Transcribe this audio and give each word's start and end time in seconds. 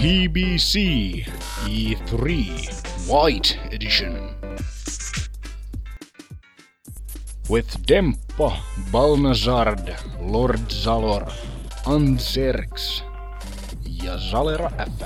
PBC 0.00 0.74
E3 1.68 2.24
White 3.06 3.58
Edition. 3.70 4.32
With 7.50 7.68
Demppa, 7.86 8.56
Balnazard, 8.90 9.92
Lord 10.20 10.70
Zalor, 10.70 11.28
Anserx 11.84 13.04
ja 13.84 14.16
Zalera 14.16 14.70
F. 14.78 15.04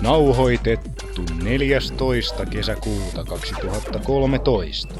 Nauhoitettu 0.00 1.22
14. 1.42 2.46
kesäkuuta 2.50 3.24
2013. 3.24 4.92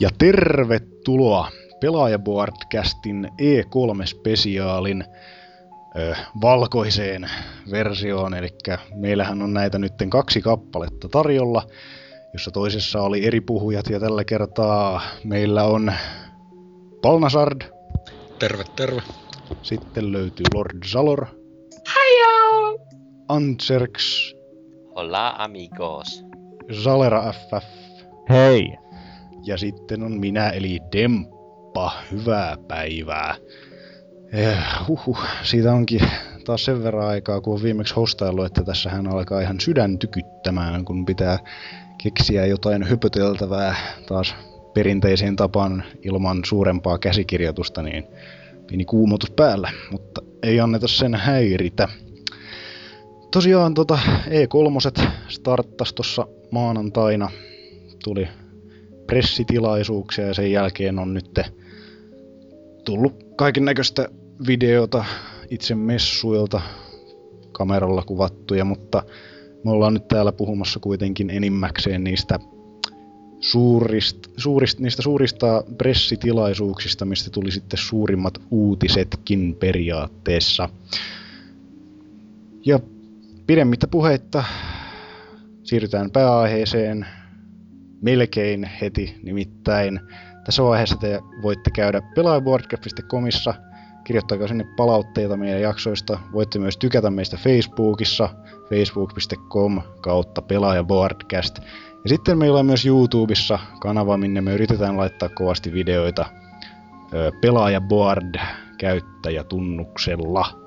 Ja 0.00 0.10
tervetuloa 0.18 1.61
Pelaajaboardcastin 1.82 3.28
E3-spesiaalin 3.42 5.04
ö, 5.98 6.14
valkoiseen 6.40 7.30
versioon. 7.70 8.34
Eli 8.34 8.48
meillähän 8.94 9.42
on 9.42 9.52
näitä 9.52 9.78
nyt 9.78 9.92
kaksi 10.08 10.40
kappaletta 10.40 11.08
tarjolla, 11.08 11.62
jossa 12.32 12.50
toisessa 12.50 13.02
oli 13.02 13.26
eri 13.26 13.40
puhujat 13.40 13.90
ja 13.90 14.00
tällä 14.00 14.24
kertaa 14.24 15.00
meillä 15.24 15.64
on 15.64 15.92
Palnasard. 17.02 17.62
Terve, 18.38 18.64
terve. 18.76 19.02
Sitten 19.62 20.12
löytyy 20.12 20.46
Lord 20.54 20.86
Zalor. 20.86 21.26
Hiya! 21.88 22.78
Anserx. 23.28 24.32
Hola 24.94 25.34
amigos. 25.38 26.24
Zalera 26.82 27.32
FF. 27.32 27.64
Hei! 28.30 28.78
Ja 29.44 29.58
sitten 29.58 30.02
on 30.02 30.20
minä 30.20 30.50
eli 30.50 30.78
Demppa. 31.72 31.92
Hyvää 32.10 32.56
päivää. 32.68 33.34
Eh, 34.32 34.58
siitä 35.42 35.72
onkin 35.72 36.00
taas 36.44 36.64
sen 36.64 36.84
verran 36.84 37.08
aikaa, 37.08 37.40
kun 37.40 37.54
on 37.54 37.62
viimeksi 37.62 37.94
hostaillut, 37.94 38.46
että 38.46 38.62
tässä 38.62 38.90
hän 38.90 39.06
alkaa 39.06 39.40
ihan 39.40 39.60
sydän 39.60 39.98
tykyttämään, 39.98 40.84
kun 40.84 41.06
pitää 41.06 41.38
keksiä 42.02 42.46
jotain 42.46 42.82
höpöteltävää 42.82 43.76
taas 44.08 44.34
perinteiseen 44.74 45.36
tapaan 45.36 45.84
ilman 46.02 46.42
suurempaa 46.44 46.98
käsikirjoitusta, 46.98 47.82
niin 47.82 48.04
pieni 48.66 48.84
kuumotus 48.84 49.30
päällä, 49.30 49.70
mutta 49.90 50.22
ei 50.42 50.60
anneta 50.60 50.88
sen 50.88 51.14
häiritä. 51.14 51.88
Tosiaan 53.30 53.74
tota 53.74 53.98
E3 54.26 55.06
starttas 55.28 55.92
tuossa 55.92 56.26
maanantaina, 56.50 57.30
tuli 58.04 58.28
pressitilaisuuksia 59.06 60.26
ja 60.26 60.34
sen 60.34 60.52
jälkeen 60.52 60.98
on 60.98 61.14
nyt 61.14 61.61
tullut 62.84 63.24
kaiken 63.36 63.64
näköistä 63.64 64.08
videota 64.46 65.04
itse 65.50 65.74
messuilta 65.74 66.62
kameralla 67.52 68.02
kuvattuja, 68.02 68.64
mutta 68.64 69.02
me 69.64 69.70
ollaan 69.70 69.94
nyt 69.94 70.08
täällä 70.08 70.32
puhumassa 70.32 70.80
kuitenkin 70.80 71.30
enimmäkseen 71.30 72.04
niistä 72.04 72.38
suurist, 73.40 74.18
suurist, 74.36 74.78
niistä 74.78 75.02
suurista 75.02 75.64
pressitilaisuuksista, 75.78 77.04
mistä 77.04 77.30
tuli 77.30 77.50
sitten 77.50 77.78
suurimmat 77.78 78.38
uutisetkin 78.50 79.56
periaatteessa. 79.60 80.68
Ja 82.66 82.80
pidemmittä 83.46 83.86
puheitta 83.86 84.44
siirrytään 85.62 86.10
pääaiheeseen 86.10 87.06
melkein 88.02 88.70
heti, 88.80 89.14
nimittäin 89.22 90.00
tässä 90.44 90.62
vaiheessa 90.62 90.96
te 90.96 91.20
voitte 91.42 91.70
käydä 91.70 92.02
pelaajaboardcast.comissa, 92.14 93.54
kirjoittakaa 94.04 94.48
sinne 94.48 94.66
palautteita 94.76 95.36
meidän 95.36 95.60
jaksoista. 95.60 96.18
Voitte 96.32 96.58
myös 96.58 96.76
tykätä 96.76 97.10
meistä 97.10 97.36
Facebookissa, 97.36 98.28
facebook.com 98.68 99.82
kautta 100.00 100.42
pelaajaboardcast. 100.42 101.58
Ja 102.04 102.08
sitten 102.08 102.38
meillä 102.38 102.58
on 102.58 102.66
myös 102.66 102.86
YouTubessa 102.86 103.58
kanava, 103.80 104.16
minne 104.16 104.40
me 104.40 104.54
yritetään 104.54 104.96
laittaa 104.96 105.28
kovasti 105.28 105.72
videoita 105.72 106.26
pelaajaboard 107.40 108.34
käyttäjätunnuksella. 108.78 110.62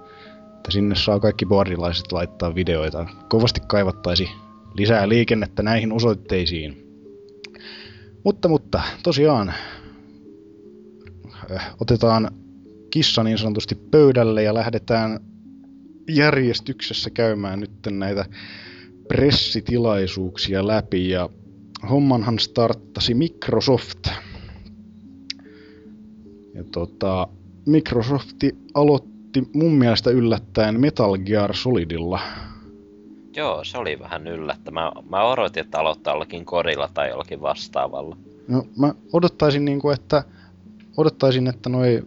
Että 0.56 0.72
sinne 0.72 0.96
saa 0.96 1.20
kaikki 1.20 1.46
boardilaiset 1.46 2.12
laittaa 2.12 2.56
videoita. 2.56 3.06
Kovasti 3.30 3.62
kaivattaisi 3.68 4.30
lisää 4.74 5.10
liikennettä 5.10 5.64
näihin 5.64 5.92
osoitteisiin. 5.92 6.85
Mutta, 8.26 8.48
mutta 8.48 8.82
tosiaan 9.04 9.54
otetaan 11.82 12.32
kissa 12.90 13.24
niin 13.24 13.38
sanotusti 13.38 13.76
pöydälle 13.76 14.44
ja 14.44 14.54
lähdetään 14.54 15.20
järjestyksessä 16.10 17.10
käymään 17.10 17.60
nyt 17.60 17.72
näitä 17.90 18.26
pressitilaisuuksia 19.08 20.68
läpi 20.68 21.10
ja 21.10 21.30
hommanhan 21.90 22.40
starttasi 22.40 23.14
Microsoft. 23.14 24.08
Ja 26.54 26.64
tota, 26.72 27.28
Microsofti 27.66 28.56
aloitti 28.74 29.44
mun 29.54 29.74
mielestä 29.74 30.10
yllättäen 30.10 30.80
Metal 30.80 31.18
Gear 31.18 31.56
Solidilla. 31.56 32.20
Joo, 33.36 33.64
se 33.64 33.78
oli 33.78 34.00
vähän 34.00 34.28
yllättävää. 34.28 34.92
Mä 35.10 35.24
odotin, 35.24 35.64
että 35.64 35.80
aloittaa 35.80 36.14
jollakin 36.14 36.46
korilla 36.46 36.90
tai 36.94 37.10
jollakin 37.10 37.42
vastaavalla. 37.42 38.18
No, 38.48 38.64
mä 38.78 38.94
odottaisin, 39.14 39.66
niin 39.66 39.80
kuin, 39.80 39.94
että, 39.94 40.24
odottaisin, 40.98 41.48
että 41.48 41.70
noi 41.70 42.04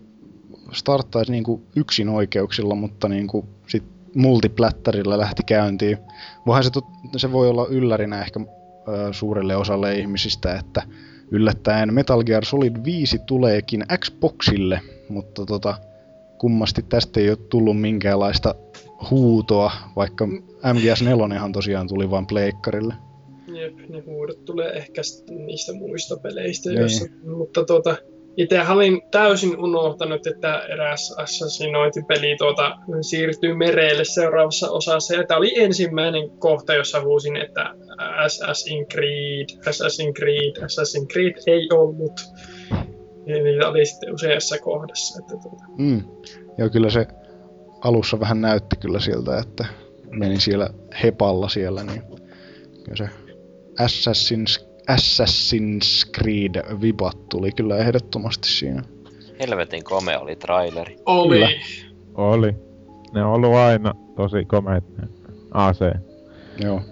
starttaisi 0.72 1.32
niin 1.32 1.44
kuin 1.44 1.62
yksin 1.76 2.08
oikeuksilla, 2.08 2.74
mutta 2.74 3.08
niin 3.08 3.26
kuin 3.26 3.46
sit 3.66 3.84
multiplättärillä 4.14 5.18
lähti 5.18 5.42
käyntiin. 5.42 5.98
Voihan 6.46 6.64
se, 6.64 6.70
se 7.16 7.32
voi 7.32 7.48
olla 7.48 7.66
yllärinä 7.70 8.20
ehkä 8.20 8.40
ö, 8.40 9.12
suurelle 9.12 9.56
osalle 9.56 9.94
ihmisistä, 9.94 10.58
että 10.58 10.82
yllättäen 11.30 11.94
Metal 11.94 12.24
Gear 12.24 12.44
Solid 12.44 12.76
5 12.84 13.18
tuleekin 13.18 13.84
Xboxille, 13.98 14.80
mutta 15.08 15.46
tota, 15.46 15.78
kummasti 16.38 16.82
tästä 16.82 17.20
ei 17.20 17.30
ole 17.30 17.36
tullut 17.36 17.80
minkäänlaista 17.80 18.54
huutoa, 19.10 19.72
vaikka 19.96 20.26
MGS4 20.64 21.52
tosiaan 21.52 21.88
tuli 21.88 22.10
vain 22.10 22.26
pleikkarille. 22.26 22.94
Jep, 23.46 23.74
ne 23.88 24.00
huudot 24.06 24.44
tulee 24.44 24.72
ehkä 24.72 25.02
niistä 25.30 25.72
muista 25.72 26.16
peleistä, 26.16 26.70
niin. 26.70 26.80
joissa, 26.80 27.06
mutta 27.26 27.64
tuota, 27.64 27.96
itse 28.36 28.60
olin 28.70 29.02
täysin 29.10 29.58
unohtanut, 29.58 30.26
että 30.26 30.58
eräs 30.58 31.14
Assassinointipeli 31.16 32.36
tuota, 32.38 32.78
siirtyy 33.00 33.54
mereelle 33.54 34.04
seuraavassa 34.04 34.70
osassa. 34.70 35.14
Ja 35.14 35.26
tämä 35.26 35.38
oli 35.38 35.62
ensimmäinen 35.62 36.30
kohta, 36.30 36.74
jossa 36.74 37.00
huusin, 37.00 37.36
että 37.36 37.74
Assassin's 37.98 38.86
Creed, 38.92 39.46
Assassin's 39.60 40.12
Creed, 40.12 40.56
Assassin's 40.56 41.06
Creed 41.12 41.34
ei 41.46 41.68
ollut. 41.72 42.20
Ja 43.26 43.42
niitä 43.42 43.68
oli 43.68 43.86
sitten 43.86 44.14
useassa 44.14 44.58
kohdassa. 44.58 45.22
Että 45.22 45.42
tuota. 45.42 45.64
mm. 45.78 46.02
Ja 46.58 46.68
kyllä 46.68 46.90
se 46.90 47.06
alussa 47.80 48.20
vähän 48.20 48.40
näytti 48.40 48.76
kyllä 48.76 49.00
siltä, 49.00 49.38
että 49.38 49.64
meni 50.10 50.40
siellä 50.40 50.70
hepalla 51.02 51.48
siellä, 51.48 51.84
niin 51.84 52.02
kyllä 52.84 52.96
se 52.96 53.08
Assassin's, 53.80 54.68
Assassin's 54.90 56.10
Creed 56.18 56.80
vibat 56.80 57.28
tuli 57.28 57.52
kyllä 57.52 57.76
ehdottomasti 57.76 58.48
siinä. 58.48 58.82
Helvetin 59.40 59.84
kome 59.84 60.18
oli 60.18 60.36
traileri. 60.36 60.96
Oli. 61.06 61.36
Kyllä. 61.36 61.50
Oli. 62.14 62.54
Ne 63.14 63.24
on 63.24 63.32
ollut 63.34 63.54
aina 63.54 63.94
tosi 64.16 64.44
komeet 64.44 64.84
ne 64.96 65.08
AC 65.50 65.80
Joo. 66.58 66.82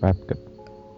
pätkät. 0.00 0.38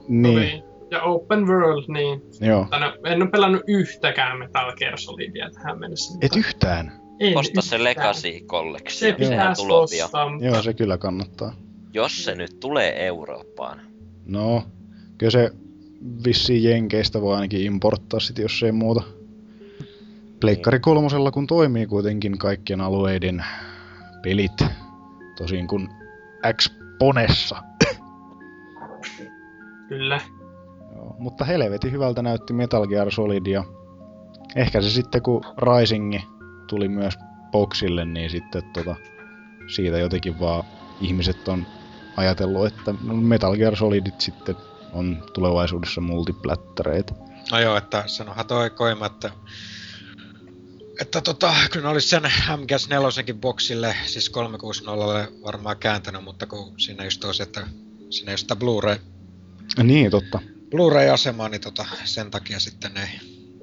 Niin, 0.09 0.39
Oli. 0.39 0.63
Ja 0.91 1.03
Open 1.03 1.47
World, 1.47 1.85
niin. 1.89 2.23
joo. 2.41 2.67
Tänä, 2.71 2.93
en 3.07 3.23
ole 3.23 3.31
pelannut 3.31 3.63
yhtäkään 3.67 4.39
Metal 4.39 4.73
Gear 4.77 4.99
Solidia 4.99 5.51
tähän 5.51 5.81
mennessä. 5.81 6.19
Et 6.23 6.37
yhtään. 6.37 7.00
En 7.21 7.39
Osta 7.39 7.63
se. 7.63 7.85
Legacy 7.85 8.21
Se 8.21 8.41
Collection. 8.41 9.15
Tulee 9.15 9.29
pian. 9.29 9.51
ostaa. 9.71 10.27
Joo, 10.41 10.63
se 10.63 10.75
kyllä 10.75 10.99
kannattaa. 10.99 11.55
Jos 11.95 12.25
se 12.25 12.35
nyt 12.35 12.61
tulee 12.61 13.07
Eurooppaan. 13.07 13.81
No, 14.27 14.63
kyllä 15.19 15.31
se 15.31 15.51
vissiin 16.25 16.65
Jenkeistä 16.65 17.21
voi 17.21 17.35
ainakin 17.35 17.61
importtaa 17.61 18.21
sit, 18.21 18.39
jos 18.39 18.63
ei 18.63 18.73
muuta. 18.73 19.03
Pleikkari 20.41 20.81
kolmosella 20.81 21.31
kun 21.31 21.47
toimii 21.47 21.87
kuitenkin 21.87 22.39
kaikkien 22.39 22.81
alueiden 22.81 23.45
pelit, 24.23 24.65
tosin 25.37 25.67
kun 25.67 25.89
Xponessa. 26.53 27.57
Kyllä. 29.89 30.21
Joo, 30.95 31.17
mutta 31.19 31.45
helvetin 31.45 31.93
hyvältä 31.93 32.23
näytti 32.23 32.53
Metal 32.53 32.87
Gear 32.87 33.11
Solid 33.11 33.47
ja 33.47 33.65
ehkä 34.57 34.81
se 34.81 34.91
sitten 34.91 35.23
kun 35.23 35.41
Risingi 35.59 36.23
tuli 36.71 36.89
myös 36.89 37.15
boxille, 37.51 38.05
niin 38.05 38.31
sitten 38.31 38.63
tota, 38.73 38.97
siitä 39.75 39.99
jotenkin 39.99 40.41
vaan 40.41 40.65
ihmiset 41.01 41.49
on 41.49 41.67
ajatellut, 42.17 42.67
että 42.67 42.95
Metal 43.03 43.57
Gear 43.57 43.77
Solidit 43.77 44.21
sitten 44.21 44.57
on 44.93 45.25
tulevaisuudessa 45.35 46.01
multiplättäreitä. 46.01 47.15
No 47.53 47.61
joo, 47.61 47.77
että 47.77 48.05
sanohan 48.07 48.47
toi 48.47 48.71
Koima, 48.71 49.07
että 49.07 49.31
että 51.01 51.21
tota, 51.21 51.55
kyllä 51.71 51.91
olisi 51.91 52.09
sen 52.09 52.23
MGS 52.57 52.89
4 52.89 53.35
boksille, 53.41 53.97
siis 54.07 54.31
360 54.31 55.29
varmaan 55.43 55.77
kääntänyt, 55.77 56.25
mutta 56.25 56.47
kun 56.47 56.75
siinä 56.77 57.05
just 57.05 57.21
tosi, 57.21 57.43
että 57.43 57.67
siinä 58.11 58.33
just 58.33 58.43
sitä 58.43 58.57
Blu-ray, 58.57 58.97
Niin, 59.83 60.11
totta. 60.11 60.39
Blu-ray-asemaa, 60.71 61.49
niin 61.49 61.61
tota, 61.61 61.87
sen 62.05 62.31
takia 62.31 62.61
sitten 62.61 62.97
ei, 62.97 63.09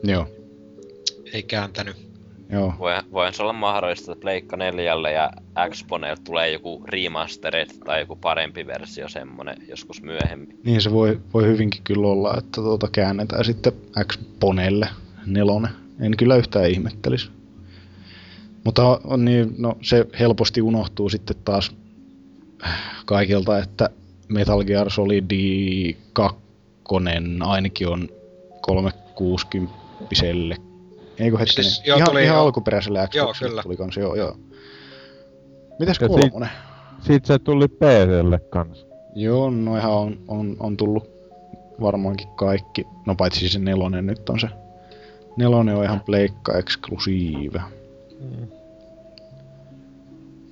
Joo, 0.03 0.27
ei 1.33 1.43
kääntänyt. 1.43 2.06
Joo. 2.49 2.73
Voi, 2.79 2.93
voihan 3.11 3.33
se 3.33 3.43
olla 3.43 3.53
mahdollista, 3.53 4.11
että 4.11 4.21
Pleikka 4.21 4.57
4 4.57 4.93
ja 5.11 5.31
Xboneille 5.69 6.17
tulee 6.23 6.51
joku 6.51 6.83
remastered 6.85 7.69
tai 7.85 7.99
joku 7.99 8.15
parempi 8.15 8.67
versio 8.67 9.09
semmonen 9.09 9.57
joskus 9.67 10.01
myöhemmin. 10.01 10.59
Niin 10.63 10.81
se 10.81 10.91
voi, 10.91 11.19
voi 11.33 11.45
hyvinkin 11.45 11.81
kyllä 11.83 12.07
olla, 12.07 12.37
että 12.37 12.61
tuota 12.61 12.87
käännetään 12.91 13.45
sitten 13.45 13.73
Xponelle 14.03 14.89
nelonen. 15.25 15.71
En 15.99 16.17
kyllä 16.17 16.35
yhtään 16.35 16.69
ihmettelisi. 16.69 17.29
Mutta 18.63 18.99
on 19.03 19.25
niin, 19.25 19.55
no, 19.57 19.77
se 19.81 20.05
helposti 20.19 20.61
unohtuu 20.61 21.09
sitten 21.09 21.35
taas 21.45 21.75
kaikilta, 23.05 23.59
että 23.59 23.89
Metal 24.27 24.63
Gear 24.63 24.89
Solid 24.89 25.31
2 26.13 26.37
ainakin 27.45 27.87
on 27.87 28.09
360 28.61 29.75
Eikö 31.19 31.37
hetkinen? 31.37 31.71
Siis, 31.71 31.87
joo, 31.87 31.97
ihan, 31.97 32.09
tuli 32.09 32.23
ihan 32.23 32.35
joo. 32.35 32.45
alkuperäiselle 32.45 32.99
Joo, 32.99 33.07
Xboxille 33.07 33.49
kyllä. 33.49 33.63
tuli 33.63 33.77
kans, 33.77 33.97
joo, 33.97 34.15
joo. 34.15 34.37
Mitäs 35.79 35.97
Ja 36.01 36.07
kolmonen? 36.07 36.49
Sitten 36.99 37.25
se 37.27 37.39
tuli 37.39 37.67
PClle 37.67 38.39
kans. 38.39 38.87
Joo, 39.15 39.49
noihan 39.49 39.91
on, 39.91 40.19
on, 40.27 40.55
on 40.59 40.77
tullut 40.77 41.09
varmaankin 41.81 42.27
kaikki. 42.27 42.85
No 43.05 43.15
paitsi 43.15 43.49
se 43.49 43.59
nelonen 43.59 44.05
nyt 44.05 44.29
on 44.29 44.39
se. 44.39 44.47
Nelonen 45.37 45.75
on 45.75 45.83
ihan 45.83 45.99
pleikka 45.99 46.57
eksklusiive. 46.57 47.61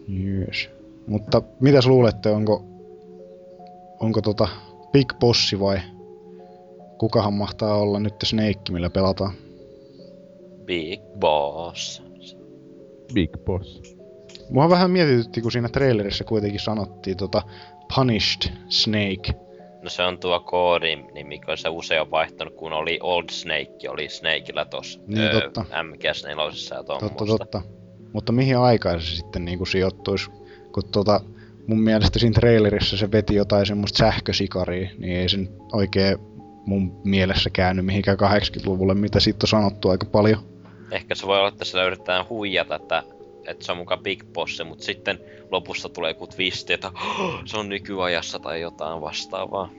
Yes. 0.10 0.70
Mutta 1.08 1.42
mitäs 1.60 1.88
luulette, 1.88 2.30
onko, 2.30 2.64
onko 4.00 4.22
tota 4.22 4.48
Big 4.92 5.14
Bossi 5.20 5.60
vai 5.60 5.80
kukahan 6.98 7.34
mahtaa 7.34 7.76
olla 7.76 8.00
nyt 8.00 8.16
Snake, 8.24 8.62
millä 8.72 8.90
pelataan? 8.90 9.34
Big 10.66 11.02
Boss. 11.20 12.04
Big 13.14 13.32
Boss. 13.46 13.82
Mua 14.50 14.70
vähän 14.70 14.92
mietitytti, 14.92 15.42
kun 15.42 15.52
siinä 15.52 15.70
trailerissa 15.70 16.24
kuitenkin 16.24 16.60
sanottiin 16.60 17.18
tota 17.18 17.42
Punished 17.96 18.52
Snake. 18.70 19.34
No 19.82 19.90
se 19.90 20.04
on 20.04 20.18
tuo 20.18 20.40
koodin 20.40 21.06
nimi, 21.14 21.40
kun 21.40 21.58
se 21.58 21.70
usein 21.70 22.02
on 22.02 22.12
vaihtanut, 22.12 22.56
kun 22.56 22.74
oli 22.74 23.00
Old 23.02 23.30
Snake, 23.32 23.90
oli 23.90 24.10
Snakeillä 24.10 24.66
tossa 24.66 25.00
Niin, 25.08 25.32
totta. 25.32 25.66
MGS 25.84 26.24
4 26.24 26.44
ja 26.78 26.84
Totta, 26.84 27.10
tommoista. 27.10 27.38
totta. 27.38 27.62
Mutta 28.14 28.32
mihin 28.32 28.58
aikaan 28.58 29.02
se 29.02 29.16
sitten 29.16 29.46
niinku 29.46 29.66
sijoittuisi? 29.66 30.32
Kun 30.74 30.84
tota, 30.92 31.22
mun 31.68 31.80
mielestä 31.80 32.20
siinä 32.20 32.34
trailerissa 32.34 32.98
se 32.98 33.12
veti 33.12 33.36
jotain 33.36 33.66
semmoista 33.66 33.98
sähkösikaria, 33.98 34.90
niin 34.98 35.18
ei 35.18 35.30
se 35.30 35.38
nyt 35.38 35.52
oikein 35.74 36.18
mun 36.66 37.02
mielessä 37.04 37.50
käänny 37.50 37.82
mihinkään 37.82 38.18
80-luvulle, 38.20 38.94
mitä 38.94 39.20
siitä 39.20 39.44
on 39.44 39.48
sanottu 39.48 39.90
aika 39.90 40.06
paljon. 40.06 40.55
Ehkä 40.92 41.16
se 41.16 41.28
voi 41.28 41.38
olla, 41.38 41.48
että 41.48 41.66
sillä 41.66 41.86
yritetään 41.86 42.26
huijata, 42.30 42.76
että, 42.76 43.04
että 43.48 43.66
se 43.66 43.72
on 43.72 43.78
mukaan 43.78 44.04
Big 44.04 44.24
Boss, 44.34 44.62
mutta 44.66 44.84
sitten 44.84 45.20
lopussa 45.52 45.90
tulee 45.90 46.12
joku 46.12 46.28
twisti, 46.28 46.74
että 46.74 46.92
se 47.46 47.58
on 47.58 47.70
nykyajassa 47.70 48.40
tai 48.40 48.62
jotain 48.62 49.02
vastaavaa. 49.02 49.70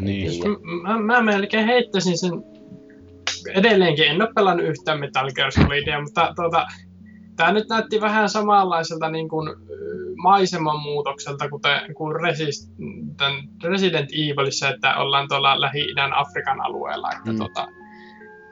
Niin. 0.00 0.42
Mä, 0.82 0.98
mä 0.98 1.22
melkein 1.22 1.66
heittäisin 1.66 2.18
sen 2.18 2.32
edelleenkin, 3.54 4.04
en 4.04 4.22
ole 4.22 4.32
pelannut 4.34 4.66
yhtään 4.66 5.00
Metal 5.00 5.30
Gear 5.32 5.52
Solidia, 5.52 6.02
mutta 6.02 6.32
tuota, 6.36 6.66
tämä 7.36 7.52
nyt 7.52 7.68
näytti 7.68 8.00
vähän 8.00 8.28
samanlaiselta 8.28 9.10
niin 9.10 9.28
kuin, 9.28 9.56
maiseman 10.16 10.80
muutokselta 10.80 11.48
kuten, 11.48 11.94
kuin 11.94 12.16
Resist, 12.20 12.70
Resident 13.64 14.10
Evilissa, 14.12 14.68
että 14.68 14.96
ollaan 14.96 15.28
tuolla 15.28 15.60
Lähi-idän 15.60 16.12
Afrikan 16.12 16.60
alueella. 16.60 17.10
Että, 17.12 17.30
Mm. 17.32 17.38
tuota, 17.38 17.68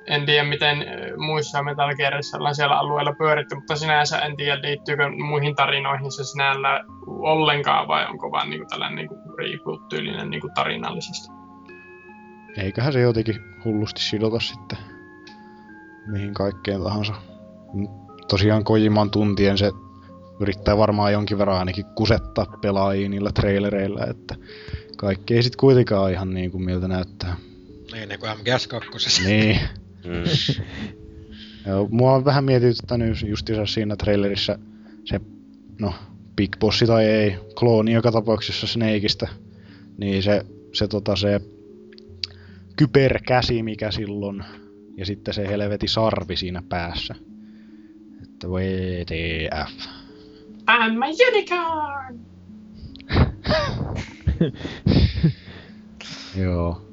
en 0.06 0.27
tiedä, 0.27 0.45
miten 0.45 0.87
muissa 1.17 1.62
Metal 1.62 1.95
Gearissa 1.95 2.37
ollaan 2.37 2.55
siellä 2.55 2.79
alueella 2.79 3.15
pyöritty, 3.19 3.55
mutta 3.55 3.77
sinänsä 3.77 4.19
en 4.19 4.37
tiedä, 4.37 4.62
liittyykö 4.62 5.09
muihin 5.09 5.55
tarinoihin 5.55 6.12
se 6.12 6.25
sinällä 6.25 6.85
ollenkaan, 7.06 7.89
vai 7.89 8.06
onko 8.06 8.31
vaan 8.31 8.51
niin 8.51 8.61
kuin 8.61 8.69
tällainen 8.69 8.97
niin 8.97 9.09
kuin 9.09 9.21
reboot-tyylinen 9.39 10.31
niin 10.31 10.41
kuin 10.41 10.55
tarinallisesti. 10.55 11.33
Eiköhän 12.56 12.93
se 12.93 13.01
jotenkin 13.01 13.37
hullusti 13.65 14.01
sidota 14.01 14.41
sitten 14.41 14.79
mihin 16.06 16.35
kaikkeen 16.35 16.83
tahansa. 16.83 17.15
Tosiaan 18.29 18.65
Kojiman 18.65 19.11
tuntien 19.11 19.59
se 19.59 19.73
yrittää 20.41 20.79
varmaan 20.79 21.12
jonkin 21.12 21.39
verran 21.39 21.59
ainakin 21.59 21.85
kusettaa 21.85 22.47
pelaajia 22.62 23.09
niillä 23.09 23.31
trailereilla, 23.33 24.06
että 24.06 24.35
kaikki 24.97 25.35
ei 25.35 25.43
sit 25.43 25.56
kuitenkaan 25.56 26.12
ihan 26.12 26.35
niin 26.35 26.51
kuin 26.51 26.65
miltä 26.65 26.89
näyttää. 26.89 27.37
Niin, 27.93 28.09
niin 28.09 28.21
kuin 28.21 28.31
MGS 28.31 28.67
2. 28.67 29.25
Niin. 29.27 29.61
Mm. 30.05 30.25
Mua 31.91 32.15
on 32.15 32.25
vähän 32.25 32.45
mietityttänyt 32.45 33.23
justiinsa 33.23 33.67
siinä 33.67 33.97
trailerissa 33.97 34.59
se, 35.05 35.21
no, 35.81 35.95
Big 36.37 36.56
Bossi 36.59 36.87
tai 36.87 37.05
ei, 37.05 37.39
klooni 37.59 37.93
joka 37.93 38.12
tapauksessa 38.12 38.67
Snakeista, 38.67 39.29
niin 39.99 40.23
se, 40.23 40.47
se, 40.73 40.89
tota, 40.89 41.17
se 41.17 41.41
kyberkäsi, 42.77 43.62
mikä 43.62 43.91
silloin, 43.91 44.45
ja 44.97 45.06
sitten 45.06 45.35
se 45.35 45.49
helveti 45.49 45.89
sarvi 45.89 46.37
siinä 46.37 46.62
päässä. 46.69 47.15
Että 48.23 48.49
WTF. 48.49 49.87
I'm 50.71 51.05
a 51.05 51.09
unicorn! 51.29 52.21
Joo. 56.43 56.89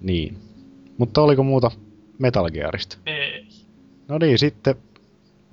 Niin. 0.00 0.41
Mutta 1.02 1.22
oliko 1.22 1.42
muuta 1.42 1.70
Metal 2.18 2.50
Gearista? 2.50 2.96
Ei. 3.06 3.46
No 4.08 4.18
niin, 4.18 4.38
sitten 4.38 4.74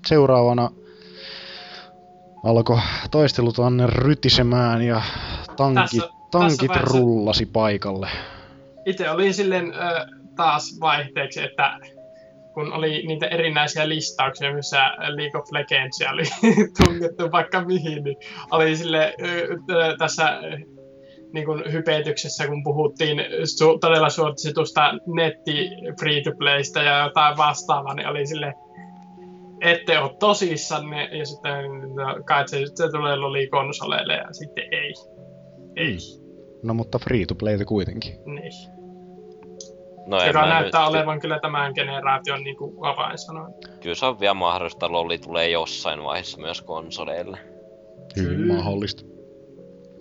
seuraavana 0.06 0.70
alkoi 2.44 2.80
taistelut 3.12 3.60
Anne 3.60 3.88
rytisemään 3.88 4.82
ja 4.82 5.02
tankit, 5.58 5.84
Tässä- 5.92 6.10
tankit 6.32 6.72
tässä 6.72 6.88
rullasi 7.00 7.46
paikalle. 7.46 8.10
Itse 8.86 9.10
olin 9.12 9.34
silleen 9.34 9.74
ö, 9.74 10.06
taas 10.36 10.78
vaihteeksi, 10.82 11.44
että 11.44 11.78
kun 12.54 12.74
oli 12.74 13.04
niitä 13.08 13.28
erinäisiä 13.28 13.90
listauksia, 13.90 14.54
missä 14.54 14.86
League 14.98 15.42
of 15.42 15.52
Legends 15.52 16.00
oli 16.14 16.24
tungettu 16.86 17.32
vaikka 17.32 17.62
mihin, 17.66 18.04
niin 18.04 18.18
oli 18.52 18.76
sille 18.76 19.14
ö, 19.22 19.26
ö, 19.72 19.98
tässä 19.98 20.40
niin 21.34 21.46
kuin 21.46 21.72
hypetyksessä, 21.72 22.48
kun 22.48 22.64
puhuttiin 22.64 23.20
su- 23.20 23.80
todella 23.82 24.10
suositusta 24.10 24.94
netti 25.08 25.70
free 26.00 26.22
to 26.22 26.32
playsta 26.38 26.82
ja 26.82 27.04
jotain 27.04 27.38
vastaavaa, 27.38 27.94
niin 27.94 28.08
oli 28.08 28.28
sille 28.28 28.54
ette 29.62 30.00
ole 30.00 30.12
tosissanne, 30.20 31.06
ja 31.18 31.26
sitten 31.26 31.66
no, 31.96 32.24
kai 32.26 32.48
se, 32.48 32.58
se 32.76 32.90
tulee 32.92 33.16
loli-konsoleille, 33.16 34.14
ja 34.14 34.34
sitten 34.34 34.64
ei. 34.72 34.94
Ei. 35.76 35.98
No 36.64 36.74
mutta 36.74 37.00
free 37.00 37.26
to 37.26 37.36
playta 37.36 37.66
kuitenkin. 37.66 38.14
Niin. 38.26 38.52
No 40.08 40.20
en 40.20 40.28
Joka 40.28 40.46
näyttää 40.46 40.82
nyt, 40.82 40.90
olevan 40.90 41.20
kyllä 41.20 41.40
tämän 41.40 41.72
generaation 41.76 42.44
niin 42.44 42.58
kuin 42.58 42.76
avainsanoja. 42.82 43.50
Kyllä 43.82 43.96
se 43.96 44.06
on 44.06 44.20
vielä 44.20 44.34
mahdollista, 44.34 44.92
loli 44.92 45.18
tulee 45.18 45.50
jossain 45.50 46.04
vaiheessa 46.04 46.42
myös 46.42 46.62
konsoleille. 46.62 47.38
Hyvin 48.16 48.38
Kyllä. 48.38 48.54
mahdollista. 48.54 49.09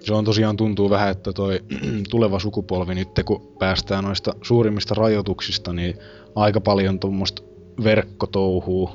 Se 0.01 0.15
on 0.15 0.25
tosiaan 0.25 0.57
tuntuu 0.57 0.91
vähän, 0.91 1.11
että 1.11 1.33
toi 1.33 1.61
tuleva 2.11 2.39
sukupolvi 2.39 2.95
nyt, 2.95 3.09
kun 3.25 3.53
päästään 3.59 4.05
noista 4.05 4.35
suurimmista 4.43 4.95
rajoituksista, 4.95 5.73
niin 5.73 5.95
aika 6.35 6.61
paljon 6.61 6.99
tuommoista 6.99 7.43
verkkotouhuu. 7.85 8.91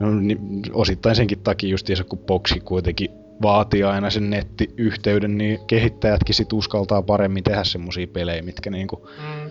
No, 0.00 0.14
niin, 0.20 0.38
osittain 0.72 1.16
senkin 1.16 1.38
takia 1.38 1.70
justiinsa, 1.70 2.04
kun 2.04 2.18
boksi 2.18 2.60
kuitenkin 2.60 3.10
vaatii 3.42 3.82
aina 3.82 4.10
sen 4.10 4.30
nettiyhteyden, 4.30 5.38
niin 5.38 5.58
kehittäjätkin 5.66 6.34
sit 6.34 6.52
uskaltaa 6.52 7.02
paremmin 7.02 7.44
tehdä 7.44 7.64
semmosia 7.64 8.06
pelejä, 8.06 8.42
mitkä 8.42 8.70
niinku 8.70 8.96
Mm. 8.96 9.50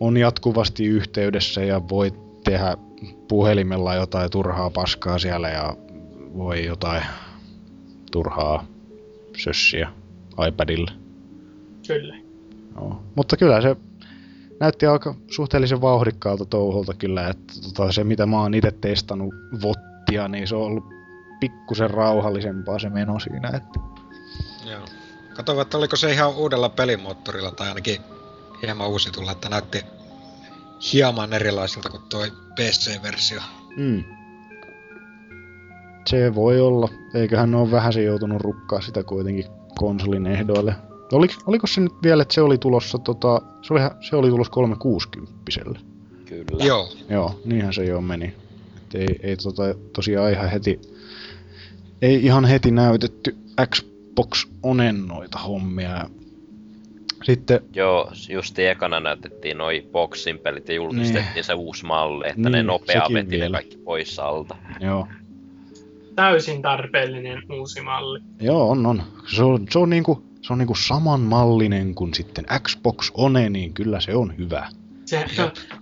on 0.00 0.16
jatkuvasti 0.16 0.84
yhteydessä 0.84 1.64
ja 1.64 1.88
voi 1.88 2.12
tehdä 2.44 2.76
puhelimella 3.28 3.94
jotain 3.94 4.30
turhaa 4.30 4.70
paskaa 4.70 5.18
siellä 5.18 5.48
ja 5.48 5.76
voi 6.36 6.64
jotain 6.66 7.02
turhaa 8.12 8.71
sössiä 9.36 9.88
iPadilla. 10.48 10.90
Kyllä. 11.86 12.16
Joo. 12.76 13.02
Mutta 13.16 13.36
kyllä 13.36 13.60
se 13.60 13.76
näytti 14.60 14.86
aika 14.86 15.14
suhteellisen 15.30 15.80
vauhdikkaalta 15.80 16.44
touholta 16.44 16.94
kyllä, 16.94 17.28
että 17.28 17.52
tota, 17.62 17.92
se 17.92 18.04
mitä 18.04 18.26
mä 18.26 18.40
oon 18.40 18.54
itse 18.54 18.70
testannut 18.70 19.34
vottia, 19.62 20.28
niin 20.28 20.48
se 20.48 20.54
on 20.54 20.62
ollut 20.62 20.84
pikkusen 21.40 21.90
rauhallisempaa 21.90 22.78
se 22.78 22.88
meno 22.88 23.20
siinä, 23.20 23.48
että 23.48 23.80
Joo. 24.70 24.84
Katsoin, 25.36 25.60
että 25.60 25.78
oliko 25.78 25.96
se 25.96 26.12
ihan 26.12 26.34
uudella 26.34 26.68
pelimoottorilla 26.68 27.50
tai 27.50 27.68
ainakin 27.68 28.00
hieman 28.62 28.88
uusitulla, 28.88 29.32
että 29.32 29.48
näytti 29.48 29.84
hieman 30.92 31.32
erilaiselta 31.32 31.88
kuin 31.88 32.02
tuo 32.08 32.26
PC-versio. 32.56 33.40
Mm. 33.76 34.04
Se 36.06 36.34
voi 36.34 36.60
olla. 36.60 36.88
Eiköhän 37.14 37.50
ne 37.50 37.56
ole 37.56 37.70
vähän 37.70 37.92
se 37.92 38.02
joutunut 38.02 38.40
rukkaa 38.42 38.80
sitä 38.80 39.02
kuitenkin 39.02 39.44
konsolin 39.74 40.26
ehdoille. 40.26 40.74
Oliko, 41.12 41.34
oliko 41.46 41.66
se 41.66 41.80
nyt 41.80 41.92
vielä, 42.02 42.22
että 42.22 42.34
se 42.34 42.40
oli 42.40 42.58
tulossa, 42.58 42.98
tota, 42.98 43.42
se, 43.62 43.74
oli, 43.74 43.80
se 44.00 44.16
oli 44.16 44.28
tulossa 44.28 44.52
360 44.52 45.32
Kyllä. 46.26 46.64
Joo. 46.64 46.88
Joo, 47.08 47.40
niinhän 47.44 47.72
se 47.74 47.84
jo 47.84 48.00
meni. 48.00 48.24
Et 48.76 48.94
ei, 48.94 49.16
ei 49.22 49.36
tota, 49.36 49.62
tosiaan 49.92 50.32
ihan 50.32 50.50
heti, 50.50 50.80
ei 52.02 52.24
ihan 52.24 52.44
heti 52.44 52.70
näytetty 52.70 53.36
Xbox 53.70 54.46
Onen 54.62 55.08
noita 55.08 55.38
hommia. 55.38 56.06
Sitten, 57.24 57.60
Joo, 57.74 58.12
just 58.28 58.58
ekana 58.58 59.00
näytettiin 59.00 59.58
noi 59.58 59.86
boxin 59.92 60.38
pelit 60.38 60.68
ja 60.68 60.74
julkistettiin 60.74 61.34
Niin. 61.34 61.44
se 61.44 61.54
uusi 61.54 61.84
malli, 61.86 62.28
että 62.28 62.50
ne 62.50 62.50
Niin, 62.50 62.66
nopea 62.66 63.00
sekin 63.02 63.14
veti 63.14 63.38
ne 63.38 63.50
kaikki 63.50 63.76
pois 63.76 64.18
alta. 64.18 64.56
joo, 64.80 65.06
Täysin 66.14 66.62
tarpeellinen 66.62 67.42
uusi 67.52 67.80
malli. 67.80 68.20
joo 68.40 68.70
on, 68.70 68.86
on. 68.86 69.02
Se 69.36 69.42
on, 69.42 69.66
se 69.70 69.78
on 69.78 69.90
niinku, 69.90 70.22
se 70.42 70.52
on 70.52 70.58
niinku 70.58 70.74
samanmallinen 70.74 71.94
kuin 71.94 72.14
sitten 72.14 72.44
Xbox 72.68 73.10
One, 73.14 73.48
niin 73.48 73.74
kyllä 73.74 74.00
se 74.00 74.14
on 74.14 74.36
hyvä. 74.38 74.68
Se 75.04 75.24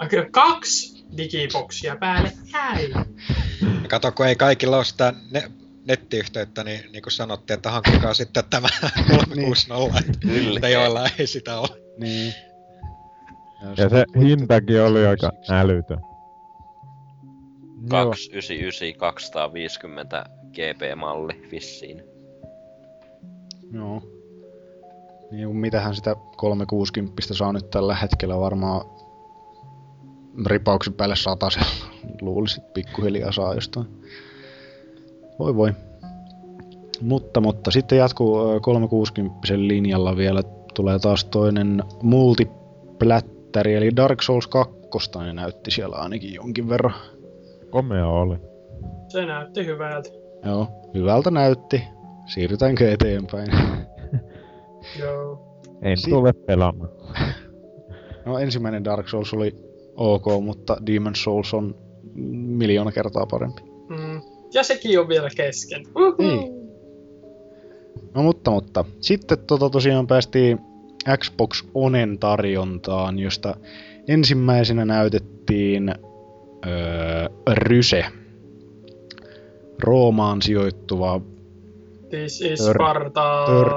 on, 0.00 0.08
kyllä 0.08 0.28
kaksi 0.30 1.04
digiboksia 1.16 1.96
päällekkäin. 1.96 2.90
Ja 3.82 3.88
kato, 3.88 4.12
kun 4.12 4.26
ei 4.26 4.36
kaikilla 4.36 4.76
ole 4.76 4.84
sitä 4.84 5.14
ne- 5.30 5.50
nettiyhteyttä, 5.84 6.64
niin, 6.64 6.80
niin 6.92 7.02
kuin 7.02 7.12
sanottiin, 7.12 7.54
että 7.54 7.70
hankkikaa 7.70 8.14
sitten 8.14 8.44
tämä 8.50 8.68
360, 9.10 9.98
että 9.98 10.18
Kyllä. 10.20 10.60
te 10.60 10.70
joilla 10.70 11.08
ei 11.18 11.26
sitä 11.26 11.58
ole. 11.58 11.68
Niin. 11.98 12.34
Ja 13.76 13.88
se 13.88 14.04
hintakin 14.20 14.82
oli 14.82 15.06
aika 15.06 15.32
älytön. 15.50 15.98
Joo. 17.80 18.04
299 18.06 18.98
250 18.98 20.24
GP-malli 20.52 21.48
vissiin. 21.50 22.02
Joo. 23.72 24.02
Niin 25.30 25.46
kuin 25.46 25.56
mitähän 25.56 25.94
sitä 25.94 26.16
360 26.36 27.22
saa 27.34 27.52
nyt 27.52 27.70
tällä 27.70 27.94
hetkellä 27.94 28.40
varmaan 28.40 28.84
ripauksen 30.46 30.94
päälle 30.94 31.16
se 31.16 31.60
luulisit 32.20 32.72
pikkuhiljaa 32.74 33.32
saa 33.32 33.54
jostain. 33.54 33.86
Voi 35.38 35.56
voi. 35.56 35.72
Mutta, 37.00 37.40
mutta 37.40 37.70
sitten 37.70 37.98
jatkuu 37.98 38.50
ö, 38.50 38.60
360 38.60 39.38
linjalla 39.56 40.16
vielä 40.16 40.42
tulee 40.74 40.98
taas 40.98 41.24
toinen 41.24 41.84
multiplättäri, 42.02 43.74
eli 43.74 43.96
Dark 43.96 44.22
Souls 44.22 44.46
2 44.46 44.78
ne 45.18 45.32
näytti 45.32 45.70
siellä 45.70 45.96
ainakin 45.96 46.34
jonkin 46.34 46.68
verran. 46.68 46.94
Komea 47.70 48.08
oli. 48.08 48.36
Se 49.08 49.26
näytti 49.26 49.66
hyvältä. 49.66 50.08
Joo, 50.44 50.66
hyvältä 50.94 51.30
näytti. 51.30 51.82
Siirrytäänkö 52.26 52.92
eteenpäin? 52.92 53.48
Joo. 55.00 55.46
En 55.82 55.96
Si- 55.96 56.10
tule 56.10 56.32
pelaamaan. 56.32 56.90
No 58.26 58.38
ensimmäinen 58.38 58.84
Dark 58.84 59.08
Souls 59.08 59.34
oli 59.34 59.56
ok, 59.96 60.24
mutta 60.42 60.76
Demon 60.86 61.14
Souls 61.16 61.54
on 61.54 61.74
miljoona 62.34 62.92
kertaa 62.92 63.26
parempi. 63.26 63.62
Mm. 63.88 64.20
Ja 64.54 64.62
sekin 64.62 65.00
on 65.00 65.08
vielä 65.08 65.28
kesken. 65.36 65.82
Niin. 66.18 66.52
No 68.14 68.22
mutta, 68.22 68.50
mutta. 68.50 68.84
Sitten 69.00 69.38
tota 69.38 69.70
tosiaan 69.70 70.06
päästiin 70.06 70.58
Xbox 71.18 71.64
Onen 71.74 72.18
tarjontaan, 72.18 73.18
josta 73.18 73.56
ensimmäisenä 74.08 74.84
näytettiin 74.84 75.94
öö, 76.66 77.26
Ryse. 77.52 78.04
Roomaan 79.78 80.42
sijoittuva 80.42 81.20
This 82.10 82.40
is 82.40 82.60
Third- 82.60 82.74
Sparta. 82.74 83.44
third 83.46 83.72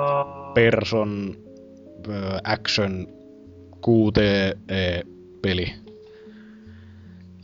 person 0.54 1.36
öö, 2.10 2.38
action 2.44 3.08
6D-peli. 4.34 5.74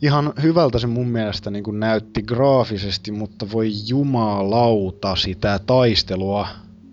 Ihan 0.02 0.32
hyvältä 0.42 0.78
se 0.78 0.86
mun 0.86 1.08
mielestä 1.08 1.50
niin 1.50 1.64
kuin 1.64 1.80
näytti 1.80 2.22
graafisesti, 2.22 3.12
mutta 3.12 3.46
voi 3.52 3.70
jumalauta 3.88 5.16
sitä 5.16 5.60
taistelua. 5.66 6.48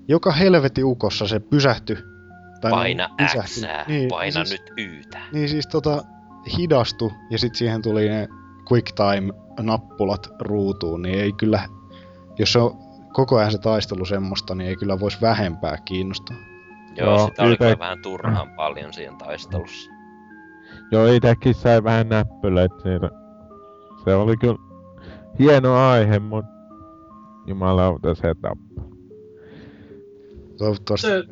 Joka 0.08 0.32
helvetin 0.32 0.86
ukossa 0.86 1.28
se 1.28 1.40
pysähtyi. 1.40 1.98
Tai 2.62 2.72
Paina 2.72 3.10
pysähtyi. 3.18 3.64
X, 3.64 3.88
Niin, 3.88 4.10
paina 4.10 4.46
siis, 4.46 4.62
nyt 4.62 4.74
Ytä. 4.78 5.20
Niin 5.34 5.50
siis 5.50 5.68
tota, 5.68 6.04
hidastu 6.58 7.12
ja 7.30 7.38
sitten 7.38 7.58
siihen 7.58 7.82
tuli 7.82 8.10
ne 8.10 8.28
quick 8.72 8.88
time 8.96 9.34
nappulat 9.62 10.30
ruutuun, 10.42 11.02
niin 11.02 11.20
ei 11.20 11.34
kyllä, 11.34 11.70
jos 12.40 12.56
on 12.56 12.72
koko 13.14 13.38
ajan 13.38 13.52
se 13.52 13.58
taistelu 13.58 14.06
semmoista, 14.06 14.56
niin 14.56 14.70
ei 14.70 14.76
kyllä 14.76 15.00
voisi 15.00 15.22
vähempää 15.22 15.78
kiinnostaa. 15.86 16.38
Joo, 16.98 17.10
Joo, 17.10 17.28
sitä 17.28 17.44
oli 17.44 17.54
ite- 17.54 17.58
kyllä 17.58 17.80
vähän 17.80 18.02
turhaan 18.02 18.50
paljon 18.56 18.94
siinä 18.94 19.16
taistelussa. 19.18 19.92
Joo, 20.92 21.08
itekin 21.08 21.54
sai 21.54 21.84
vähän 21.84 22.10
näppylöitä 22.10 22.76
siitä. 22.84 23.10
Se 24.04 24.16
oli 24.16 24.38
kyllä 24.38 24.58
hieno 25.40 25.76
aihe, 25.90 26.20
mut 26.20 26.46
jumalauta 27.48 28.16
se 28.16 28.36
tappoi. 28.42 28.86
Toivottavasti. 30.58 31.08
Se, 31.08 31.24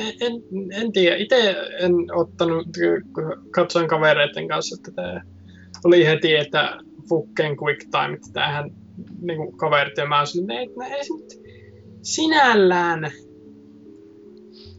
en, 0.00 0.32
en, 0.72 0.92
tiedä. 0.92 1.16
Itse 1.16 1.56
en 1.78 1.94
ottanut, 2.14 2.66
katsoin 3.50 3.88
kavereiden 3.88 4.48
kanssa, 4.48 4.76
että 4.78 4.92
tämä 4.92 5.22
oli 5.84 6.06
heti, 6.06 6.34
että 6.34 6.78
Fucken 7.08 7.56
Quick 7.56 7.80
Time, 7.90 8.14
että 8.14 8.28
tämähän 8.32 8.70
niin 9.20 9.56
kaverit 9.56 9.96
ja 9.96 10.06
mä 10.06 10.18
olisin, 10.18 10.50
että 10.50 10.60
ei, 10.60 10.66
no 10.66 10.96
ei 10.96 11.04
se 11.04 11.14
nyt 11.14 11.42
sinällään 12.02 13.10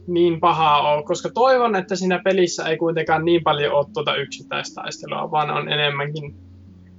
niin 0.06 0.40
pahaa 0.40 0.94
ole, 0.94 1.04
koska 1.04 1.30
toivon, 1.34 1.76
että 1.76 1.96
siinä 1.96 2.20
pelissä 2.24 2.68
ei 2.68 2.76
kuitenkaan 2.76 3.24
niin 3.24 3.42
paljon 3.42 3.74
ole 3.74 3.86
tuota 3.94 4.16
yksittäistaistelua, 4.16 5.30
vaan 5.30 5.50
on 5.50 5.72
enemmänkin 5.72 6.34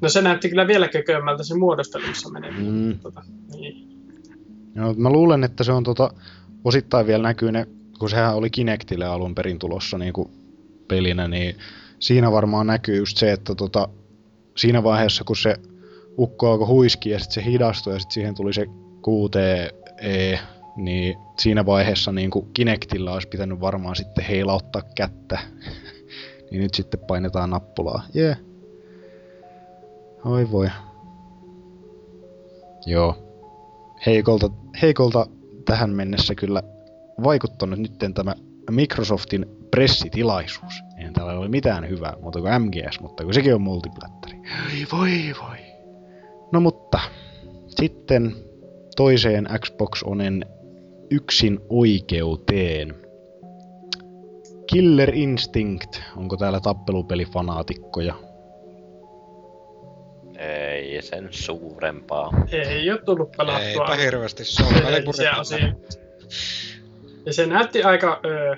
No 0.01 0.09
se 0.09 0.21
näytti 0.21 0.49
kyllä 0.49 0.67
vielä 0.67 0.87
kökömmältä 0.87 1.43
se 1.43 1.57
muodostelussa 1.57 2.29
meneminen. 2.29 2.73
Mm. 2.73 2.99
Tota, 2.99 3.23
niin. 3.55 3.87
Joo, 4.75 4.93
mä 4.93 5.09
luulen, 5.09 5.43
että 5.43 5.63
se 5.63 5.71
on 5.71 5.83
tota, 5.83 6.13
osittain 6.63 7.07
vielä 7.07 7.23
näkyy 7.23 7.51
ne, 7.51 7.67
kun 7.99 8.09
sehän 8.09 8.35
oli 8.35 8.49
Kinectille 8.49 9.05
alun 9.05 9.35
perin 9.35 9.59
tulossa 9.59 9.97
niin 9.97 10.13
kuin 10.13 10.29
pelinä, 10.87 11.27
niin 11.27 11.55
siinä 11.99 12.31
varmaan 12.31 12.67
näkyy 12.67 12.97
just 12.97 13.17
se, 13.17 13.31
että 13.31 13.55
tota, 13.55 13.89
siinä 14.57 14.83
vaiheessa, 14.83 15.23
kun 15.23 15.37
se 15.37 15.55
ukko 16.19 16.51
alkoi 16.51 16.67
huiski 16.67 17.09
ja 17.09 17.19
sitten 17.19 17.43
se 17.43 17.51
hidastui 17.51 17.93
ja 17.93 17.99
sitten 17.99 18.13
siihen 18.13 18.35
tuli 18.35 18.53
se 18.53 18.65
QTE, 19.07 20.39
niin 20.75 21.17
siinä 21.39 21.65
vaiheessa 21.65 22.11
niin 22.11 22.31
kuin 22.31 22.49
Kinectillä 22.53 23.13
olisi 23.13 23.27
pitänyt 23.27 23.59
varmaan 23.59 23.95
sitten 23.95 24.25
heilauttaa 24.25 24.81
kättä. 24.95 25.39
niin 26.51 26.61
nyt 26.61 26.73
sitten 26.73 26.99
painetaan 26.99 27.49
nappulaa. 27.49 28.03
Jee. 28.13 28.25
Yeah. 28.25 28.39
Oi 30.25 30.51
voi. 30.51 30.69
Joo. 32.85 33.17
Heikolta, 34.05 34.49
heikolta 34.81 35.27
tähän 35.65 35.89
mennessä 35.89 36.35
kyllä 36.35 36.63
vaikuttanut 37.23 37.79
nyt 37.79 37.97
tämä 38.13 38.35
Microsoftin 38.71 39.45
pressitilaisuus. 39.71 40.73
Eihän 40.97 41.13
täällä 41.13 41.39
ole 41.39 41.47
mitään 41.47 41.89
hyvää 41.89 42.13
muuta 42.21 42.41
kuin 42.41 42.61
MGS, 42.61 42.99
mutta 42.99 43.23
kun 43.23 43.33
sekin 43.33 43.55
on 43.55 43.61
multiplatteri. 43.61 44.37
Ei 44.73 44.85
voi 44.91 45.35
voi. 45.41 45.57
No 46.51 46.59
mutta, 46.59 46.99
sitten 47.67 48.35
toiseen 48.95 49.47
Xbox 49.59 50.03
Onen 50.03 50.45
yksin 51.11 51.59
oikeuteen. 51.69 52.95
Killer 54.67 55.15
Instinct, 55.15 55.99
onko 56.15 56.37
täällä 56.37 56.59
tappelupelifanaatikkoja? 56.59 58.15
Ei 60.37 61.01
sen 61.01 61.27
suurempaa. 61.31 62.31
Ei 62.51 62.91
ole 62.91 63.01
tullut 63.01 63.31
pelattua. 63.37 63.65
Eipä 63.65 63.95
hirveästi. 63.95 64.45
Se 64.45 64.63
on 64.63 64.73
Caliburin 64.73 65.39
osia. 65.39 65.73
Ja 67.25 67.33
se 67.33 67.45
näytti 67.45 67.83
aika 67.83 68.19
ö, 68.25 68.55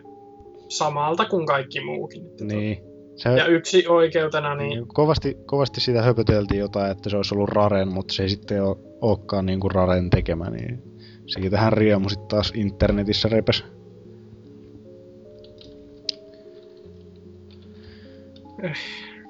samalta 0.70 1.26
kuin 1.26 1.46
kaikki 1.46 1.86
muukin. 1.86 2.26
Että 2.26 2.46
Niin. 2.46 2.78
Se, 3.16 3.30
Ja 3.30 3.46
yksi 3.46 3.88
oikeutena, 3.88 4.56
niin 4.56 4.70
Niin, 4.70 4.88
kovasti, 4.88 5.38
kovasti 5.46 5.82
sitä 5.82 6.02
höpöteltiin 6.02 6.60
jotain, 6.60 6.92
että 6.92 7.10
se 7.10 7.18
olisi 7.18 7.36
ollut 7.36 7.50
Raren, 7.50 7.88
mutta 7.88 8.14
se 8.14 8.24
ei 8.24 8.30
sitten 8.30 8.64
ole, 8.64 8.78
olekaan 9.02 9.46
niin 9.46 9.60
kuin 9.60 9.72
Raren 9.72 10.10
tekemä, 10.10 10.50
niin 10.50 10.84
siitähän 11.28 11.74
riemu 11.74 12.10
sitten 12.10 12.28
taas 12.28 12.52
internetissä 12.56 13.30
repes. 13.30 13.64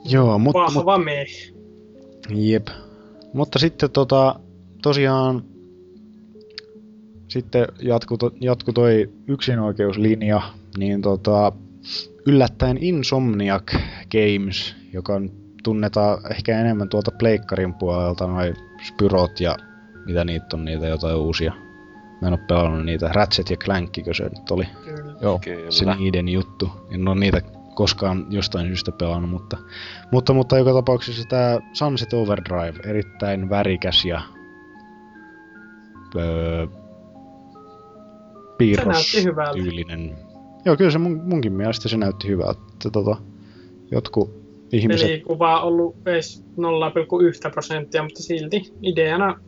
Joo, 0.10 0.40
mutta, 0.40 0.98
me. 0.98 1.26
jep. 2.30 2.68
Mutta 3.34 3.60
sitten 3.60 3.92
tota, 3.92 4.40
tosiaan 4.82 5.44
sitten 7.42 7.68
jatku, 7.82 8.18
to, 8.18 8.32
jatku 8.42 8.74
toi 8.74 9.10
yksinoikeuslinja, 9.28 10.42
niin 10.78 11.02
tota, 11.02 11.52
yllättäen 12.26 12.78
Insomniac 12.82 13.74
Games, 14.12 14.76
joka 14.94 15.14
on, 15.14 15.32
tunnetaan 15.64 16.20
ehkä 16.32 16.60
enemmän 16.60 16.90
tuolta 16.90 17.12
pleikkarin 17.12 17.74
puolelta, 17.74 18.28
noin 18.28 18.56
Spyrot 18.88 19.40
ja 19.40 19.58
mitä 20.06 20.26
niitä 20.26 20.46
on, 20.54 20.66
niitä 20.66 20.88
jotain 20.88 21.16
uusia. 21.16 21.54
Mä 22.22 22.28
en 22.28 22.34
oo 22.34 22.40
pelannut 22.48 22.86
niitä. 22.86 23.10
Ratchet 23.14 23.50
ja 23.50 23.58
Clankikö 23.58 24.14
se 24.14 24.24
nyt 24.24 24.52
oli? 24.52 24.68
Kyllä. 24.86 25.14
Joo, 25.22 25.40
Kyllä. 25.40 25.72
se 25.72 25.86
niiden 25.86 26.30
juttu. 26.30 26.70
En 26.92 27.08
ole 27.08 27.20
niitä 27.20 27.42
koskaan 27.76 28.26
jostain 28.30 28.68
syystä 28.68 28.92
pelannut, 28.92 29.32
mutta, 29.32 29.58
mutta, 30.12 30.34
mutta 30.34 30.58
joka 30.58 30.74
tapauksessa 30.74 31.24
tämä 31.30 31.60
Sunset 31.74 32.14
Overdrive, 32.14 32.90
erittäin 32.90 33.50
värikäs 33.50 34.06
ja 34.06 34.22
öö. 36.16 36.68
Piirrostyylinen. 38.58 40.16
Joo, 40.66 40.78
kyllä 40.78 40.92
se 40.92 40.98
mun, 40.98 41.22
munkin 41.24 41.54
mielestä 41.54 41.90
se 41.90 41.98
näytti 41.98 42.28
hyvältä. 42.28 42.60
Että, 42.74 42.90
tota, 42.90 43.18
jotkut 43.92 44.34
ihmiset... 44.72 45.08
Pelikuva 45.08 45.62
on 45.62 45.68
ollut 45.68 45.96
edes 46.06 46.44
0,1 47.46 47.52
prosenttia, 47.52 48.04
mutta 48.04 48.24
silti 48.24 48.74
ideana 48.82 49.40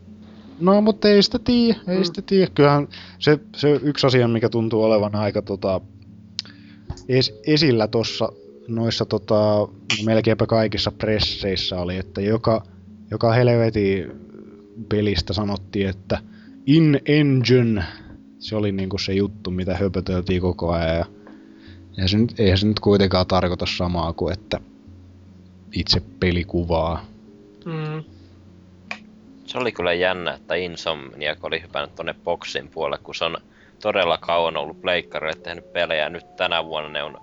No, 0.59 0.81
mutta 0.81 1.09
ei 1.09 1.23
sitä 1.23 1.39
tiedä, 1.39 1.79
ei 1.87 1.97
Mm. 1.97 2.03
sitä 2.03 2.21
tiedä. 2.21 2.51
Kyllähän 2.55 2.87
se, 3.19 3.39
se 3.55 3.79
yksi 3.83 4.07
asia, 4.07 4.27
mikä 4.27 4.49
tuntuu 4.49 4.83
olevan 4.83 5.15
aika 5.15 5.41
tota, 5.41 5.81
es, 7.09 7.39
esillä 7.47 7.87
tuossa 7.87 8.29
noissa 8.67 9.05
tota, 9.05 9.67
melkeinpä 10.05 10.45
kaikissa 10.45 10.91
presseissä 10.91 11.79
oli, 11.79 11.97
että 11.97 12.21
joka, 12.21 12.63
joka 13.11 13.33
helveti 13.33 14.07
pelistä 14.89 15.33
sanottiin, 15.33 15.89
että 15.89 16.19
in 16.65 16.99
engine, 17.05 17.83
se 18.39 18.55
oli 18.55 18.71
niinku 18.71 18.97
se 18.97 19.13
juttu, 19.13 19.51
mitä 19.51 19.77
höpöteltiin 19.77 20.41
koko 20.41 20.71
ajan. 20.71 20.97
Ja, 20.97 21.05
ja 21.97 22.07
se 22.07 22.17
nyt, 22.17 22.39
eihän 22.39 22.57
se 22.57 22.67
nyt 22.67 22.79
kuitenkaan 22.79 23.27
tarkoita 23.27 23.65
samaa 23.77 24.13
kuin, 24.13 24.33
että 24.33 24.59
itse 25.73 26.01
pelikuvaa. 26.19 27.05
mm, 27.65 28.03
Se 29.45 29.57
oli 29.57 29.71
kyllä 29.71 29.93
jännä, 29.93 30.33
että 30.33 30.55
Insomniac 30.55 31.43
oli 31.43 31.61
hypännyt 31.61 31.95
tonne 31.95 32.15
boksin 32.23 32.67
puolelle, 32.67 33.03
kun 33.03 33.15
se 33.15 33.25
on 33.25 33.37
todella 33.81 34.17
kauan 34.17 34.57
ollut 34.57 34.81
pleikkarille 34.81 35.35
tehnyt 35.35 35.73
pelejä. 35.73 36.09
Nyt 36.09 36.35
tänä 36.35 36.65
vuonna 36.65 36.89
ne 36.89 37.03
on 37.03 37.17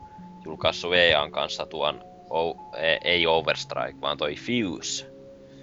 julkaissut 0.45 0.95
EAN 0.95 1.31
kanssa 1.33 1.67
tuon, 1.67 2.01
o, 2.31 2.71
ei, 2.77 2.99
ei 3.05 3.27
Overstrike, 3.27 4.01
vaan 4.01 4.19
toi 4.19 4.35
Fuse, 4.35 5.16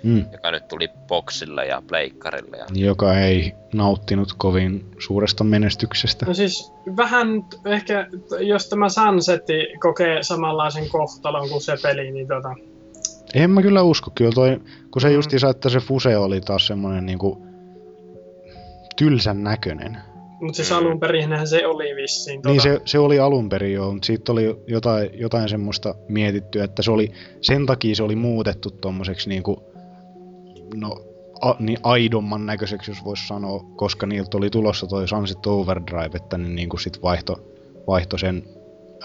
Mm. 0.04 0.26
joka 0.32 0.52
nyt 0.52 0.68
tuli 0.68 0.90
boksille 1.08 1.66
ja 1.66 1.82
pleikkarille. 1.88 2.58
Ja 2.58 2.66
joka 2.74 3.18
ei 3.20 3.54
nauttinut 3.74 4.34
kovin 4.38 4.86
suuresta 5.00 5.44
menestyksestä. 5.44 6.26
No 6.26 6.34
siis 6.34 6.72
vähän 6.98 7.28
ehkä, 7.66 8.08
jos 8.40 8.70
tämä 8.70 8.90
Sunsetti 8.90 9.54
kokee 9.80 10.24
samanlaisen 10.24 10.90
kohtalon 10.90 11.50
kuin 11.50 11.62
se 11.62 11.74
peli, 11.84 12.12
niin 12.12 12.28
tota, 12.28 12.56
En 13.34 13.50
mä 13.50 13.62
kyllä 13.62 13.82
usko, 13.82 14.12
kyllä 14.16 14.32
toi, 14.32 14.60
kun 14.92 15.02
se 15.02 15.08
Mm. 15.08 15.14
justiinsa, 15.16 15.50
että 15.50 15.70
se 15.70 15.80
Fuse 15.80 16.18
oli 16.18 16.42
taas 16.42 16.68
semmonen 16.68 17.06
niinku 17.06 17.42
tylsän 18.98 19.44
näköinen. 19.44 19.98
mutta 20.42 20.56
siis 20.56 20.72
Mm. 20.72 20.78
alun 20.78 21.00
perinhän 21.00 21.48
se 21.48 21.68
oli 21.68 21.96
vissiin. 21.96 22.42
Tota, 22.42 22.50
Niin 22.54 22.62
se, 22.62 22.82
se 22.86 23.00
oli 23.00 23.20
alun 23.20 23.50
perin 23.50 23.74
joo, 23.74 23.92
mutta 23.94 24.06
siitä 24.06 24.32
oli 24.32 24.56
jotain, 24.68 25.10
jotain 25.14 25.50
semmoista 25.50 25.96
mietitty, 26.08 26.62
että 26.62 26.82
se 26.82 26.92
oli, 26.92 27.12
sen 27.42 27.66
takia 27.66 27.96
se 27.96 28.04
oli 28.04 28.16
muutettu 28.16 28.72
tommoseksi 28.72 29.30
niinku, 29.30 29.64
no, 30.74 30.98
a, 31.42 31.56
niin 31.60 31.78
aidomman 31.84 32.46
näköiseksi, 32.46 32.92
jos 32.92 33.06
voisi 33.06 33.28
sanoa, 33.28 33.66
koska 33.76 34.06
niiltä 34.06 34.38
oli 34.38 34.50
tulossa 34.50 34.88
toi 34.88 35.08
Sunset 35.08 35.48
Overdrive, 35.48 36.10
että 36.16 36.38
ne 36.38 36.50
niinku 36.50 36.78
sit 36.78 37.02
vaihto, 37.02 37.54
vaihto 37.88 38.18
sen 38.18 38.44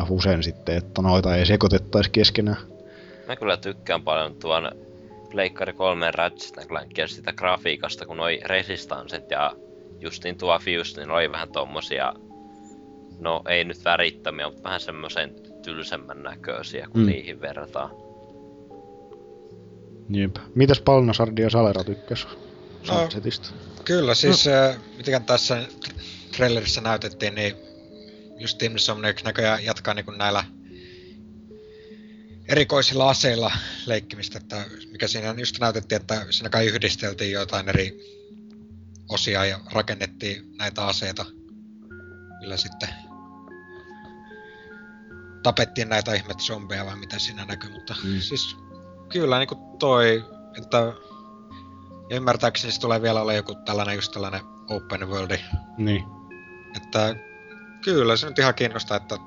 Fusen 0.06 0.42
sitten, 0.42 0.76
että 0.76 1.02
noita 1.02 1.36
ei 1.36 1.46
sekoitettaisi 1.46 2.10
keskenään. 2.10 2.56
mä 3.26 3.36
kyllä 3.36 3.56
tykkään 3.56 4.02
paljon 4.02 4.34
tuon 4.34 4.70
Pleikkari 5.30 5.72
3 5.72 6.10
Ratchet 6.10 6.58
and 6.58 6.66
Clankia 6.66 7.08
sitä 7.08 7.32
grafiikasta, 7.32 8.06
kun 8.06 8.16
noi 8.16 8.40
resistanssit 8.44 9.30
ja 9.30 9.52
justiin 10.00 10.38
tuo 10.38 10.58
Fuse, 10.58 11.00
niin 11.00 11.10
oli 11.10 11.32
vähän 11.32 11.52
tommosia, 11.52 12.14
no 13.20 13.42
ei 13.48 13.64
nyt 13.64 13.84
värittömiä, 13.84 14.46
mutta 14.46 14.62
vähän 14.62 14.80
semmoisen 14.80 15.34
tylsemmän 15.64 16.22
näköisiä, 16.22 16.88
kun 16.92 17.00
mm. 17.00 17.06
niihin 17.06 17.40
verrataan. 17.40 17.90
Jep. 20.10 20.36
Mitäs 20.54 20.80
Palnasardi 20.80 21.42
ja 21.42 21.50
Salera 21.50 21.84
tykkäs 21.84 22.26
No. 22.86 23.08
Kyllä, 23.84 24.14
siis 24.14 24.46
no. 24.46 24.82
miten 24.96 25.24
tässä 25.24 25.68
trailerissa 26.36 26.80
näytettiin, 26.80 27.34
niin 27.34 27.54
just 28.38 28.62
Insomniac 28.62 29.24
näköjään 29.24 29.64
jatkaa 29.64 29.94
niin 29.94 30.04
kuin 30.04 30.18
näillä 30.18 30.44
erikoisilla 32.48 33.08
aseilla 33.08 33.52
leikkimistä, 33.86 34.38
että 34.38 34.64
mikä 34.90 35.08
siinä 35.08 35.34
just 35.38 35.58
näytettiin, 35.60 36.00
että 36.00 36.26
siinä 36.30 36.48
kai 36.48 36.66
yhdisteltiin 36.66 37.32
jotain 37.32 37.68
eri 37.68 38.00
osia 39.08 39.44
ja 39.44 39.60
rakennettiin 39.72 40.56
näitä 40.58 40.86
aseita, 40.86 41.26
millä 42.40 42.56
sitten 42.56 42.88
tapettiin 45.42 45.88
näitä 45.88 46.14
ihmet 46.14 46.38
zombeja 46.38 46.86
vai 46.86 46.96
mitä 46.96 47.18
siinä 47.18 47.44
näkyy, 47.44 47.70
mutta 47.70 47.96
mm. 48.04 48.20
siis 48.20 48.56
kyllä 49.08 49.38
niin 49.38 49.48
kuin 49.48 49.60
toi, 49.78 50.24
että 50.58 50.92
ja 52.10 52.16
ymmärtääkseni 52.16 52.72
se 52.72 52.80
tulee 52.80 53.02
vielä 53.02 53.22
olla 53.22 53.32
joku 53.32 53.54
tällainen 53.54 53.94
just 53.96 54.12
tällainen 54.12 54.40
open 54.70 55.08
worldi, 55.08 55.38
Niin. 55.78 56.04
että 56.76 57.16
kyllä 57.84 58.16
se 58.16 58.28
nyt 58.28 58.38
ihan 58.38 58.54
kiinnostaa, 58.54 58.96
että 58.96 59.18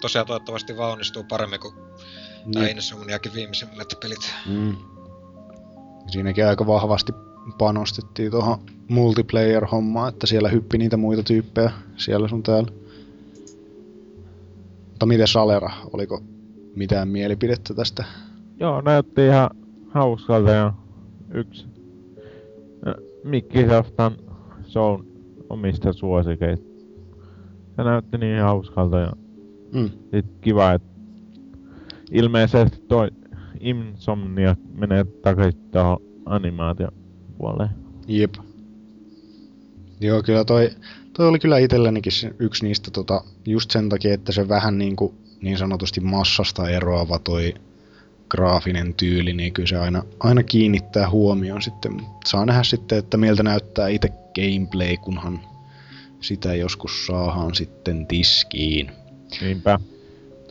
tosiaan 0.00 0.26
toivottavasti 0.26 0.76
vaan 0.76 0.92
onnistuu 0.92 1.24
paremmin 1.24 1.60
kuin 1.60 1.74
tämä 2.52 2.66
Jep. 2.66 2.76
Insomniakin 2.76 3.34
viimeisimmät 3.34 3.94
pelit. 4.02 4.34
Mm. 4.46 4.76
Siinäkin 6.06 6.46
aika 6.46 6.66
vahvasti 6.66 7.12
panostettiin 7.58 8.30
tuohon 8.30 8.58
multiplayer-hommaan, 8.88 10.08
että 10.08 10.26
siellä 10.26 10.48
hyppi 10.48 10.78
niitä 10.78 10.96
muita 10.96 11.22
tyyppejä 11.22 11.70
siellä 11.96 12.28
sun 12.28 12.42
täällä. 12.42 12.72
Mutta 14.90 15.06
miten 15.06 15.28
Salera, 15.28 15.70
oliko 15.92 16.22
mitään 16.76 17.08
mielipidettä 17.08 17.74
tästä? 17.74 18.04
Joo, 18.60 18.80
näytti 18.80 19.26
ihan 19.26 19.50
hauskalta 19.88 20.50
ja 20.50 20.72
yksi 21.34 21.66
äh, 22.86 22.94
Mikkisoftan 23.24 24.12
shown 24.68 25.06
omista 25.50 25.92
suosikeista. 25.92 26.66
Se 27.76 27.82
näytti 27.82 28.18
niin 28.18 28.42
hauskalta 28.42 28.98
ja 28.98 29.12
Mm. 29.72 29.90
sit 30.10 30.26
kiva, 30.40 30.72
että 30.72 30.88
ilmeisesti 32.10 32.80
toi 32.88 33.08
Insomnia 33.60 34.56
menee 34.74 35.04
takaisin 35.22 35.60
tuohon 35.72 35.98
animaatiopuoleen. 36.26 37.70
Jep. 38.08 38.34
Joo, 40.00 40.22
kyllä 40.22 40.44
toi, 40.44 40.70
toi 41.12 41.28
oli 41.28 41.38
kyllä 41.38 41.58
itsellänikin 41.58 42.12
se, 42.12 42.34
yksi 42.38 42.64
niistä 42.64 42.90
tota, 42.90 43.24
just 43.46 43.70
sen 43.70 43.88
takia, 43.88 44.14
että 44.14 44.32
se 44.32 44.48
vähän 44.48 44.78
niin, 44.78 44.96
kuin, 44.96 45.14
niin 45.42 45.58
sanotusti 45.58 46.00
massasta 46.00 46.68
eroava 46.68 47.18
toi 47.18 47.54
graafinen 48.34 48.94
tyyli, 48.94 49.32
niin 49.32 49.52
kyllä 49.52 49.66
se 49.66 49.76
aina, 49.76 50.02
aina 50.20 50.42
kiinnittää 50.42 51.10
huomioon 51.10 51.62
sitten. 51.62 52.00
Saa 52.26 52.46
nähdä 52.46 52.62
sitten, 52.62 52.98
että 52.98 53.16
miltä 53.16 53.42
näyttää 53.42 53.88
itse 53.88 54.08
gameplay, 54.08 54.96
kunhan 54.96 55.40
sitä 56.20 56.54
joskus 56.54 57.06
saadaan 57.06 57.54
sitten 57.54 58.06
tiskiin. 58.06 58.90
Niinpä. 59.40 59.78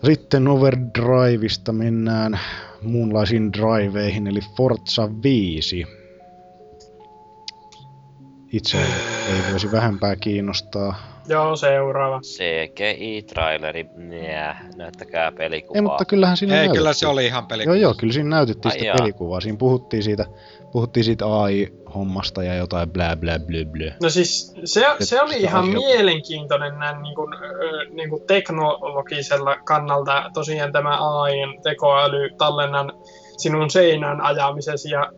Sitten 0.05 0.47
Overdriveista 0.47 1.71
mennään 1.71 2.39
muunlaisiin 2.81 3.53
driveihin, 3.53 4.27
eli 4.27 4.39
Forza 4.57 5.09
5. 5.23 5.85
Itse 8.51 8.77
ei 8.77 9.51
voisi 9.51 9.71
vähempää 9.71 10.15
kiinnostaa. 10.15 11.12
Joo, 11.27 11.55
seuraava. 11.55 12.19
CGI-traileri, 12.23 13.85
nää, 13.95 14.69
näyttäkää 14.75 15.31
pelikuvaa. 15.31 15.75
Ei, 15.77 15.81
mutta 15.81 16.05
kyllähän 16.05 16.37
siinä 16.37 16.53
Ei, 16.53 16.57
näytettiin. 16.57 16.79
kyllä 16.79 16.93
se 16.93 17.07
oli 17.07 17.25
ihan 17.25 17.47
peli. 17.47 17.63
Joo, 17.63 17.73
joo, 17.75 17.93
kyllä 17.97 18.13
siinä 18.13 18.29
näytettiin 18.29 18.71
Ai 18.71 18.79
sitä 18.79 18.85
jaa. 18.85 18.95
pelikuvaa. 18.99 19.41
Siinä 19.41 19.57
puhuttiin 19.57 20.03
siitä, 20.03 20.25
puhuttiin 20.71 21.03
siitä 21.03 21.25
AI-hommasta 21.25 22.43
ja 22.43 22.55
jotain 22.55 22.89
blä 22.89 23.17
blä 23.19 23.39
blä 23.39 23.65
blä. 23.71 23.93
No 24.01 24.09
siis 24.09 24.55
se, 24.65 24.85
se 24.99 25.21
oli 25.21 25.35
ihan 25.35 25.67
mielenkiintoinen 25.67 26.79
näin 26.79 27.01
niin 27.01 27.15
kuin, 27.15 27.33
niin 27.89 28.09
kuin 28.09 28.21
teknologisella 28.27 29.55
kannalta. 29.55 30.29
Tosiaan 30.33 30.71
tämä 30.71 31.21
AIn 31.21 31.61
tekoäly 31.63 32.29
tallennan 32.37 32.93
sinun 33.37 33.69
seinään 33.69 34.21
ajamisesi 34.21 34.89
ja 34.89 35.11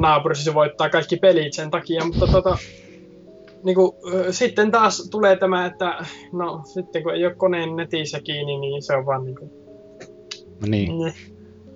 naapurisi 0.00 0.54
voittaa 0.54 0.88
kaikki 0.90 1.16
pelit 1.16 1.52
sen 1.52 1.70
takia, 1.70 2.04
mutta 2.04 2.26
tota, 2.26 2.58
niin 3.64 3.74
kuin, 3.74 3.92
sitten 4.30 4.70
taas 4.70 5.08
tulee 5.10 5.36
tämä, 5.36 5.66
että 5.66 6.04
no 6.32 6.60
sitten 6.64 7.02
kun 7.02 7.14
ei 7.14 7.26
ole 7.26 7.34
koneen 7.34 7.76
netissä 7.76 8.20
kiinni, 8.20 8.58
niin 8.58 8.82
se 8.82 8.96
on 8.96 9.06
vaan 9.06 9.24
niin 9.24 9.36
kuin, 9.36 9.50
Niin, 10.66 10.98
niin. 10.98 11.12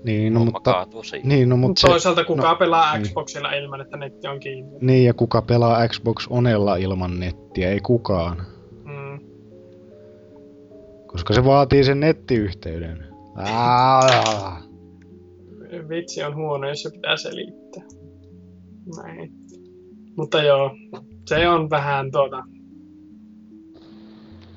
niin, 0.04 0.34
no, 0.34 0.38
Homma 0.40 0.52
mutta, 0.52 0.86
niin, 1.22 1.48
no, 1.48 1.56
mutta 1.56 1.68
Mutta 1.68 1.80
se, 1.80 1.86
toisaalta 1.86 2.24
kuka 2.24 2.48
no, 2.50 2.56
pelaa 2.56 2.94
niin. 2.96 3.06
Xboxilla 3.06 3.52
ilman, 3.52 3.80
että 3.80 3.96
netti 3.96 4.28
on 4.28 4.40
kiinni. 4.40 4.78
niin, 4.80 5.04
ja 5.04 5.14
kuka 5.14 5.42
pelaa 5.42 5.88
Xbox 5.88 6.26
Onella 6.30 6.76
ilman 6.76 7.20
nettiä? 7.20 7.70
Ei 7.70 7.80
kukaan. 7.80 8.36
Mm. 8.84 9.20
Koska 11.06 11.34
se 11.34 11.44
vaatii 11.44 11.84
sen 11.84 12.00
nettiyhteyden. 12.00 13.06
Aa, 13.36 14.00
Vitsi 15.88 16.22
on 16.22 16.36
huono, 16.36 16.68
jos 16.68 16.82
se 16.82 16.90
pitää 16.90 17.16
selittää. 17.16 17.82
Näin. 18.96 19.32
Mutta 20.16 20.42
joo, 20.42 20.70
se 21.26 21.48
on 21.48 21.70
vähän 21.70 22.10
tuota... 22.12 22.44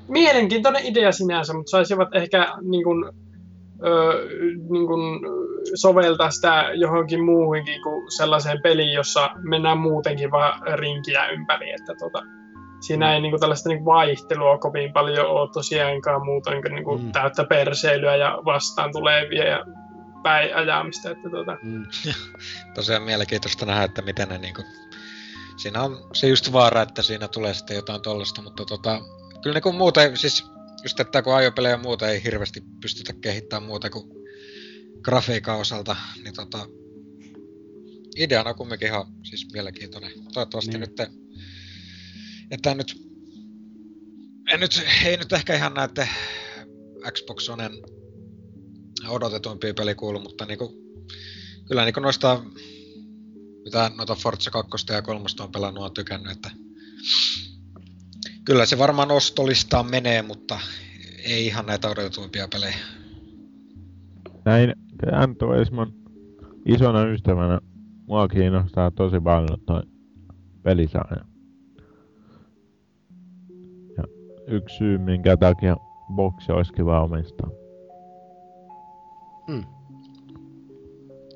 Mielenkiintoinen 0.08 0.84
idea 0.84 1.12
sinänsä, 1.12 1.54
mutta 1.54 1.70
saisivat 1.70 2.08
ehkä 2.14 2.46
niin 2.62 2.84
kuin, 2.84 3.04
ö, 3.86 4.28
niin 4.70 4.86
kuin 4.86 5.20
soveltaa 5.74 6.30
sitä 6.30 6.70
johonkin 6.74 7.24
muuhunkin 7.24 7.82
kuin 7.82 8.12
sellaiseen 8.16 8.62
peliin, 8.62 8.92
jossa 8.92 9.30
mennään 9.48 9.78
muutenkin 9.78 10.30
vaan 10.30 10.78
rinkiä 10.78 11.28
ympäri. 11.28 11.70
Että 11.70 11.94
tota, 11.98 12.22
siinä 12.80 13.14
ei 13.14 13.20
niin 13.20 13.32
kuin 13.32 13.40
tällaista 13.40 13.68
niin 13.68 13.78
kuin 13.84 13.94
vaihtelua 13.94 14.58
kovin 14.58 14.92
paljon 14.92 15.26
ole 15.26 15.50
tosiaankaan 15.52 16.24
muuta 16.24 16.50
kuin, 16.50 16.74
niin 16.74 16.84
kuin 16.84 17.02
Mm. 17.02 17.12
täyttä 17.12 17.44
perseilyä 17.44 18.16
ja 18.16 18.38
vastaan 18.44 18.92
tulevia 18.92 19.44
ja 19.44 19.64
päin 20.22 20.56
ajamista. 20.56 21.10
Että 21.10 21.30
tota, 21.30 21.56
mm, 21.62 21.84
Tosiaan 22.74 23.02
mielenkiintoista 23.02 23.66
nähdä, 23.66 23.84
että 23.84 24.02
miten 24.02 24.28
ne 24.28 24.38
niinku... 24.38 24.62
Siinä 25.58 25.82
on 25.82 26.08
se 26.14 26.28
just 26.28 26.52
vaara, 26.52 26.82
että 26.82 27.02
siinä 27.02 27.28
tulee 27.28 27.54
sitten 27.54 27.76
jotain 27.76 28.02
tollasta, 28.02 28.42
mutta 28.42 28.64
tota... 28.64 29.00
Kyllä 29.42 29.54
niinku 29.54 29.72
muuten, 29.72 30.16
siis 30.16 30.44
just 30.82 31.00
että 31.00 31.22
kun 31.22 31.34
ajopelejä 31.34 31.74
ja 31.74 31.78
muuta 31.78 32.08
ei 32.08 32.24
hirveästi 32.24 32.62
pystytä 32.80 33.12
kehittämään 33.12 33.68
muuta 33.68 33.90
kuin 33.90 34.10
grafiikan 35.02 35.58
osalta, 35.58 35.96
niin 36.24 36.34
tota... 36.34 36.68
Ideana 38.16 38.54
kumminkin 38.54 38.88
ihan 38.88 39.06
siis 39.22 39.46
mielenkiintoinen. 39.52 40.12
Toivottavasti 40.32 40.70
Niin. 40.70 40.80
niin. 40.80 41.08
nyt... 41.10 41.28
Että 42.50 42.74
nyt... 42.74 43.08
En 44.52 44.60
nyt, 44.60 44.82
ei 45.04 45.16
nyt 45.16 45.32
ehkä 45.32 45.54
ihan 45.54 45.74
näette 45.74 46.08
Xbox 47.12 47.48
Onen 47.48 47.72
odotetuimpia 49.08 49.74
pelikuulu, 49.74 50.20
mutta 50.20 50.46
niinku, 50.46 50.74
kyllä 51.68 51.84
niinku 51.84 52.00
noista 52.00 52.42
mitä 53.64 53.90
noita 53.96 54.14
Forza 54.14 54.50
2 54.50 54.92
ja 54.92 55.02
3 55.02 55.24
on 55.40 55.52
pelannut, 55.52 55.84
on 55.84 55.94
tykännyt, 55.94 56.32
että 56.32 56.50
kyllä 58.44 58.66
se 58.66 58.78
varmaan 58.78 59.10
ostolistaan 59.10 59.90
menee, 59.90 60.22
mutta 60.22 60.60
ei 61.24 61.46
ihan 61.46 61.66
näitä 61.66 61.88
odotetuimpia 61.88 62.48
pelejä. 62.48 62.76
Näin 64.44 64.74
Gran 64.96 65.36
Turismon 65.36 65.92
isona 66.66 67.04
ystävänä 67.04 67.60
mua 68.06 68.28
kiinnostaa 68.28 68.90
tosi 68.90 69.20
paljon 69.20 69.60
toi 69.66 69.82
pelisarja. 70.62 71.24
Ja 73.96 74.04
yksi 74.46 74.76
syy, 74.76 74.98
minkä 74.98 75.36
takia 75.36 75.76
boksi 76.14 76.52
olisi 76.52 76.72
kiva 76.72 77.00
omistaa. 77.04 77.57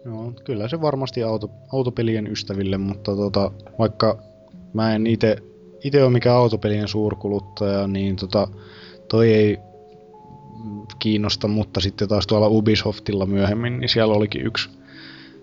Joo, 0.05 0.33
kyllä 0.45 0.69
se 0.69 0.81
varmasti 0.81 1.23
auto, 1.23 1.51
autopelien 1.73 2.27
ystäville, 2.27 2.79
mutta 2.79 3.17
tota, 3.17 3.51
vaikka 3.79 4.19
mä 4.73 4.95
en 4.95 5.07
ite, 5.07 5.37
ite 5.85 6.03
ole 6.03 6.13
mikään 6.13 6.37
autopelien 6.37 6.89
suurkuluttaja, 6.89 7.87
niin 7.87 8.17
tota, 8.17 8.49
toi 9.09 9.35
ei 9.35 9.59
kiinnosta, 10.99 11.49
mutta 11.49 11.81
sitten 11.81 12.09
taas 12.09 12.27
tuolla 12.27 12.49
Ubisoftilla 12.49 13.27
myöhemmin, 13.27 13.81
niin 13.81 13.89
siellä 13.89 14.15
olikin 14.15 14.47
yksi 14.47 14.71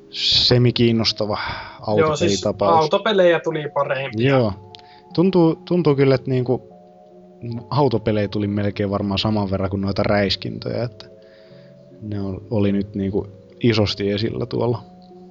semi-kiinnostava 0.09 1.37
joo, 1.87 2.15
siis 2.15 2.45
autopelitapaus. 2.45 2.83
autopelejä 2.83 3.39
tuli 3.39 3.69
parempi. 3.73 4.23
Joo. 4.23 4.53
Tuntuu, 5.13 5.55
tuntuu 5.55 5.95
kyllä, 5.95 6.15
että 6.15 6.29
niinku 6.29 6.69
autopelejä 7.69 8.27
tuli 8.27 8.47
melkein 8.47 8.89
varmaan 8.89 9.19
saman 9.19 9.51
verran 9.51 9.69
kuin 9.69 9.81
noita 9.81 10.03
räiskintöjä, 10.03 10.83
että 10.83 11.05
ne 12.01 12.17
oli 12.51 12.71
nyt 12.71 12.95
niinku 12.95 13.27
isosti 13.63 14.11
esillä 14.11 14.45
tuolla. 14.45 14.83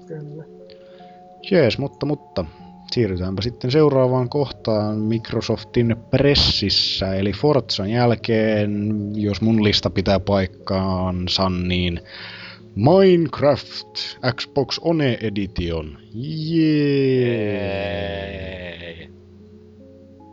Kyllä. 0.06 0.44
Jees, 1.50 1.78
mutta, 1.78 2.06
mutta 2.06 2.44
siirrytäänpä 2.92 3.42
sitten 3.42 3.70
seuraavaan 3.70 4.28
kohtaan 4.28 4.98
Microsoftin 4.98 5.96
pressissä, 6.10 7.14
eli 7.14 7.32
Forzan 7.32 7.90
jälkeen, 7.90 9.02
jos 9.14 9.40
mun 9.40 9.64
lista 9.64 9.90
pitää 9.90 10.20
paikkaansa, 10.20 11.48
niin 11.50 12.00
Minecraft 12.74 13.98
Xbox 14.36 14.78
One 14.82 15.18
Edition. 15.22 15.98
Jee! 17.78 19.08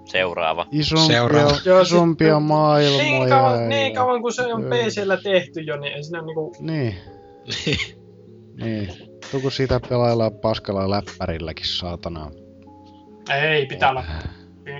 Seuraava. 0.05 0.67
Isompia, 0.71 1.17
Seuraava. 1.17 1.81
Isompia 1.81 2.39
maailmoja. 2.39 3.03
Niin 3.03 3.29
kauan, 3.29 3.62
ja- 3.62 3.67
niin 3.67 3.95
kauan 3.95 4.21
kun 4.21 4.34
se 4.34 4.53
on. 4.53 4.63
PCllä 4.63 5.17
tehty 5.17 5.62
jo, 5.62 5.77
niin 5.77 5.93
ei 5.93 6.03
siinä 6.03 6.21
niinku... 6.21 6.55
Niin, 6.60 6.95
niin. 8.63 8.89
Tuo 9.31 9.39
kun 9.39 9.51
siitä 9.51 9.79
pelaillaan 9.89 10.34
paskalla 10.34 10.89
läppärilläkin, 10.89 11.67
saatana. 11.67 12.31
Ei, 13.41 13.65
pitää 13.65 13.89
olla... 13.89 14.03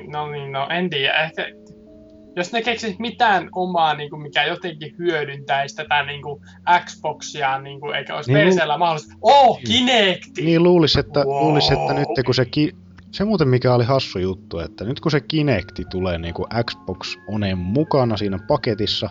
No 0.08 0.32
niin, 0.32 0.52
no 0.52 0.68
en 0.70 0.90
tiedä. 0.90 1.24
Ehkä, 1.24 1.48
jos 2.36 2.52
ne 2.52 2.62
keksis 2.62 3.00
mitään 3.00 3.50
omaa, 3.56 3.94
niin 3.94 4.10
kuin, 4.10 4.22
mikä 4.22 4.44
jotenkin 4.44 4.96
hyödyntäisi 4.98 5.76
tätä 5.76 6.04
niin 6.04 6.22
kuin 6.22 6.42
Xboxia, 6.86 7.60
niin 7.62 7.80
kuin, 7.80 7.96
eikä 7.96 8.16
olisi 8.16 8.34
Niin, 8.34 8.54
PCllä 8.54 8.78
mahdollista. 8.78 9.14
Oh, 9.22 9.60
Kinecti! 9.68 10.42
Niin 10.42 10.64
luulis, 10.64 10.96
että, 10.96 11.20
Wow. 11.20 11.44
luulis, 11.44 11.72
että 11.72 11.94
nyt 11.94 12.08
kun 12.26 12.36
se 12.36 12.46
ki... 12.46 12.72
Se 13.12 13.26
muuten 13.26 13.48
mikä 13.48 13.74
oli 13.74 13.84
hassu 13.84 14.20
juttu, 14.20 14.60
että 14.60 14.84
nyt 14.84 15.00
kun 15.00 15.12
se 15.12 15.22
Kinecti 15.22 15.86
tulee 15.90 16.18
niinku 16.18 16.48
Xbox 16.70 17.18
Oneen 17.28 17.58
mukana 17.58 18.18
siinä 18.18 18.40
paketissa, 18.48 19.10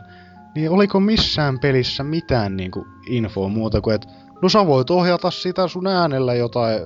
niin 0.55 0.71
oliko 0.71 1.01
missään 1.01 1.59
pelissä 1.59 2.05
mitään 2.05 2.57
niinku 2.57 2.87
infoa 3.07 3.49
muuta 3.49 3.81
kuin, 3.81 3.95
että 3.95 4.09
no 4.43 4.49
sä 4.49 4.67
voit 4.67 4.91
ohjata 4.91 5.31
sitä 5.31 5.69
sun 5.69 5.87
äänellä 5.87 6.35
jotain, 6.35 6.81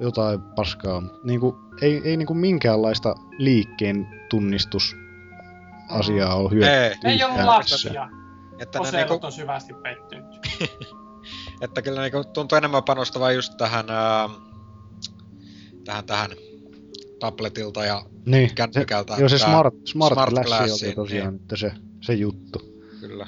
jotain 0.00 0.40
paskaa. 0.42 1.02
Niinku, 1.24 1.56
ei, 1.82 2.00
ei 2.04 2.16
niinku 2.16 2.34
minkäänlaista 2.34 3.14
liikkeen 3.38 4.08
tunnistus 4.30 4.96
asiaa 5.88 6.34
ole 6.34 6.50
hyödynnetty. 6.50 7.08
Ei, 7.08 7.12
Ei 7.12 7.24
ollut 7.24 7.40
lapsia. 7.40 8.08
että, 8.58 8.78
ne 8.78 8.90
niinku, 8.90 9.26
on 9.26 9.32
syvästi 9.32 9.74
pettynyt. 9.74 10.40
että 11.64 11.82
kyllä 11.82 12.00
niinku 12.00 12.24
tuntuu 12.24 12.58
enemmän 12.58 12.84
panostavaa 12.84 13.32
just 13.32 13.56
tähän, 13.56 13.90
ää, 13.90 14.28
tähän, 15.84 16.04
tähän 16.04 16.30
tabletilta 17.20 17.84
ja 17.84 18.02
Niin, 18.26 18.54
kännykältä. 18.54 19.14
joo 19.18 19.28
se 19.28 19.38
smart, 19.38 19.74
smart, 19.84 20.12
smart 20.12 20.30
Glass 20.32 20.50
oli 20.50 20.68
Glassiin, 20.68 20.94
tosiaan 20.94 21.34
niin. 21.34 21.58
se, 21.58 21.72
se 22.00 22.12
juttu. 22.14 22.69
Kyllä. 23.00 23.26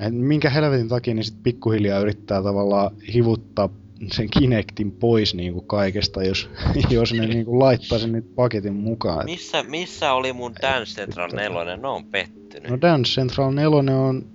Et 0.00 0.14
minkä 0.14 0.50
helvetin 0.50 0.88
takia 0.88 1.14
niin 1.14 1.24
sit 1.24 1.42
pikkuhiljaa 1.42 2.00
yrittää 2.00 2.42
tavallaan 2.42 2.90
hivuttaa 3.14 3.68
sen 4.12 4.30
Kinectin 4.30 4.92
pois 4.92 5.34
niinku 5.34 5.60
kaikesta, 5.60 6.24
jos, 6.24 6.50
jos 6.90 7.12
ne 7.12 7.26
niinku 7.26 7.58
laittaa 7.58 7.98
sen 7.98 8.12
nyt 8.12 8.34
paketin 8.34 8.74
mukaan. 8.74 9.20
Et, 9.20 9.26
Missä, 9.26 9.62
missä 9.62 10.12
oli 10.12 10.32
mun 10.32 10.52
Dance 10.62 10.94
Central 10.94 11.30
4? 11.32 11.76
Ne 11.76 11.88
on 11.88 12.04
pettynyt. 12.04 12.70
no 12.70 12.80
Dance 12.80 13.10
Central 13.10 13.50
4 13.50 13.68
on... 13.98 14.26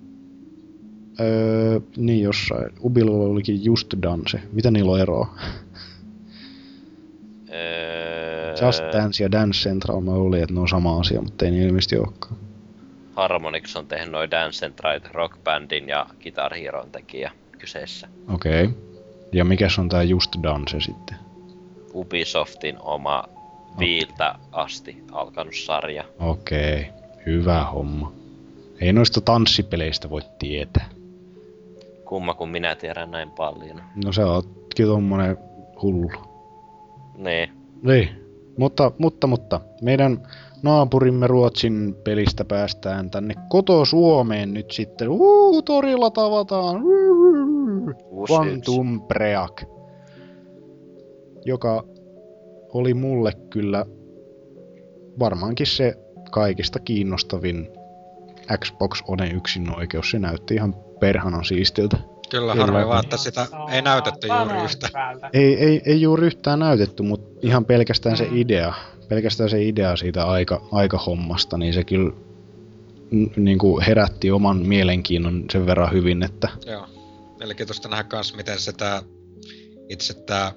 Öö, 1.20 1.80
niin 1.96 2.22
jossain. 2.22 2.70
Ubilla 2.84 3.10
olikin 3.10 3.64
Just 3.64 3.94
Dance. 4.02 4.40
Mitä 4.52 4.70
niillä 4.70 4.92
on 4.92 5.00
eroa? 5.00 5.34
Öö, 7.52 8.54
Just 8.66 8.82
Dance 8.92 9.24
ja 9.24 9.32
Dance 9.32 9.58
Central 9.58 10.00
mä 10.00 10.10
oli, 10.10 10.40
että 10.40 10.54
ne 10.54 10.60
on 10.60 10.68
sama 10.68 11.00
asia, 11.00 11.22
mutta 11.22 11.44
ei 11.44 11.50
niin 11.50 11.66
ilmeisesti 11.66 11.98
olekaan. 11.98 12.36
Harmonix 13.20 13.76
on 13.76 13.86
tehnyt 13.86 14.10
noin 14.10 14.30
Dance 14.30 14.58
Central, 14.58 15.00
Rock 15.12 15.44
Bandin 15.44 15.88
ja 15.88 16.06
Guitar 16.22 16.52
Hero'n 16.54 16.90
tekijä 16.92 17.30
kyseessä. 17.58 18.08
Okei. 18.34 18.64
Okay. 18.64 18.76
Ja 19.32 19.44
mikäs 19.44 19.78
on 19.78 19.88
tää 19.88 20.02
Just 20.02 20.36
Dance 20.42 20.80
sitten? 20.80 21.16
Ubisoftin 21.94 22.76
oma 22.80 23.24
viiltä 23.78 24.34
asti 24.52 25.04
alkanut 25.12 25.54
sarja. 25.54 26.04
Okei. 26.18 26.80
Okay. 26.80 26.92
Hyvä 27.26 27.64
homma. 27.64 28.12
Ei 28.80 28.92
noista 28.92 29.20
tanssipeleistä 29.20 30.10
voi 30.10 30.22
tietää. 30.38 30.88
Kumma 32.04 32.34
kun 32.34 32.48
minä 32.48 32.76
tiedän 32.76 33.10
näin 33.10 33.30
paljon. 33.30 33.82
No 34.04 34.12
sä 34.12 34.26
ootkin 34.26 34.86
tommonen 34.86 35.38
hullu. 35.82 36.10
Niin. 37.16 37.52
Niin, 37.82 38.08
mutta, 38.58 38.92
mutta, 38.98 39.26
mutta 39.26 39.60
meidän 39.82 40.28
naapurimme 40.62 41.26
Ruotsin 41.26 41.94
pelistä 42.04 42.44
päästään 42.44 43.10
tänne 43.10 43.34
koto 43.48 43.84
Suomeen 43.84 44.54
nyt 44.54 44.70
sitten. 44.70 45.08
Uu, 45.08 45.62
torilla 45.62 46.10
tavataan. 46.10 46.82
Quantum 48.30 49.02
Break. 49.02 49.62
Joka 51.44 51.84
oli 52.74 52.94
mulle 52.94 53.32
kyllä 53.50 53.86
varmaankin 55.18 55.66
se 55.66 55.94
kaikista 56.30 56.78
kiinnostavin 56.78 57.68
Xbox 58.64 59.02
One 59.08 59.30
yksin 59.30 59.76
oikeus. 59.76 60.10
Se 60.10 60.18
näytti 60.18 60.54
ihan 60.54 60.74
perhanan 61.00 61.44
siistiltä. 61.44 61.96
Kyllä, 62.30 62.52
Kyllä. 62.52 62.66
harmi 62.66 62.86
vaan, 62.88 63.04
että 63.04 63.16
sitä 63.16 63.46
ei 63.72 63.82
näytetty 63.82 64.26
juuri 64.26 64.38
Saatana 64.44 64.64
yhtä. 64.64 64.88
hyvältä. 64.88 65.30
Ei, 65.32 65.56
ei, 65.64 65.82
ei 65.86 66.00
juuri 66.02 66.26
yhtään 66.26 66.58
näytetty, 66.58 67.02
mutta 67.02 67.40
ihan 67.42 67.64
pelkästään 67.64 68.16
se 68.16 68.24
Mm. 68.24 68.36
idea, 68.36 68.74
pelkästään 69.10 69.50
se 69.50 69.62
idea 69.62 69.96
siitä 69.96 70.24
aika, 70.24 70.68
aika 70.72 70.98
hommasta, 70.98 71.58
niin 71.58 71.74
se 71.74 71.84
kyllä 71.84 72.12
n- 73.14 73.44
niinku 73.44 73.80
herätti 73.86 74.30
oman 74.30 74.56
mielenkiinnon 74.56 75.44
sen 75.52 75.66
verran 75.66 75.92
hyvin, 75.92 76.22
että 76.22 76.48
Joo. 76.66 76.86
Mielenkiintoista 77.38 77.88
nähdä 77.88 78.04
kans, 78.04 78.36
miten 78.36 78.58
se 78.58 78.72
tää, 78.72 79.02
itse 79.88 80.14
tää 80.14 80.52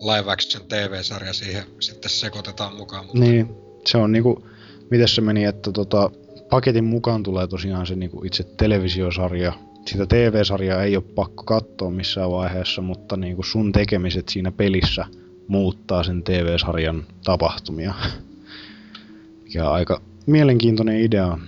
live 0.00 0.32
action 0.32 0.62
TV-sarja 0.68 1.32
siihen 1.32 1.64
sitten 1.80 2.10
sekoitetaan 2.10 2.76
mukaan. 2.76 3.04
Mutta 3.04 3.20
niin, 3.20 3.48
se 3.86 3.98
on 3.98 4.12
niinku, 4.12 4.46
miten 4.90 5.08
se 5.08 5.20
meni, 5.20 5.44
että 5.44 5.72
tota, 5.72 6.10
paketin 6.50 6.84
mukaan 6.84 7.22
tulee 7.22 7.46
tosiaan 7.46 7.86
se 7.86 7.96
niinku 7.96 8.24
itse 8.24 8.44
televisiosarja. 8.56 9.52
Sitä 9.86 10.06
TV-sarjaa 10.06 10.82
ei 10.82 10.96
ole 10.96 11.04
pakko 11.14 11.44
katsoa 11.44 11.90
missään 11.90 12.30
vaiheessa, 12.30 12.82
mutta 12.82 13.16
niinku 13.16 13.42
sun 13.42 13.72
tekemiset 13.72 14.28
siinä 14.28 14.52
pelissä 14.52 15.06
muuttaa 15.52 16.02
sen 16.02 16.22
TV-sarjan 16.22 17.04
tapahtumia. 17.24 17.94
Mikä 19.44 19.68
on 19.68 19.74
aika 19.74 20.00
mielenkiintoinen 20.26 21.00
idea. 21.00 21.38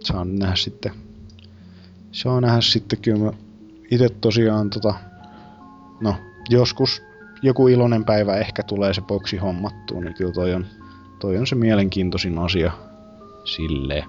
Saan 0.00 0.38
nähdä 0.38 0.56
sitten. 0.56 0.92
Saa 2.12 2.40
nähdä 2.40 2.60
sitten 2.60 2.98
kyllä 2.98 3.18
mä 3.18 3.32
itse 3.90 4.08
tosiaan 4.08 4.70
tota, 4.70 4.94
no 6.00 6.16
joskus 6.50 7.02
joku 7.42 7.68
iloinen 7.68 8.04
päivä 8.04 8.36
ehkä 8.36 8.62
tulee 8.62 8.94
se 8.94 9.00
boksi 9.00 9.36
hommattua, 9.36 10.00
niin 10.00 10.14
kyllä 10.14 10.32
toi 10.32 10.54
on, 10.54 10.66
toi 11.18 11.36
on 11.36 11.46
se 11.46 11.54
mielenkiintoisin 11.54 12.38
asia 12.38 12.72
sille. 13.44 14.04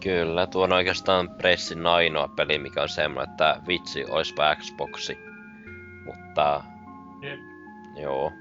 Kyllä, 0.00 0.46
tuo 0.46 0.64
on 0.64 0.72
oikeastaan 0.72 1.30
Pressin 1.30 1.86
ainoa 1.86 2.28
peli, 2.28 2.58
mikä 2.58 2.82
on 2.82 2.88
semmoinen, 2.88 3.30
että 3.30 3.60
vitsi, 3.66 4.04
oispa 4.08 4.56
Xboxi. 4.56 5.18
Mutta, 6.04 6.64
Jep. 7.22 7.40
joo. 8.02 8.32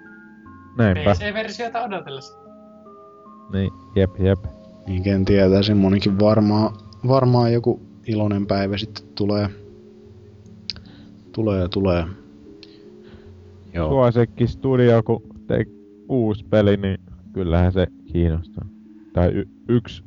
Näinpä. 0.80 1.14
PC-versiota 1.14 1.84
odotellessa. 1.84 2.38
Niin, 3.54 3.72
jep, 3.96 4.20
jep. 4.20 4.40
Niin 4.88 5.04
ken 5.04 5.26
tietää, 5.26 5.64
semmonenkin 5.64 6.20
varmaan, 6.20 6.76
varmaan 7.08 7.54
joku 7.54 7.82
iloinen 8.08 8.48
päivä 8.48 8.78
sitten 8.78 9.06
tulee. 9.16 9.50
Tulee, 11.32 11.68
tulee. 11.68 12.04
Joo. 13.74 13.90
Suosikki 13.90 14.48
studio, 14.48 15.04
kun 15.04 15.24
tee 15.48 15.66
uusi 16.10 16.46
peli, 16.50 16.78
niin 16.78 16.98
kyllähän 17.34 17.72
se 17.72 17.88
kiinnostaa. 18.14 18.66
Tai 19.14 19.32
y- 19.34 19.48
yksi, 19.70 20.04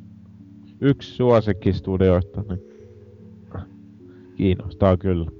yksi 0.81 1.15
suosikki 1.15 1.73
studioista, 1.73 2.43
niin 2.49 2.59
kiinnostaa 4.35 4.97
kyllä. 4.97 5.31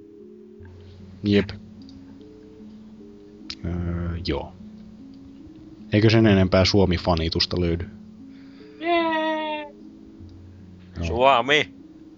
Jep. 1.23 1.49
Öö, 3.65 3.71
joo. 4.27 4.53
Eikö 5.93 6.09
sen 6.09 6.27
enempää 6.27 6.65
Suomi-fanitusta 6.65 7.61
löydy? 7.61 7.89
Joo. 8.79 9.71
Suomi! 11.01 11.73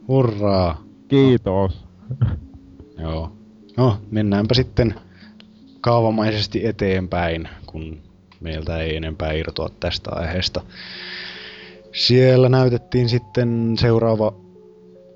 Hurraa! 0.07 0.83
Kiitos. 1.07 1.85
Joo. 3.03 3.31
No, 3.77 3.97
mennäänpä 4.11 4.53
sitten 4.53 4.95
kaavamaisesti 5.81 6.65
eteenpäin, 6.67 7.49
kun 7.65 8.01
meiltä 8.39 8.77
ei 8.77 8.95
enempää 8.95 9.31
irtoa 9.31 9.69
tästä 9.79 10.11
aiheesta. 10.13 10.61
Siellä 11.93 12.49
näytettiin 12.49 13.09
sitten 13.09 13.75
seuraava 13.79 14.33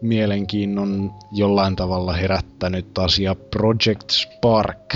mielenkiinnon 0.02 1.14
jollain 1.32 1.76
tavalla 1.76 2.14
herättänyt 2.14 2.98
asia 2.98 3.36
Project 3.36 4.10
Spark. 4.10 4.96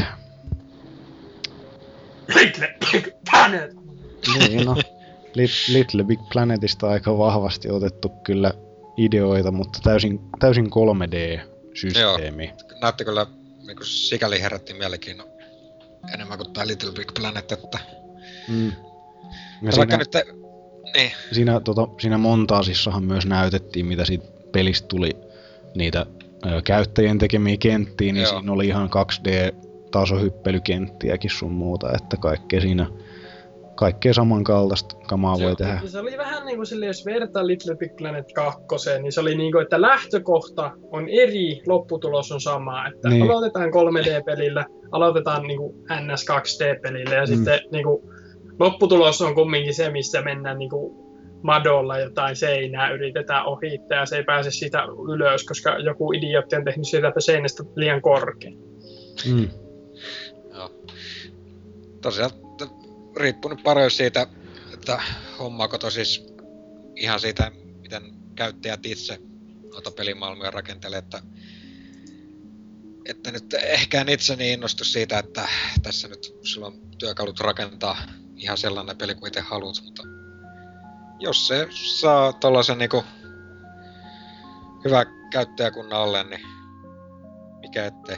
Little 2.35 2.75
Big 2.91 3.07
Planet! 3.31 3.71
Niin, 4.49 4.65
no, 4.65 4.75
Lit- 5.37 5.73
Little 5.73 6.03
Big 6.03 6.19
Planetista 6.33 6.89
aika 6.89 7.17
vahvasti 7.17 7.69
otettu 7.69 8.09
kyllä 8.09 8.53
ideoita, 8.97 9.51
mutta 9.51 9.79
täysin, 9.83 10.19
täysin 10.39 10.65
3D-systeemi. 10.65 12.53
näytti 12.81 13.05
kyllä 13.05 13.27
niin 13.67 13.77
kuin 13.77 13.87
sikäli 13.87 14.41
herätti 14.41 14.73
mielenkiinnon 14.73 15.27
enemmän 16.13 16.37
kuin 16.37 16.53
tää 16.53 16.67
Little 16.67 16.91
Big 16.91 17.11
Planet, 17.19 17.51
että 17.51 17.79
Mm. 18.47 18.71
Ja 19.61 19.71
siinä, 19.71 19.97
nyt, 19.97 20.11
niin, 20.95 21.11
siinä, 21.31 21.59
tota, 21.59 21.87
siinä 22.01 22.17
montaasissahan 22.17 23.03
myös 23.03 23.25
näytettiin, 23.25 23.85
mitä 23.85 24.05
siitä 24.05 24.25
pelistä 24.51 24.87
tuli 24.87 25.11
niitä 25.75 26.05
ö, 26.45 26.61
käyttäjien 26.61 27.17
tekemiä 27.17 27.57
kenttiä, 27.57 28.13
niin 28.13 28.23
Joo. 28.23 28.31
siinä 28.39 28.51
oli 28.51 28.67
ihan 28.67 28.89
2D-tasohyppelykenttiäkin 29.95 31.29
sun 31.29 31.51
muuta, 31.51 31.91
että 31.95 32.17
kaikkea 32.17 32.61
siinä, 32.61 32.87
kaikkea 33.75 34.13
samankaltaista 34.13 34.95
kamaa 35.07 35.35
voi 35.35 35.43
Joo. 35.43 35.55
tehdä. 35.55 35.81
Se 35.85 35.99
oli 35.99 36.17
vähän 36.17 36.45
niin 36.45 36.55
kuin 36.55 36.65
sille, 36.65 36.85
jos 36.85 37.05
vertaa 37.05 37.47
Little 37.47 37.75
Big 37.75 37.95
Planet 37.97 38.33
2, 38.33 38.59
niin 39.01 39.11
se 39.11 39.21
oli 39.21 39.35
niin 39.37 39.51
kuin, 39.51 39.61
että 39.61 39.81
lähtökohta 39.81 40.71
on 40.91 41.09
eri, 41.09 41.61
lopputulos 41.67 42.31
on 42.31 42.41
sama. 42.41 42.87
Että 42.87 43.09
Niin. 43.09 43.23
aloitetaan 43.23 43.69
3D-pelillä, 43.69 44.65
aloitetaan 44.91 45.43
niin 45.43 45.57
kuin 45.57 45.75
NS 46.01 46.25
2D-pelillä 46.31 47.15
ja 47.15 47.21
Mm. 47.21 47.27
sitten 47.27 47.59
niin 47.71 47.83
kuin, 47.83 48.01
lopputulos 48.59 49.21
on 49.21 49.35
kumminkin 49.35 49.73
se, 49.73 49.89
missä 49.89 50.21
mennään 50.21 50.57
niin 50.57 50.69
kuin, 50.69 51.03
madolla 51.43 51.99
jotain 51.99 52.35
seinää 52.35 52.91
yritetään 52.91 53.45
ohittaa 53.45 53.97
ja 53.97 54.05
se 54.05 54.15
ei 54.17 54.23
pääse 54.23 54.51
siitä 54.51 54.83
ylös, 55.13 55.43
koska 55.45 55.77
joku 55.77 56.13
idiootti 56.13 56.55
on 56.55 56.63
tehnyt 56.65 56.87
siitä 56.87 57.11
seinästä 57.19 57.63
liian 57.75 58.01
korkea. 58.01 58.51
Mm. 59.33 59.47
Tosiaan 62.03 62.31
riippuu 63.17 63.51
nyt 63.51 63.63
paljon 63.63 63.91
siitä, 63.91 64.27
että 64.73 65.01
hommaako 65.39 65.77
tosis 65.77 66.25
ihan 66.95 67.19
siitä, 67.19 67.51
miten 67.81 68.03
käyttäjät 68.35 68.85
itse 68.85 69.19
noita 69.71 69.91
pelimaailmoja 69.91 70.51
rakentelee, 70.51 70.99
että 70.99 71.21
että 73.05 73.31
nyt 73.31 73.53
ehkä 73.53 74.01
en 74.01 74.09
itse 74.09 74.35
niin 74.35 74.53
innostu 74.53 74.83
siitä, 74.83 75.19
että 75.19 75.47
tässä 75.83 76.07
nyt 76.07 76.35
sulla 76.41 76.67
on 76.67 76.81
työkalut 76.97 77.39
rakentaa 77.39 77.97
ihan 78.35 78.57
sellainen 78.57 78.97
peli 78.97 79.15
kuin 79.15 79.27
itse 79.27 79.41
haluat, 79.41 79.75
mutta 79.85 80.03
jos 81.19 81.47
se 81.47 81.67
saa 81.71 82.33
tollasen 82.33 82.77
niinku 82.77 83.03
hyvä 84.85 85.05
käyttäjäkunnan 85.31 86.01
alle, 86.01 86.23
niin 86.23 86.41
mikä 87.59 87.85
ettei. 87.85 88.17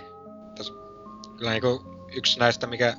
Tässä, 0.58 0.74
kyllä 1.38 1.52
niinku 1.52 1.84
yksi 2.16 2.40
näistä, 2.40 2.68
mikä 2.68 2.98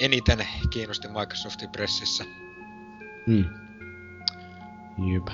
eniten 0.00 0.46
kiinnosti 0.70 1.08
Microsoftin 1.08 1.68
pressissä. 1.70 2.24
Mm. 3.26 3.44
Jep. 5.12 5.26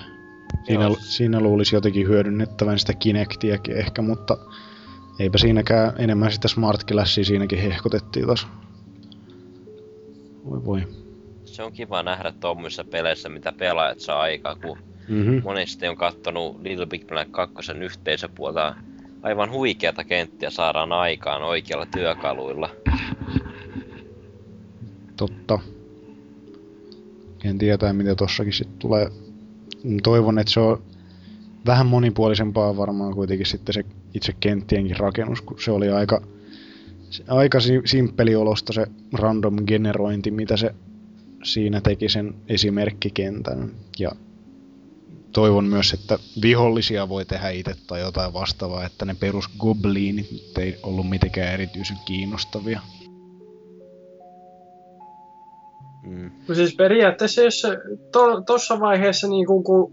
Siinä, 0.64 0.84
Joo. 0.84 0.96
siinä 1.00 1.40
luulisi 1.40 1.76
jotenkin 1.76 2.08
hyödynnettävän 2.08 2.78
sitä 2.78 2.94
Kinectiäkin 2.94 3.76
ehkä, 3.76 4.02
mutta 4.02 4.38
eipä 5.18 5.38
siinäkään 5.38 5.92
enemmän 5.98 6.32
sitä 6.32 6.48
Smart 6.48 6.84
Glassia 6.84 7.24
siinäkin 7.24 7.58
hehkotettiin 7.58 8.26
taas. 8.26 8.46
Voi 10.50 10.64
voi. 10.64 10.88
Se 11.44 11.62
on 11.62 11.72
kiva 11.72 12.02
nähdä 12.02 12.32
tuommoisissa 12.40 12.84
peleissä, 12.84 13.28
mitä 13.28 13.52
pelaajat 13.52 14.00
saa 14.00 14.20
aikaan, 14.20 14.60
kun 14.60 14.78
Mm-hmm. 15.08 15.42
monesti 15.44 15.88
on 15.88 15.96
kattonut 15.96 16.62
Little 16.62 16.86
Big 16.86 17.06
Planet 17.06 17.28
2 17.30 17.72
yhteisöpuolta. 17.72 18.74
Aivan 19.22 19.50
huikeata 19.50 20.04
kenttiä 20.04 20.50
saadaan 20.50 20.92
aikaan 20.92 21.42
oikealla 21.42 21.86
työkaluilla. 21.86 22.70
Totta. 25.16 25.58
En 27.44 27.58
tietää, 27.58 27.92
mitä 27.92 28.14
tossakin 28.14 28.52
sitten 28.52 28.78
tulee. 28.78 29.10
Mm, 29.84 29.96
Toivon, 30.02 30.38
että 30.38 30.52
se 30.52 30.60
on 30.60 30.82
vähän 31.66 31.86
monipuolisempaa 31.86 32.76
varmaan 32.76 33.14
kuitenkin 33.14 33.46
sitten 33.46 33.72
se 33.72 33.84
itse 34.14 34.32
kenttienkin 34.40 34.96
rakennus, 34.96 35.40
kun 35.40 35.60
se 35.60 35.70
oli 35.70 35.90
aika, 35.90 36.22
aika 37.28 37.60
si- 37.60 37.82
simppeliolosta 37.84 38.72
se 38.72 38.86
random 39.12 39.56
generointi, 39.66 40.30
mitä 40.30 40.56
se 40.56 40.74
siinä 41.44 41.80
teki 41.80 42.08
sen 42.08 42.34
esimerkkikentän. 42.48 43.70
Ja 43.98 44.10
toivon 45.32 45.64
myös, 45.64 45.92
että 45.92 46.18
vihollisia 46.42 47.08
voi 47.08 47.24
tehdä 47.24 47.50
itse 47.50 47.74
tai 47.86 48.00
jotain 48.00 48.32
vastaavaa, 48.32 48.86
että 48.86 49.04
ne 49.04 49.14
perus 49.14 49.48
gobliinit 49.58 50.32
nyt 50.32 50.58
ei 50.58 50.78
ollut 50.82 51.08
mitenkään 51.08 51.54
erityisen 51.54 51.96
kiinnostavia. 52.04 52.80
Mm. 56.06 56.30
Siis 56.52 56.76
periaatteessa, 56.76 57.42
jos 57.42 57.60
se 57.60 57.68
to, 58.12 58.40
tossa 58.40 58.80
vaiheessa 58.80 59.28
niin 59.28 59.46
kun, 59.46 59.64
kun 59.64 59.92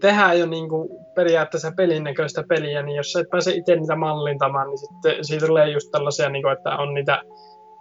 tehdään 0.00 0.38
jo 0.38 0.46
niin 0.46 0.68
kun 0.68 0.88
periaatteessa 1.14 1.72
pelin 1.76 2.04
näköistä 2.04 2.44
peliä, 2.48 2.82
niin 2.82 2.96
jos 2.96 3.16
et 3.16 3.30
pääse 3.30 3.54
itse 3.54 3.76
niitä 3.76 3.96
mallintamaan, 3.96 4.68
niin 4.68 4.78
sitten 4.78 5.24
siitä 5.24 5.46
tulee 5.46 5.70
just 5.70 5.90
tällaisia, 5.90 6.28
niin 6.28 6.42
kun, 6.42 6.52
että 6.52 6.70
on 6.76 6.94
niitä 6.94 7.22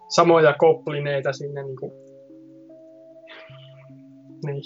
samoja 0.08 0.54
koplineita 0.54 1.34
sinne. 1.34 1.64
Niin 1.64 1.78
kun... 1.78 1.92
niin. 4.46 4.62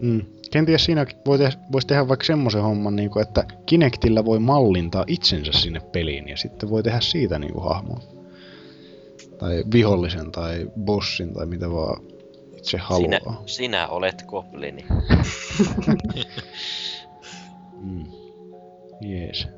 Mm. 0.00 0.22
Kenties 0.52 0.84
siinä 0.84 1.06
voi 1.26 1.38
te- 1.38 1.58
voisi 1.72 1.86
tehdä 1.86 2.08
vaikka 2.08 2.24
semmoisen 2.24 2.62
homman, 2.62 2.96
niin 2.96 3.10
kuin, 3.10 3.22
että 3.22 3.44
Kinectillä 3.66 4.24
voi 4.24 4.38
mallintaa 4.38 5.04
itsensä 5.06 5.52
sinne 5.52 5.80
peliin 5.92 6.28
ja 6.28 6.36
sitten 6.36 6.70
voi 6.70 6.82
tehdä 6.82 7.00
siitä 7.00 7.38
niin 7.38 7.52
kuin, 7.52 7.64
hahmon. 7.64 8.00
Tai 9.38 9.64
vihollisen 9.72 10.32
tai 10.32 10.70
bossin 10.84 11.34
tai 11.34 11.46
mitä 11.46 11.70
vaan 11.70 12.02
itse 12.76 12.78
Sinä, 12.96 13.20
haluaa. 13.24 13.42
sinä 13.46 13.88
olet 13.88 14.24
goblini. 14.26 14.84
Mm. 17.80 18.04
Jees. 19.00 19.48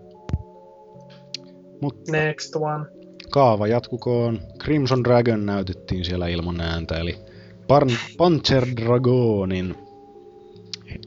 Mutta 1.82 2.12
Next 2.12 2.56
one. 2.56 2.84
kaava 3.30 3.66
jatkukoon. 3.66 4.40
Crimson 4.62 5.04
Dragon 5.04 5.46
näytettiin 5.46 6.04
siellä 6.04 6.28
ilman 6.28 6.60
ääntä, 6.60 6.98
eli 6.98 7.18
Pan- 7.60 7.98
Panzer 8.16 8.66
Dragonin 8.76 9.74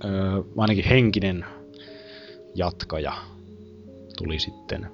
öö, 0.06 0.12
ainakin 0.58 0.86
henkinen 0.86 1.46
jatkaja 2.56 3.14
tuli 4.18 4.40
sitten 4.40 4.88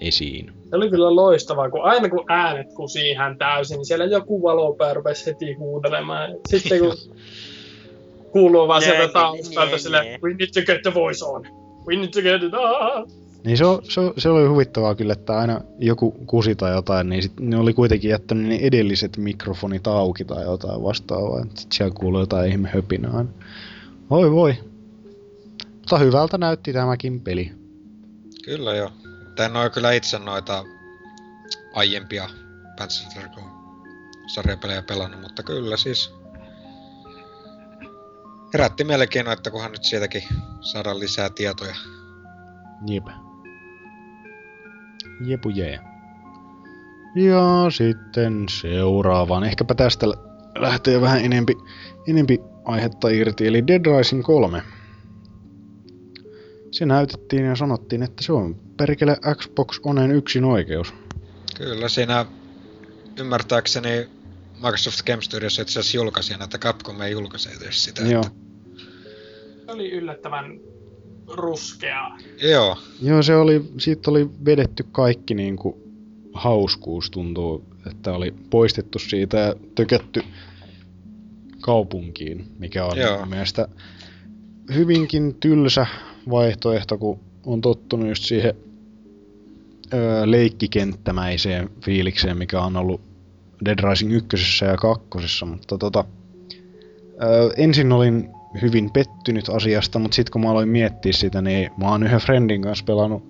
esiin. 0.00 0.52
Se 0.70 0.76
oli 0.76 0.90
kyllä 0.90 1.16
loistavaa, 1.16 1.70
kun 1.70 1.84
aina 1.84 2.08
kun 2.08 2.24
äänet 2.28 2.72
kusii 2.74 3.14
hän 3.14 3.38
täysin, 3.38 3.76
niin 3.76 3.86
siellä 3.86 4.04
joku 4.04 4.42
valopää 4.42 4.94
rupesi 4.94 5.26
heti 5.26 5.52
huudelemaan. 5.52 6.30
Sitten 6.48 6.80
kun 6.80 6.94
kuuluu 8.32 8.68
vaan 8.68 8.82
sieltä 8.82 9.12
taustalta 9.12 9.78
sille, 9.78 10.18
we 10.22 10.30
need 10.30 10.50
to 10.54 10.60
get 10.66 10.82
the 10.82 10.94
voice 10.94 11.24
on. 11.24 11.46
We 11.86 11.96
need 11.96 12.08
to 12.08 12.22
get 12.22 12.42
it 12.42 12.54
on. 12.54 13.06
Niin 13.44 13.56
se, 13.56 13.64
se, 13.82 14.00
se 14.18 14.28
oli 14.28 14.48
huvittavaa 14.48 14.94
kyllä, 14.94 15.12
että 15.12 15.38
aina 15.38 15.60
joku 15.78 16.10
kusi 16.26 16.54
tai 16.54 16.72
jotain, 16.72 17.08
niin 17.08 17.22
sit 17.22 17.40
ne 17.40 17.56
oli 17.56 17.72
kuitenkin 17.72 18.10
jättänyt 18.10 18.46
ne 18.46 18.58
edelliset 18.62 19.16
mikrofonit 19.16 19.86
auki 19.86 20.24
tai 20.24 20.44
jotain 20.44 20.82
vastaavaa. 20.82 21.42
Sitten 21.42 21.72
siellä 21.72 21.94
kuului 21.94 22.22
jotain 22.22 22.50
ihme 22.50 22.68
höpinää 22.74 23.10
aina. 23.10 23.30
Oi 24.10 24.30
voi. 24.30 24.54
Mutta 25.76 25.98
hyvältä 25.98 26.38
näytti 26.38 26.72
tämäkin 26.72 27.20
peli. 27.20 27.52
Kyllä 28.44 28.74
joo. 28.74 28.90
Mutta 29.40 29.58
en 29.58 29.62
ole 29.62 29.70
kyllä 29.70 29.92
itse 29.92 30.18
noita 30.18 30.64
aiempia 31.74 32.28
Panzer 32.78 33.28
sarjapelejä 34.34 34.82
pelannut, 34.82 35.20
mutta 35.20 35.42
kyllä 35.42 35.76
siis 35.76 36.14
herätti 38.52 38.84
mielenkiinnoa, 38.84 39.32
että 39.32 39.50
kunhan 39.50 39.72
nyt 39.72 39.84
sieltäkin 39.84 40.22
saadaan 40.60 41.00
lisää 41.00 41.30
tietoja. 41.30 41.74
Jep. 42.86 43.06
Jepu 45.26 45.48
jee. 45.48 45.78
Ja 47.14 47.70
sitten 47.70 48.46
seuraavaan. 48.48 49.44
Ehkäpä 49.44 49.74
tästä 49.74 50.08
lä- 50.08 50.16
lähtee 50.58 51.00
vähän 51.00 51.24
enempi, 51.24 51.54
enempi 52.08 52.38
aihetta 52.64 53.08
irti, 53.08 53.46
eli 53.46 53.66
Dead 53.66 53.98
Rising 53.98 54.22
3. 54.24 54.62
Se 56.70 56.86
näytettiin 56.86 57.44
ja 57.44 57.56
sanottiin, 57.56 58.02
että 58.02 58.22
se 58.24 58.32
on 58.32 58.56
perkele 58.76 59.16
Xbox 59.34 59.80
Onen 59.84 60.10
yksin 60.10 60.44
oikeus. 60.44 60.94
Kyllä 61.56 61.88
siinä 61.88 62.26
ymmärtääkseni 63.20 64.08
Microsoft 64.54 65.02
Game 65.06 65.22
Studios 65.22 65.58
itse 65.58 65.80
asiassa 65.80 65.96
julkaisi, 65.96 66.34
että 66.44 66.58
Capcom 66.58 67.00
ei 67.00 67.12
julkaise 67.12 67.50
edes 67.50 67.84
sitä. 67.84 68.02
Joo. 68.02 68.22
Että, 68.26 68.40
Se 69.66 69.72
oli 69.72 69.90
yllättävän 69.90 70.60
ruskeaa. 71.28 72.18
joo, 72.42 72.78
Joo, 73.02 73.22
se 73.22 73.36
oli, 73.36 73.64
siitä 73.78 74.10
oli 74.10 74.30
vedetty 74.44 74.84
kaikki 74.92 75.34
niin 75.34 75.56
kuin 75.56 75.74
hauskuus 76.32 77.10
tuntuu, 77.10 77.64
että 77.90 78.12
oli 78.12 78.34
poistettu 78.50 78.98
siitä 78.98 79.36
ja 79.36 79.54
tökötty 79.74 80.22
kaupunkiin, 81.60 82.44
mikä 82.58 82.84
on 82.84 82.98
Joo. 82.98 83.26
mielestä 83.26 83.68
hyvinkin 84.74 85.34
tylsä 85.34 85.86
vaihtoehto, 86.30 86.98
kun 86.98 87.18
on 87.46 87.60
tottunut 87.60 88.08
just 88.08 88.24
siihen 88.24 88.54
öö, 89.94 90.30
leikkikenttämäiseen 90.30 91.70
fiilikseen, 91.84 92.38
mikä 92.38 92.60
on 92.60 92.76
ollut 92.76 93.00
Dead 93.64 93.78
Rising 93.90 94.12
1 94.12 94.64
ja 94.64 94.76
2, 94.76 95.44
mutta 95.44 95.78
tota, 95.78 96.04
öö, 97.22 97.50
ensin 97.56 97.92
olin 97.92 98.30
hyvin 98.62 98.90
pettynyt 98.90 99.48
asiasta, 99.48 99.98
mutta 99.98 100.14
sitten 100.14 100.32
kun 100.32 100.40
mä 100.40 100.50
aloin 100.50 100.68
miettiä 100.68 101.12
sitä, 101.12 101.42
niin 101.42 101.70
mä 101.76 101.88
oon 101.88 102.02
yhden 102.02 102.20
friendin 102.20 102.62
kanssa 102.62 102.84
pelannut 102.84 103.22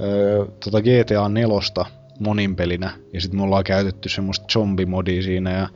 öö, 0.00 0.44
tota 0.64 0.80
GTA 0.80 1.28
4 1.28 1.48
monin 2.20 2.56
pelinä, 2.56 2.90
ja 3.12 3.20
sitten 3.20 3.40
me 3.40 3.44
ollaan 3.44 3.64
käytetty 3.64 4.08
semmoista 4.08 4.46
zombimodia 4.52 5.22
siinä, 5.22 5.50
ja 5.50 5.68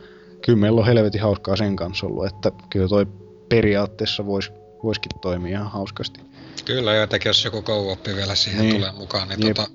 kyllä 0.44 0.58
meillä 0.58 0.80
on 0.80 0.86
helvetin 0.86 1.20
hauskaa 1.20 1.56
sen 1.56 1.76
kanssa 1.76 2.06
ollut, 2.06 2.26
että 2.26 2.52
kyllä 2.70 2.88
toi 2.88 3.06
periaatteessa 3.48 4.26
vois, 4.26 4.52
voisikin 4.82 5.20
toimia 5.20 5.58
ihan 5.58 5.70
hauskasti. 5.70 6.20
Kyllä 6.66 6.94
jotenkin 6.94 7.30
jos 7.30 7.44
joku 7.44 7.62
co 7.62 7.98
vielä 8.16 8.34
siihen 8.34 8.60
Niin. 8.60 8.70
niin. 8.70 8.80
tulee 8.80 8.92
mukaan, 8.92 9.28
niin 9.28 9.46
Jep. 9.46 9.56
tota, 9.56 9.70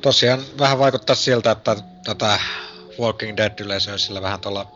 tosiaan 0.00 0.40
vähän 0.58 0.78
vaikuttaa 0.78 1.16
siltä, 1.16 1.50
että 1.50 1.76
tätä 2.04 2.38
Walking 3.00 3.36
Dead-yleisöä 3.36 3.98
sillä 3.98 4.22
vähän 4.22 4.40
tuolla 4.40 4.66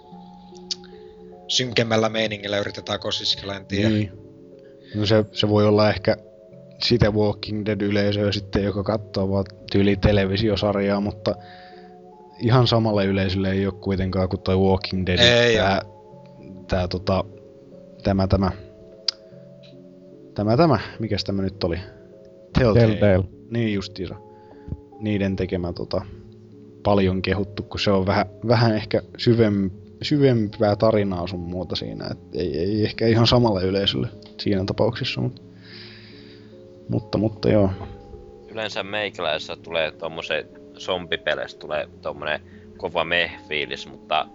synkemmällä 1.48 2.08
meiningillä 2.08 2.58
yritetään 2.58 3.00
kosiskella, 3.00 3.56
en 3.56 3.66
tiedä. 3.66 3.88
Niin. 3.88 4.12
No 4.94 5.06
se, 5.06 5.24
se 5.32 5.48
voi 5.48 5.66
olla 5.66 5.90
ehkä 5.90 6.16
sitä 6.82 7.10
Walking 7.10 7.66
Dead-yleisöä 7.66 8.32
sitten, 8.32 8.64
joka 8.64 8.82
katsoo 8.82 9.30
vaan 9.30 9.44
tyyli 9.72 9.96
televisiosarjaa, 9.96 11.00
mutta 11.00 11.34
ihan 12.38 12.66
samalle 12.66 13.04
yleisölle 13.04 13.50
ei 13.50 13.66
ole 13.66 13.74
kuitenkaan 13.74 14.28
kuin 14.28 14.40
toi 14.40 14.56
Walking 14.56 15.06
Dead. 15.06 15.18
Ei 15.18 15.56
tää, 15.56 15.82
tää, 16.68 16.88
tota, 16.88 17.24
tämä, 18.02 18.26
tämä, 18.26 18.52
tämä, 20.38 20.56
tämä, 20.56 20.78
mikäs 20.98 21.24
tämä 21.24 21.42
nyt 21.42 21.64
oli? 21.64 21.78
Telltale. 22.58 22.86
Telltale. 22.86 23.24
Niin 23.50 23.74
justiinsa. 23.74 24.14
Niiden 24.98 25.36
tekemä 25.36 25.72
tota, 25.72 26.02
paljon 26.82 27.22
kehuttu, 27.22 27.62
kun 27.62 27.80
se 27.80 27.90
on 27.90 28.06
vähän, 28.06 28.26
vähän 28.48 28.76
ehkä 28.76 29.02
syvem, 29.16 29.70
syvempää 30.02 30.76
tarinaa 30.76 31.26
sun 31.26 31.40
muuta 31.40 31.76
siinä. 31.76 32.08
Et 32.10 32.18
ei, 32.34 32.58
ei, 32.58 32.84
ehkä 32.84 33.06
ihan 33.06 33.26
samalle 33.26 33.64
yleisölle 33.64 34.08
siinä 34.40 34.64
tapauksessa, 34.64 35.20
mutta, 35.20 35.42
mutta, 36.88 37.18
mutta 37.18 37.48
joo. 37.48 37.70
Yleensä 38.50 38.82
meikäläisessä 38.82 39.56
tulee 39.56 39.92
tommosen 39.92 40.44
zombipeleissä 40.74 41.58
tulee 41.58 41.88
tommonen 42.02 42.40
kova 42.76 43.04
meh-fiilis, 43.04 43.90
mutta 43.90 44.26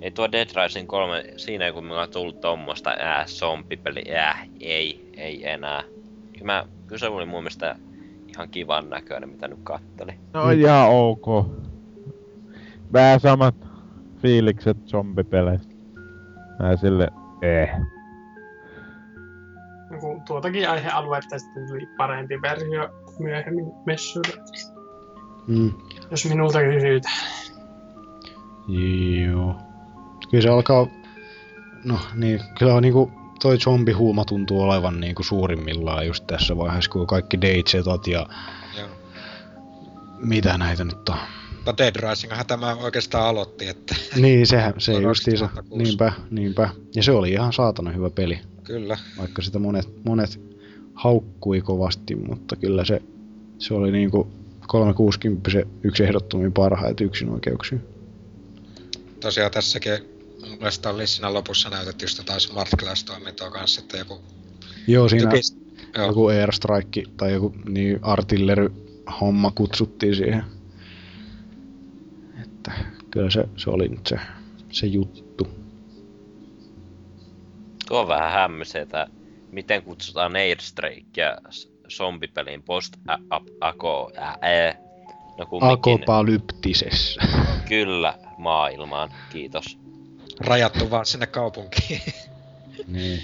ei 0.00 0.10
tuo 0.10 0.32
Dead 0.32 0.48
Rising 0.62 0.88
3, 0.88 1.24
siinä 1.36 1.72
kun 1.72 1.84
mulla 1.84 2.02
on 2.02 2.10
tullut 2.10 2.40
tommosta 2.40 2.90
ää, 2.90 3.26
zombipeli, 3.26 4.14
ää, 4.14 4.46
ei, 4.60 5.11
ei 5.22 5.50
enää. 5.50 5.82
Kyllä, 6.32 6.44
mä, 6.44 6.64
kyllä 6.86 6.98
se 6.98 7.06
oli 7.06 7.26
mun 7.26 7.42
mielestä 7.42 7.76
ihan 8.28 8.48
kivan 8.48 8.90
näköinen, 8.90 9.28
mitä 9.28 9.48
nyt 9.48 9.58
kattelin. 9.62 10.20
No 10.32 10.50
ihan 10.50 10.88
ok. 10.90 11.26
Vähän 12.92 13.20
samat 13.20 13.54
fiilikset 14.22 14.76
zombipeleistä. 14.86 15.74
Mä 16.58 16.76
sille, 16.76 17.08
eh. 17.42 17.70
Niin 19.90 20.22
tuotakin 20.26 20.70
aihealuetta 20.70 21.38
sitten 21.38 21.68
tuli 21.68 21.88
parempi 21.96 22.42
versio 22.42 22.88
myöhemmin 23.18 23.66
messuilla. 23.86 24.44
Mm. 25.46 25.72
Jos 26.10 26.28
minulta 26.28 26.58
kysytään. 26.60 27.14
Joo. 29.26 29.56
Kyllä 30.30 30.42
se 30.42 30.48
alkaa... 30.48 30.86
No 31.84 31.98
niin, 32.14 32.40
kyllä 32.58 32.74
on 32.74 32.82
niinku 32.82 33.10
toi 33.42 33.58
zombihuuma 33.58 34.24
tuntuu 34.24 34.60
olevan 34.60 35.00
niinku 35.00 35.22
suurimmillaan 35.22 36.06
just 36.06 36.26
tässä 36.26 36.56
vaiheessa, 36.56 36.90
kun 36.90 37.06
kaikki 37.06 37.40
Dayzetat 37.40 38.06
ja 38.06 38.26
Joo. 38.78 38.88
mitä 40.18 40.58
näitä 40.58 40.84
nyt 40.84 41.08
on. 41.08 41.16
Mutta 41.56 41.76
Dead 41.78 41.96
Risinghan 41.96 42.46
tämä 42.46 42.74
oikeastaan 42.74 43.28
aloitti, 43.28 43.68
että 43.68 43.94
Niin, 44.16 44.46
sehän, 44.46 44.74
se 44.78 44.92
justiinsa. 45.08 45.44
2006. 45.44 45.84
Niinpä, 45.84 46.12
niinpä. 46.30 46.68
Ja 46.94 47.02
se 47.02 47.12
oli 47.12 47.30
ihan 47.32 47.52
saatana 47.52 47.90
hyvä 47.90 48.10
peli, 48.10 48.38
kyllä. 48.64 48.98
vaikka 49.18 49.42
sitä 49.42 49.58
monet, 49.58 49.88
monet 50.04 50.40
haukkui 50.94 51.60
kovasti, 51.60 52.14
mutta 52.14 52.56
kyllä 52.56 52.84
se, 52.84 53.02
se 53.58 53.74
oli 53.74 53.92
niinku 53.92 54.30
360 54.66 55.50
se 55.50 55.66
yksi 55.82 56.04
ehdottomiin 56.04 56.52
parhaita 56.52 57.04
yksin 57.04 57.28
oikeuksia. 57.28 57.78
Tosiaan 59.20 59.50
tässäkin 59.50 60.11
oli 60.90 61.06
siinä 61.06 61.34
lopussa 61.34 61.70
näytetty 61.70 62.04
just 62.04 62.18
jotain 62.18 62.40
Smart 62.40 62.68
Glass-toimintoa 62.78 63.50
kanssa, 63.50 63.80
että 63.80 63.98
joku 63.98 64.20
Joo, 64.86 65.08
siinä 65.08 65.30
tykis, 65.30 65.56
joo, 65.96 66.06
joku 66.06 66.26
airstrike 66.26 67.02
tai 67.16 67.32
joku 67.32 67.54
niin 67.68 67.98
artillery 68.02 68.72
homma 69.20 69.50
kutsuttiin 69.50 70.16
siihen. 70.16 70.44
Että 72.42 72.72
kyllä 73.10 73.30
se, 73.30 73.48
se 73.56 73.70
oli 73.70 73.88
nyt 73.88 74.06
se, 74.06 74.16
se 74.70 74.86
juttu. 74.86 75.48
Tuo 77.88 78.00
on 78.00 78.08
vähän 78.08 78.32
hämmäisetä, 78.32 79.06
miten 79.52 79.82
kutsutaan 79.82 80.36
Airstrikea 80.36 81.38
zombipelin 81.88 82.62
post 82.62 82.96
ako 83.60 84.10
ää, 84.16 84.82
No 85.38 85.46
kumminkin, 85.46 85.94
Akopalyptisessa. 85.94 87.20
kyllä, 87.68 88.18
maailmaan, 88.38 89.14
kiitos. 89.32 89.81
Rajattu 90.40 90.90
vaan 90.90 91.06
sinne 91.06 91.26
kaupunkiin. 91.26 92.00
niin. 92.88 93.20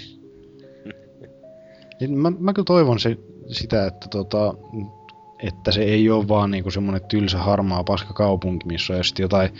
Niin 1.99 2.17
Mä, 2.17 2.31
mä 2.39 2.53
kyllä 2.53 2.65
toivon 2.65 2.99
se, 2.99 3.17
sitä, 3.47 3.85
että, 3.85 4.07
tota, 4.07 4.53
että 5.43 5.71
se 5.71 5.83
ei 5.83 6.09
ole 6.09 6.27
vaan 6.27 6.51
niinku 6.51 6.71
semmonen 6.71 7.01
tylsä 7.07 7.37
harmaa 7.37 7.83
paska 7.83 8.13
kaupunki, 8.13 8.67
missä 8.67 8.93
on 8.93 8.99
jotain 9.19 9.53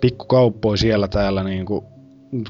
pikkukauppoja 0.00 0.76
siellä 0.76 1.08
täällä 1.08 1.44
niinku 1.44 1.84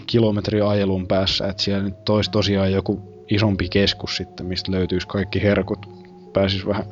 kilometri 0.07 0.61
ajelun 0.61 1.07
päässä, 1.07 1.49
että 1.49 1.63
siellä 1.63 1.83
nyt 1.83 2.09
olisi 2.09 2.31
tosiaan 2.31 2.73
joku 2.73 3.25
isompi 3.29 3.69
keskus 3.69 4.17
sitten, 4.17 4.47
mistä 4.47 4.73
löytyisi 4.73 5.09
kaikki 5.09 5.43
herkut, 5.43 5.87
pääsis 6.33 6.67
vähän 6.67 6.85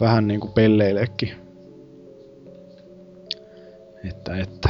vähän 0.00 0.28
niinku 0.28 0.48
pelleilekin. 0.48 1.32
Että, 4.04 4.36
että. 4.36 4.68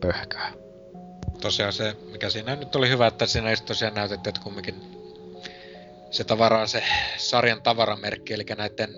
Pöhkää. 0.00 0.52
Tosiaan 1.40 1.72
se, 1.72 1.96
mikä 2.12 2.30
siinä 2.30 2.56
nyt 2.56 2.76
oli 2.76 2.88
hyvä, 2.88 3.06
että 3.06 3.26
siinä 3.26 3.50
ei 3.50 3.56
tosiaan 3.56 3.94
näytetty, 3.94 4.28
että 4.28 4.40
kumminkin 4.44 4.74
se 6.10 6.24
tavara 6.24 6.60
on 6.60 6.68
se 6.68 6.82
sarjan 7.16 7.62
tavaramerkki, 7.62 8.34
eli 8.34 8.44
näiden 8.58 8.90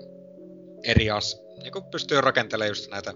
eri 0.83 1.11
as, 1.11 1.41
niin 1.63 1.83
pystyy 1.91 2.21
rakentelemaan 2.21 2.69
just 2.69 2.91
näitä 2.91 3.13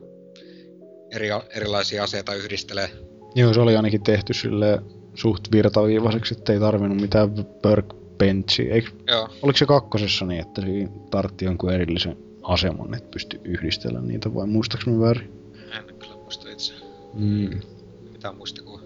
eri, 1.12 1.28
erilaisia 1.56 2.04
aseita 2.04 2.34
yhdistelee. 2.34 2.90
Joo, 3.36 3.54
se 3.54 3.60
oli 3.60 3.76
ainakin 3.76 4.04
tehty 4.04 4.34
sille 4.34 4.82
suht 5.16 5.52
virtaviivaiseksi, 5.52 6.34
ettei 6.38 6.60
tarvinnut 6.60 7.02
mitään 7.02 7.30
workbenchia. 7.66 8.74
Eikö, 8.74 8.90
Joo, 9.08 9.30
oliko 9.42 9.58
se 9.58 9.66
kakkosessa 9.66 10.26
niin, 10.26 10.42
että 10.42 10.62
siinä 10.62 10.90
tartti 11.10 11.46
jonkun 11.46 11.74
erillisen 11.74 12.18
aseman, 12.44 12.94
että 12.94 13.10
pystyi 13.12 13.40
yhdistelemään 13.44 14.08
niitä, 14.08 14.34
vai 14.34 14.48
muistaaks 14.48 14.88
mä 14.88 15.00
väärin? 15.00 15.54
en 15.78 15.96
kyllä 16.00 16.16
muista 16.16 16.50
itse 16.50 16.74
Mm, 17.14 17.60
mitään 18.18 18.38
muistikuvaa. 18.38 18.82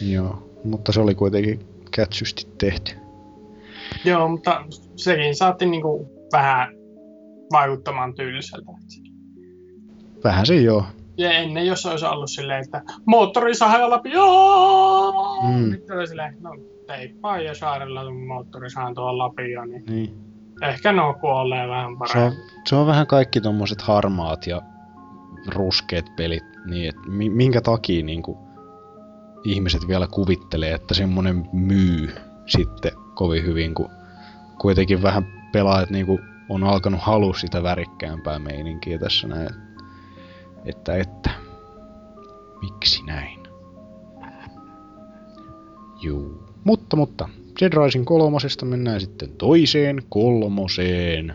joo, 0.00 0.48
mutta 0.64 0.92
se 0.92 1.00
oli 1.00 1.14
kuitenkin 1.14 1.60
kätsysti 1.90 2.46
tehty. 2.58 2.92
Joo, 4.04 4.28
mutta 4.28 4.64
sekin 4.96 5.34
saatti 5.36 5.66
niinku 5.66 6.10
vähän 6.32 6.68
vaikuttamaan 7.52 8.14
tyyliseltä. 8.14 8.72
Vähän 10.24 10.46
se 10.46 10.54
joo. 10.54 10.84
Ja 11.18 11.32
ennen, 11.32 11.66
jos 11.66 11.86
olisi 11.86 12.04
ollut 12.06 12.30
silleen, 12.30 12.64
että 12.64 12.82
moottori 13.06 13.54
saa 13.54 13.90
läpi, 13.90 14.10
joo! 14.10 15.42
Mm. 15.42 15.54
Mm. 15.54 15.70
Nyt 15.70 15.90
oli 15.90 16.06
silleen, 16.06 16.36
no 16.40 16.50
teippaa 16.86 17.40
ja 17.40 17.54
saarella 17.54 18.04
sun 18.04 18.26
moottori 18.26 18.70
saa 18.70 18.94
tuolla 18.94 19.28
läpi 19.28 19.52
jo, 19.52 19.64
niin 19.64 19.84
Niin. 19.88 20.14
ehkä 20.62 20.92
nuo 20.92 21.14
kuolee 21.14 21.68
vähän 21.68 21.86
Se 21.86 21.90
on, 21.90 21.98
paremmin. 21.98 22.38
se 22.68 22.76
on 22.76 22.86
vähän 22.86 23.06
kaikki 23.06 23.40
tommoset 23.40 23.82
harmaat 23.82 24.46
ja 24.46 24.60
ruskeat 25.48 26.06
pelit, 26.16 26.44
niin 26.66 26.88
et 26.88 26.96
mi- 27.06 27.30
minkä 27.30 27.60
takia 27.60 28.04
niinku 28.04 28.38
ihmiset 29.44 29.88
vielä 29.88 30.06
kuvittelee, 30.06 30.74
että 30.74 30.94
semmonen 30.94 31.48
myy 31.52 32.14
sitten 32.46 32.92
kovin 33.14 33.44
hyvin, 33.44 33.74
kun 33.74 33.90
kuitenkin 34.60 35.02
vähän 35.02 35.26
pelaajat 35.52 35.90
niinku 35.90 36.20
on 36.48 36.64
alkanut 36.64 37.00
halu 37.00 37.34
sitä 37.34 37.62
värikkäämpää 37.62 38.38
meininkiä 38.38 38.98
tässä 38.98 39.28
näin. 39.28 39.50
Että, 40.64 40.96
että. 40.96 41.30
Miksi 42.62 43.02
näin? 43.06 43.38
Juu. 46.02 46.44
Mutta, 46.64 46.96
mutta. 46.96 47.28
Dead 47.60 47.72
Rising 47.72 48.04
kolmosesta 48.04 48.64
mennään 48.66 49.00
sitten 49.00 49.28
toiseen 49.28 50.02
kolmoseen 50.08 51.34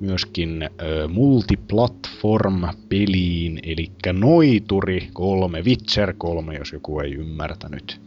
myöskin 0.00 0.62
ö, 0.62 0.68
multiplatform-peliin, 1.08 3.58
eli 3.62 3.92
Noituri 4.12 5.08
3, 5.12 5.62
Witcher 5.62 6.14
3, 6.18 6.54
jos 6.54 6.72
joku 6.72 7.00
ei 7.00 7.14
ymmärtänyt. 7.14 8.00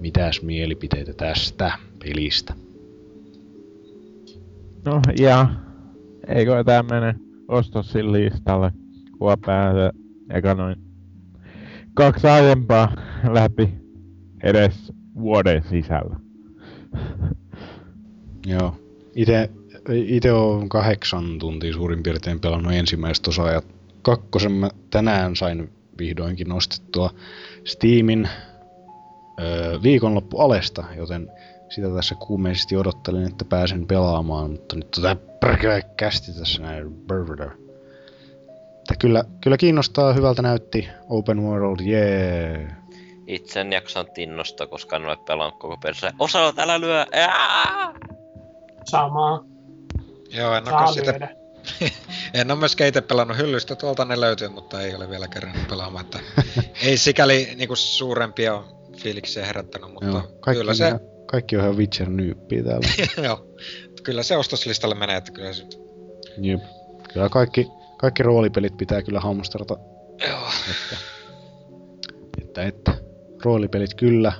Mitäs 0.00 0.42
mielipiteitä 0.42 1.12
tästä 1.12 1.72
pelistä? 1.98 2.54
No 4.84 5.00
ja 5.18 5.48
eikö 6.28 6.64
tää 6.64 6.82
mene 6.82 7.14
ostossin 7.48 8.12
listalle, 8.12 8.72
kun 9.18 9.36
pääsee 9.46 9.90
eka 10.30 10.54
noin 10.54 10.76
kaksi 11.94 12.26
aiempaa 12.26 12.92
läpi 13.32 13.68
edes 14.42 14.92
vuoden 15.14 15.62
sisällä. 15.62 16.16
Joo. 18.46 18.74
Ite, 19.14 19.50
ite 19.88 20.32
on 20.32 20.68
kahdeksan 20.68 21.38
tuntia 21.38 21.72
suurin 21.72 22.02
piirtein 22.02 22.40
pelannut 22.40 22.72
ensimmäistä 22.72 23.30
osaa 23.30 23.50
ja 23.50 23.62
kakkosen 24.02 24.52
mä 24.52 24.70
tänään 24.90 25.36
sain 25.36 25.72
vihdoinkin 25.98 26.48
nostettua 26.48 27.10
Steamin 27.64 28.28
öö, 29.40 29.82
viikonloppualesta, 29.82 30.84
joten 30.96 31.30
sitä 31.68 31.94
tässä 31.94 32.14
kuumeisesti 32.14 32.76
odottelin, 32.76 33.26
että 33.26 33.44
pääsen 33.44 33.86
pelaamaan, 33.86 34.50
mutta 34.50 34.76
nyt 34.76 34.90
tota 34.90 35.16
perkele 35.40 35.82
kästi 35.96 36.32
tässä 36.38 36.62
näin. 36.62 36.94
Brrrr. 36.94 37.50
Kyllä, 38.98 39.24
kyllä 39.40 39.56
kiinnostaa, 39.56 40.12
hyvältä 40.12 40.42
näytti. 40.42 40.88
Open 41.08 41.42
World, 41.42 41.80
jee. 41.80 42.58
Yeah. 42.58 42.80
Itse 43.26 43.60
en 43.60 43.72
jaksanut 43.72 44.18
innostaa, 44.18 44.66
koska 44.66 44.96
en 44.96 45.06
ole 45.06 45.16
pelannut 45.16 45.60
koko 45.60 45.76
perse. 45.76 46.10
Osa, 46.18 46.54
älä 46.58 46.80
lyö! 46.80 47.06
Ää! 47.12 47.92
Samaa. 48.84 49.49
Joo, 50.32 50.54
en 50.54 50.64
Saa 50.64 50.84
ole 50.86 50.94
sitä, 50.94 51.10
lyödä. 51.10 51.28
en 52.34 52.50
ole 52.50 52.58
myöskään 52.58 52.88
itse 52.88 53.00
pelannut 53.00 53.36
hyllystä, 53.36 53.76
tuolta 53.76 54.04
ne 54.04 54.20
löytyy, 54.20 54.48
mutta 54.48 54.82
ei 54.82 54.94
ole 54.94 55.10
vielä 55.10 55.28
kerran 55.28 55.54
pelaamaan, 55.70 56.04
että 56.04 56.18
ei 56.86 56.96
sikäli 56.98 57.48
niinku 57.56 57.76
suurempia 57.76 58.62
fiiliksiä 58.96 59.46
herättänyt, 59.46 59.92
mutta 59.92 60.06
Joo, 60.06 60.22
kaikki, 60.40 60.58
kyllä 60.60 60.70
on 60.70 60.76
se, 60.76 60.88
ihan, 60.88 61.00
kaikki 61.26 61.56
on 61.56 61.62
ihan 61.62 61.76
Witcher-nyyppiä 61.76 62.64
täällä. 62.64 62.88
joo, 63.28 63.46
kyllä 64.02 64.22
se 64.22 64.36
ostoslistalle 64.36 64.94
menee, 64.94 65.16
että 65.16 65.32
kyllä 65.32 65.52
se, 65.52 65.66
Jep. 66.40 66.60
Kyllä 67.12 67.28
kaikki, 67.28 67.68
kaikki 67.98 68.22
roolipelit 68.22 68.76
pitää 68.76 69.02
kyllä 69.02 69.20
hamstrata. 69.20 69.76
joo, 70.28 70.48
Että, 70.70 70.96
että, 72.42 72.62
että 72.62 72.94
roolipelit 73.44 73.94
kyllä. 73.94 74.32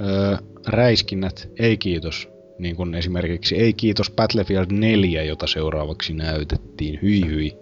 Öö, 0.00 0.36
räiskinnät 0.66 1.48
ei 1.58 1.76
kiitos. 1.76 2.28
Niin 2.58 2.76
kuin 2.76 2.94
esimerkiksi 2.94 3.56
ei 3.56 3.72
kiitos 3.72 4.10
Battlefield 4.10 4.66
4, 4.70 5.22
jota 5.22 5.46
seuraavaksi 5.46 6.12
näytettiin. 6.12 6.98
Hyi 7.02 7.26
hyi. 7.26 7.56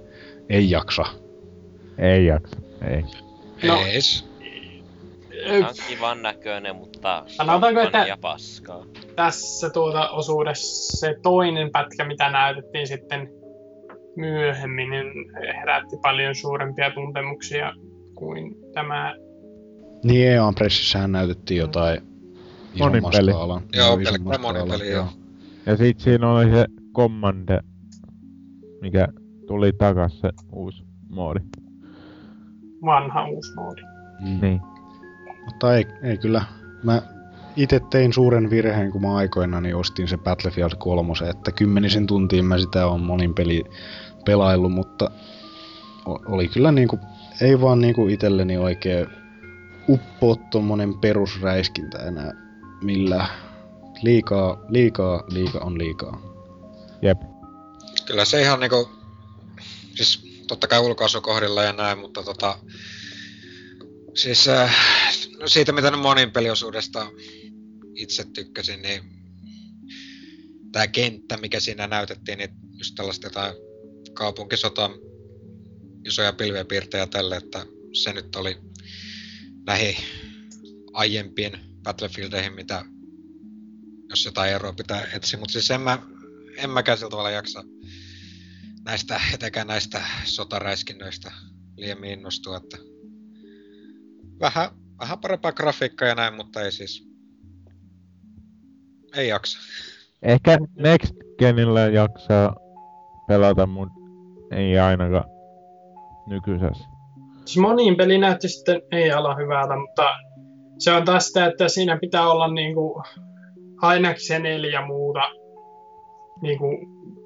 Ei 0.48 0.70
jaksa. 0.70 1.04
Ei 1.98 2.26
jaksa, 2.26 2.56
ei. 2.90 3.04
No. 3.68 3.80
ees. 3.86 4.34
Tää 5.48 5.68
on 5.68 5.74
kivan 5.88 6.22
näköinen, 6.22 6.76
mutta 6.76 7.22
Sanotaanko, 7.26 7.80
että- 7.80 8.06
ja 8.08 8.16
paskaa. 8.20 8.86
Tässä 9.16 9.70
tuota 9.70 10.10
osuudessa 10.10 10.96
se 10.98 11.14
toinen 11.22 11.70
pätkä, 11.72 12.04
mitä 12.04 12.30
näytettiin 12.30 12.88
sitten 12.88 13.28
myöhemmin, 14.16 14.90
niin 14.90 15.06
herätti 15.60 15.96
paljon 16.02 16.34
suurempia 16.34 16.90
tuntemuksia 16.90 17.72
kuin 18.14 18.56
tämä. 18.74 19.14
Niin 20.04 20.28
EA 20.28 20.52
Pressissähän 20.54 21.12
näytettiin 21.12 21.58
jotain 21.58 22.13
Monin 22.78 22.98
isommasta 22.98 23.20
peli. 23.20 23.32
alan. 23.32 23.62
Joo, 23.72 23.86
isommasta 23.86 24.12
pelkkää 24.12 24.38
monin 24.38 24.62
alan, 24.62 24.78
peli, 24.78 24.90
joo. 24.90 25.06
Ja 25.66 25.76
sit 25.76 26.00
siinä 26.00 26.30
oli 26.30 26.50
se 26.50 26.66
Command, 26.96 27.48
mikä 28.80 29.08
tuli 29.46 29.72
takas 29.72 30.20
se 30.20 30.30
uusi 30.52 30.84
moodi. 31.08 31.40
vanha 32.84 33.28
uusi 33.28 33.54
moodi. 33.54 33.82
Mm. 34.20 34.40
Niin. 34.42 34.60
Mutta 35.44 35.76
ei, 35.76 35.86
ei 36.02 36.18
kyllä. 36.18 36.44
Mä 36.82 37.02
itse 37.56 37.80
tein 37.90 38.12
suuren 38.12 38.50
virheen, 38.50 38.92
kun 38.92 39.02
mä 39.02 39.16
aikoina 39.16 39.60
niin 39.60 39.76
ostin 39.76 40.08
se 40.08 40.16
Battlefield 40.16 40.72
3, 40.78 41.12
että 41.30 41.52
kymmenisen 41.52 42.06
tuntia 42.06 42.42
mä 42.42 42.58
sitä 42.58 42.86
on 42.86 43.00
monin 43.00 43.34
peli 43.34 43.64
pelaillut, 44.24 44.72
mutta 44.72 45.10
oli 46.06 46.48
kyllä 46.48 46.72
niinku, 46.72 46.98
ei 47.40 47.60
vaan 47.60 47.80
niinku 47.80 48.08
itselleni 48.08 48.56
oikein 48.56 49.06
uppoa 49.88 50.36
tommonen 50.50 50.94
perusräiskintä 50.94 51.98
enää 51.98 52.43
millään. 52.84 53.28
Liikaa, 54.02 54.64
liikaa, 54.68 55.24
liika 55.28 55.58
on 55.58 55.78
liikaa. 55.78 56.22
Jep. 57.02 57.18
Kyllä 58.06 58.24
se 58.24 58.40
ihan 58.40 58.60
niinku, 58.60 58.90
siis 59.94 60.20
totta 60.48 60.66
kai 60.66 60.78
ulkoasukohdilla 60.78 61.62
ja 61.62 61.72
näin, 61.72 61.98
mutta 61.98 62.22
tota, 62.22 62.58
siis 64.14 64.48
äh, 64.48 64.76
no 65.40 65.48
siitä 65.48 65.72
mitä 65.72 65.90
nyt 65.90 66.00
monin 66.00 66.30
peliosuudesta 66.30 67.10
itse 67.94 68.24
tykkäsin, 68.24 68.82
niin 68.82 69.02
tämä 70.72 70.86
kenttä, 70.86 71.36
mikä 71.36 71.60
siinä 71.60 71.86
näytettiin, 71.86 72.38
niin 72.38 72.50
just 72.78 72.94
tällaista 72.94 73.26
jotain 73.26 73.54
kaupunkisota, 74.14 74.90
isoja 76.06 76.32
pilviä 76.32 76.64
tälle, 77.10 77.36
että 77.36 77.66
se 77.92 78.12
nyt 78.12 78.36
oli 78.36 78.56
näihin 79.66 79.96
aiempien 80.92 81.73
Battlefieldeihin, 81.84 82.52
mitä 82.52 82.84
jos 84.10 84.24
jotain 84.24 84.52
eroa 84.52 84.72
pitää 84.72 85.06
etsiä, 85.14 85.38
mutta 85.38 85.52
siis 85.52 85.70
en 85.70 85.80
mä, 85.80 85.98
en 86.56 86.70
mäkään 86.70 86.98
sillä 86.98 87.10
tavalla 87.10 87.30
jaksa 87.30 87.64
näistä, 88.84 89.20
etenkään 89.34 89.66
näistä 89.66 90.00
sotaräiskinnöistä 90.24 91.32
liian 91.76 92.04
innostua, 92.04 92.56
että 92.56 92.76
vähän, 94.40 94.70
vähän 95.00 95.18
parempaa 95.18 95.52
grafiikkaa 95.52 96.08
ja 96.08 96.14
näin, 96.14 96.34
mutta 96.34 96.62
ei 96.62 96.72
siis, 96.72 97.08
ei 99.16 99.28
jaksa. 99.28 99.58
Ehkä 100.22 100.58
Next 100.78 101.14
Genillä 101.38 101.80
jaksaa 101.80 102.56
pelata, 103.28 103.66
mut 103.66 103.88
ei 104.50 104.78
ainakaan 104.78 105.24
nykyisessä. 106.26 106.84
Siis 107.44 107.58
moniin 107.58 107.96
peli 107.96 108.18
näytti 108.18 108.48
sitten 108.48 108.82
ei 108.92 109.12
ala 109.12 109.34
hyvältä, 109.34 109.76
mutta 109.76 110.02
se 110.78 110.92
on 110.92 111.04
taas 111.04 111.26
sitä, 111.26 111.46
että 111.46 111.68
siinä 111.68 111.98
pitää 112.00 112.30
olla 112.30 112.48
niinku 112.48 113.02
ainakin 113.82 114.26
se 114.26 114.38
neljä 114.38 114.86
muuta 114.86 115.22
niinku, 116.42 116.66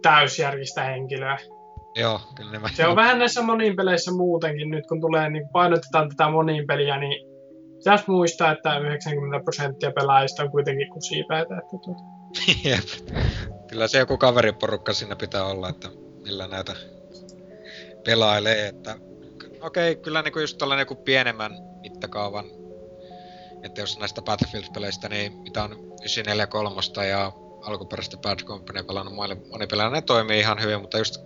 täysjärkistä 0.03 0.83
henkilöä. 0.83 1.39
Joo, 1.95 2.21
kyllä 2.37 2.51
ne 2.51 2.61
Se 2.75 2.87
on 2.87 2.97
vähän 2.97 3.19
näissä 3.19 3.43
moniin 3.43 3.77
peleissä 3.77 4.13
muutenkin, 4.13 4.71
nyt 4.71 4.87
kun 4.87 5.01
tulee, 5.01 5.31
niin 5.31 5.49
painotetaan 5.53 6.09
tätä 6.09 6.31
moniin 6.31 6.67
peliä, 6.67 6.99
niin 6.99 7.29
pitäisi 7.77 8.05
muistaa, 8.07 8.53
että 8.53 8.79
90 8.79 9.45
prosenttia 9.45 9.91
pelaajista 9.91 10.43
on 10.43 10.51
kuitenkin 10.51 10.91
kusipäitä. 10.91 11.59
Että 11.59 11.77
tuota. 11.85 12.03
Jep. 12.71 13.17
Kyllä 13.69 13.89
se 13.89 13.99
joku 13.99 14.17
kaveriporukka 14.17 14.93
siinä 14.93 15.17
pitää 15.17 15.45
olla, 15.45 15.69
että 15.69 15.89
millä 16.25 16.47
näitä 16.47 16.73
pelailee. 18.05 18.69
Että, 18.69 18.97
okei, 19.61 19.93
okay, 19.93 20.03
kyllä 20.03 20.23
niinku 20.23 20.39
just 20.39 20.59
tällainen 20.59 20.83
joku 20.83 20.95
pienemmän 20.95 21.53
mittakaavan, 21.81 22.45
että 23.63 23.81
jos 23.81 23.99
näistä 23.99 24.23
Battlefield-peleistä, 24.23 25.09
niin 25.09 25.33
mitä 25.33 25.65
on 25.65 25.73
943 25.73 26.81
ja 27.09 27.33
alkuperäistä 27.63 28.17
Bad 28.17 28.39
Company 28.45 28.83
pelannut 28.83 29.15
monipelejä, 29.51 29.91
ne 29.91 30.03
toimii 30.03 30.41
ihan 30.41 30.63
hyvin, 30.63 30.81
mutta 30.81 30.99
just 30.99 31.17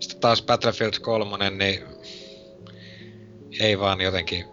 sitten 0.00 0.20
taas 0.20 0.42
Battlefield 0.42 0.92
3, 1.02 1.50
niin 1.50 1.84
ei 3.60 3.78
vaan 3.78 4.00
jotenkin, 4.00 4.44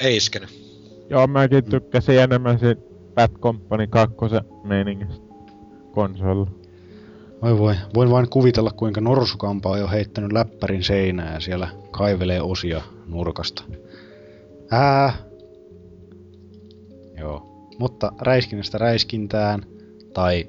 ei 0.00 0.16
iskenyt. 0.16 0.68
Joo, 1.10 1.26
mäkin 1.26 1.64
tykkäsin 1.64 2.18
enemmän 2.18 2.58
siitä 2.58 2.82
Bad 3.14 3.30
Company 3.40 3.86
2 3.86 4.16
meiningistä 4.64 5.24
konsolilla. 5.90 6.50
Oi 7.42 7.58
voi, 7.58 7.74
voin 7.94 8.10
vain 8.10 8.30
kuvitella 8.30 8.70
kuinka 8.70 9.00
Norsukampa 9.00 9.70
on 9.70 9.80
jo 9.80 9.88
heittänyt 9.88 10.32
läppärin 10.32 10.84
seinää 10.84 11.34
ja 11.34 11.40
siellä 11.40 11.68
kaivelee 11.90 12.40
osia 12.42 12.82
nurkasta. 13.06 13.62
Ää. 14.70 15.27
Joo. 17.20 17.68
Mutta 17.78 18.12
räiskinnästä 18.20 18.78
räiskintään, 18.78 19.62
tai 20.14 20.48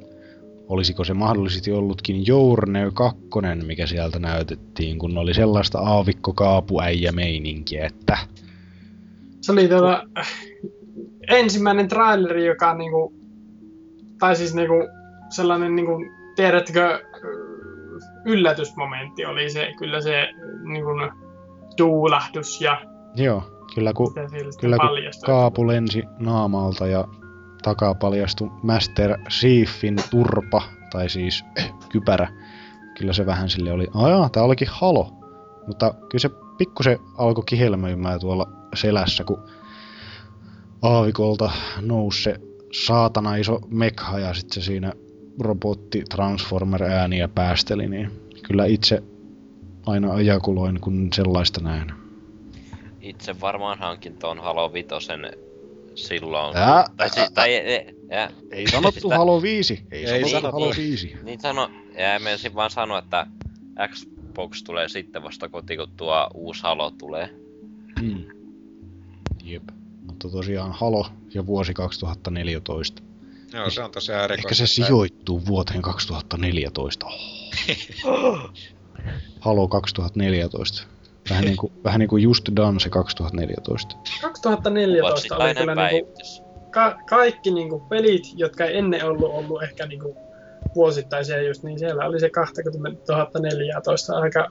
olisiko 0.67 1.03
se 1.03 1.13
mahdollisesti 1.13 1.71
ollutkin 1.71 2.27
Journey 2.27 2.91
2, 2.91 3.19
mikä 3.65 3.87
sieltä 3.87 4.19
näytettiin, 4.19 4.99
kun 4.99 5.17
oli 5.17 5.33
sellaista 5.33 5.79
aavikkokaapuäijä 5.79 7.11
meininkiä, 7.11 7.85
että... 7.85 8.17
Se 9.41 9.51
oli 9.51 9.67
tuota, 9.67 10.03
ensimmäinen 11.29 11.87
traileri, 11.87 12.45
joka 12.45 12.73
niinku, 12.73 13.13
tai 14.19 14.35
siis 14.35 14.55
niinku 14.55 14.73
sellainen 15.29 15.75
niinku, 15.75 15.91
tiedättekö, 16.35 16.99
yllätysmomentti 18.25 19.25
oli 19.25 19.49
se, 19.49 19.73
kyllä 19.77 20.01
se 20.01 20.27
niinku, 20.63 20.91
tuulahdus 21.77 22.61
ja 22.61 22.81
Joo, 23.15 23.58
kyllä 23.75 23.93
kun, 23.93 24.13
kyllä 24.59 24.77
kun 24.77 24.89
kaapu 25.25 25.67
lensi 25.67 26.03
naamalta 26.19 26.87
ja 26.87 27.07
takaa 27.61 27.95
paljastui 27.95 28.51
Master 28.63 29.17
Chiefin 29.29 29.95
turpa, 30.11 30.61
tai 30.91 31.09
siis 31.09 31.45
kypärä. 31.89 32.27
Kyllä 32.97 33.13
se 33.13 33.25
vähän 33.25 33.49
sille 33.49 33.71
oli, 33.71 33.87
ajaa, 33.93 34.29
tää 34.29 34.43
olikin 34.43 34.67
halo. 34.71 35.13
Mutta 35.67 35.93
kyllä 35.93 36.21
se 36.21 36.29
pikkusen 36.57 36.99
alkoi 37.17 37.43
kihelmöimään 37.47 38.19
tuolla 38.19 38.47
selässä, 38.75 39.23
kun 39.23 39.43
aavikolta 40.81 41.51
nousi 41.81 42.23
se 42.23 42.35
saatana 42.85 43.35
iso 43.35 43.59
mekha 43.69 44.19
ja 44.19 44.33
sitten 44.33 44.63
se 44.63 44.65
siinä 44.65 44.93
robotti 45.39 46.03
Transformer 46.09 46.83
ääniä 46.83 47.27
päästeli, 47.27 47.87
niin 47.87 48.11
kyllä 48.43 48.65
itse 48.65 49.03
aina 49.85 50.13
ajakuloin, 50.13 50.79
kun 50.79 51.09
sellaista 51.13 51.61
näen. 51.61 51.98
Itse 53.01 53.41
varmaan 53.41 53.79
hankin 53.79 54.17
tuon 54.17 54.39
Halo 54.39 54.73
Vitosen 54.73 55.31
silloin. 55.95 56.57
Ää, 56.57 56.85
tai, 56.97 57.09
siis, 57.09 57.31
tai, 57.31 57.55
ei, 57.55 57.95
ää, 58.11 58.31
ei 58.51 58.67
sanottu 58.67 59.09
Halo 59.09 59.41
5. 59.41 59.83
Ei, 59.91 60.05
ei 60.05 60.29
sanottu 60.29 60.51
Halo 60.51 60.73
5. 60.77 61.17
Niin 61.23 61.41
sano, 61.41 61.71
ja 61.97 62.19
menisin 62.19 62.55
vaan 62.55 62.71
sanoa, 62.71 62.99
että 62.99 63.27
Xbox 63.87 64.63
tulee 64.63 64.89
sitten 64.89 65.23
vasta 65.23 65.49
kotiin, 65.49 65.79
kun 65.79 65.91
tuo 65.97 66.29
uusi 66.33 66.63
Halo 66.63 66.91
tulee. 66.91 67.29
Hmm. 68.01 68.23
Jep. 69.43 69.63
Mutta 70.03 70.29
tosiaan 70.29 70.71
Halo 70.71 71.07
ja 71.33 71.45
vuosi 71.45 71.73
2014. 71.73 73.03
Joo, 73.53 73.69
se 73.69 73.83
on 73.83 73.91
tosiaan 73.91 74.23
erikoista. 74.23 74.47
Ehkä 74.47 74.55
se 74.55 74.67
sijoittuu 74.67 75.45
vuoteen 75.45 75.81
2014. 75.81 77.05
Oh. 77.05 78.51
Halo 79.39 79.67
2014. 79.67 80.87
Vähän 81.29 81.45
niin 81.45 81.57
kuin, 81.57 81.73
vähän 81.83 81.99
niin 81.99 82.09
kuin 82.09 82.23
Just 82.23 82.49
Dance 82.55 82.89
2014. 82.89 83.95
2014 84.21 85.37
oli 85.37 85.55
kyllä 85.55 85.89
niin 85.89 86.05
kuin, 86.05 86.15
ka- 86.71 86.97
kaikki 87.09 87.51
niin 87.51 87.69
kuin 87.69 87.81
pelit, 87.81 88.23
jotka 88.35 88.65
ei 88.65 88.77
ennen 88.77 89.05
ollut 89.05 89.31
ollut 89.31 89.63
ehkä 89.63 89.85
niin 89.85 89.99
kuin 89.99 90.15
vuosittaisia 90.75 91.41
just, 91.41 91.63
niin 91.63 91.79
siellä 91.79 92.05
oli 92.05 92.19
se 92.19 92.29
2014 92.29 94.17
aika 94.17 94.47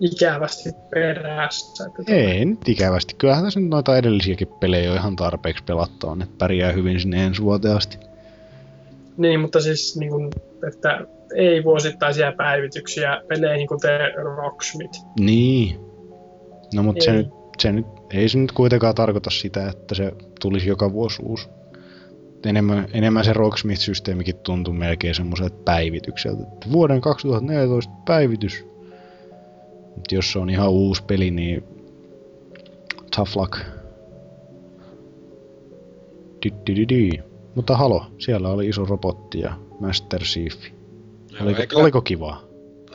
ikävästi 0.00 0.70
perässä. 0.90 1.84
Että 1.86 2.12
ei 2.12 2.44
nyt 2.44 2.68
ikävästi. 2.68 3.14
Kyllähän 3.18 3.44
tässä 3.44 3.60
nyt 3.60 3.68
noita 3.68 3.96
edellisiäkin 3.96 4.48
pelejä 4.48 4.90
on 4.90 4.96
ihan 4.96 5.16
tarpeeksi 5.16 5.64
pelattua, 5.64 6.16
että 6.22 6.34
pärjää 6.38 6.72
hyvin 6.72 7.00
sinne 7.00 7.24
ensi 7.24 7.42
vuoteen 7.42 7.76
asti. 7.76 7.98
Niin, 9.16 9.40
mutta 9.40 9.60
siis 9.60 9.96
niin 9.98 10.10
kuin, 10.10 10.30
että 10.68 11.00
ei 11.36 11.64
vuosittaisia 11.64 12.32
päivityksiä 12.32 13.22
peleihin 13.28 13.66
kuten 13.68 14.00
Rocksmith. 14.36 14.98
Niin. 15.20 15.93
No 16.74 16.82
mutta 16.82 17.04
se 17.04 17.12
nyt, 17.12 17.28
se 17.58 17.72
nyt, 17.72 17.86
ei 18.12 18.28
se 18.28 18.38
nyt 18.38 18.52
kuitenkaan 18.52 18.94
tarkoita 18.94 19.30
sitä, 19.30 19.68
että 19.68 19.94
se 19.94 20.12
tulisi 20.40 20.68
joka 20.68 20.92
vuosi 20.92 21.22
uusi. 21.22 21.48
Enemmän, 22.46 22.88
enemmän 22.92 23.24
se 23.24 23.32
Rocksmith-systeemikin 23.32 24.34
tuntuu 24.42 24.74
melkein 24.74 25.14
semmoiselta 25.14 25.56
päivitykseltä. 25.64 26.42
Että 26.42 26.72
vuoden 26.72 27.00
2014 27.00 27.92
päivitys. 28.04 28.66
Mutta 29.96 30.14
jos 30.14 30.32
se 30.32 30.38
on 30.38 30.50
ihan 30.50 30.70
uusi 30.70 31.02
peli, 31.04 31.30
niin 31.30 31.64
tough 33.16 33.36
luck. 33.36 33.58
Dy, 36.66 37.10
Mutta 37.54 37.76
halo, 37.76 38.06
siellä 38.18 38.48
oli 38.48 38.68
iso 38.68 38.84
robotti 38.84 39.40
ja 39.40 39.54
Master 39.80 40.22
Chief. 40.22 40.54
Oliko, 41.40 41.62
Joo, 41.62 41.82
oliko 41.82 42.02
kivaa? 42.02 42.43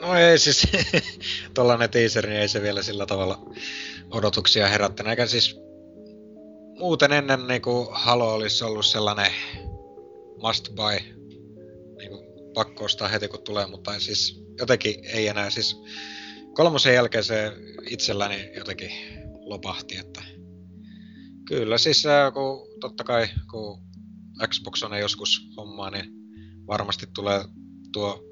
No 0.01 0.15
ei 0.15 0.39
siis, 0.39 0.67
tollanen 1.53 1.89
teaser, 1.89 2.27
niin 2.27 2.41
ei 2.41 2.47
se 2.47 2.61
vielä 2.61 2.83
sillä 2.83 3.05
tavalla 3.05 3.53
odotuksia 4.11 4.67
herättänyt. 4.67 5.09
Eikä 5.09 5.25
siis 5.25 5.59
muuten 6.77 7.11
ennen 7.11 7.47
niinku 7.47 7.89
Halo 7.91 8.33
olisi 8.33 8.63
ollut 8.63 8.85
sellainen 8.85 9.31
must 10.41 10.69
buy, 10.75 10.99
niinku 11.97 12.29
pakko 12.53 12.85
ostaa 12.85 13.07
heti 13.07 13.27
kun 13.27 13.43
tulee, 13.43 13.67
mutta 13.67 13.99
siis 13.99 14.43
jotenkin 14.59 15.05
ei 15.05 15.27
enää. 15.27 15.49
Siis 15.49 15.77
kolmosen 16.53 16.93
jälkeen 16.93 17.23
se 17.23 17.51
itselläni 17.89 18.51
jotenkin 18.55 18.91
lopahti, 19.39 19.97
että 19.97 20.23
kyllä 21.47 21.77
siis 21.77 22.03
kun 22.33 22.79
totta 22.79 23.03
kai 23.03 23.27
kun 23.51 23.81
Xbox 24.47 24.83
on 24.83 24.99
joskus 24.99 25.49
hommaa, 25.57 25.91
niin 25.91 26.05
varmasti 26.67 27.07
tulee 27.15 27.43
tuo 27.93 28.28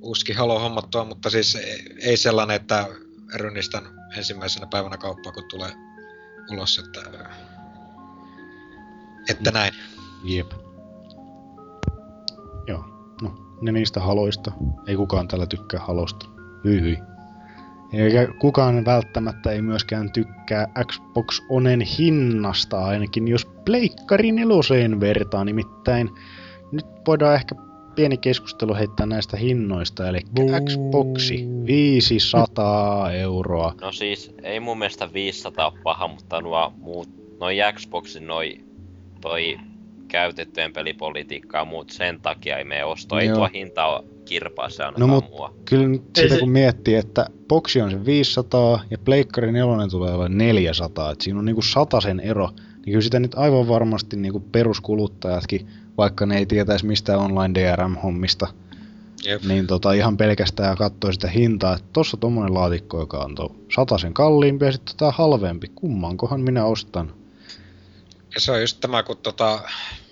uusikin 0.00 0.36
Halo 0.36 0.58
hommattua, 0.58 1.04
mutta 1.04 1.30
siis 1.30 1.58
ei 2.02 2.16
sellainen, 2.16 2.56
että 2.56 2.86
rynnistän 3.34 3.82
ensimmäisenä 4.16 4.66
päivänä 4.66 4.96
kauppaa, 4.96 5.32
kun 5.32 5.48
tulee 5.48 5.70
ulos, 6.50 6.78
että, 6.78 7.00
että 9.30 9.50
näin. 9.50 9.72
Jep. 10.24 10.52
Joo, 12.66 12.84
no 13.22 13.56
ne 13.60 13.72
niistä 13.72 14.00
haloista. 14.00 14.52
Ei 14.86 14.96
kukaan 14.96 15.28
täällä 15.28 15.46
tykkää 15.46 15.80
halosta. 15.80 16.26
Hyi 16.64 16.80
hyi. 16.80 16.98
Eikä 17.92 18.28
kukaan 18.38 18.84
välttämättä 18.84 19.50
ei 19.50 19.62
myöskään 19.62 20.12
tykkää 20.12 20.66
Xbox 20.86 21.42
Onen 21.48 21.80
hinnasta, 21.80 22.84
ainakin 22.84 23.28
jos 23.28 23.46
Pleikkari 23.64 24.32
neloseen 24.32 25.00
vertaa, 25.00 25.44
nimittäin 25.44 26.10
nyt 26.72 26.86
voidaan 27.06 27.34
ehkä 27.34 27.54
pieni 27.94 28.16
keskustelu 28.16 28.74
heittää 28.74 29.06
näistä 29.06 29.36
hinnoista, 29.36 30.08
eli 30.08 30.20
Buu. 30.34 30.50
Xboxi 30.64 31.48
500 31.66 33.12
euroa. 33.12 33.74
No 33.80 33.92
siis, 33.92 34.34
ei 34.42 34.60
mun 34.60 34.78
mielestä 34.78 35.12
500 35.12 35.70
ole 35.70 35.80
paha, 35.82 36.08
mutta 36.08 36.40
nuo 36.40 36.72
muut, 36.76 37.08
noi 37.40 37.56
Xboxin 37.74 38.26
noi, 38.26 38.60
toi 39.20 39.58
käytettyjen 40.08 40.72
pelipolitiikka 40.72 41.58
ja 41.58 41.64
muut 41.64 41.90
sen 41.90 42.20
takia 42.20 42.58
ei 42.58 42.64
mene 42.64 42.84
osto. 42.84 43.18
Ei 43.18 43.28
tuo 43.28 43.48
hinta 43.54 43.86
ole 43.86 44.04
kirpaa 44.24 44.68
se 44.68 44.82
no, 44.96 45.06
mut 45.06 45.30
mua. 45.30 45.54
Kyllä 45.64 45.88
nyt 45.88 46.02
sitä 46.16 46.38
kun 46.38 46.50
miettii, 46.50 46.94
että 46.94 47.26
boksi 47.48 47.80
on 47.80 47.90
se 47.90 48.04
500 48.04 48.80
ja 48.90 48.98
Pleikkari 48.98 49.52
4 49.52 49.88
tulee 49.90 50.14
olla 50.14 50.28
400, 50.28 51.12
että 51.12 51.24
siinä 51.24 51.38
on 51.38 51.44
niinku 51.44 51.62
sen 52.02 52.20
ero, 52.20 52.48
niin 52.56 52.84
kyllä 52.84 53.00
sitä 53.00 53.20
nyt 53.20 53.34
aivan 53.34 53.68
varmasti 53.68 54.16
niinku 54.16 54.40
peruskuluttajatkin 54.40 55.66
vaikka 55.98 56.26
ne 56.26 56.38
ei 56.38 56.46
tietäisi 56.46 56.86
mistään 56.86 57.18
online 57.18 57.60
DRM-hommista, 57.60 58.46
Jep. 59.24 59.42
niin 59.42 59.66
tota, 59.66 59.92
ihan 59.92 60.16
pelkästään 60.16 60.76
katsoi 60.76 61.14
sitä 61.14 61.28
hintaa, 61.28 61.74
että 61.74 61.88
tossa 61.92 62.16
tommonen 62.16 62.54
laatikko, 62.54 63.00
joka 63.00 63.18
on 63.18 63.34
sen 63.98 64.14
kalliimpi 64.14 64.64
ja 64.64 64.72
sitten 64.72 64.96
tota 64.96 65.10
halvempi, 65.10 65.68
kummankohan 65.74 66.40
minä 66.40 66.64
ostan? 66.64 67.14
Ja 68.34 68.40
se 68.40 68.52
on 68.52 68.60
just 68.60 68.80
tämä, 68.80 69.02
kun 69.02 69.16
tota, 69.16 69.60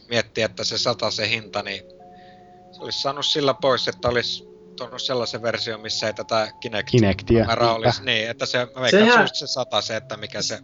miettii, 0.08 0.44
että 0.44 0.64
se 0.64 0.78
se 1.10 1.28
hinta, 1.28 1.62
niin 1.62 1.82
Olisi 2.78 3.02
saanut 3.02 3.26
sillä 3.26 3.54
pois, 3.54 3.88
että 3.88 4.08
olisi 4.08 4.44
tuonut 4.76 5.02
sellaisen 5.02 5.42
version, 5.42 5.80
missä 5.80 6.06
ei 6.06 6.14
tätä 6.14 6.52
Kinect 6.60 6.90
Kinectia. 6.90 7.46
niinpä. 7.46 7.72
olisi. 7.72 8.04
Niin, 8.04 8.30
että 8.30 8.46
se, 8.46 8.58
mä 8.58 8.82
veikkaan, 8.82 9.04
Sehän... 9.04 9.28
se 9.32 9.46
sata 9.46 9.80
se, 9.80 9.96
että 9.96 10.16
mikä 10.16 10.42
se... 10.42 10.58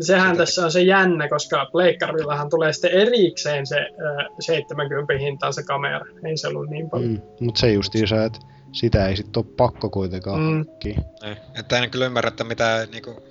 Sehän 0.00 0.28
Sitä- 0.34 0.36
tässä 0.42 0.64
on 0.64 0.72
se 0.72 0.82
jännä, 0.82 1.28
koska 1.28 1.66
Pleikkarillahan 1.72 2.50
tulee 2.50 2.72
sitten 2.72 2.90
erikseen 2.90 3.66
se 3.66 3.76
ö, 3.76 4.28
70 4.40 5.18
hintaan 5.18 5.52
se 5.54 5.62
kamera. 5.62 6.00
Ei 6.24 6.36
se 6.36 6.48
ollut 6.48 6.70
niin 6.70 6.90
paljon. 6.90 7.10
Mm, 7.10 7.20
mutta 7.40 7.60
se 7.60 7.72
justiinsa, 7.72 8.24
että 8.24 8.38
sitä 8.72 9.08
ei 9.08 9.16
sitten 9.16 9.42
ole 9.46 9.54
pakko 9.56 9.90
kuitenkaan 9.90 10.40
Mm. 10.40 10.44
hankkia. 10.46 10.98
Niin. 11.22 11.36
Että 11.60 11.78
en 11.78 11.90
kyllä 11.90 12.06
ymmärrä, 12.06 12.28
että 12.28 12.44
mitä 12.44 12.86
niinku, 12.92 13.22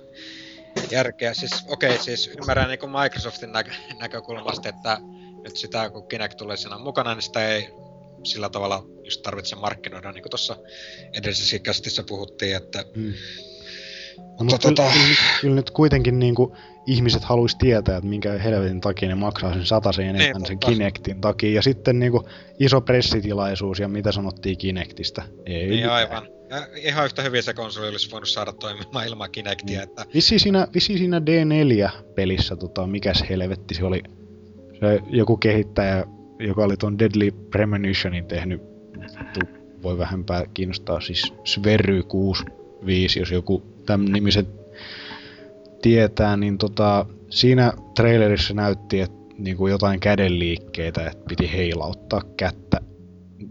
järkeä. 0.90 1.34
Siis 1.34 1.64
okei, 1.68 1.90
okay, 1.90 2.02
siis 2.04 2.30
ymmärrän 2.40 2.68
niinku 2.68 2.86
Microsoftin 2.86 3.52
näkö, 3.52 3.70
näkökulmasta, 4.00 4.68
että 4.68 4.98
nyt 5.44 5.56
sitä 5.56 5.90
kun 5.90 6.08
Kinect 6.08 6.36
tulee 6.36 6.56
siinä 6.56 6.78
mukana, 6.78 7.14
niin 7.14 7.22
sitä 7.22 7.48
ei 7.48 7.68
sillä 8.24 8.48
tavalla 8.48 8.84
just 9.04 9.22
tarvitse 9.22 9.56
markkinoida, 9.56 10.12
niin 10.12 10.22
kuin 10.22 10.30
tuossa 10.30 10.56
edellisessä 11.12 11.58
kästissä 11.58 12.02
puhuttiin, 12.08 12.56
että 12.56 12.84
Mm. 12.94 13.12
No, 14.18 14.24
Mutta 14.44 14.44
mutta 14.44 14.68
kyllä, 14.68 14.88
tota- 14.88 14.92
kyllä, 14.92 15.14
kyllä, 15.40 15.54
nyt 15.54 15.70
kuitenkin 15.70 16.18
niin 16.18 16.34
kuin, 16.34 16.52
ihmiset 16.86 17.24
haluaisi 17.24 17.58
tietää, 17.58 17.96
että 17.96 18.08
minkä 18.08 18.32
helvetin 18.32 18.80
takia 18.80 19.08
ne 19.08 19.14
maksaa 19.14 19.52
sen 19.52 19.66
satasen 19.66 20.06
enemmän 20.06 20.42
Niin, 20.42 20.46
sen. 20.46 20.58
Kinectin 20.58 21.20
takia. 21.20 21.50
Ja 21.50 21.62
sitten 21.62 21.98
niin 21.98 22.12
kuin, 22.12 22.24
iso 22.58 22.80
pressitilaisuus 22.80 23.78
ja 23.78 23.88
mitä 23.88 24.12
sanottiin 24.12 24.58
Kinectistä. 24.58 25.22
Ei 25.46 25.66
niin 25.66 25.88
aivan. 25.90 26.28
Ja 26.50 26.66
ihan 26.76 27.04
yhtä 27.04 27.22
hyvin 27.22 27.42
se 27.42 27.54
konsoli 27.54 27.88
olisi 27.88 28.10
voinut 28.10 28.28
saada 28.28 28.52
toimimaan 28.52 29.06
ilman 29.06 29.30
Kinectia, 29.30 29.82
että 29.82 30.04
Vissi 30.14 30.38
siinä, 30.38 30.68
vissi 30.74 30.98
siinä 30.98 31.18
D4-pelissä, 31.18 32.56
tota, 32.56 32.86
mikäs 32.86 33.24
helvetti 33.30 33.74
se 33.74 33.84
oli, 33.84 34.02
se 34.80 35.00
joku 35.10 35.36
kehittäjä, 35.36 36.04
joka 36.38 36.64
oli 36.64 36.76
tuon 36.76 36.98
Deadly 36.98 37.30
Premonitionin 37.30 38.24
tehnyt, 38.24 38.62
tu- 39.34 39.56
voi 39.82 39.98
vähempää 39.98 40.44
kiinnostaa, 40.54 41.00
siis 41.00 41.32
Sverry 41.44 42.02
65, 42.02 43.18
jos 43.18 43.30
joku 43.30 43.75
tämän 43.86 44.12
nimiset 44.12 44.48
tietää, 45.82 46.36
niin 46.36 46.58
tota, 46.58 47.06
siinä 47.30 47.72
trailerissa 47.94 48.54
näytti, 48.54 49.00
että 49.00 49.16
niinku 49.38 49.66
jotain 49.66 50.00
kädenliikkeitä, 50.00 51.06
että 51.06 51.24
piti 51.28 51.52
heilauttaa 51.52 52.22
kättä, 52.36 52.80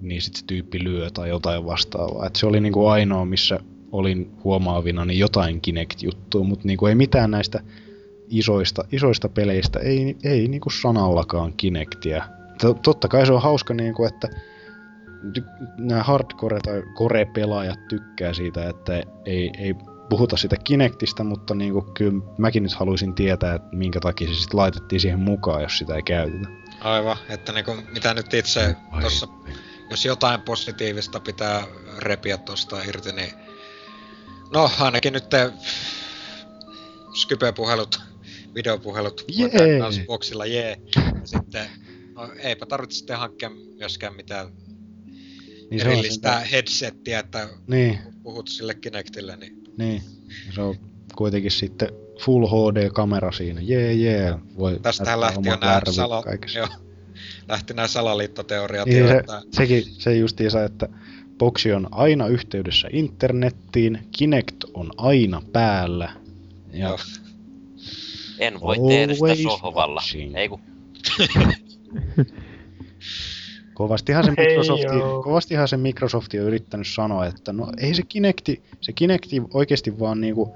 niin 0.02 0.22
sitten 0.22 0.40
se 0.40 0.46
tyyppi 0.46 0.84
lyö 0.84 1.10
tai 1.10 1.30
jotain 1.30 1.66
vastaavaa. 1.66 2.28
Et 2.28 2.36
se 2.36 2.46
oli 2.46 2.60
niinku 2.62 2.88
ainoa, 2.88 3.26
missä 3.26 3.60
olin 3.92 4.32
huomaavina 4.44 5.06
niin 5.06 5.20
jotain 5.20 5.62
Kinect-juttua, 5.62 6.44
mutta 6.44 6.68
niinku 6.68 6.86
ei 6.86 6.96
mitään 6.96 7.32
näistä 7.32 7.60
isoista, 8.30 8.86
isoista 8.92 9.30
peleistä, 9.30 9.80
ei, 9.80 10.18
ei 10.24 10.48
niinku 10.48 10.70
sanallakaan 10.70 11.54
Kinectia. 11.58 12.24
To- 12.62 12.74
totta 12.74 13.08
kai 13.08 13.26
se 13.26 13.34
on 13.34 13.42
hauska, 13.42 13.74
niinku, 13.74 14.06
että 14.06 14.30
ty- 15.38 15.68
nämä 15.78 16.02
hardcore- 16.02 16.60
tai 16.64 16.84
core-pelaajat 16.94 17.88
tykkää 17.90 18.34
siitä, 18.34 18.70
että 18.70 19.04
ei, 19.26 19.52
ei 19.58 19.76
puhuta 20.10 20.38
sitä 20.38 20.56
Kinectistä, 20.64 21.24
mutta 21.24 21.56
niinku, 21.56 21.82
kyllä 21.82 22.22
mäkin 22.38 22.64
nyt 22.64 22.74
haluaisin 22.74 23.14
tietää, 23.16 23.56
että 23.56 23.76
minkä 23.76 24.00
takia 24.00 24.28
se 24.28 24.34
sitten 24.34 24.58
laitettiin 24.60 25.00
siihen 25.00 25.20
mukaan, 25.20 25.62
jos 25.64 25.78
sitä 25.78 25.96
ei 25.96 26.04
käytetä. 26.04 26.48
aivan, 26.82 27.18
että 27.30 27.52
niinku, 27.52 27.76
mitä 27.94 28.14
nyt 28.14 28.34
itse 28.34 28.76
Ai. 28.92 29.02
tuossa, 29.02 29.28
jos 29.90 30.06
jotain 30.06 30.42
positiivista 30.42 31.20
pitää 31.20 31.64
repiä 31.98 32.38
tuosta 32.38 32.84
irti, 32.84 33.12
niin 33.12 33.30
no 34.54 34.72
ainakin 34.80 35.14
nyt 35.14 35.30
te 35.30 35.52
Skype-puhelut, 37.14 38.02
videopuhelut 38.56 39.26
Jee. 39.28 39.50
jee. 40.48 40.78
Ja 40.96 41.28
sitten, 41.28 41.66
no 42.16 42.30
eipä 42.38 42.66
tarvitse 42.66 42.98
sitten 42.98 43.18
hankkia 43.18 43.50
myöskään 43.80 44.16
mitään 44.16 44.48
Niin 45.70 45.82
erillistä 45.82 46.14
sentään- 46.14 46.46
headsettiä, 46.52 47.20
että 47.20 47.50
Niin, 47.68 48.00
puhut 48.24 48.48
sille 48.48 48.76
Kinectille, 48.76 49.36
niin 49.36 49.64
niin. 49.78 50.02
Se 50.56 50.62
on 50.62 50.76
kuitenkin 51.16 51.52
sitten 51.52 51.90
Full 52.22 52.48
HD-kamera 52.48 53.32
siinä. 53.32 53.62
Jee, 53.62 53.94
jee. 53.94 54.36
Voi 54.58 54.80
tästähän 54.82 55.20
lähti 55.20 55.40
jo 55.50 55.56
nämä 55.56 55.74
lärvyt 55.74 55.96
sala, 55.96 56.24
joo, 56.56 56.68
lähti 57.50 57.74
nämä 57.74 57.88
salaliittoteoriat 57.88 58.88
Niin 58.88 59.08
se, 59.08 59.18
että 59.18 59.42
sekin, 59.52 59.84
se 59.86 60.16
justiinsa, 60.18 60.64
että 60.64 60.90
boksi 61.38 61.74
on 61.74 61.88
aina 61.92 62.28
yhteydessä 62.28 62.88
internettiin, 62.92 64.08
Kinect 64.18 64.64
on 64.74 64.92
aina 64.98 65.42
päällä. 65.54 66.14
Ja 66.74 66.88
Joo. 66.88 66.98
En 68.40 68.62
voi 68.62 68.76
tehdä 68.88 69.14
sitä 69.14 69.36
sohvalla. 69.44 70.02
watching. 70.02 70.36
Ei 70.36 70.50
kun 70.50 70.60
kovastihan 73.76 74.24
se, 74.24 74.32
Microsofti, 74.32 74.86
kovastihan 75.24 75.68
se 75.68 75.78
Microsofti 75.78 76.40
on 76.40 76.46
yrittänyt 76.46 76.88
sanoa, 76.88 77.26
että 77.26 77.54
no 77.54 77.68
ei 77.78 77.94
se 77.94 78.04
Kinecti, 78.04 78.64
se 78.82 78.94
Kinecti 78.94 79.42
oikeasti 79.54 80.00
vaan 80.00 80.22
niinku 80.22 80.56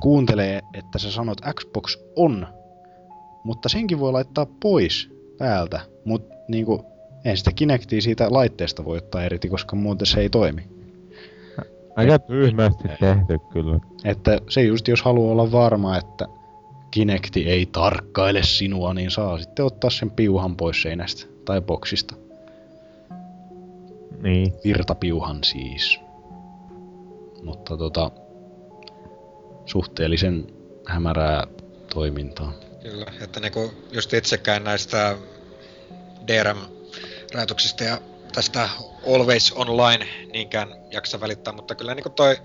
kuuntelee, 0.00 0.60
että 0.74 0.98
sä 0.98 1.10
sanot 1.10 1.40
Xbox 1.54 1.98
on, 2.16 2.46
mutta 3.44 3.68
senkin 3.68 4.00
voi 4.00 4.12
laittaa 4.12 4.46
pois 4.60 5.10
päältä, 5.38 5.80
mutta 6.04 6.34
niinku, 6.48 6.84
ei 7.24 7.36
sitä 7.36 7.52
Kinectia 7.52 8.00
siitä 8.00 8.26
laitteesta 8.30 8.84
voi 8.84 8.98
ottaa 8.98 9.22
irti, 9.24 9.48
koska 9.48 9.76
muuten 9.76 10.06
se 10.06 10.20
ei 10.20 10.28
toimi. 10.28 10.62
Aika 11.96 12.18
tyhmästi 12.18 12.88
tehty 13.00 13.38
kyllä. 13.52 13.80
Että 14.04 14.38
se 14.48 14.62
just 14.62 14.88
jos 14.88 15.02
haluaa 15.02 15.32
olla 15.32 15.52
varma, 15.52 15.96
että 15.96 16.26
Kinecti 16.90 17.48
ei 17.48 17.66
tarkkaile 17.66 18.42
sinua, 18.42 18.94
niin 18.94 19.10
saa 19.10 19.38
sitten 19.38 19.64
ottaa 19.64 19.90
sen 19.90 20.10
piuhan 20.10 20.56
pois 20.56 20.82
seinästä 20.82 21.26
tai 21.44 21.60
boksista. 21.60 22.23
Niin. 24.24 24.52
Virtapiuhan 24.64 25.44
siis. 25.44 26.00
Mutta 27.42 27.76
tota, 27.76 28.10
suhteellisen 29.66 30.46
hämärää 30.86 31.46
toimintaa. 31.94 32.52
Kyllä, 32.82 33.06
että 33.20 33.40
niinku 33.40 33.74
just 33.92 34.12
itsekään 34.12 34.64
näistä 34.64 35.16
DRM-rajoituksista 36.26 37.84
ja 37.84 37.98
tästä 38.34 38.68
Always 39.14 39.52
Online 39.52 40.06
niinkään 40.32 40.68
jaksa 40.90 41.20
välittää, 41.20 41.52
mutta 41.52 41.74
kyllä 41.74 41.94
niinku 41.94 42.10
toi 42.10 42.36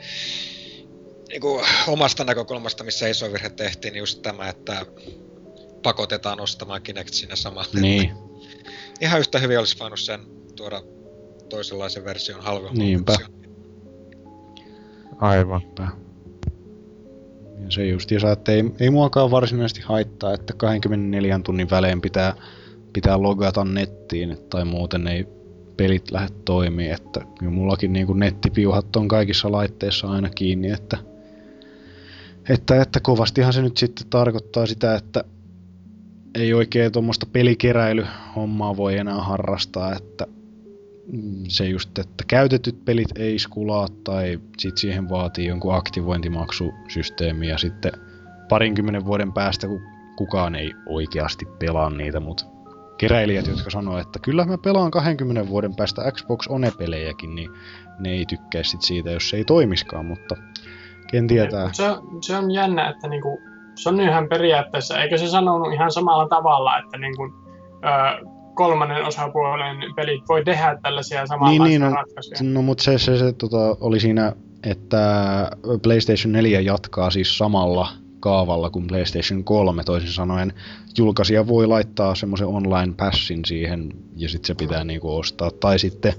niinku 1.30 1.62
omasta 1.88 2.24
näkökulmasta, 2.24 2.84
missä 2.84 3.08
iso 3.08 3.32
virhe 3.32 3.50
tehtiin, 3.50 3.92
niin 3.92 4.00
just 4.00 4.22
tämä, 4.22 4.50
että 4.50 4.86
pakotetaan 5.84 6.40
ostamaan 6.40 6.82
Kinect 6.82 7.14
siinä 7.14 7.36
samalla. 7.36 7.70
Niin, 7.74 8.12
Ihan 9.02 9.20
yhtä 9.20 9.40
hyvin 9.40 9.60
olisi 9.60 9.80
voinut 9.80 10.00
sen 10.00 10.20
tuoda 10.56 10.82
toisenlaisen 11.50 12.06
version 12.06 12.42
halvemman. 12.42 12.78
Niinpä. 12.78 13.12
version. 13.12 13.40
Aivan. 15.20 15.62
ja 15.78 15.88
se 17.70 17.88
just 17.88 18.12
että 18.32 18.52
ei, 18.52 18.64
ei 18.80 18.90
muakaan 18.90 19.32
varsinaisesti 19.32 19.82
haittaa, 19.82 20.34
että 20.34 20.54
24 20.54 21.40
tunnin 21.44 21.70
välein 21.70 22.02
pitää, 22.02 22.34
pitää 22.94 23.22
logata 23.22 23.66
nettiin 23.66 24.38
tai 24.50 24.66
muuten 24.66 25.08
ei 25.08 25.28
pelit 25.78 26.12
lähde 26.12 26.34
toimii, 26.46 26.90
että 26.90 27.22
kyllä 27.40 27.52
mullakin 27.52 27.94
niinku 27.94 28.14
nettipiuhat 28.14 28.96
on 28.96 29.08
kaikissa 29.08 29.52
laitteissa 29.52 30.08
aina 30.08 30.30
kiinni, 30.30 30.72
että, 30.72 30.98
että, 32.50 32.82
että 32.82 33.00
kovastihan 33.00 33.54
se 33.54 33.62
nyt 33.62 33.78
sitten 33.78 34.08
tarkoittaa 34.10 34.66
sitä, 34.66 34.96
että 34.96 35.24
ei 36.36 36.54
oikein 36.54 36.92
tuommoista 36.92 37.26
pelikeräilyhommaa 37.26 38.78
voi 38.78 38.98
enää 38.98 39.22
harrastaa, 39.22 39.96
että 39.96 40.28
se 41.48 41.66
just, 41.66 42.00
että 42.00 42.24
käytetyt 42.28 42.86
pelit 42.86 43.18
ei 43.18 43.40
skulaa 43.40 43.88
tai 44.04 44.40
sit 44.58 44.78
siihen 44.78 45.10
vaatii 45.10 45.48
jonkun 45.48 45.76
aktivointimaksusysteemi 45.76 47.48
ja 47.48 47.58
sitten 47.58 47.92
parinkymmenen 48.50 49.06
vuoden 49.06 49.34
päästä, 49.34 49.68
kun 49.68 49.82
kukaan 50.16 50.56
ei 50.56 50.74
oikeasti 50.86 51.46
pelaa 51.60 51.90
niitä, 51.90 52.20
mutta 52.20 52.46
keräilijät, 52.98 53.48
jotka 53.48 53.70
sanoo, 53.70 53.98
että 53.98 54.20
kyllä 54.20 54.46
mä 54.46 54.58
pelaan 54.58 54.92
20 54.92 55.50
vuoden 55.50 55.76
päästä 55.76 56.12
Xbox 56.12 56.48
One-pelejäkin, 56.50 57.36
niin 57.36 57.50
ne 58.00 58.10
ei 58.10 58.26
tykkää 58.26 58.64
sit 58.64 58.82
siitä, 58.82 59.12
jos 59.12 59.30
se 59.30 59.38
ei 59.38 59.46
toimiskaan, 59.46 60.06
mutta 60.06 60.36
ken 61.12 61.28
tietää. 61.28 61.70
Se, 61.74 61.90
on- 61.90 62.24
se 62.24 62.36
on 62.38 62.52
jännä, 62.52 62.90
että 62.90 63.08
niinku, 63.08 63.40
se 63.76 63.90
on 63.90 64.02
ihan 64.02 64.30
periaatteessa, 64.30 65.02
eikö 65.02 65.18
se 65.18 65.28
sanonut 65.28 65.74
ihan 65.74 65.92
samalla 65.92 66.28
tavalla, 66.28 66.78
että 66.80 66.98
niinku, 66.98 67.24
ö, 67.24 68.39
kolmannen 68.60 69.06
osapuolen 69.06 69.78
pelit 69.96 70.24
voi 70.30 70.44
tehdä 70.46 70.78
tällaisia 70.84 71.28
samanlaisia 71.28 71.66
niin, 71.66 71.82
no, 71.82 71.96
ratkaisuja. 71.96 72.40
No 72.44 72.62
mutta 72.62 72.84
se, 72.84 72.98
se, 72.98 73.18
se 73.18 73.34
tota, 73.34 73.78
oli 73.82 74.00
siinä, 74.00 74.34
että 74.64 75.02
PlayStation 75.82 76.32
4 76.32 76.60
jatkaa 76.60 77.10
siis 77.12 77.38
samalla 77.38 77.88
kaavalla 78.20 78.70
kuin 78.70 78.88
PlayStation 78.88 79.44
3, 79.44 79.84
toisin 79.84 80.10
sanoen 80.10 80.54
julkaisija 80.98 81.48
voi 81.48 81.68
laittaa 81.68 82.16
semmoisen 82.16 82.48
online 82.48 82.94
passin 82.98 83.46
siihen 83.46 83.94
ja 84.16 84.30
sitten 84.30 84.48
se 84.48 84.56
pitää 84.56 84.84
niinku 84.84 85.18
ostaa. 85.18 85.52
Tai 85.52 85.80
sitten, 85.80 86.14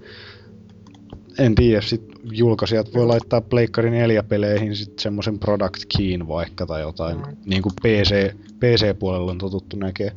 en 1.38 1.54
tiedä, 1.54 1.80
sit 1.80 2.02
julkaisijat 2.32 2.94
voi 2.94 3.06
laittaa 3.06 3.40
Pleikkari 3.40 3.90
4 3.90 4.22
peleihin 4.22 4.76
sitten 4.76 4.98
semmoisen 4.98 5.38
product 5.38 5.84
keyn 5.98 6.28
vaikka 6.28 6.66
tai 6.66 6.80
jotain, 6.80 7.16
Mm. 7.16 7.22
mm. 7.26 7.36
niin 7.46 7.62
kuin 7.62 7.72
PC, 7.82 8.34
PC-puolella 8.60 9.30
on 9.30 9.38
totuttu 9.38 9.76
näkee. 9.76 10.12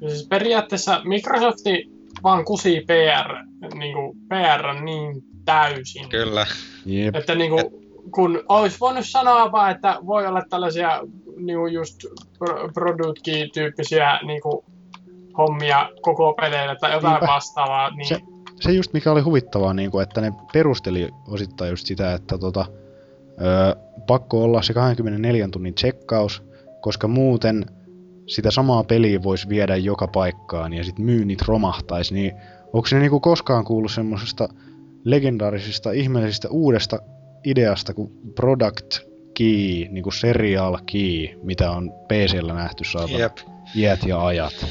Ja 0.00 0.10
siis 0.10 0.28
periaatteessa 0.28 1.00
Microsofti 1.04 1.90
vaan 2.22 2.44
kusi 2.44 2.80
PR, 2.86 3.34
niin 3.78 3.94
kuin 3.94 4.16
PR 4.28 4.80
niin 4.84 5.22
täysin. 5.44 6.08
Kyllä. 6.08 6.46
Jep. 6.86 7.16
Että 7.16 7.34
niin 7.34 7.50
kuin, 7.50 7.64
kun 8.14 8.44
olisi 8.48 8.80
voinut 8.80 9.06
sanoa 9.06 9.52
vaan, 9.52 9.70
että 9.70 9.98
voi 10.06 10.26
olla 10.26 10.42
tällaisia 10.50 11.00
niin 11.36 11.58
kuin 11.58 11.72
just 11.72 11.96
pro- 12.38 12.68
product-tyyppisiä 12.74 14.20
niin 14.26 14.42
kuin, 14.42 14.64
hommia 15.38 15.88
koko 16.02 16.32
peleillä 16.40 16.76
tai 16.76 16.92
jotain 16.92 17.12
Niinpä. 17.12 17.26
vastaavaa, 17.26 17.90
niin 17.90 18.06
Se- 18.08 18.20
se 18.60 18.72
just 18.72 18.92
mikä 18.92 19.12
oli 19.12 19.20
huvittavaa, 19.20 19.74
niin 19.74 19.90
kuin, 19.90 20.02
että 20.02 20.20
ne 20.20 20.32
perusteli 20.52 21.08
osittain 21.28 21.70
just 21.70 21.86
sitä, 21.86 22.14
että 22.14 22.38
tota, 22.38 22.66
ö, 23.40 23.76
pakko 24.06 24.42
olla 24.42 24.62
se 24.62 24.74
24 24.74 25.48
tunnin 25.52 25.74
tsekkaus, 25.74 26.42
koska 26.80 27.08
muuten 27.08 27.66
sitä 28.26 28.50
samaa 28.50 28.84
peliä 28.84 29.22
voisi 29.22 29.48
viedä 29.48 29.76
joka 29.76 30.06
paikkaan 30.06 30.72
ja 30.72 30.84
sitten 30.84 31.04
myynnit 31.04 31.42
romahtaisi, 31.42 32.14
niin 32.14 32.32
onko 32.72 32.86
se 32.86 32.98
niinku 32.98 33.20
koskaan 33.20 33.64
kuullut 33.64 33.92
semmoisesta 33.92 34.48
legendaarisesta, 35.04 35.92
ihmeellisestä 35.92 36.48
uudesta 36.50 36.98
ideasta 37.44 37.94
kuin 37.94 38.10
product 38.34 38.98
key, 39.34 39.88
niinku 39.90 40.10
serial 40.10 40.78
key, 40.92 41.28
mitä 41.42 41.70
on 41.70 41.92
PCllä 42.08 42.54
nähty 42.54 42.84
saatana 42.84 43.18
Jep. 43.18 43.36
iät 43.76 44.00
ja 44.06 44.26
ajat. 44.26 44.66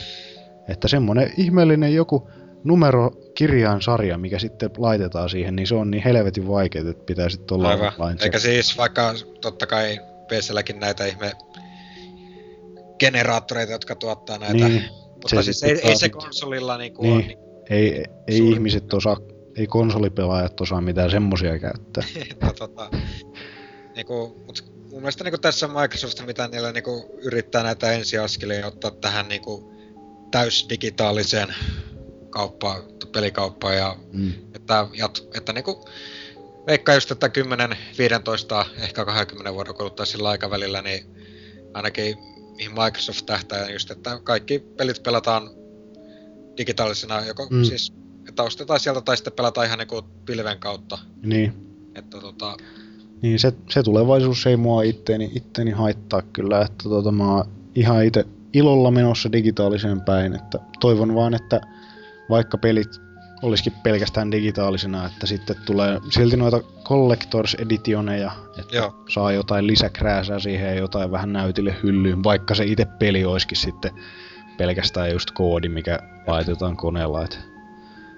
Että 0.67 0.87
semmonen 0.87 1.33
ihmeellinen 1.37 1.93
joku 1.93 2.29
numero 2.63 3.11
kirjainsarja, 3.35 4.17
mikä 4.17 4.39
sitten 4.39 4.69
laitetaan 4.77 5.29
siihen, 5.29 5.55
niin 5.55 5.67
se 5.67 5.75
on 5.75 5.91
niin 5.91 6.03
helvetin 6.03 6.47
vaikeaa, 6.47 6.89
että 6.89 7.05
pitää 7.05 7.29
sitten 7.29 7.55
olla 7.55 7.69
Aivan. 7.69 8.17
Eikä 8.21 8.39
siis 8.39 8.77
vaikka 8.77 9.13
totta 9.41 9.67
kai 9.67 9.99
PClläkin 10.27 10.79
näitä 10.79 11.05
ihme 11.05 11.31
generaattoreita, 12.99 13.71
jotka 13.71 13.95
tuottaa 13.95 14.37
näitä. 14.37 14.67
Niin, 14.69 14.83
Mutta 15.13 15.29
se 15.35 15.43
siis 15.43 15.63
ei, 15.63 15.79
ei 15.83 15.95
se 15.97 16.09
konsolilla 16.09 16.77
niinku 16.77 17.01
Niin. 17.01 17.13
on 17.13 17.19
niin, 17.27 17.37
ei, 17.69 18.03
ei 18.27 18.37
Suuri- 18.37 18.53
ihmiset 18.53 18.93
osaa, 18.93 19.17
ei 19.57 19.67
konsolipelaajat 19.67 20.61
osaa 20.61 20.81
mitään 20.81 21.11
semmosia 21.11 21.59
käyttää. 21.59 22.03
että 22.31 22.53
tota, 22.59 22.89
niinku, 23.95 24.43
mut 24.45 24.63
mun 24.91 25.01
mielestä 25.01 25.23
niinku 25.23 25.37
tässä 25.37 25.67
Microsoft, 25.67 26.25
mitä 26.25 26.47
niillä 26.47 26.71
niinku 26.71 27.19
yrittää 27.23 27.63
näitä 27.63 27.91
ensiaskelia 27.91 28.67
ottaa 28.67 28.91
tähän 28.91 29.27
niinku 29.27 29.73
täysdigitaaliseen 30.31 31.55
kauppaan, 32.29 32.83
pelikauppaan 33.11 33.75
ja 33.77 33.95
Mm. 34.11 34.33
että, 34.55 34.87
jat, 34.93 35.23
että 35.37 35.53
niinku 35.53 35.85
veikkaa 36.67 36.95
just, 36.95 37.11
että 37.11 37.29
10, 37.29 37.77
15, 37.97 38.65
ehkä 38.79 39.05
20 39.05 39.53
vuoden 39.53 39.73
kuluttua 39.75 40.05
sillä 40.05 40.29
aikavälillä, 40.29 40.81
niin 40.81 41.05
ainakin 41.73 42.17
mihin 42.55 42.71
Microsoft 42.71 43.25
tähtää 43.25 43.69
just, 43.69 43.91
että 43.91 44.19
kaikki 44.23 44.59
pelit 44.59 45.03
pelataan 45.03 45.49
digitaalisena, 46.57 47.25
joko 47.25 47.47
Mm. 47.51 47.63
siis, 47.63 47.93
että 48.29 48.43
ostetaan 48.43 48.79
sieltä 48.79 49.01
tai 49.01 49.17
sitten 49.17 49.33
pelataan 49.33 49.67
ihan 49.67 49.79
niinku 49.79 50.01
pilven 50.25 50.59
kautta. 50.59 50.97
Niin, 51.23 51.53
Että 51.95 52.19
tota, 52.19 52.57
niin 53.21 53.39
se, 53.39 53.53
se 53.69 53.83
tulevaisuus 53.83 54.47
ei 54.47 54.57
mua 54.57 54.83
itteeni, 54.83 55.31
itteeni 55.35 55.71
haittaa 55.71 56.21
kyllä, 56.21 56.61
että 56.61 56.89
tota, 56.89 57.11
mä 57.11 57.35
oon 57.35 57.45
ihan 57.75 58.05
itse 58.05 58.25
ilolla 58.53 58.91
menossa 58.91 59.31
digitaaliseen 59.31 60.01
päin, 60.01 60.35
että 60.35 60.59
toivon 60.79 61.15
vaan, 61.15 61.33
että 61.33 61.61
vaikka 62.29 62.57
pelit 62.57 63.01
olisikin 63.45 63.73
pelkästään 63.83 64.31
digitaalisena, 64.31 65.05
että 65.05 65.27
sitten 65.27 65.55
tulee 65.65 66.01
silti 66.09 66.37
noita 66.37 66.59
collectors 66.83 67.55
editioneja, 67.55 68.31
että 68.59 68.75
Joo. 68.75 68.95
saa 69.09 69.31
jotain 69.31 69.67
lisäkrääsää 69.67 70.39
siihen 70.39 70.67
ja 70.67 70.75
jotain 70.75 71.11
vähän 71.11 71.33
näytille 71.33 71.75
hyllyyn, 71.83 72.23
vaikka 72.23 72.55
se 72.55 72.65
itse 72.65 72.85
peli 72.85 73.25
olisikin 73.25 73.57
sitten 73.57 73.91
pelkästään 74.57 75.11
just 75.11 75.31
koodi, 75.31 75.69
mikä 75.69 75.99
laitetaan 76.27 76.77
koneella, 76.77 77.23
että 77.23 77.37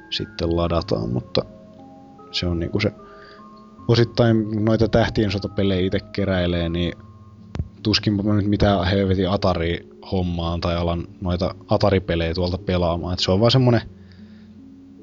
sitten 0.10 0.58
ladataan, 0.58 1.10
mutta 1.10 1.42
se 2.32 2.46
on 2.46 2.60
niinku 2.60 2.80
se 2.80 2.92
osittain 3.88 4.66
noita 4.66 4.88
tähtien 4.88 5.32
sotapelejä 5.32 5.86
itse 5.86 6.00
keräilee, 6.00 6.70
niin 6.70 6.94
tuskinpa 7.84 8.24
mä 8.24 8.34
nyt 8.34 8.48
mitään 8.48 8.88
helvetin 8.88 9.30
Atari 9.30 9.90
hommaan 10.12 10.62
tai 10.62 10.76
alan 10.76 11.08
noita 11.22 11.56
Atari-pelejä 11.70 12.34
tuolta 12.34 12.58
pelaamaan. 12.58 13.14
Et 13.14 13.20
se 13.20 13.32
on 13.32 13.40
vaan 13.40 13.52
semmonen 13.52 13.82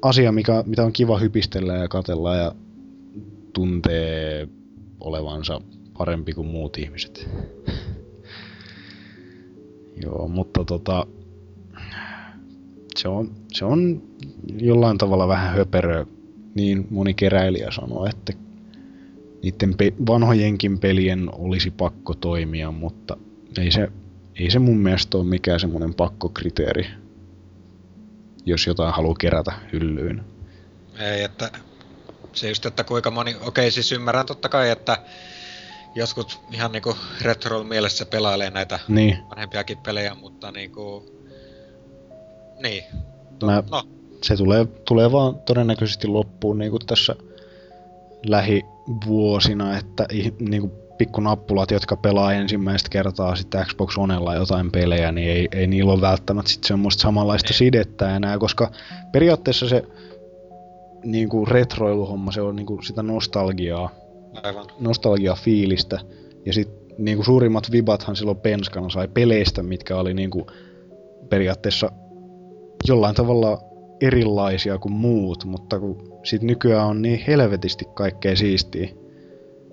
asia, 0.05 0.31
mikä, 0.31 0.63
mitä 0.65 0.83
on 0.83 0.93
kiva 0.93 1.19
hypistellä 1.19 1.73
ja 1.73 1.87
katella 1.87 2.35
ja 2.35 2.55
tuntee 3.53 4.47
olevansa 4.99 5.61
parempi 5.97 6.33
kuin 6.33 6.47
muut 6.47 6.77
ihmiset. 6.77 7.29
Joo, 10.03 10.27
mutta 10.27 10.65
tota, 10.65 11.07
se 12.97 13.07
on, 13.07 13.31
se 13.53 13.65
on 13.65 14.03
jollain 14.59 14.97
tavalla 14.97 15.27
vähän 15.27 15.55
höperö, 15.55 16.05
niin 16.55 16.87
moni 16.89 17.13
keräilijä 17.13 17.71
sanoo, 17.71 18.05
että 18.05 18.33
niiden 19.43 19.77
pe- 19.77 19.93
vanhojenkin 20.07 20.79
pelien 20.79 21.29
olisi 21.33 21.71
pakko 21.71 22.13
toimia, 22.13 22.71
mutta 22.71 23.17
ei 23.57 23.71
se, 23.71 23.91
ei 24.39 24.51
se 24.51 24.59
mun 24.59 24.77
mielestä 24.77 25.17
ole 25.17 25.25
mikään 25.25 25.59
semmoinen 25.59 25.93
pakkokriteeri, 25.93 26.85
jos 28.45 28.67
jotain 28.67 28.93
haluaa 28.93 29.15
kerätä 29.19 29.51
hyllyyn. 29.73 30.23
ei, 30.99 31.23
että 31.23 31.51
se 32.33 32.49
just, 32.49 32.65
että 32.65 32.83
kuinka 32.83 33.11
moni, 33.11 33.35
okei 33.41 33.71
siis 33.71 33.91
ymmärrän 33.91 34.25
totta 34.25 34.49
kai, 34.49 34.69
että 34.69 34.97
jotkut 35.95 36.39
ihan 36.51 36.71
niinku 36.71 36.97
retro 37.21 37.63
mielessä 37.63 38.05
pelailee 38.05 38.49
näitä 38.49 38.79
Niin, 38.87 39.17
vanhempiakin 39.29 39.77
pelejä, 39.77 40.15
mutta 40.15 40.51
niinku, 40.51 41.05
niin, 42.61 42.83
mä, 43.45 43.63
no, 43.71 43.83
se 44.21 44.37
tulee, 44.37 44.65
tulee 44.65 45.11
vaan 45.11 45.39
todennäköisesti 45.39 46.07
loppuun 46.07 46.57
niin 46.57 46.71
kuin 46.71 46.85
tässä 46.85 47.15
lähivuosina, 48.25 49.77
että 49.77 50.05
niin 50.39 50.61
kuin 50.61 50.84
pikkunappulat, 50.97 51.71
jotka 51.71 51.95
pelaa 51.95 52.33
ensimmäistä 52.33 52.89
kertaa 52.89 53.35
sitten 53.35 53.65
Xbox 53.65 53.97
Onella 53.97 54.35
jotain 54.35 54.71
pelejä, 54.71 55.11
niin 55.11 55.31
ei, 55.31 55.47
ei 55.51 55.67
niillä 55.67 55.93
ole 55.93 56.01
välttämättä 56.01 56.51
sit 56.51 56.63
semmoista 56.63 57.01
samanlaista 57.01 57.49
Niin. 57.49 57.57
sidettä 57.57 58.15
enää, 58.15 58.37
koska 58.37 58.71
periaatteessa 59.11 59.69
se 59.69 59.83
niin 61.03 61.29
kuin 61.29 61.47
retroiluhomma, 61.47 62.31
se 62.31 62.41
on 62.41 62.55
niin 62.55 62.65
kuin 62.65 62.83
sitä 62.83 63.03
nostalgiaa, 63.03 63.89
aivan, 64.43 64.65
nostalgia-fiilistä. 64.79 65.99
Ja 66.45 66.53
sitten 66.53 66.85
niinku 66.97 67.23
suurimmat 67.23 67.71
vibathan 67.71 68.15
silloin 68.15 68.37
penskana 68.37 68.89
sai 68.89 69.07
peleistä, 69.07 69.63
mitkä 69.63 69.97
oli 69.97 70.13
niinku 70.13 70.47
periaatteessa 71.29 71.91
jollain 72.87 73.15
tavalla 73.15 73.61
erilaisia 74.01 74.77
kuin 74.77 74.93
muut, 74.93 75.45
mutta 75.45 75.79
kun 75.79 76.19
sit 76.23 76.41
nykyään 76.41 76.87
on 76.87 77.01
niin 77.01 77.23
helvetisti 77.27 77.85
kaikkea 77.93 78.35
siistiä, 78.35 78.89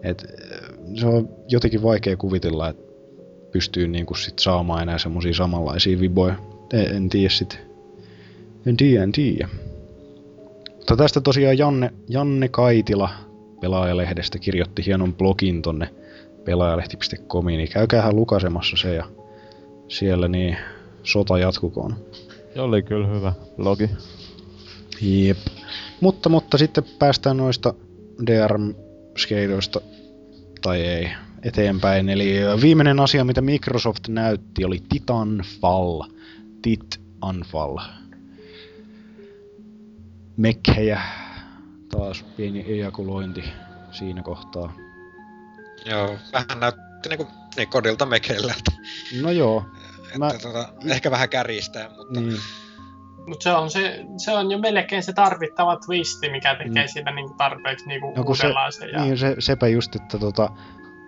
että 0.02 0.24
se 0.94 1.06
on 1.06 1.28
jotenkin 1.48 1.82
vaikea 1.82 2.16
kuvitella, 2.16 2.68
että 2.68 2.92
pystyy 3.52 3.88
niinku 3.88 4.14
sit 4.14 4.38
saamaan 4.38 4.82
enää 4.82 4.98
semmosia 4.98 5.34
samanlaisia 5.34 6.00
viboja. 6.00 6.34
En, 6.72 6.96
en 6.96 7.08
tiedä 7.08 7.28
sit. 7.28 7.58
En 8.66 8.76
tiedä, 8.76 9.02
en 9.02 9.12
tiedä. 9.12 9.48
Mutta 10.76 10.96
tästä 10.96 11.20
tosiaan 11.20 11.58
Janne, 11.58 11.92
Janne 12.08 12.48
Kaitila 12.48 13.08
pelaajalehdestä 13.60 14.38
kirjoitti 14.38 14.86
hienon 14.86 15.14
blogin 15.14 15.62
tonne 15.62 15.90
pelaajalehti.comiin, 16.44 17.58
niin 17.58 17.68
käykäähän 17.68 18.16
lukasemassa 18.16 18.76
se 18.76 18.94
ja 18.94 19.04
siellä 19.88 20.28
niin 20.28 20.56
sota 21.02 21.38
jatkukoon. 21.38 21.96
Se 22.54 22.60
oli 22.60 22.82
kyllä 22.82 23.06
hyvä 23.06 23.32
blogi. 23.56 23.90
Jep. 25.00 25.38
Mutta, 26.00 26.28
mutta 26.28 26.58
sitten 26.58 26.84
päästään 26.98 27.36
noista 27.36 27.74
DRM-skeidoista, 28.26 29.80
tai 30.62 30.80
ei, 30.80 31.10
eteenpäin. 31.42 32.08
Eli 32.08 32.34
viimeinen 32.62 33.00
asia, 33.00 33.24
mitä 33.24 33.40
Microsoft 33.40 34.08
näytti, 34.08 34.64
oli 34.64 34.82
Titanfall. 34.88 36.02
Titanfall. 36.62 37.78
Mekkejä. 40.36 41.00
Taas 41.90 42.22
pieni 42.36 42.64
ejakulointi 42.68 43.44
siinä 43.92 44.22
kohtaa. 44.22 44.72
joo, 45.86 46.16
vähän 46.32 46.60
näytti 46.60 47.08
niinku, 47.08 47.26
niin 47.56 47.68
kodilta 47.68 48.06
mekeillä, 48.06 48.54
No 49.22 49.30
joo, 49.30 49.64
että 50.06 50.18
Mä- 50.18 50.30
tota, 50.42 50.68
ehkä 50.86 51.10
vähän 51.10 51.28
kärjistää, 51.28 51.88
mutta 51.96 52.20
niin. 52.20 52.38
Mutta 53.26 53.42
se 53.44 53.52
on, 53.52 53.70
se, 53.70 54.04
se 54.16 54.32
on 54.32 54.50
jo 54.50 54.58
melkein 54.58 55.02
se 55.02 55.12
tarvittava 55.12 55.76
twisti, 55.86 56.30
mikä 56.30 56.54
tekee 56.54 56.82
Mm. 56.82 56.88
siitä 56.88 57.10
niinku 57.10 57.34
tarpeeksi 57.38 57.86
niinku 57.88 58.12
No 58.16 58.34
se- 58.34 58.46
uudenlaisen. 58.46 58.88
Ja... 58.92 59.02
Niin 59.04 59.18
se, 59.18 59.36
sepä 59.38 59.68
just, 59.68 59.96
että 59.96 60.18
tota, 60.18 60.48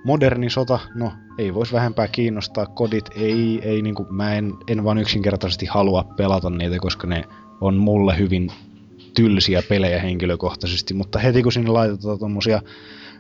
moderni 0.05 0.51
sota, 0.51 0.79
no 0.95 1.13
ei 1.39 1.55
voisi 1.55 1.73
vähempää 1.73 2.09
kiinnostaa, 2.09 2.67
kodit 2.67 3.05
ei, 3.17 3.61
ei 3.63 3.83
niinku, 3.83 4.07
mä 4.11 4.35
en, 4.35 4.53
en 4.69 4.85
vaan 4.85 4.99
yksinkertaisesti 4.99 5.67
halua 5.67 6.05
pelata 6.17 6.51
niitä, 6.51 6.79
koska 6.79 7.07
ne 7.07 7.25
on 7.61 7.77
mulle 7.77 8.19
hyvin 8.19 8.51
tylsiä 9.15 9.63
pelejä 9.69 10.01
henkilökohtaisesti, 10.01 10.95
mutta 10.95 11.19
heti 11.19 11.43
kun 11.43 11.53
sinne 11.53 11.71
laitetaan 11.71 12.19
tommosia 12.19 12.63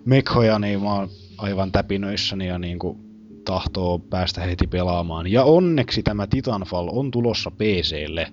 mekhoja, 0.04 0.58
niin 0.58 0.82
mä 0.82 0.94
oon 0.94 1.08
aivan 1.38 1.72
täpinöissäni 1.72 2.46
ja 2.46 2.58
niinku 2.58 2.98
tahtoo 3.44 3.98
päästä 3.98 4.40
heti 4.40 4.66
pelaamaan. 4.66 5.26
Ja 5.32 5.44
onneksi 5.44 6.02
tämä 6.02 6.26
Titanfall 6.26 6.88
on 6.92 7.10
tulossa 7.10 7.50
PClle. 7.50 8.26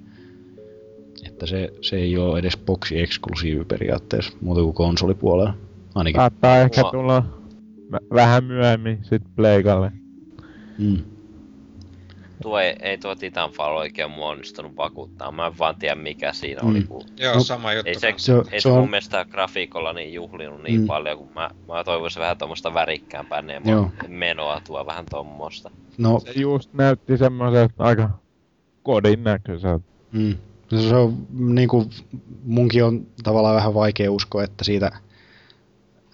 Että 1.28 1.46
se, 1.46 1.70
se 1.82 1.96
ei 1.96 2.18
ole 2.18 2.40
edes 2.40 2.58
boksi-eksklusiivi 2.58 3.66
periaatteessa, 3.66 4.38
muuta 4.42 4.62
kuin 4.62 4.74
konsolipuolella. 4.74 5.54
Ainakin. 5.96 6.20
Saattaa 6.22 6.58
ehkä 6.58 6.82
Mua- 6.82 6.92
tulla 6.92 7.24
vä- 7.94 8.06
vähän 8.14 8.44
myöhemmin 8.44 9.00
sit 9.04 9.22
Pleikalle. 9.36 9.92
Mm. 10.78 10.98
Tuo 12.42 12.60
ei, 12.60 12.76
ei 12.82 12.98
tuo 12.98 13.16
Titanfall 13.16 13.78
oikein 13.78 14.12
mua 14.12 14.30
onnistunut 14.30 14.78
vakuuttaa. 14.78 15.32
Mä 15.32 15.48
en 15.48 15.58
vaan 15.60 15.76
tiedä 15.76 15.96
mikä 15.96 16.34
siinä 16.34 16.62
oli. 16.64 16.80
Mm. 16.80 16.88
Kun 16.88 17.04
Joo, 17.20 17.34
No, 17.34 17.40
sama 17.40 17.74
juttu. 17.74 17.88
ei 17.90 17.96
se. 18.00 18.14
Se 18.18 18.34
on- 18.34 18.46
ei 18.52 18.60
se 18.60 18.64
se, 18.64 18.70
on- 18.70 18.80
mun 18.80 18.90
mielestä 18.90 19.26
grafiikolla 19.32 19.94
niin 19.94 20.14
juhlinut 20.14 20.64
niin 20.64 20.82
Mm. 20.82 20.88
paljon, 20.88 21.18
kun 21.18 21.30
mä, 21.36 21.50
mä 21.68 21.84
toivoisin 21.84 22.20
vähän 22.22 22.38
tuommoista 22.38 22.74
värikkäämpää. 22.74 23.42
Nemo 23.42 23.92
menoa 24.08 24.62
tuo 24.68 24.86
vähän 24.86 25.06
tommosta. 25.10 25.72
No, 25.98 26.20
Se 26.20 26.32
just 26.40 26.74
näytti 26.74 27.18
semmoiselta 27.18 27.74
aika 27.84 28.10
kodin 28.84 29.24
näköiseltä. 29.24 29.86
Mm. 30.12 30.36
Se 30.80 30.96
on 30.96 31.28
niinku, 31.30 31.90
munkin 32.44 32.84
on 32.84 33.08
tavallaan 33.24 33.56
vähän 33.56 33.74
vaikea 33.74 34.12
uskoa, 34.12 34.44
että 34.44 34.64
siitä 34.64 34.92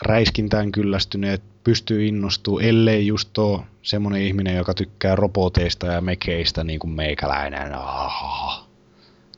räiskintään 0.02 0.72
kyllästyneet 0.72 1.44
pystyy 1.64 2.08
innostuu, 2.08 2.60
ellei 2.60 3.08
just 3.08 3.38
oo 3.38 3.64
semmonen 3.82 4.22
ihminen, 4.22 4.56
joka 4.56 4.74
tykkää 4.74 5.16
roboteista 5.16 5.88
ja 5.88 6.02
mekeistä 6.02 6.64
niin 6.64 6.80
kuin 6.80 6.92
meikäläinen. 6.92 7.74
Ah, 7.74 8.68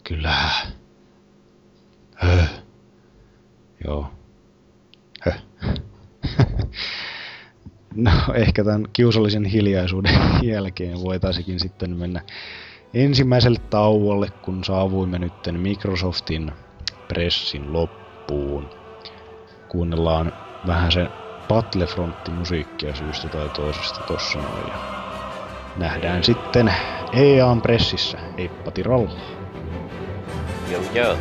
kyllä. 0.04 0.50
Höh. 2.16 2.50
Joo. 3.86 4.08
Höh. 5.22 5.42
No, 7.96 8.12
ehkä 8.34 8.64
tämän 8.64 8.86
kiusallisen 8.94 9.46
hiljaisuuden 9.46 10.20
jälkeen 10.44 11.02
voitaisikin 11.02 11.60
sitten 11.60 11.98
mennä 11.98 12.22
ensimmäiselle 12.94 13.60
tauolle, 13.70 14.28
kun 14.42 14.64
saavuimme 14.64 15.20
nytten 15.20 15.60
Microsoftin 15.60 16.52
pressin 17.08 17.74
loppuun. 17.74 18.70
Kuunnellaan 19.70 20.34
vähän 20.68 20.92
se 20.92 21.08
Battlefront-musiikkia 21.48 22.96
syystä 22.96 23.28
tai 23.28 23.50
toisesta 23.50 24.00
tossa 24.00 24.40
noin. 24.40 24.68
Ja 24.68 24.78
nähdään 25.78 26.24
sitten 26.24 26.74
EAN 27.14 27.62
pressissä. 27.62 28.18
Heippa 28.38 28.72
tiralla. 28.72 29.10
Joo 30.72 30.82
joo. 30.94 31.18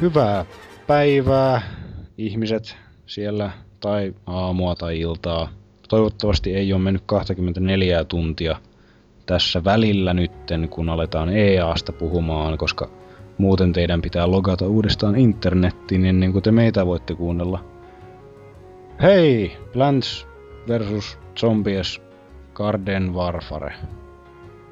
Hyvää 0.00 0.44
päivää 0.86 1.62
ihmiset 2.18 2.76
siellä 3.06 3.50
tai 3.80 4.14
aamua 4.26 4.74
tai 4.74 5.00
iltaa. 5.00 5.48
Toivottavasti 5.88 6.54
ei 6.54 6.72
ole 6.72 6.82
mennyt 6.82 7.02
24 7.06 8.04
tuntia 8.04 8.56
tässä 9.26 9.64
välillä 9.64 10.14
nytten, 10.14 10.68
kun 10.68 10.88
aletaan 10.88 11.28
EAsta 11.28 11.92
puhumaan, 11.92 12.58
koska 12.58 12.88
muuten 13.38 13.72
teidän 13.72 14.02
pitää 14.02 14.30
logata 14.30 14.66
uudestaan 14.66 15.16
internettiin 15.16 16.06
ennen 16.06 16.32
kuin 16.32 16.42
te 16.42 16.52
meitä 16.52 16.86
voitte 16.86 17.14
kuunnella. 17.14 17.64
Hei! 19.02 19.56
Plants 19.72 20.26
versus 20.68 21.18
Zombies 21.40 22.02
Garden 22.54 23.14
Warfare. 23.14 23.74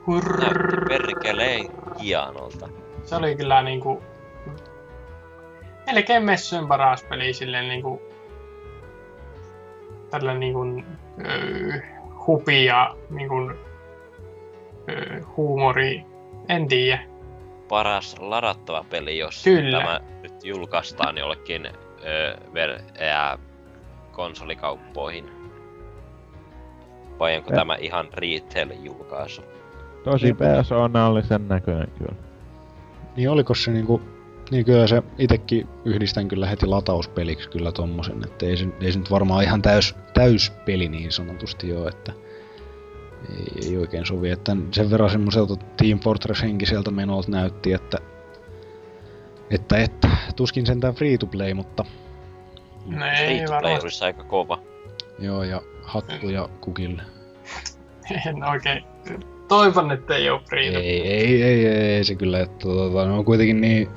Hurr. 0.07 0.41
Näytti 0.41 0.77
perkeleen 0.89 1.67
hienolta. 2.03 2.69
Se 3.05 3.17
oli 3.17 3.37
kyllä 3.37 3.63
niinku... 3.63 4.03
Melkein 5.93 6.23
messujen 6.25 6.69
paras 6.69 7.05
peli 7.05 7.33
silleen 7.33 7.69
niinku... 7.69 8.03
Tällä 10.11 10.35
niinku... 10.35 10.83
Öö, 11.27 11.81
hupi 12.27 12.65
ja 12.65 12.97
niinku... 13.11 13.53
Öö, 14.89 15.21
huumori. 15.37 16.05
En 16.49 16.69
tiedä. 16.69 17.03
Paras 17.69 18.17
ladattava 18.19 18.85
peli, 18.91 19.19
jos 19.19 19.45
Kyllä. 19.45 19.79
tämä 19.79 20.01
nyt 20.23 20.45
julkaistaan 20.45 21.19
jollekin 21.19 21.67
ö, 21.67 21.71
ver- 22.35 23.03
ää, 23.03 23.39
konsolikauppoihin. 24.13 25.31
Vai 27.19 27.37
onko 27.37 27.51
Ja- 27.51 27.57
tämä 27.57 27.77
ihan 27.81 28.09
retail-julkaisu? 28.13 29.43
Tosi 30.05 30.33
persoonallisen 30.35 31.49
näköinen 31.49 31.89
kyllä. 31.99 32.15
Niin 33.17 33.31
oliko 33.31 33.55
se 33.55 33.71
niinku... 33.71 34.01
Niin 34.51 34.65
kyllä 34.65 34.87
se 34.87 35.03
itekin 35.19 35.69
yhdistän 35.85 36.29
kyllä 36.29 36.47
heti 36.47 36.67
latauspeliksi 36.67 37.49
kyllä 37.49 37.73
tommosen, 37.73 38.25
että 38.25 38.47
ei 38.47 38.57
se, 38.57 38.67
ei 38.81 38.93
se 38.93 38.99
nyt 38.99 39.11
varmaan 39.11 39.45
ihan 39.45 39.63
täys, 39.63 39.95
täyspeli 40.15 40.89
niin 40.89 41.13
sanotusti 41.13 41.77
ole, 41.77 41.89
että 41.89 42.13
ei, 43.31 43.69
ei 43.69 43.77
oikein 43.77 44.07
sovi, 44.07 44.31
että 44.31 44.57
sen 44.73 44.91
verran 44.91 45.11
semmoiselta 45.11 45.57
Team 45.57 45.99
Fortress 46.01 46.43
henkiseltä 46.43 46.91
menolta 46.91 47.31
näytti, 47.31 47.73
että 47.73 47.99
että, 49.51 49.77
että 49.77 50.09
tuskin 50.37 50.67
sentään 50.67 50.95
free 50.95 51.19
to 51.19 51.27
play, 51.27 51.55
mutta 51.55 51.85
No 52.87 53.07
ei 53.07 53.27
Free 53.27 53.47
to 53.47 53.59
play 53.61 53.79
olisi 53.83 54.05
aika 54.05 54.25
kova. 54.25 54.59
joo 55.19 55.43
ja 55.45 55.63
hattuja 55.83 56.49
kukille. 56.61 57.03
En 58.27 58.45
oikein. 58.45 58.85
Toivon, 59.49 59.93
että 59.93 60.15
ei 60.15 60.31
oo 60.31 60.41
free 60.49 60.73
to 60.73 60.79
Ei, 60.79 61.01
ei, 61.09 61.43
ei, 61.43 61.67
ei, 61.67 61.67
ei 61.67 62.05
se 62.05 62.15
kyllä, 62.15 62.41
että 62.41 62.59
tota, 62.59 63.07
ne 63.07 63.13
on 63.13 63.25
kuitenkin 63.25 63.61
niin, 63.61 63.89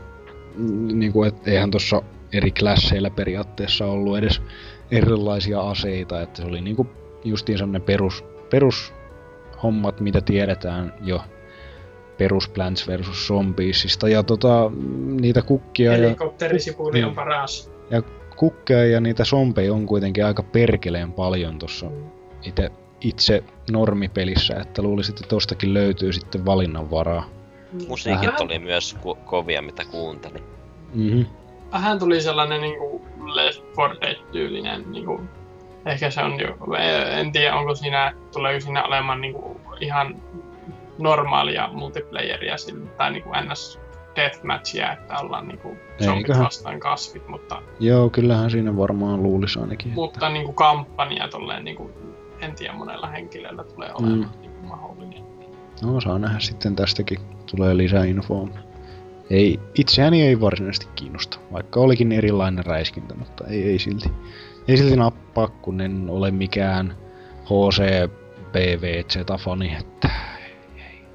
niin 0.94 1.14
kuin, 1.14 1.28
että 1.28 1.52
eihän 1.52 1.72
tuossa 1.72 2.02
eri 2.34 2.52
klasseilla 2.52 3.10
periaatteessa 3.10 3.86
ollut 3.86 4.18
edes 4.18 4.42
erilaisia 4.92 5.62
aseita, 5.62 6.22
että 6.22 6.42
se 6.42 6.48
oli 6.48 6.62
niinku 6.62 6.88
justiin 7.24 7.58
semmonen 7.58 7.82
perus, 7.82 8.24
perus 8.50 8.94
hommat, 9.64 10.00
mitä 10.00 10.22
tiedetään 10.22 10.94
jo 11.02 11.22
perus 12.18 12.50
Plants 12.50 12.88
vs. 12.88 13.28
Zombiesista 13.28 14.10
ja 14.10 14.24
tota, 14.24 14.72
niitä 15.22 15.42
kukkia 15.42 15.92
ja, 15.92 15.98
Helikopterisipuli 15.98 17.04
on 17.04 17.08
Niin. 17.08 17.16
paras. 17.16 17.72
ja 17.90 18.02
kukkeja 18.36 18.86
ja 18.86 19.02
niitä 19.02 19.26
zombeja 19.26 19.74
on 19.74 19.86
kuitenkin 19.86 20.26
aika 20.26 20.44
perkeleen 20.44 21.12
paljon 21.14 21.60
tuossa 21.60 21.92
itse, 22.44 22.72
itse 23.02 23.44
normipelissä, 23.72 24.56
että 24.56 24.82
luulisin, 24.82 25.16
että 25.16 25.28
tostakin 25.28 25.74
löytyy 25.74 26.14
sitten 26.14 26.46
valinnanvaraa. 26.46 27.30
Musiikit 27.88 28.22
Vähän- 28.28 28.42
oli 28.42 28.60
myös 28.60 28.98
ku- 29.02 29.16
kovia, 29.26 29.62
mitä 29.62 29.86
kuuntelin. 29.86 30.44
Mhm. 30.94 31.22
Vähän 31.72 32.00
tuli 32.00 32.22
sellainen 32.22 32.62
niinku 32.62 33.06
Left 33.34 33.64
4 33.78 33.96
Dead-tyylinen 34.02 34.92
niinku 34.92 35.22
Ehkä 35.86 36.10
se 36.10 36.22
on 36.24 36.40
jo, 36.40 36.58
en 37.20 37.32
tiedä 37.32 37.56
onko 37.56 37.76
siinä, 37.76 38.14
tuleeko 38.34 38.60
siinä 38.60 38.84
olemaan 38.84 39.22
niinku 39.22 39.62
ihan 39.80 40.16
normaalia 40.98 41.70
multiplayeria 41.74 42.58
sillä, 42.58 42.86
tai 42.98 43.12
niinku 43.12 43.30
ns 43.52 43.80
deathmatchia, 44.16 44.92
että 44.94 45.18
ollaan 45.20 45.48
niinku 45.48 45.78
zombit 46.04 46.18
Eiköhän. 46.26 46.44
vastaan 46.44 46.80
kasvit, 46.80 47.28
mutta, 47.28 47.62
Joo, 47.80 48.10
kyllähän 48.10 48.52
siinä 48.52 48.78
varmaan 48.78 49.24
luulisi 49.24 49.60
ainakin. 49.60 49.92
mutta 49.94 50.30
niinku 50.30 50.54
kampanja 50.54 51.28
tolleen 51.28 51.64
niinku, 51.64 51.92
en 52.42 52.56
tiedä 52.56 52.74
monella 52.74 53.08
henkilöllä 53.08 53.64
tulee 53.64 53.92
olemaan 53.94 54.20
mm. 54.20 54.42
niinku 54.42 54.68
mahdollinen. 54.68 55.24
No, 55.82 56.02
saa 56.02 56.20
nähdä 56.20 56.40
sitten 56.40 56.76
tästäkin. 56.76 57.20
Tulee 57.52 57.78
lisää 57.78 58.06
infoa. 58.06 58.48
Ei, 59.30 59.60
itseäni 59.76 60.22
ei 60.22 60.42
varsinaisesti 60.42 60.88
kiinnosta, 60.96 61.40
vaikka 61.52 61.80
olikin 61.80 62.12
erilainen 62.12 62.66
räiskintä, 62.66 63.16
mutta 63.16 63.48
ei, 63.48 63.64
ei 63.64 63.80
silti. 63.80 64.12
Ei 64.68 64.78
silti 64.78 64.96
nappaa, 64.96 65.48
kun 65.48 65.82
en 65.82 66.06
ole 66.10 66.32
mikään 66.32 66.96
HC 67.46 68.10
PVZ-fani, 68.52 69.76
että 69.80 70.10
ei. 70.78 71.06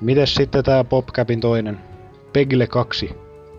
Mites 0.00 0.34
sitten 0.34 0.64
tää 0.64 0.84
PopCapin 0.84 1.40
toinen? 1.40 1.78
Pegle 2.32 2.66
2. 2.66 3.10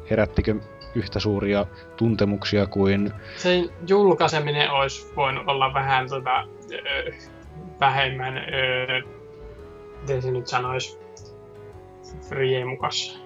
Herättikö 0.09 0.55
yhtä 0.95 1.19
suuria 1.19 1.65
tuntemuksia 1.97 2.65
kuin... 2.65 3.13
Sen 3.37 3.69
julkaiseminen 3.87 4.71
olisi 4.71 5.15
voinut 5.15 5.47
olla 5.47 5.73
vähän 5.73 6.09
tota, 6.09 6.47
vähemmän, 7.79 8.37
ö, 8.37 9.01
miten 10.01 10.21
se 10.21 10.31
nyt 10.31 10.47
sanoisi, 10.47 10.99
riemukas. 12.31 13.21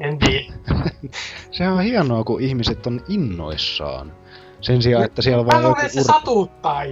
En 0.00 0.18
tiedä. 0.18 0.52
Sehän 1.50 1.72
on 1.72 1.80
hienoa, 1.82 2.24
kun 2.24 2.40
ihmiset 2.40 2.86
on 2.86 3.00
innoissaan. 3.08 4.12
Sen 4.60 4.82
sijaan, 4.82 5.04
että 5.04 5.22
siellä 5.22 5.46
vaan 5.46 5.62
joku 5.62 5.80
se 5.88 6.00
urpo, 6.00 6.12
satuttaa 6.12 6.82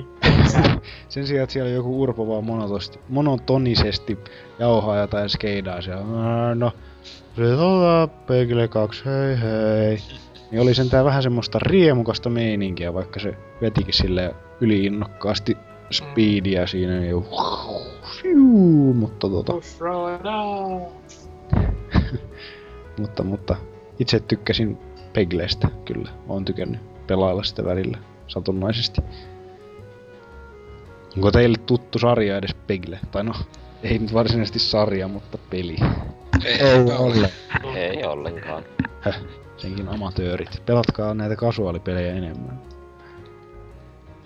sen 1.08 1.26
sijaan, 1.26 1.42
että 1.42 1.52
siellä 1.52 1.70
joku 1.70 2.02
urpo 2.02 2.28
vaan 2.28 2.44
monotosti, 2.44 2.98
monotonisesti 3.08 4.18
jauhaa 4.58 4.96
jotain 4.96 5.28
skeidaa 5.28 5.82
siellä. 5.82 6.04
"Ää, 6.46 6.54
No, 6.54 6.72
se 7.36 7.42
tota, 7.42 8.08
Pegle 8.26 8.68
2, 8.68 9.04
hei 9.04 9.40
hei. 9.40 9.98
Niin 10.50 10.62
oli 10.62 10.74
sentään 10.74 11.04
vähän 11.04 11.22
semmoista 11.22 11.58
riemukasta 11.62 12.30
meininkiä, 12.30 12.94
vaikka 12.94 13.20
se 13.20 13.34
vetikin 13.60 13.94
sille 13.94 14.34
yliinnokkaasti 14.60 15.56
speedia 15.92 16.66
siinä. 16.66 17.04
Ja 17.04 17.14
fiu, 18.22 18.94
mutta 18.94 19.28
tota, 19.28 19.52
mutta, 23.00 23.22
mutta 23.22 23.56
itse 23.98 24.20
tykkäsin 24.20 24.78
Peglestä 25.12 25.68
kyllä. 25.84 26.10
Oon 26.28 26.44
tykännyt 26.44 26.80
pelailla 27.06 27.42
sitä 27.42 27.64
välillä 27.64 27.98
satunnaisesti. 28.26 29.00
Onko 31.16 31.30
teille 31.30 31.58
tuttu 31.66 31.98
sarja 31.98 32.36
edes 32.36 32.54
Pegle? 32.66 32.98
Tai 33.10 33.24
no, 33.24 33.32
ei 33.82 33.98
nyt 33.98 34.14
varsinaisesti 34.14 34.58
sarja, 34.58 35.08
mutta 35.08 35.38
peli. 35.50 35.76
Ei, 36.44 36.80
ole. 36.98 37.30
Ei 37.74 38.04
ollenkaan. 38.04 38.64
Häh, 39.00 39.20
senkin 39.56 39.88
amatöörit. 39.88 40.62
Pelatkaa 40.66 41.14
näitä 41.14 41.36
kasuaalipelejä 41.36 42.14
enemmän. 42.14 42.69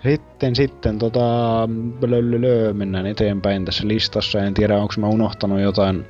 Sitten, 0.03 0.55
sitten 0.55 0.99
tota, 0.99 1.69
blölölö, 1.99 2.73
mennään 2.73 3.05
eteenpäin 3.05 3.65
tässä 3.65 3.87
listassa. 3.87 4.39
En 4.39 4.53
tiedä, 4.53 4.77
onko 4.77 4.93
mä 4.97 5.07
unohtanut 5.07 5.59
jotain 5.59 6.05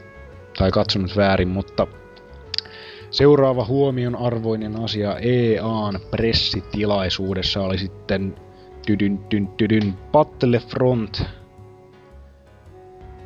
tai 0.57 0.71
katsonut 0.71 1.17
väärin, 1.17 1.47
mutta 1.47 1.87
seuraava 3.11 3.65
huomion 3.65 4.15
arvoinen 4.15 4.83
asia 4.83 5.17
EAN 5.17 5.99
pressitilaisuudessa 6.11 7.61
oli 7.61 7.77
sitten 7.77 8.35
tydyn, 8.85 9.17
tydyn, 9.17 9.47
tydyn, 9.47 9.93
Battlefront. 10.11 11.23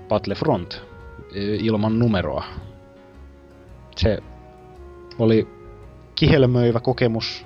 Battlefront 0.07 0.81
e, 1.35 1.55
ilman 1.55 1.99
numeroa. 1.99 2.43
Se 3.95 4.17
oli 5.19 5.47
kihelmöivä 6.15 6.79
kokemus. 6.79 7.45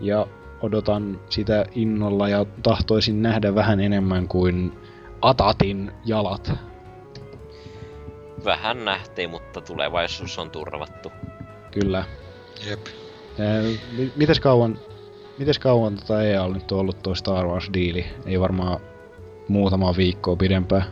Ja 0.00 0.26
odotan 0.64 1.20
sitä 1.30 1.64
innolla 1.74 2.28
ja 2.28 2.46
tahtoisin 2.62 3.22
nähdä 3.22 3.54
vähän 3.54 3.80
enemmän 3.80 4.28
kuin 4.28 4.72
Atatin 5.22 5.92
jalat. 6.04 6.52
Vähän 8.44 8.84
nähtiin, 8.84 9.30
mutta 9.30 9.60
tulevaisuus 9.60 10.38
on 10.38 10.50
turvattu. 10.50 11.12
Kyllä. 11.70 12.04
Jep. 12.70 12.86
Ää, 13.40 13.62
mi- 13.96 14.12
mites 14.16 14.40
kauan, 14.40 14.78
mites 15.38 15.58
kauan 15.58 15.96
tota 15.96 16.22
EA 16.22 16.42
on 16.42 16.52
nyt 16.52 16.72
ollut 16.72 17.02
toi 17.02 17.16
Star 17.16 17.46
Wars 17.46 17.70
diili? 17.72 18.06
Ei 18.26 18.40
varmaan 18.40 18.80
muutama 19.48 19.96
viikkoa 19.96 20.36
pidempään. 20.36 20.84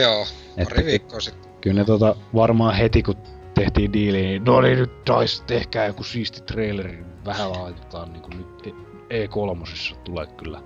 Joo, 0.00 0.26
Että 0.56 0.64
pari 0.74 0.82
ky- 0.82 0.86
viikkoa 0.86 1.20
sitten. 1.20 1.52
Kyllä 1.60 1.80
ne 1.80 1.84
tota, 1.84 2.16
varmaan 2.34 2.74
heti 2.74 3.02
kun 3.02 3.16
tehtiin 3.54 3.92
diili, 3.92 4.22
niin 4.22 4.44
no 4.44 4.60
niin 4.60 4.78
nyt 4.78 5.04
taisi 5.04 5.44
tehkää 5.44 5.86
joku 5.86 6.04
siisti 6.04 6.40
traileri. 6.40 7.04
Vähän 7.24 7.52
laitetaan 7.52 8.12
niinku 8.12 8.28
nyt 8.36 8.74
E3 9.12 9.96
tulee 10.04 10.26
kyllä. 10.26 10.62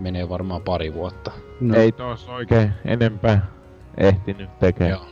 Menee 0.00 0.28
varmaan 0.28 0.62
pari 0.62 0.94
vuotta. 0.94 1.30
No, 1.60 1.76
Ei 1.76 1.92
tos 1.92 2.28
oikein 2.28 2.72
enempää 2.84 3.46
ehtinyt 3.96 4.58
tekemään. 4.58 4.90
Joo. 4.90 5.06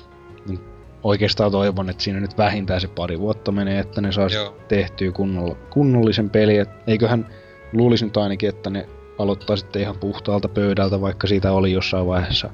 Niin 0.48 0.60
Oikeastaan 1.02 1.52
toivon, 1.52 1.90
että 1.90 2.02
siinä 2.02 2.20
nyt 2.20 2.38
vähintään 2.38 2.80
se 2.80 2.88
pari 2.88 3.20
vuotta 3.20 3.52
menee, 3.52 3.78
että 3.78 4.00
ne 4.00 4.12
saisi 4.12 4.38
tehtyä 4.68 5.12
kunnolla, 5.12 5.56
kunnollisen 5.70 6.30
peli. 6.30 6.58
Et 6.58 6.68
eiköhän 6.86 7.26
luulisi 7.72 8.04
nyt 8.04 8.16
ainakin, 8.16 8.48
että 8.48 8.70
ne 8.70 8.88
aloittaa 9.18 9.56
sitten 9.56 9.82
ihan 9.82 9.98
puhtaalta 9.98 10.48
pöydältä, 10.48 11.00
vaikka 11.00 11.26
siitä 11.26 11.52
oli 11.52 11.72
jossain 11.72 12.06
vaiheessa 12.06 12.50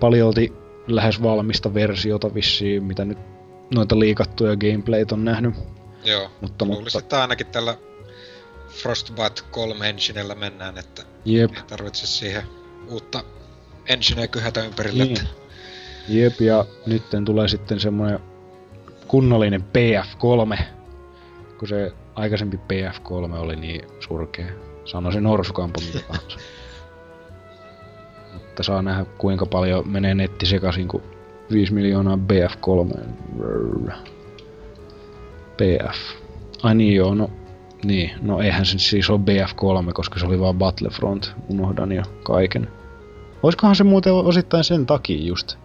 paljolti 0.00 0.52
lähes 0.86 1.22
valmista 1.22 1.74
versiota 1.74 2.34
vissiin, 2.34 2.84
mitä 2.84 3.04
nyt 3.04 3.18
noita 3.74 3.98
liikattuja 3.98 4.56
gameplayt 4.56 5.12
on 5.12 5.24
nähnyt. 5.24 5.54
Joo. 6.04 6.30
Mutta, 6.40 6.64
Luulisin, 6.64 6.84
mutta 6.84 6.98
että 6.98 7.22
ainakin 7.22 7.46
tällä 7.46 7.74
Frostbite 8.82 9.42
3 9.50 9.88
enginellä 9.88 10.34
mennään, 10.34 10.78
että 10.78 11.02
jep, 11.24 11.56
ei 11.56 11.62
tarvitse 11.62 12.06
siihen 12.06 12.42
uutta 12.88 13.24
engineä 13.86 14.26
kyhätä 14.26 14.64
ympärille. 14.64 15.04
Niin. 15.04 15.20
Että 15.20 15.30
jep, 16.08 16.40
ja 16.40 16.64
nytten 16.86 17.24
tulee 17.24 17.48
sitten 17.48 17.80
semmoinen 17.80 18.18
kunnollinen 19.06 19.64
PF3, 19.64 20.62
kun 21.58 21.68
se 21.68 21.92
aikaisempi 22.14 22.56
PF3 22.56 23.34
oli 23.34 23.56
niin 23.56 23.84
surkea. 24.00 24.46
Sanoisin 24.84 25.22
Norsukampo 25.22 25.80
mitä 25.86 26.00
tahansa. 26.08 26.38
Mutta 28.32 28.62
saa 28.62 28.82
nähdä 28.82 29.04
kuinka 29.18 29.46
paljon 29.46 29.88
menee 29.88 30.14
netti 30.14 30.46
sekaisin, 30.46 30.88
kun 30.88 31.02
5 31.52 31.72
miljoonaa 31.74 32.18
BF3. 32.32 32.98
Rrrr. 33.40 33.92
BF. 35.56 35.96
Ai 36.62 36.74
niin 36.74 36.96
joo, 36.96 37.14
no 37.14 37.30
niin, 37.86 38.10
no 38.22 38.40
eihän 38.40 38.66
se 38.66 38.78
siis 38.78 39.10
ole 39.10 39.20
BF3, 39.20 39.92
koska 39.92 40.18
se 40.18 40.26
oli 40.26 40.40
vaan 40.40 40.58
Battlefront. 40.58 41.34
Unohdan 41.48 41.92
jo 41.92 42.02
kaiken. 42.22 42.68
Oiskohan 43.42 43.76
se 43.76 43.84
muuten 43.84 44.12
osittain 44.12 44.64
sen 44.64 44.86
takia 44.86 45.26
just. 45.26 45.58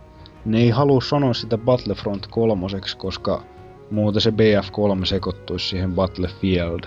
Ne 0.45 0.59
ei 0.59 0.69
halua 0.69 1.01
sanoa 1.01 1.33
sitä 1.33 1.57
Battlefront 1.57 2.27
kolmoseksi, 2.27 2.97
koska 2.97 3.43
muuten 3.91 4.21
se 4.21 4.29
BF3 4.29 5.05
sekoittuisi 5.05 5.67
siihen 5.67 5.93
Battlefield. 5.93 6.83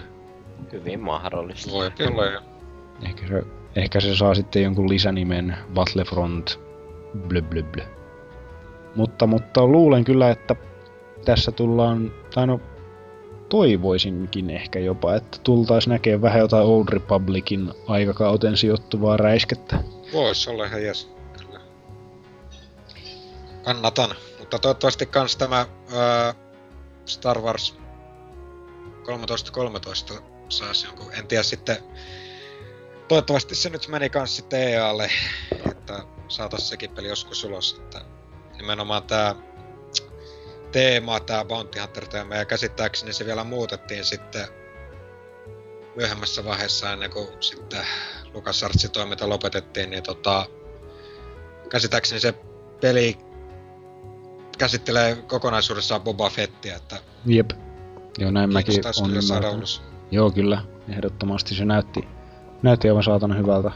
Hyvin 0.72 1.00
mahdollista. 1.00 1.72
voi 1.72 1.90
olla 2.10 2.26
jo. 2.26 2.40
Ehkä 3.02 3.26
se, 3.28 3.42
ehkä 3.76 4.00
se 4.00 4.16
saa 4.16 4.34
sitten 4.34 4.62
jonkun 4.62 4.88
lisänimen 4.88 5.56
Battlefront 5.74 6.60
blö 7.28 7.42
blö 7.42 7.62
blö. 7.62 7.84
Mutta, 8.96 9.26
mutta 9.26 9.66
luulen 9.66 10.04
kyllä, 10.04 10.30
että 10.30 10.56
tässä 11.24 11.52
tullaan, 11.52 12.12
tai 12.34 12.46
no 12.46 12.60
toivoisinkin 13.48 14.50
ehkä 14.50 14.78
jopa, 14.78 15.14
että 15.14 15.38
tultais 15.42 15.86
näkee 15.86 16.22
vähän 16.22 16.40
jotain 16.40 16.66
Old 16.66 16.88
Republicin 16.88 17.72
aikakauteen 17.86 18.56
sijoittuvaa 18.56 19.16
räiskettä. 19.16 19.84
Vois 20.12 20.48
olla 20.48 20.64
ihan 20.64 20.82
jes. 20.82 21.10
Kyllä. 21.38 21.60
Kannatan. 23.64 24.10
Mutta 24.38 24.58
toivottavasti 24.58 25.06
kans 25.06 25.36
tämä 25.36 25.66
ää, 25.94 26.34
Star 27.06 27.40
Wars 27.40 27.74
1313 29.04 30.14
saisi 30.48 30.86
jonkun, 30.86 31.12
en 31.12 31.26
tiedä 31.26 31.42
sitten, 31.42 31.76
toivottavasti 33.08 33.54
se 33.54 33.68
nyt 33.68 33.88
meni 33.88 34.10
kans 34.10 34.36
sitten 34.36 34.60
EAlle, 34.68 35.10
että 35.70 36.02
saatais 36.28 36.68
sekin 36.68 36.90
peli 36.90 37.08
joskus 37.08 37.44
ulos, 37.44 37.80
että 37.80 38.00
nimenomaan 38.56 39.02
tää 39.02 39.34
teema, 40.74 41.20
tää 41.20 41.44
Bounty 41.44 41.78
Hunter 41.80 42.06
teema, 42.06 42.34
ja 42.34 42.44
käsittääkseni 42.44 43.12
se 43.12 43.26
vielä 43.26 43.44
muutettiin 43.44 44.04
sitten 44.04 44.46
myöhemmässä 45.96 46.44
vaiheessa 46.44 46.92
ennen 46.92 47.10
kuin 47.10 47.28
sitten 47.40 47.86
LucasArtsin 48.34 48.90
toiminta 48.90 49.28
lopetettiin, 49.28 49.90
niin 49.90 50.02
tota, 50.02 50.46
käsittääkseni 51.68 52.20
se 52.20 52.34
peli 52.80 53.18
käsittelee 54.58 55.16
kokonaisuudessaan 55.16 56.00
Boba 56.00 56.30
Fettiä, 56.30 56.76
että 56.76 56.96
Jep. 57.26 57.50
Joo, 58.18 58.30
näin 58.30 58.52
mäkin 58.52 58.74
on 59.00 59.06
kyllä 59.06 59.20
saada 59.20 59.38
ymmärtänyt. 59.38 59.58
ulos. 59.58 59.82
Joo, 60.10 60.30
kyllä. 60.30 60.62
Ehdottomasti 60.88 61.54
se 61.54 61.64
näytti, 61.64 62.08
näytti 62.62 62.88
aivan 62.88 63.04
saatana 63.04 63.34
hyvältä 63.34 63.70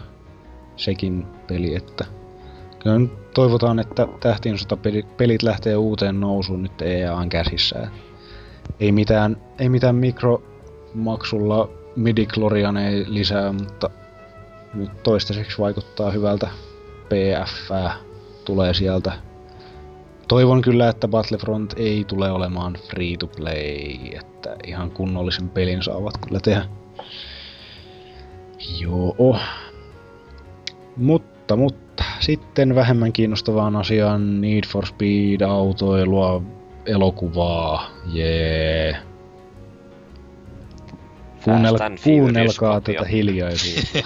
sekin 0.76 1.26
peli, 1.46 1.74
että 1.74 2.05
Kyllä 2.83 2.99
nyt 2.99 3.31
toivotaan, 3.35 3.79
että 3.79 4.09
tähtien 4.20 4.57
pelit 5.16 5.43
lähtee 5.43 5.76
uuteen 5.76 6.20
nousuun 6.20 6.62
nyt 6.62 6.83
EAN 6.83 7.29
käsissä. 7.29 7.89
Ei 8.81 8.93
mitään, 8.93 9.37
ei 9.59 9.68
mitään 9.68 9.95
mikromaksulla 9.95 11.68
midichlorian 11.97 12.76
ei 12.76 13.05
lisää, 13.09 13.53
mutta 13.53 13.91
nyt 14.74 15.03
toistaiseksi 15.03 15.59
vaikuttaa 15.59 16.11
hyvältä. 16.11 16.49
PF 17.09 17.70
tulee 18.45 18.74
sieltä. 18.74 19.12
Toivon 20.29 20.62
kyllä, 20.62 20.89
että 20.89 21.09
Battlefront 21.09 21.74
ei 21.76 22.05
tule 22.05 22.31
olemaan 22.31 22.76
free 22.91 23.16
to 23.18 23.26
play, 23.26 24.16
että 24.20 24.57
ihan 24.66 24.91
kunnollisen 24.91 25.49
pelin 25.49 25.83
saavat 25.83 26.18
kyllä 26.26 26.41
tehdä. 26.41 26.64
Joo. 28.81 29.39
Mutta, 30.97 31.38
mutta, 31.57 32.05
sitten 32.20 32.74
vähemmän 32.74 33.12
kiinnostavaan 33.12 33.76
asiaan 33.76 34.40
Need 34.40 34.64
for 34.66 34.86
Speed, 34.86 35.40
autoilua, 35.40 36.42
elokuvaa, 36.86 37.90
jee. 38.12 38.96
Kuunnel, 41.44 41.76
and 41.82 41.99
Furious 41.99 42.20
kuunnelkaa 42.20 42.80
tätä 42.80 43.05
hiljaisuutta. 43.05 43.99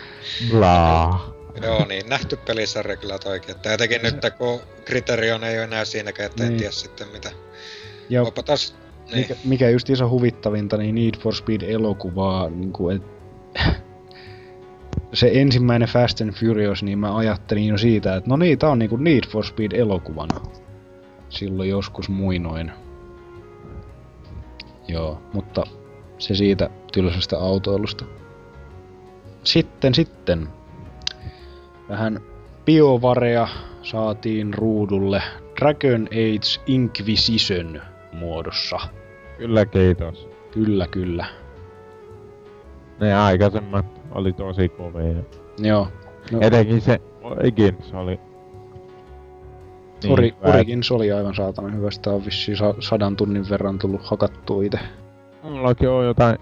Blaa. 0.50 1.34
Joo, 1.62 1.86
niin 1.86 2.08
nähty 2.08 2.36
pelisarja 2.36 2.96
kyllä 2.96 3.18
toikin. 3.18 3.50
Että 3.50 3.70
jotenkin 3.70 4.02
nyt 4.02 4.16
kun 4.38 4.60
Criterion 4.86 5.44
ei 5.44 5.56
ole 5.56 5.64
enää 5.64 5.84
siinäkään, 5.84 6.26
että 6.30 6.42
en 6.42 6.48
Niin. 6.48 6.58
tiedä 6.58 6.72
sitten 6.72 7.08
mitä. 7.08 7.30
ja 8.08 8.22
Onpa 8.22 8.42
taas... 8.42 8.74
Niin. 9.06 9.18
mikä, 9.18 9.34
mikä 9.44 9.70
just 9.70 9.90
iso 9.90 10.08
huvittavinta, 10.08 10.76
niin 10.76 10.94
Need 10.94 11.18
for 11.18 11.34
Speed 11.34 11.62
elokuvaa, 11.62 12.50
niin 12.50 12.72
kuin, 12.72 12.96
et, 12.96 13.02
se 15.12 15.30
ensimmäinen 15.34 15.88
Fast 15.88 16.20
and 16.20 16.32
Furious, 16.32 16.82
niin 16.82 16.98
mä 16.98 17.16
ajattelin 17.16 17.66
jo 17.66 17.78
siitä, 17.78 18.16
että 18.16 18.30
no 18.30 18.36
niin, 18.36 18.58
tää 18.58 18.70
on 18.70 18.78
niinku 18.78 18.96
Need 18.96 19.26
for 19.28 19.44
Speed 19.44 19.72
elokuvana. 19.72 20.40
Silloin 21.28 21.68
joskus 21.68 22.08
muinoin. 22.08 22.72
Joo, 24.88 25.22
mutta 25.32 25.62
se 26.18 26.34
siitä 26.34 26.70
tylsästä 26.92 27.38
autoilusta. 27.38 28.04
Sitten, 29.44 29.94
sitten. 29.94 30.48
Vähän 31.88 32.20
biovarea 32.64 33.48
saatiin 33.82 34.54
ruudulle 34.54 35.22
Dragon 35.60 36.06
Age 36.06 36.62
Inquisition 36.66 37.82
muodossa. 38.12 38.78
Kyllä 39.38 39.66
kiitos. 39.66 40.28
Kyllä, 40.50 40.86
kyllä. 40.86 41.26
Ne 43.00 43.14
aikaisemmat 43.14 43.99
oli 44.14 44.32
tosi 44.32 44.68
kovia. 44.68 45.22
Joo. 45.58 45.88
No, 46.32 46.38
Etenkin 46.40 46.80
se 46.80 47.00
Origins 47.22 47.94
oli... 47.94 48.20
Niin 50.02 50.12
Ori, 50.12 50.34
hyvä, 50.40 50.54
Origins 50.54 50.90
oli 50.92 51.12
aivan 51.12 51.34
saatana 51.34 51.68
hyvä. 51.68 51.90
Sitä 51.90 52.10
on 52.10 52.24
vissiin 52.24 52.56
sa- 52.56 52.74
sadan 52.80 53.16
tunnin 53.16 53.44
verran 53.50 53.78
tullut 53.78 54.00
hakattua 54.04 54.62
itse. 54.62 54.78
että 54.78 55.48
Mullakin 55.48 55.88
on 55.88 56.04
jotain 56.06 56.38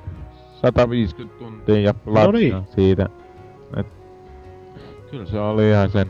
150 0.63 1.39
tuntia 1.39 1.81
ja 1.81 1.95
platina 1.95 2.27
No 2.27 2.33
niin. 2.33 2.75
siitä. 2.75 3.09
Et, 3.77 3.87
kyllä 5.11 5.27
se 5.27 5.41
oli 5.41 5.71
ihan 5.71 5.91
sen 5.91 6.09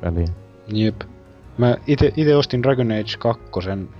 peli. 0.00 0.24
Jep. 0.72 1.00
Mä 1.58 1.76
ite, 1.86 2.12
ite 2.16 2.36
ostin 2.36 2.62
Dragon 2.62 2.92
Age 2.92 3.16
2 3.18 3.42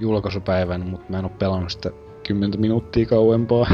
julkaisupäivän, 0.01 0.81
mutta 0.87 1.07
mä 1.09 1.19
en 1.19 1.25
oo 1.25 1.31
pelannut 1.39 1.71
sitä 1.71 1.91
10 2.27 2.61
minuuttia 2.61 3.07
kauempaa. 3.07 3.67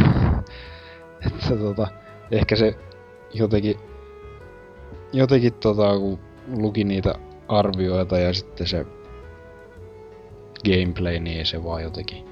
että 1.27 1.57
tota, 1.57 1.89
ehkä 2.31 2.57
se 2.57 2.79
jotenkin, 3.35 3.77
jotenkin 5.13 5.55
tota, 5.55 5.99
kun 5.99 6.19
luki 6.57 6.85
niitä 6.85 7.15
arvioita 7.49 8.19
ja 8.19 8.35
sitten 8.35 8.67
se 8.67 8.87
gameplay, 10.65 11.19
niin 11.19 11.47
se 11.47 11.65
vaan 11.65 11.83
jotenkin 11.83 12.25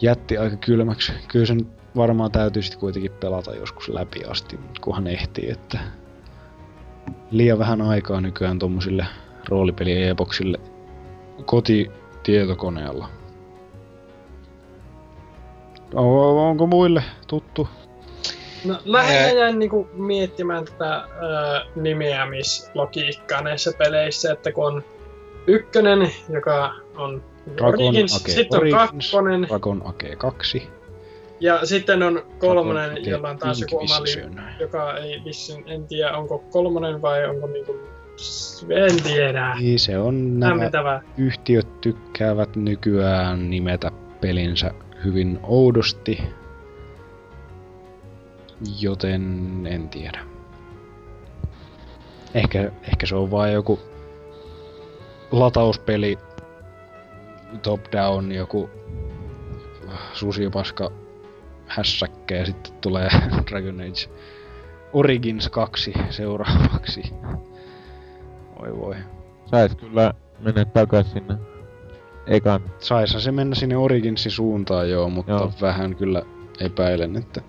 jätti 0.00 0.38
aika 0.38 0.56
kylmäksi. 0.56 1.12
Kyllä 1.28 1.46
sen 1.46 1.66
varmaan 1.96 2.32
täytyy 2.32 2.62
sitten 2.62 2.80
kuitenkin 2.80 3.12
pelata 3.12 3.54
joskus 3.54 3.88
läpi 3.88 4.24
asti, 4.24 4.60
kunhan 4.80 5.06
ehtii, 5.06 5.50
että 5.50 5.78
liian 7.30 7.58
vähän 7.58 7.82
aikaa 7.82 8.20
nykyään 8.20 8.58
tommosille 8.58 9.06
roolipeli-epoksille 9.48 10.58
kotitietokoneella. 11.44 13.08
On, 15.94 16.38
onko 16.38 16.66
muille 16.66 17.02
tuttu? 17.26 17.68
No, 18.64 18.78
lähinnä 18.84 19.24
Ää. 19.24 19.32
jäin 19.32 19.58
niinku 19.58 19.88
miettimään 19.92 20.64
tätä 20.64 20.96
ö, 20.96 21.64
nimeämislogiikkaa 21.76 23.42
näissä 23.42 23.72
peleissä, 23.78 24.32
että 24.32 24.52
kun 24.52 24.66
on 24.66 24.82
ykkönen, 25.46 26.10
joka 26.28 26.74
on 26.96 27.22
Dragon 27.56 27.86
Origins, 27.86 28.16
Age 28.22 28.32
sitten 28.32 28.60
on 28.60 28.70
kakkonen, 28.70 29.42
Dragon 29.48 29.82
Age 29.84 30.16
2. 30.16 30.68
ja 31.40 31.66
sitten 31.66 32.02
on 32.02 32.22
kolmonen, 32.38 32.84
Dragon 32.84 33.02
Age 33.02 33.10
jolla 33.10 33.30
on 33.30 33.38
taas 33.38 33.60
joku 33.60 33.78
oma 33.78 34.02
li- 34.02 34.60
joka 34.60 34.96
ei 34.96 35.22
vissin, 35.24 35.64
en 35.66 35.86
tiedä 35.86 36.16
onko 36.16 36.38
kolmonen 36.38 37.02
vai 37.02 37.26
onko 37.26 37.46
niinku, 37.46 37.76
en 38.70 39.02
tiedä. 39.02 39.54
Niin 39.60 39.78
se 39.78 39.98
on 39.98 40.40
nämä 40.40 40.70
yhtiöt 41.18 41.80
tykkäävät 41.80 42.56
nykyään 42.56 43.50
nimetä 43.50 43.90
pelinsä 44.20 44.70
hyvin 45.04 45.40
oudosti. 45.42 46.22
Joten 48.80 49.66
en 49.66 49.88
tiedä. 49.88 50.24
Ehkä, 52.34 52.72
ehkä 52.82 53.06
se 53.06 53.16
on 53.16 53.30
vain 53.30 53.52
joku 53.52 53.80
latauspeli, 55.30 56.18
top 57.62 57.80
down, 57.92 58.32
joku 58.32 58.70
susipaska 60.12 60.90
hässäkkä 61.66 62.36
ja 62.36 62.46
sitten 62.46 62.72
tulee 62.80 63.08
Dragon 63.50 63.80
Age 63.80 64.08
Origins 64.92 65.48
2 65.48 65.92
seuraavaksi. 66.10 67.02
Oi 68.56 68.76
voi. 68.76 68.96
Sais 69.46 69.74
kyllä 69.74 70.14
mennä 70.40 70.64
takas 70.64 71.12
sinne 71.12 71.34
ekan. 72.26 72.60
Saisa 72.78 73.20
se 73.20 73.32
mennä 73.32 73.54
sinne 73.54 73.76
Originsin 73.76 74.32
suuntaan 74.32 74.90
joo, 74.90 75.08
mutta 75.10 75.32
joo. 75.32 75.52
vähän 75.60 75.96
kyllä 75.96 76.22
epäilen, 76.60 77.16
että... 77.16 77.42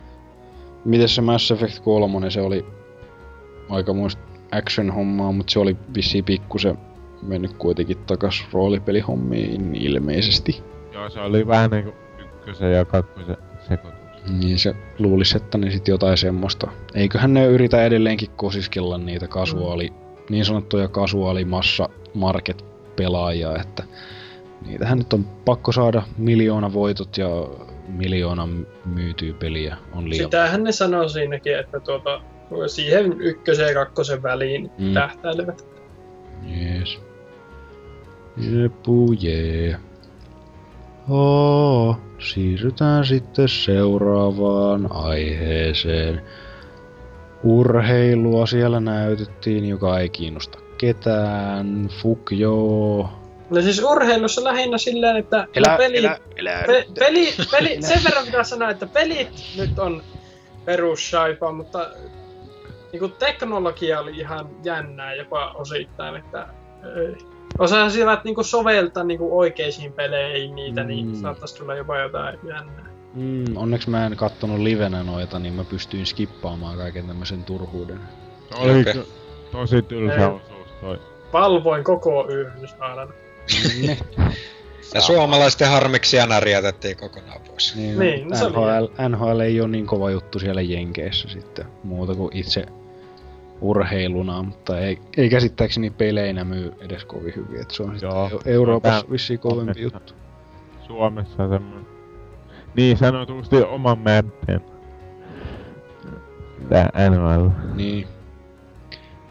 Miten 0.86 1.10
se 1.10 1.22
Mass 1.22 1.52
Effect 1.52 1.80
3, 1.80 2.32
se 2.32 2.42
oli 2.42 2.66
aikamoista 3.70 4.22
action-hommaa, 4.52 5.32
mutta 5.32 5.52
se 5.52 5.60
oli 5.60 5.78
vissiin 5.96 6.24
pikkusen 6.24 6.78
mennyt 7.22 7.54
kuitenkin 7.54 7.98
takas 7.98 8.46
roolipelihommiin 8.54 9.76
ilmeisesti. 9.76 10.64
Joo, 10.94 11.10
se 11.10 11.20
oli 11.20 11.48
vähän 11.48 11.72
niinku 11.72 11.94
ykkösen 12.20 12.74
ja 12.74 12.86
kakkosen 12.86 13.38
sekoitus. 13.68 14.04
Niin 14.40 14.60
se 14.60 14.76
luulisi, 15.00 15.38
että 15.38 15.58
ne 15.58 15.72
sit 15.72 15.88
jotain 15.88 16.18
semmoista. 16.18 16.72
Eiköhän 16.96 17.34
ne 17.34 17.46
yritä 17.46 17.84
edelleenkin 17.84 18.30
kosiskella 18.36 18.98
niitä 18.98 19.28
kasuaali, 19.28 19.94
niin 20.30 20.46
sanottuja 20.46 20.88
kasuaalimassa 20.88 21.90
market 22.14 22.66
pelaajia, 22.96 23.56
että 23.62 23.84
niitähän 24.66 24.98
nyt 24.98 25.14
on 25.14 25.26
pakko 25.46 25.72
saada 25.72 26.04
miljoona 26.18 26.74
voitot 26.74 27.18
ja 27.18 27.28
miljoona 27.88 28.48
myytyä 28.86 29.34
peliä 29.34 29.78
on 29.94 30.10
liian 30.10 30.26
Sitähän 30.26 30.64
ne 30.64 30.72
sanoo 30.72 31.10
siinäkin, 31.10 31.60
että 31.60 31.80
tuota, 31.80 32.22
siihen 32.68 33.22
ykkösen 33.22 33.68
ja 33.68 33.74
kakkosen 33.74 34.24
väliin 34.24 34.72
Mm. 34.78 34.86
mm. 34.86 34.94
tähtäilevät. 34.94 35.66
Jees. 36.46 37.02
Jepu 38.38 39.12
jee. 39.20 39.76
Oo, 41.10 41.98
siirrytään 42.20 43.06
sitten 43.06 43.50
seuraavaan 43.50 44.92
aiheeseen. 44.92 46.22
Urheilua 47.44 48.46
siellä 48.46 48.80
näytettiin, 48.80 49.66
joka 49.66 50.00
ei 50.00 50.10
kiinnosta 50.10 50.60
ketään. 50.78 51.90
Fuck 52.02 52.32
joo. 52.32 53.10
No 53.54 53.62
siis 53.62 53.84
urheilussa 53.84 54.44
lähinnä 54.44 54.78
silleen, 54.78 55.18
että 55.18 55.48
Elä, 55.56 55.78
peli, 55.78 55.98
elä, 55.98 56.18
elä. 56.36 56.64
Pe- 56.68 56.88
peli, 57.00 57.34
peli, 57.52 57.82
sen 57.82 58.04
verran 58.04 58.26
pitää 58.26 58.44
sanoa, 58.44 58.70
että 58.70 58.88
pelit 58.88 59.30
nyt 59.58 59.80
on 59.80 60.04
perussaipa, 60.66 61.52
mutta 61.52 61.90
niinku 62.92 63.08
teknologia 63.08 64.00
oli 64.00 64.18
ihan 64.18 64.50
jännää 64.64 65.14
jopa 65.16 65.52
osittain, 65.56 66.16
että 66.16 66.48
ei. 66.96 67.18
osasivat 67.60 68.24
niinku 68.24 68.44
soveltaa 68.44 69.04
niinku 69.04 69.40
oikeisiin 69.40 69.94
peleihin 69.94 70.56
niitä, 70.56 70.82
mm. 70.82 70.88
niin 70.88 71.08
Mm. 71.08 71.16
saattaisi 71.16 71.56
tulla 71.58 71.76
jopa 71.76 71.98
jotain 72.00 72.40
jännää. 72.48 72.86
Mm, 73.14 73.58
onneksi 73.58 73.90
mä 73.90 74.06
en 74.06 74.16
kattonut 74.18 74.60
livenä 74.60 75.04
noita, 75.04 75.40
niin 75.40 75.54
mä 75.54 75.64
pystyin 75.64 76.06
skippaamaan 76.06 76.78
kaiken 76.78 77.08
tämmöisen 77.08 77.44
turhuuden. 77.44 78.00
Oli 78.60 78.82
Okei. 78.82 78.94
ky- 78.94 79.08
tosi 79.52 79.82
tylsä 79.82 80.16
Ei. 80.16 80.26
osuus 80.26 80.68
toi. 80.82 81.00
Valvoin 81.34 81.84
koko 81.84 82.28
yön 82.30 82.54
Ne. 83.88 83.98
Ja 84.94 85.02
suomalaisten 85.02 85.70
harmiksi 85.70 86.18
Janari 86.18 86.52
jätettiin 86.52 86.98
kokonaan 86.98 87.42
pois. 87.48 87.76
Niin, 87.76 88.00
Niin, 88.00 88.28
no 88.30 88.36
se 88.36 88.46
oli 88.46 88.54
NHL, 88.54 89.08
NHL 89.10 89.40
ei 89.40 89.62
ole 89.62 89.70
niin 89.70 89.86
kova 89.88 90.12
juttu 90.12 90.40
siellä 90.40 90.62
Jenkeissä 90.62 91.30
sitten, 91.30 91.66
muuta 91.84 92.16
kuin 92.16 92.38
itse 92.38 92.66
urheiluna, 93.62 94.44
mutta 94.44 94.80
ei, 94.80 95.00
ei 95.18 95.30
käsittääkseni 95.30 95.90
peleinä 95.90 96.44
myy 96.44 96.74
edes 96.82 97.06
kovin 97.06 97.34
hyvin, 97.36 97.62
että 97.62 97.74
se 97.76 97.84
on 97.84 97.98
Joo. 98.02 98.30
sitten 98.30 98.54
Euroopassa 98.54 99.02
Tää- 99.02 99.12
vissiin 99.12 99.40
kovempi 99.40 99.74
Suomessa. 99.74 99.82
juttu. 99.98 100.14
Suomessa 100.88 101.50
semmonen 101.50 101.86
niin 102.76 102.98
sanotusti 102.98 103.62
oman 103.62 104.00
märten. 104.00 104.62
Tää 106.70 106.90
NHL. 107.10 107.48
Niin. 107.76 108.08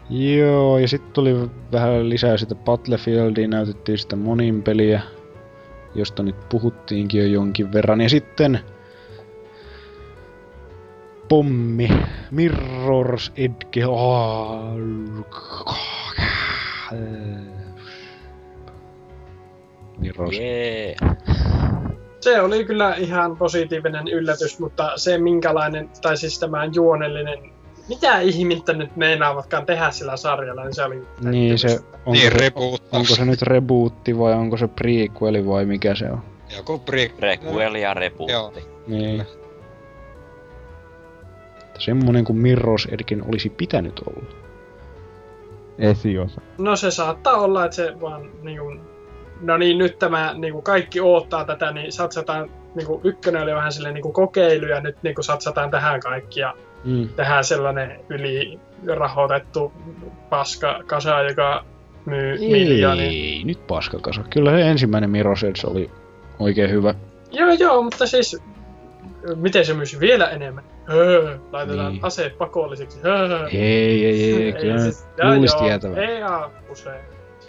Joo, 0.09 0.77
ja 0.77 0.87
sitten 0.87 1.13
tuli 1.13 1.49
vähän 1.71 2.09
lisää 2.09 2.37
sitä 2.37 2.55
Battlefieldia, 2.55 3.47
näytettiin 3.47 3.97
sitä 3.97 4.15
monin 4.15 4.63
peliä, 4.63 5.01
josta 5.95 6.23
nyt 6.23 6.49
puhuttiinkin 6.49 7.21
jo 7.21 7.27
jonkin 7.27 7.73
verran. 7.73 8.01
Ja 8.01 8.09
sitten 8.09 8.59
pommi, 11.29 11.89
Mirror's 12.31 13.31
Edge, 13.35 13.85
oh, 13.87 14.77
Mirror's 19.99 20.35
Jee. 20.35 20.95
Se 22.19 22.41
oli 22.41 22.65
kyllä 22.65 22.95
ihan 22.95 23.37
positiivinen 23.37 24.07
yllätys, 24.07 24.59
mutta 24.59 24.91
se 24.95 25.17
minkälainen, 25.17 25.89
tai 26.01 26.17
siis 26.17 26.39
tämä 26.39 26.65
juonellinen, 26.73 27.53
mitä 27.89 28.19
ihmettä 28.19 28.73
nyt 28.73 28.95
meinaavatkaan 28.95 29.65
tehdä 29.65 29.91
sillä 29.91 30.17
sarjalla, 30.17 30.63
niin 30.63 30.75
se 30.75 30.83
oli... 30.83 31.07
Niin 31.21 31.59
se, 31.59 31.79
onko, 32.05 32.11
Niin, 32.11 32.31
se, 32.39 32.51
onko 32.91 33.15
se 33.15 33.25
nyt 33.25 33.41
rebootti 33.41 34.17
vai 34.17 34.33
onko 34.33 34.57
se 34.57 34.67
prequeli 34.67 35.47
vai 35.47 35.65
mikä 35.65 35.95
se 35.95 36.11
on? 36.11 36.21
Joku 36.57 36.79
pre... 36.79 37.11
Requel 37.19 37.75
ja 37.75 37.93
repuutti. 37.93 38.63
Niin. 38.87 39.25
Semmonen 41.79 42.25
kuin 42.25 42.39
Mirror's 42.39 42.93
Edgen 42.93 43.23
olisi 43.27 43.49
pitänyt 43.49 43.99
olla. 43.99 44.43
Esiosa. 45.77 46.41
No 46.57 46.75
se 46.75 46.91
saattaa 46.91 47.37
olla, 47.37 47.65
että 47.65 47.75
se 47.75 48.01
vaan 48.01 48.29
niin 48.41 48.59
kuin, 48.59 48.81
no 49.41 49.57
niin, 49.57 49.77
nyt 49.77 49.99
tämä 49.99 50.33
niin 50.37 50.53
kuin 50.53 50.63
kaikki 50.63 51.01
odottaa 51.01 51.45
tätä, 51.45 51.71
niin 51.71 51.91
satsataan, 51.91 52.49
niin 52.75 52.87
kuin 52.87 53.01
ykkönen 53.03 53.43
oli 53.43 53.55
vähän 53.55 53.71
silleen 53.71 53.93
niin 53.93 54.01
kuin 54.01 54.13
kokeilu 54.13 54.65
ja 54.65 54.81
nyt 54.81 54.97
niin 55.03 55.15
kuin 55.15 55.25
satsataan 55.25 55.71
tähän 55.71 55.99
kaikki 55.99 56.39
ja 56.39 56.53
Mm. 56.85 57.09
tehdään 57.15 57.43
sellainen 57.43 57.99
ylirahoitettu 58.09 59.73
paska 60.29 60.79
kasa, 60.87 61.21
joka 61.21 61.65
myy 62.05 62.37
miljoonia. 62.39 63.05
Ei, 63.05 63.41
nyt 63.45 63.67
paskakasa. 63.67 64.21
Kyllä 64.29 64.51
se 64.51 64.61
ensimmäinen 64.61 65.09
Mirror's 65.11 65.47
Edge 65.47 65.67
oli 65.67 65.91
oikein 66.39 66.69
hyvä. 66.69 66.95
Joo, 67.31 67.51
joo, 67.59 67.81
mutta 67.81 68.07
siis 68.07 68.37
miten 69.35 69.65
se 69.65 69.73
myisi 69.73 69.99
vielä 69.99 70.29
enemmän? 70.29 70.63
Öö, 70.93 71.37
laitetaan 71.51 71.91
Niin. 71.91 72.05
aseet 72.05 72.37
pakollisiksi. 72.37 72.99
Öö. 73.05 73.47
Ei, 73.47 74.05
ei, 74.05 74.33
ei, 74.43 74.53
kyllä 74.53 74.75
ne 74.75 74.91
jaa, 75.17 75.33
luulisi 75.33 75.57
tietävän. 75.57 75.97
Ei 75.97 76.21
aa, 76.23 76.51
usein. 76.69 77.01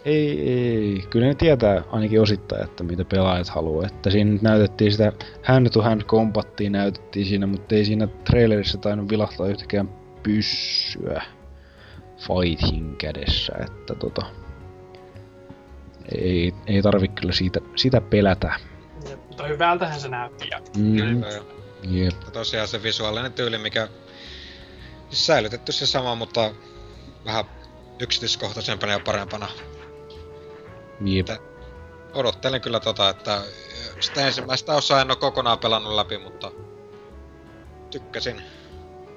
Ei, 0.04 0.50
ei, 0.50 1.04
kyllä 1.10 1.26
ne 1.26 1.34
tietää 1.34 1.82
ainakin 1.92 2.20
osittain, 2.20 2.64
että 2.64 2.84
mitä 2.84 3.04
pelaajat 3.04 3.48
haluaa. 3.48 3.86
Että 3.86 4.10
siinä 4.10 4.30
nyt 4.30 4.42
näytettiin 4.42 4.92
sitä 4.92 5.12
hand-to-hand 5.42 6.02
combattia 6.02 6.70
näytettiin 6.70 7.26
siinä, 7.26 7.46
mutta 7.46 7.74
ei 7.74 7.84
siinä 7.84 8.06
trailerissa 8.24 8.78
tainnut 8.78 9.08
vilahtaa 9.08 9.46
yhtäkään 9.46 9.88
pyssyä 10.22 11.22
fighting 12.18 12.96
kädessä, 12.96 13.52
että 13.60 13.94
tota... 13.94 14.26
Ei, 16.18 16.54
ei 16.66 16.82
tarvi 16.82 17.08
kyllä 17.08 17.32
siitä, 17.32 17.60
sitä 17.76 18.00
pelätä. 18.00 18.54
Ja, 19.10 19.16
Mutta 19.16 19.46
hyvältähän 19.46 20.00
se 20.00 20.08
näytti. 20.08 20.48
Ja 20.50 20.60
Mm, 20.76 20.96
Kyllä, 20.96 21.26
jep. 21.90 22.14
Tosiaan 22.32 22.68
se 22.68 22.82
visuaalinen 22.82 23.32
tyyli, 23.32 23.58
mikä 23.58 23.88
siis 25.08 25.26
säilytetty 25.26 25.72
se 25.72 25.86
sama, 25.86 26.14
mutta 26.14 26.50
vähän 27.24 27.44
yksityiskohtaisempana 28.00 28.92
ja 28.92 29.00
parempana. 29.04 29.48
Jep. 31.00 31.28
Odottelen 32.14 32.60
kyllä 32.60 32.80
tota, 32.80 33.08
että 33.08 33.40
sitä 34.00 34.26
ensimmäistä 34.26 34.74
osaa 34.74 35.00
en 35.00 35.10
ole 35.10 35.16
kokonaan 35.16 35.58
pelannut 35.58 35.94
läpi, 35.94 36.18
mutta 36.18 36.50
tykkäsin. 37.90 38.36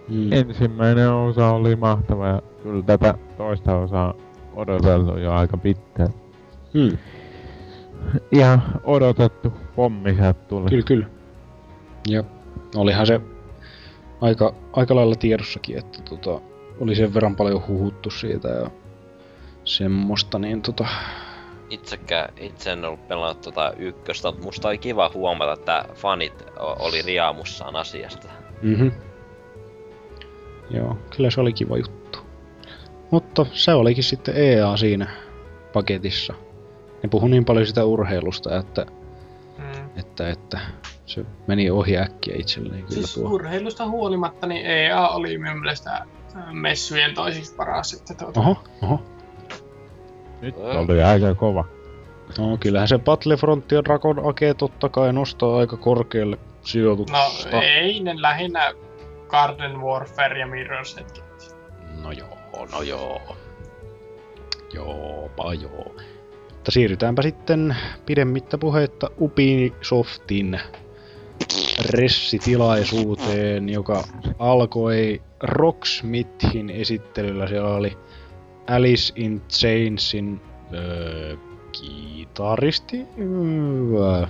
Mm. 0.10 0.34
Ensimmäinen 0.34 1.12
osa 1.12 1.50
oli 1.50 1.76
mahtava 1.76 2.28
ja 2.28 2.42
kyllä 2.64 2.84
tätä 2.84 3.14
toista 3.38 3.76
osaa 3.76 4.14
odoteltu 4.56 5.18
jo 5.18 5.34
aika 5.34 5.58
pitkään. 5.58 6.10
Mm. 6.74 6.98
Ihan 8.32 8.62
odotettu 8.84 9.54
pommi 9.76 10.14
sieltä 10.14 10.34
tuli. 10.34 10.70
Kyllä, 10.70 10.84
kyllä. 10.84 11.08
Ja 12.08 12.24
olihan 12.76 13.08
se 13.08 13.22
aika, 14.22 14.54
aika 14.74 14.96
lailla 14.96 15.16
tiedossakin, 15.16 15.78
että 15.78 16.02
tota, 16.02 16.42
oli 16.80 16.96
sen 16.96 17.14
verran 17.14 17.36
paljon 17.36 17.68
huhuttu 17.68 18.10
siitä 18.10 18.48
ja 18.48 18.72
semmoista, 19.64 20.40
niin 20.40 20.62
tota... 20.62 20.88
Itsekään, 21.70 22.34
itse 22.40 22.72
en 22.72 22.86
ollut 22.86 23.08
pelannut 23.08 23.42
tota 23.42 23.74
ykköstä, 23.78 24.28
mutta 24.28 24.44
musta 24.44 24.68
oli 24.68 24.78
kiva 24.78 25.12
huomata, 25.14 25.54
että 25.54 25.86
fanit 25.94 26.44
oli 26.60 27.02
riaamussaan 27.02 27.76
asiasta. 27.76 28.28
Mhm. 28.62 28.88
Joo, 30.70 30.98
kyllä 31.16 31.32
se 31.32 31.42
oli 31.42 31.54
kiva 31.54 31.78
juttu. 31.78 32.20
Mutta 33.12 33.46
se 33.52 33.74
olikin 33.74 34.04
sitten 34.04 34.36
EA 34.38 34.78
siinä 34.78 35.08
paketissa. 35.74 36.34
Ne 37.04 37.10
puhui 37.10 37.30
niin 37.30 37.46
paljon 37.46 37.66
sitä 37.68 37.86
urheilusta, 37.86 38.58
että, 38.58 38.86
mm. 39.58 39.90
että, 40.00 40.30
että 40.30 40.60
se 41.06 41.26
meni 41.48 41.70
ohi 41.72 41.98
äkkiä 41.98 42.36
itselleni 42.38 42.82
kyllä 42.82 42.94
Siis 42.94 43.14
tuo. 43.14 43.30
urheilusta 43.30 43.88
huolimatta, 43.90 44.48
niin 44.48 44.66
EA 44.66 45.08
oli 45.08 45.38
minun 45.38 45.60
mielestä 45.60 45.92
äh, 45.92 46.54
messujen 46.54 47.14
toisiksi 47.14 47.56
paras. 47.56 47.94
Että 47.94 48.14
tuota, 48.14 48.40
Oho, 48.40 48.58
oho. 48.84 49.02
Nyt 50.42 50.56
oli 50.90 51.04
aika 51.04 51.36
kova. 51.36 51.66
No 52.38 52.58
kyllähän 52.60 52.88
se 52.88 52.98
Battlefront 52.98 53.72
ja 53.72 53.84
Dragon 53.84 54.30
Age 54.30 54.54
totta 54.54 54.90
kai 54.90 55.14
nostaa 55.14 55.58
aika 55.58 55.78
korkealle 55.78 56.38
sijoituksesta. 56.62 57.50
No 57.52 57.62
ei, 57.62 58.00
ne 58.00 58.22
lähinnä 58.22 58.74
Garden 59.28 59.82
Warfare 59.82 60.40
ja 60.40 60.48
Mirror's 60.48 61.02
Edge. 61.02 61.22
No 62.04 62.12
joo, 62.12 62.68
no 62.72 62.82
joo. 62.82 63.22
Joopa 64.74 65.54
joo. 65.54 65.96
Mutta 66.54 66.72
siirrytäänpä 66.72 67.22
sitten 67.22 67.76
pidemmittä 68.06 68.58
puheitta 68.58 69.10
Ubisoftin 69.22 70.60
ressitilaisuuteen, 71.90 73.70
joka 73.70 74.04
alkoi 74.40 75.22
Rocksmithin 75.44 76.70
esittelyllä. 76.70 77.48
Siellä 77.48 77.76
oli 77.76 77.98
Alice 78.68 79.14
in 79.16 79.42
Chainsin 79.50 80.42
öö, 80.74 81.36
kitaristi. 81.72 83.06
Öö, 83.20 84.28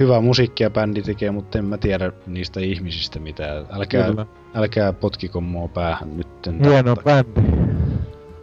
hyvää 0.00 0.20
musiikkia 0.20 0.70
bändi 0.70 1.02
tekee, 1.02 1.30
mutta 1.30 1.58
en 1.58 1.64
mä 1.64 1.78
tiedä 1.78 2.12
niistä 2.26 2.60
ihmisistä 2.60 3.18
mitään. 3.18 3.66
Älkää, 3.70 4.06
Kyllä. 4.06 4.26
älkää 4.54 4.92
potkiko 4.92 5.40
mua 5.40 5.68
päähän 5.68 6.16
nyt. 6.16 6.28
Hieno 6.64 6.96
bändi. 6.96 7.40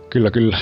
Kyllä, 0.09 0.31
kyllä. 0.31 0.57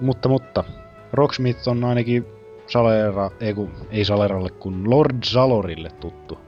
Mutta, 0.00 0.28
mutta. 0.28 0.64
Rocksmith 1.12 1.68
on 1.68 1.84
ainakin 1.84 2.26
Salera, 2.66 3.30
ei, 3.40 3.54
kun, 3.54 3.70
ei 3.90 4.04
Saleralle, 4.04 4.50
kun 4.50 4.90
Lord 4.90 5.16
Zalorille 5.24 5.90
tuttu. 5.90 6.38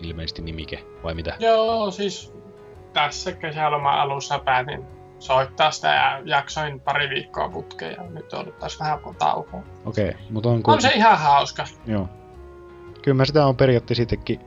Ilmeisesti 0.00 0.42
nimike, 0.42 0.84
vai 1.02 1.14
mitä? 1.14 1.36
Joo, 1.38 1.90
siis 1.90 2.32
tässä 2.92 3.32
kesäloman 3.32 4.00
alussa 4.00 4.38
päätin 4.38 4.84
soittaa 5.20 5.70
sitä 5.70 5.88
ja 5.88 6.20
jaksoin 6.24 6.80
pari 6.80 7.10
viikkoa 7.10 7.48
putkeen 7.48 7.92
ja 7.92 8.02
nyt 8.10 8.32
odottais 8.32 8.80
vähän 8.80 8.98
taukoa. 9.18 9.62
Okei, 9.84 10.08
okay, 10.08 10.20
mutta 10.30 10.48
on, 10.48 10.60
On 10.66 10.82
se 10.82 10.88
ihan 10.88 11.18
hauska. 11.18 11.64
Joo. 11.86 12.08
Kyllä 13.02 13.14
mä 13.14 13.24
sitä 13.24 13.46
on 13.46 13.56
periaatteessa 13.56 14.02
itekin, 14.02 14.40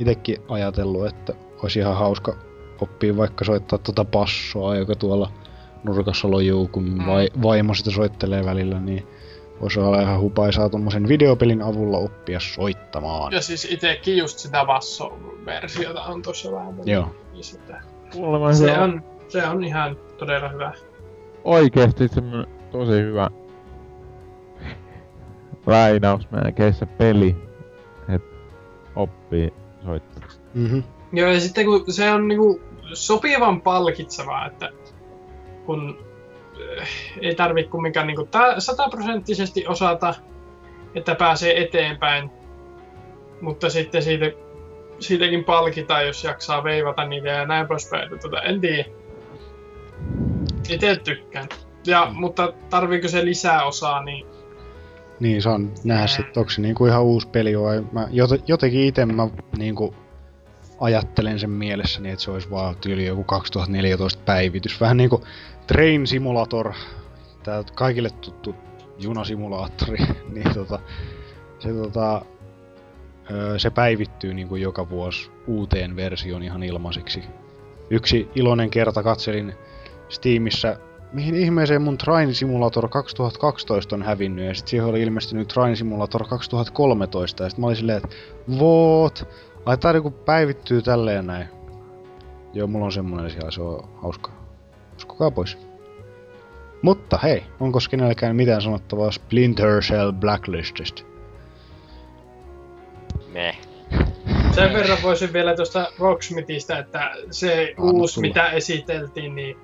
itekin 0.00 0.42
ajatellut, 0.48 1.06
että 1.06 1.32
olisi 1.62 1.78
ihan 1.78 1.96
hauska 1.96 2.36
oppia 2.80 3.16
vaikka 3.16 3.44
soittaa 3.44 3.78
tuota 3.78 4.04
passoa, 4.04 4.76
joka 4.76 4.94
tuolla 4.94 5.32
nurkassa 5.84 6.30
lojuu, 6.30 6.68
kun 6.68 6.84
Mm. 6.84 7.06
vai, 7.06 7.28
vaimo 7.42 7.74
sitä 7.74 7.90
soittelee 7.90 8.44
välillä, 8.44 8.80
niin 8.80 9.06
voisi 9.60 9.80
olla 9.80 10.02
ihan 10.02 10.20
hupaisaa 10.20 10.68
tuommoisen 10.68 11.08
videopelin 11.08 11.62
avulla 11.62 11.98
oppia 11.98 12.40
soittamaan. 12.40 13.32
Ja 13.32 13.40
siis 13.40 13.64
itekin 13.70 14.16
just 14.16 14.38
sitä 14.38 14.64
basso-versiota 14.64 16.02
on 16.02 16.22
tuossa 16.22 16.52
vähän. 16.52 16.74
Joo. 16.84 17.14
Niin 17.32 17.44
sitä. 17.44 17.82
Kuulemma 18.12 18.52
Se 18.52 18.72
on 18.72 18.82
on, 18.82 19.02
se 19.28 19.46
on 19.46 19.64
ihan 19.64 19.96
todella 20.18 20.48
hyvä. 20.48 20.72
oikeesti 21.44 22.08
semmonen 22.08 22.46
tosi 22.70 22.92
hyvä 22.92 23.30
lainausmerkeissä 25.66 26.86
peli, 26.86 27.36
et 28.14 28.22
oppii 28.96 29.52
soittaa. 29.84 30.28
Mm-hmm. 30.54 30.82
Joo, 31.12 31.30
ja 31.30 31.40
sitten 31.40 31.64
kun 31.64 31.84
se 31.88 32.10
on 32.10 32.28
niinku 32.28 32.60
sopivan 32.92 33.60
palkitsevaa, 33.60 34.46
että 34.46 34.70
kun 35.66 35.98
äh, 36.80 36.88
ei 37.20 37.34
tarvi 37.34 37.64
kumminkaan 37.64 38.06
niinku 38.06 38.28
ta- 38.30 38.60
sataprosenttisesti 38.60 39.66
osata, 39.66 40.14
että 40.94 41.14
pääsee 41.14 41.62
eteenpäin, 41.62 42.30
mutta 43.40 43.70
sitten 43.70 44.02
siitä, 44.02 44.26
siitäkin 44.98 45.44
palkitaan, 45.44 46.06
jos 46.06 46.24
jaksaa 46.24 46.64
veivata 46.64 47.04
niitä 47.04 47.28
ja 47.28 47.46
näin 47.46 47.68
poispäin. 47.68 48.18
Tota, 48.20 48.42
en 48.42 48.60
tiedä. 48.60 48.84
Itse 50.68 50.96
tykkään. 50.96 51.48
Ja, 51.86 52.10
mutta 52.14 52.52
tarviiko 52.70 53.08
se 53.08 53.24
lisää 53.24 53.64
osaa, 53.64 54.04
niin 54.04 54.26
Niin, 55.20 55.42
se 55.42 55.48
on 55.48 55.72
nähdä 55.84 56.06
sitten, 56.06 56.40
onko 56.40 56.50
se 56.50 56.60
niinku 56.60 56.86
ihan 56.86 57.02
uusi 57.02 57.28
peli 57.28 57.60
vai... 57.60 57.84
Mä 57.92 58.04
jot- 58.04 58.42
jotenkin 58.46 58.80
itse 58.80 59.06
mä 59.06 59.28
niinku 59.58 59.94
ajattelen 60.80 61.38
sen 61.38 61.50
mielessäni, 61.50 62.10
että 62.10 62.24
se 62.24 62.30
olisi 62.30 62.50
vaan 62.50 62.76
tyyli 62.76 63.06
joku 63.06 63.24
2014 63.24 64.22
päivitys. 64.24 64.80
Vähän 64.80 64.96
niinku 64.96 65.24
Train 65.66 66.06
Simulator, 66.06 66.72
tää 67.42 67.64
kaikille 67.74 68.10
tuttu 68.10 68.54
junasimulaattori, 68.98 69.98
niin 70.34 70.54
tota, 70.54 70.78
se, 71.58 71.72
tota, 71.72 72.24
öö, 73.30 73.58
se 73.58 73.70
päivittyy 73.70 74.34
niinku 74.34 74.56
joka 74.56 74.90
vuosi 74.90 75.30
uuteen 75.46 75.96
versioon 75.96 76.42
ihan 76.42 76.62
ilmaiseksi. 76.62 77.22
Yksi 77.90 78.28
iloinen 78.34 78.70
kerta 78.70 79.02
katselin 79.02 79.54
Steamissa 80.08 80.76
mihin 81.12 81.34
ihmeeseen 81.34 81.82
mun 81.82 81.98
Train 81.98 82.34
Simulator 82.34 82.88
2012 82.88 83.94
on 83.96 84.02
hävinnyt, 84.02 84.44
ja 84.44 84.54
sit 84.54 84.68
siihen 84.68 84.86
oli 84.86 85.02
ilmestynyt 85.02 85.48
Train 85.48 85.76
Simulator 85.76 86.28
2013, 86.28 87.44
ja 87.44 87.50
sit 87.50 87.58
mä 87.58 87.66
olin 87.66 87.76
silleen, 87.76 87.96
että 88.04 88.16
what? 88.58 89.28
Ai 89.66 89.78
tää 89.78 89.92
niinku 89.92 90.10
päivittyy 90.10 90.82
tälleen 90.82 91.26
näin. 91.26 91.48
Joo, 92.52 92.66
mulla 92.66 92.84
on 92.84 92.92
semmonen 92.92 93.30
siellä, 93.30 93.50
se 93.50 93.62
on 93.62 93.88
hauskaa. 94.02 94.48
Uskokaa 94.96 95.30
pois. 95.30 95.58
Mutta 96.82 97.18
hei, 97.22 97.44
onko 97.60 97.78
kenelläkään 97.90 98.36
mitään 98.36 98.62
sanottavaa 98.62 99.10
Splinter 99.10 99.80
Cell 99.80 100.12
Blacklistista? 100.12 101.02
Meh. 103.32 103.58
sen 104.54 104.72
verran 104.72 104.98
voisin 105.02 105.32
vielä 105.32 105.56
tuosta 105.56 105.92
Rocksmithistä, 105.98 106.78
että 106.78 107.10
se 107.30 107.74
Anna 107.78 107.92
uusi, 107.92 108.14
tulla. 108.14 108.28
mitä 108.28 108.50
esiteltiin, 108.50 109.34
niin 109.34 109.56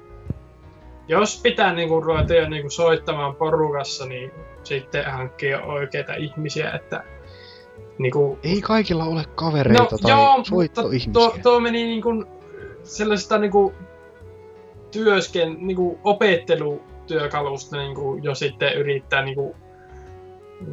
jos 1.08 1.40
pitää 1.42 1.74
niinku 1.74 2.00
ruveta 2.00 2.34
jo 2.34 2.48
niinku 2.48 2.70
soittamaan 2.70 3.36
porukassa, 3.36 4.06
niin 4.06 4.32
sitten 4.62 5.04
hankkia 5.04 5.62
oikeita 5.62 6.14
ihmisiä, 6.14 6.70
että 6.72 7.04
niinku 7.98 8.38
Ei 8.42 8.60
kaikilla 8.60 9.04
ole 9.04 9.24
kavereita 9.34 9.82
No 9.82 9.98
tai 10.02 10.10
joo, 10.10 10.44
soittoihmisiä. 10.44 11.12
tuo, 11.12 11.36
tuo 11.42 11.60
meni 11.60 11.84
niinku 11.84 12.24
sellaista 12.82 13.38
niinku 13.38 13.72
työsken, 14.90 15.56
niinku 15.60 15.98
opettelutyökalusta 16.04 17.76
niinku 17.76 18.18
jo 18.22 18.34
sitten 18.34 18.74
yrittää 18.74 19.22
niinku 19.22 19.56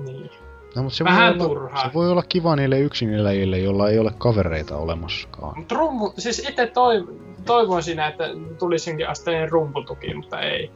niin. 0.06 0.30
No, 0.76 0.84
mutta 0.84 0.98
se 0.98 1.04
Vähän 1.04 1.40
voi 1.40 1.46
olla, 1.46 1.56
turhaa. 1.56 1.88
Se 1.88 1.94
voi 1.94 2.12
olla 2.12 2.24
kiva 2.24 2.56
niille 2.56 2.80
yksineläjille, 2.80 3.60
joilla 3.60 3.90
ei 3.90 4.00
ole 4.00 4.12
kavereita 4.18 4.78
olemassakaan. 4.78 5.60
Mut 5.60 5.72
rummu, 5.72 6.14
siis 6.18 6.40
itse 6.50 6.68
toi, 6.68 7.08
toivoin 7.46 7.84
siinä, 7.84 8.08
että 8.08 8.24
tulisi 8.60 8.90
jonkin 8.90 9.10
asteinen 9.10 9.50
rumputuki, 9.50 10.14
mutta 10.14 10.42
ei. 10.42 10.72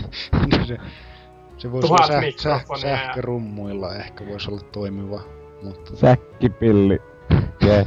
se, 0.66 0.78
se 1.58 1.72
voisi 1.72 1.88
Tuhat 1.88 2.10
olla 2.10 2.22
säh, 2.22 2.34
säh, 2.36 2.64
ja- 2.70 2.78
sähkörummuilla 2.78 3.94
ehkä 3.94 4.26
voisi 4.26 4.50
olla 4.50 4.60
toimiva. 4.72 5.20
Mutta 5.62 5.96
Säkkipilli. 5.96 6.98
Yes. 7.64 7.86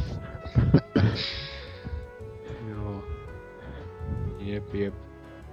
joo. 2.69 3.03
Jep, 4.39 4.75
jep. 4.75 4.93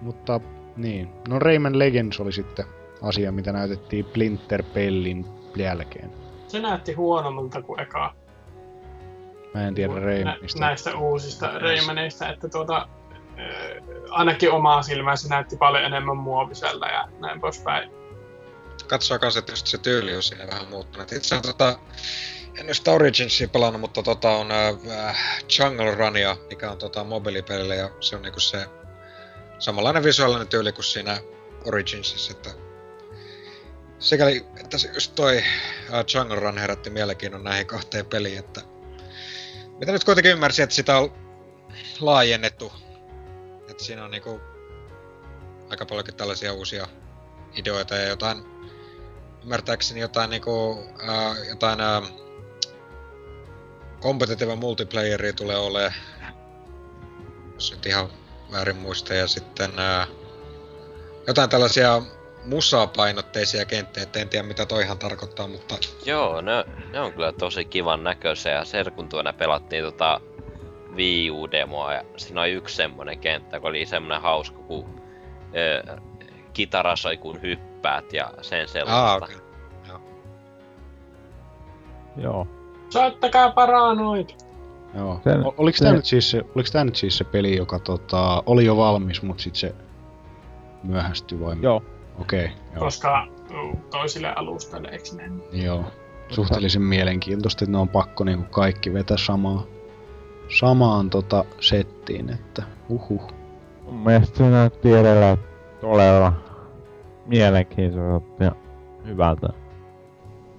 Mutta 0.01 0.41
niin. 0.77 1.09
No 1.29 1.39
Rayman 1.39 1.79
Legends 1.79 2.21
oli 2.21 2.33
sitten 2.33 2.65
asia, 3.03 3.33
mitä 3.33 3.53
näytettiin 3.53 4.05
Splinter 4.05 4.63
Pellin 4.75 5.27
jälkeen. 5.57 6.11
Se 6.49 6.61
näytti 6.61 6.93
huonommalta 6.93 7.63
kuin 7.63 7.81
eka. 7.81 8.15
Mä 9.59 9.69
en 9.69 9.75
tiedä 9.75 9.95
Nä, 9.95 10.01
Raymanista. 10.01 10.61
näistä 10.61 10.97
uusista 10.97 11.59
Raymaneista, 11.59 12.29
että 12.29 12.49
tuota, 12.49 12.89
ö, 13.39 13.81
ainakin 14.11 14.53
omaa 14.53 14.83
silmään 14.83 15.19
se 15.19 15.29
näytti 15.29 15.57
paljon 15.57 15.85
enemmän 15.85 16.17
muovisella 16.17 16.87
ja 16.87 17.09
näin 17.21 17.41
poispäin. 17.41 17.91
Katsoa 18.87 19.19
kans, 19.19 19.37
että 19.37 19.53
just 19.53 19.67
se 19.67 19.79
tyyli 19.79 20.17
on 20.17 20.23
siinä 20.23 20.47
vähän 20.47 20.69
muuttunut. 20.69 21.13
Itse 21.13 21.35
asiassa 21.35 21.53
tota, 21.53 21.79
en 22.59 22.75
sitä 22.75 22.91
Originsia 22.91 23.49
pelannut, 23.49 23.81
mutta 23.81 24.03
tota 24.03 24.31
on 24.31 24.49
äh, 24.53 25.45
Jungle 25.59 25.95
Runia, 25.95 26.37
mikä 26.51 26.71
on 26.71 26.79
tota 26.79 27.05
mobiilipelille 27.05 27.77
ja 27.77 27.91
se 28.01 28.17
on 28.17 28.23
niinku 28.23 28.41
se 28.41 28.67
samanlainen 29.59 30.05
visuaalinen 30.05 30.49
tyyli 30.49 30.73
kuin 30.73 30.85
siinä 30.85 31.19
Originsissa, 31.65 32.33
että 32.33 32.51
sikäli, 33.99 34.47
että 34.61 34.79
se 34.79 34.91
just 34.95 35.15
toi 35.15 35.39
äh, 35.39 36.05
Jungle 36.15 36.41
Run 36.41 36.59
herätti 36.59 36.91
mielenkiinnon 36.91 37.45
näihin 37.45 37.67
kahteen 37.67 38.07
peliin, 38.07 38.39
että 38.39 38.61
mitä 39.79 39.93
nyt 39.93 40.05
kuitenkin 40.05 40.33
ymmärsin, 40.33 40.63
että 40.63 40.77
sitä 40.77 40.99
on 40.99 41.13
laajennettu, 42.01 42.73
että 43.71 43.85
siinä 43.85 44.05
on 44.05 44.11
niinku 44.11 44.41
aika 45.71 45.87
paljonkin 45.87 46.15
tällaisia 46.15 46.53
uusia 46.53 46.89
ideoita 47.57 47.95
ja 47.95 48.09
jotain, 48.09 48.45
ymmärtääkseni 49.43 50.01
jotain 50.01 50.31
niinku, 50.31 50.85
ää, 51.03 51.35
jotain 51.49 51.81
ää, 51.81 52.03
competitive 54.01 54.55
multiplayeria 54.55 55.33
tulee 55.33 55.57
olemaan, 55.57 55.95
jos 57.55 57.73
nyt 57.73 57.87
ihan 57.87 58.09
väärin 58.53 58.77
muista, 58.77 59.15
ja 59.15 59.27
sitten 59.27 59.79
ää, 59.79 60.07
jotain 61.27 61.51
tällaisia 61.51 62.03
musapainotteisia 62.45 63.65
kenttejä, 63.65 64.03
et 64.03 64.17
en 64.17 64.29
tiedä 64.29 64.49
mitä 64.49 64.67
toi 64.67 64.83
ihan 64.83 64.99
tarkoittaa, 64.99 65.49
mutta 65.49 65.75
Joo, 66.07 66.41
ne, 66.41 66.65
ne 66.93 67.01
on 67.01 67.13
kyllä 67.13 67.33
tosi 67.33 67.65
kivan 67.65 68.05
näköisiä 68.05 68.53
ja 68.53 68.65
Serkun 68.65 69.09
tuona 69.09 69.33
pelattiin 69.33 69.85
tota 69.85 70.21
Wii 70.97 71.31
U-demoa 71.31 71.93
ja 71.95 72.03
siinä 72.17 72.41
oli 72.41 72.51
yksi 72.51 72.77
semmonen 72.77 73.19
kenttä, 73.19 73.57
joka 73.57 73.69
oli 73.69 73.87
semmonen 73.87 74.21
hauska, 74.23 74.59
kun 74.59 75.01
ö, 75.57 75.97
kitara 76.53 76.97
soi 76.97 77.17
kun 77.17 77.43
hyppäät 77.43 78.13
ja 78.13 78.31
sen 78.43 78.69
sellaista. 78.69 79.05
Aa, 79.07 79.17
okei. 79.17 79.37
Joo. 82.17 82.47
Soittakaa 82.91 83.51
paranoid! 83.51 84.29
Joo. 84.95 85.21
Sen- 85.25 85.47
O- 85.47 85.55
Oliko 85.59 85.79
se- 85.79 85.85
tämä 85.85 85.97
nyt, 85.97 86.05
siis 86.05 86.31
se, 86.31 86.39
oliko 86.55 86.69
tää 86.73 86.85
nyt 86.85 86.97
siis 86.97 87.19
se 87.19 87.25
peli, 87.25 87.57
joka 87.57 87.79
tota, 87.79 88.43
oli 88.47 88.65
jo 88.65 88.77
valmis, 88.77 89.23
mutta 89.23 89.43
sitten 89.43 89.61
se 89.61 89.75
myöhästyi 90.83 91.41
vai? 91.41 91.57
Joo. 91.63 91.83
Okei, 92.21 92.45
okay, 92.45 92.57
joo. 92.75 92.85
Koska 92.85 93.27
uh, 93.51 93.79
toisille 93.91 94.33
alustoille, 94.37 94.89
eikö 94.89 95.09
näin? 95.17 95.43
Joo. 95.53 95.85
Suhteellisen 96.29 96.83
mielenkiintoista, 96.83 97.65
että 97.65 97.73
ne 97.73 97.79
on 97.79 97.89
pakko 97.89 98.25
niinku 98.25 98.47
kaikki 98.51 98.93
vetää 98.93 99.17
samaa, 99.17 99.67
samaan 100.59 101.11
tota 101.11 101.45
settiin, 101.61 102.31
että 102.31 102.63
uhuh. 102.89 103.33
Mun 103.85 103.95
mielestä 103.95 104.39
se 104.39 104.51
näytti 104.51 104.93
edelleen 104.93 105.39
todella 105.81 106.33
mielenkiintoiselta 107.27 108.45
ja 108.45 108.53
hyvältä. 109.07 109.49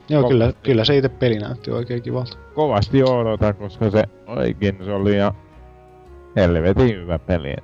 Joo, 0.10 0.24
Ko- 0.24 0.28
kyllä, 0.28 0.54
kyllä 0.64 0.86
se 0.86 0.98
itse 0.98 1.10
peli 1.10 1.40
näytti 1.40 1.72
oikein 1.72 2.04
kivalta. 2.04 2.38
Kovasti 2.56 3.04
odotan, 3.04 3.56
koska 3.56 3.90
se 3.90 4.04
oikein 4.28 4.78
se 4.86 4.94
oli 4.94 5.18
ja 5.18 5.34
helvetin 6.36 6.96
hyvä 6.96 7.20
peli. 7.20 7.56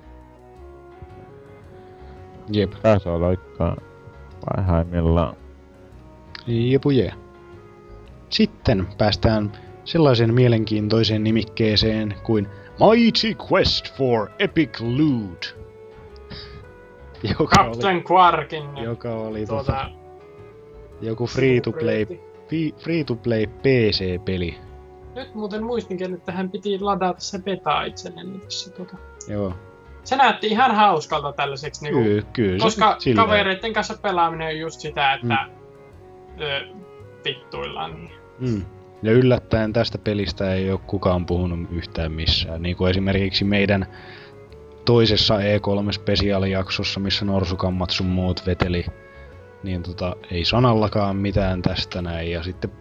Jep. 2.50 2.72
Taso 2.82 3.20
loikkaa 3.20 3.78
parhaimmillaan. 4.46 5.36
Jepu 6.48 6.90
jee. 6.90 7.14
Sitten 8.30 8.88
päästään 8.98 9.52
sellaiseen 9.84 10.34
mielenkiintoiseen 10.34 11.24
nimikkeeseen 11.24 12.16
kuin 12.24 12.48
Mighty 12.80 13.36
Quest 13.52 13.94
for 13.98 14.30
Epic 14.40 14.80
Loot. 14.82 15.58
Joka 17.40 17.62
oli, 17.62 17.72
Captain 17.72 18.04
Quarkin 18.12 18.78
joka 18.78 19.16
oli 19.16 19.46
tota, 19.46 19.64
tuota, 19.64 19.90
joku 21.02 21.28
free-to-play, 21.28 22.06
free-to-play 22.78 23.48
PC-peli. 23.48 24.58
Nyt 25.16 25.36
muuten 25.36 25.64
muistinkin, 25.64 26.14
että 26.14 26.32
hän 26.32 26.50
piti 26.50 26.80
ladata 26.80 27.22
se 27.22 27.40
beta 27.40 27.84
itselleni 27.84 28.40
tässä. 28.40 28.72
Tuota. 28.72 28.98
Joo, 29.28 29.54
Se 30.06 30.16
näytti 30.16 30.48
ihan 30.48 30.76
hauskalta 30.76 31.34
tällaiseksi, 31.34 31.84
niinku, 31.84 32.04
kyllä, 32.04 32.24
kyllä 32.34 32.60
koska 32.60 32.96
se 33.00 33.04
silleen. 33.04 33.26
kavereiden 33.28 33.74
kanssa 33.74 33.98
pelaaminen 34.02 34.48
on 34.48 34.60
just 34.60 34.80
sitä, 34.80 35.14
että 35.14 35.46
ö, 36.42 36.68
vittuillaan. 37.26 37.96
Niin. 37.96 38.12
Mm. 38.40 38.66
Ja 39.04 39.12
yllättäen 39.12 39.74
tästä 39.74 39.98
pelistä 39.98 40.54
ei 40.54 40.72
ole 40.72 40.80
kukaan 40.88 41.26
puhunut 41.26 41.72
yhtään 41.72 42.12
missään. 42.12 42.62
Niin 42.62 42.76
kuin 42.76 42.90
esimerkiksi 42.90 43.44
meidän 43.44 43.86
toisessa 44.86 45.38
E3-spesiaalijaksossa, 45.38 47.00
missä 47.00 47.26
Norsukammat 47.26 47.90
sun 47.90 48.08
muut 48.08 48.46
veteli, 48.46 48.86
niin 49.64 49.84
tota, 49.84 50.16
ei 50.32 50.46
sanallakaan 50.46 51.16
mitään 51.16 51.62
tästä 51.62 52.02
näin. 52.02 52.32
Ja 52.32 52.44
sitten 52.44 52.72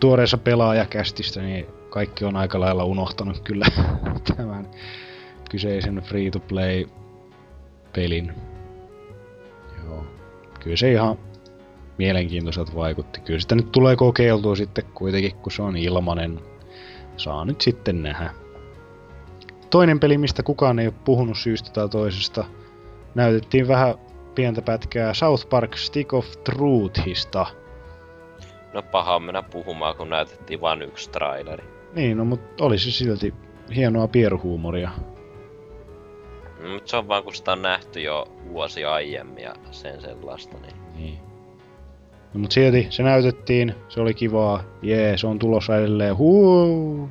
tuoreessa 0.00 0.38
pelaajakästistä, 0.38 1.42
niin 1.42 1.66
kaikki 1.90 2.24
on 2.24 2.36
aika 2.36 2.60
lailla 2.60 2.84
unohtanut 2.84 3.40
kyllä 3.40 3.66
tämän 4.36 4.70
kyseisen 5.54 5.96
free-to-play 5.96 6.86
pelin. 7.92 8.32
Joo. 9.84 10.04
Kyllä 10.60 10.76
se 10.76 10.92
ihan 10.92 11.18
mielenkiintoiselta 11.98 12.74
vaikutti. 12.74 13.20
Kyllä 13.20 13.40
sitä 13.40 13.54
nyt 13.54 13.72
tulee 13.72 13.96
kokeiltua 13.96 14.56
sitten 14.56 14.84
kuitenkin, 14.94 15.34
kun 15.34 15.52
se 15.52 15.62
on 15.62 15.76
ilmanen. 15.76 16.40
Saa 17.16 17.44
nyt 17.44 17.60
sitten 17.60 18.02
nähdä. 18.02 18.30
Toinen 19.70 20.00
peli, 20.00 20.18
mistä 20.18 20.42
kukaan 20.42 20.78
ei 20.78 20.86
ole 20.86 20.94
puhunut 21.04 21.38
syystä 21.38 21.70
tai 21.70 21.88
toisesta, 21.88 22.44
näytettiin 23.14 23.68
vähän 23.68 23.94
pientä 24.34 24.62
pätkää 24.62 25.14
South 25.14 25.48
Park 25.48 25.76
Stick 25.76 26.14
of 26.14 26.26
Truthista. 26.44 27.46
No 28.72 28.82
paha 28.82 29.18
mennä 29.18 29.42
puhumaan, 29.42 29.96
kun 29.96 30.10
näytettiin 30.10 30.60
vain 30.60 30.82
yksi 30.82 31.10
traileri. 31.10 31.64
Niin, 31.94 32.16
no 32.16 32.24
mutta 32.24 32.64
oli 32.64 32.78
se 32.78 32.90
silti 32.90 33.34
hienoa 33.74 34.08
pieruhuumoria. 34.08 34.90
No, 36.64 36.70
mutta 36.74 36.90
se 36.90 36.96
on 36.96 37.08
vaan, 37.08 37.22
kun 37.22 37.34
sitä 37.34 37.52
on 37.52 37.62
nähty 37.62 38.00
jo 38.00 38.26
vuosi 38.52 38.84
aiemmin 38.84 39.42
ja 39.44 39.54
sen 39.70 40.00
sellaista, 40.00 40.56
niin... 40.62 40.74
Niin. 40.96 41.18
No, 42.34 42.40
mutta 42.40 42.54
silti 42.54 42.86
se 42.90 43.02
näytettiin, 43.02 43.74
se 43.88 44.00
oli 44.00 44.14
kivaa, 44.14 44.62
jee, 44.82 45.18
se 45.18 45.26
on 45.26 45.38
tulossa 45.38 45.76
edelleen, 45.76 46.16
huu. 46.16 47.08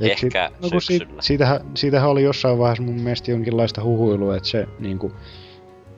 Et 0.00 0.18
sit- 0.18 0.24
Ehkä 0.24 0.50
no 0.62 0.70
kun 0.70 0.82
syksyllä. 0.82 1.22
siitähän, 1.22 1.60
siitähän 1.74 2.10
oli 2.10 2.22
jossain 2.22 2.58
vaiheessa 2.58 2.82
mun 2.82 3.00
mielestä 3.00 3.30
jonkinlaista 3.30 3.82
huhuilua, 3.82 4.36
että 4.36 4.48
se 4.48 4.68
niinku, 4.78 5.12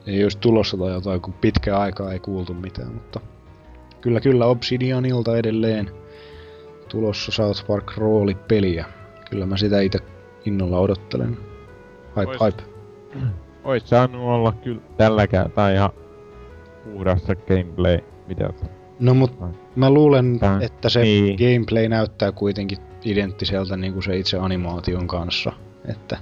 ei 0.07 0.23
olisi 0.23 0.37
tulossa 0.37 0.77
tai 0.77 0.91
jotain, 0.91 1.21
kun 1.21 1.33
pitkään 1.33 1.81
aikaa 1.81 2.13
ei 2.13 2.19
kuultu 2.19 2.53
mitään, 2.53 2.93
mutta 2.93 3.19
kyllä 4.01 4.19
kyllä 4.19 4.45
Obsidianilta 4.45 5.37
edelleen 5.37 5.91
tulossa 6.87 7.31
South 7.31 7.67
Park 7.67 7.97
roolipeliä. 7.97 8.85
Kyllä 9.29 9.45
mä 9.45 9.57
sitä 9.57 9.81
itse 9.81 9.99
innolla 10.45 10.79
odottelen. 10.79 11.37
Hype, 12.15 12.31
Ois- 12.31 12.41
hype. 12.43 12.63
Ois 13.63 13.89
saanut 13.89 14.21
olla 14.21 14.51
kyllä 14.51 14.81
tällä 14.97 15.27
kertaa 15.27 15.69
ihan 15.69 15.89
puhdassa 16.93 17.35
gameplay. 17.35 17.99
Mitä 18.27 18.49
se? 18.59 18.65
No 18.99 19.13
mut 19.13 19.33
mä 19.75 19.89
luulen, 19.89 20.39
Tää- 20.39 20.59
että 20.61 20.89
se 20.89 21.01
niin. 21.01 21.35
gameplay 21.37 21.87
näyttää 21.89 22.31
kuitenkin 22.31 22.77
identtiseltä 23.05 23.77
niin 23.77 23.93
kuin 23.93 24.03
se 24.03 24.17
itse 24.17 24.37
animaation 24.37 25.07
kanssa. 25.07 25.51
Että 25.91 26.17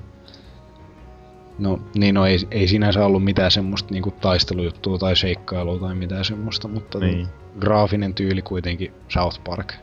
No 1.60 1.80
niin, 1.98 2.16
no 2.16 2.26
ei, 2.26 2.38
ei 2.52 2.68
sinänsä 2.68 3.06
ollut 3.06 3.24
mitään 3.24 3.52
semmoista 3.52 3.94
niinku 3.94 4.12
taistelujuttua 4.12 4.98
tai 4.98 5.16
seikkailua 5.16 5.80
tai 5.80 5.96
mitään 5.96 6.26
semmoista, 6.26 6.68
mutta 6.68 7.00
Niin. 7.00 7.16
niin. 7.18 7.28
graafinen 7.60 8.14
tyyli 8.14 8.42
kuitenkin 8.42 8.94
South 9.08 9.42
Park. 9.44 9.74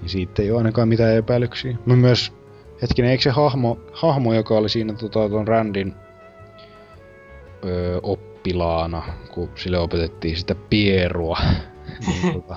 Niin 0.00 0.08
siitä 0.08 0.42
ei 0.42 0.50
ole 0.50 0.58
ainakaan 0.58 0.88
mitään 0.88 1.14
epäilyksiä. 1.14 1.76
Mä 1.86 1.96
myös, 1.96 2.32
hetkinen, 2.82 3.10
eikö 3.10 3.22
se 3.22 3.30
hahmo, 3.30 3.78
hahmo 3.92 4.34
joka 4.34 4.54
oli 4.54 4.68
siinä 4.68 4.92
tota, 4.92 5.28
ton 5.28 5.48
Randin 5.48 5.94
öö, 7.64 8.00
oppilaana, 8.02 9.02
kun 9.34 9.48
sille 9.54 9.78
opetettiin 9.78 10.36
sitä 10.36 10.54
pierua, 10.70 11.38
niin, 12.06 12.32
tota, 12.32 12.56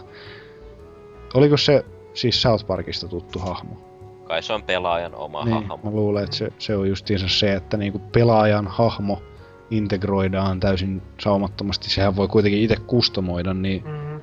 oliko 1.33 1.57
se 1.57 1.85
siis 2.13 2.41
South 2.41 2.65
Parkista 2.67 3.07
tuttu 3.07 3.39
hahmo? 3.39 3.75
Kai 4.23 4.43
se 4.43 4.53
on 4.53 4.63
pelaajan 4.63 5.15
oma 5.15 5.45
Niin, 5.45 5.53
hahmo. 5.53 5.79
mä 5.83 5.89
luulen, 5.91 6.23
että 6.23 6.35
se, 6.35 6.49
se 6.59 6.75
on 6.75 6.89
justiinsa 6.89 7.27
se, 7.29 7.53
että 7.53 7.77
niinku 7.77 7.99
pelaajan 7.99 8.67
hahmo 8.67 9.21
integroidaan 9.71 10.59
täysin 10.59 11.01
saumattomasti. 11.19 11.89
Sehän 11.89 12.15
voi 12.15 12.27
kuitenkin 12.27 12.61
itse 12.61 12.75
kustomoida, 12.87 13.53
niin 13.53 13.83
Mm. 13.85 14.21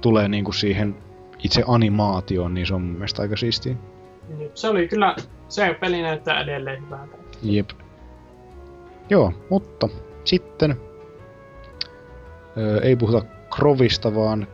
tulee 0.00 0.28
niinku 0.28 0.52
siihen 0.52 0.96
itse 1.44 1.62
animaatioon, 1.66 2.54
niin 2.54 2.66
se 2.66 2.74
on 2.74 2.82
mun 2.82 2.92
mielestä 2.92 3.22
aika 3.22 3.36
siistiä. 3.36 3.74
Niin, 4.28 4.50
Se 4.54 4.68
oli 4.68 4.88
kyllä, 4.88 5.16
se 5.48 5.76
peli 5.80 6.02
näyttää 6.02 6.40
edelleen 6.40 6.82
hyvältä. 6.86 7.16
Jep. 7.42 7.70
Joo, 9.10 9.32
mutta 9.50 9.88
sitten 10.24 10.80
öö, 12.56 12.80
ei 12.80 12.96
puhuta 12.96 13.22
Krovista, 13.56 14.14
vaan 14.14 14.46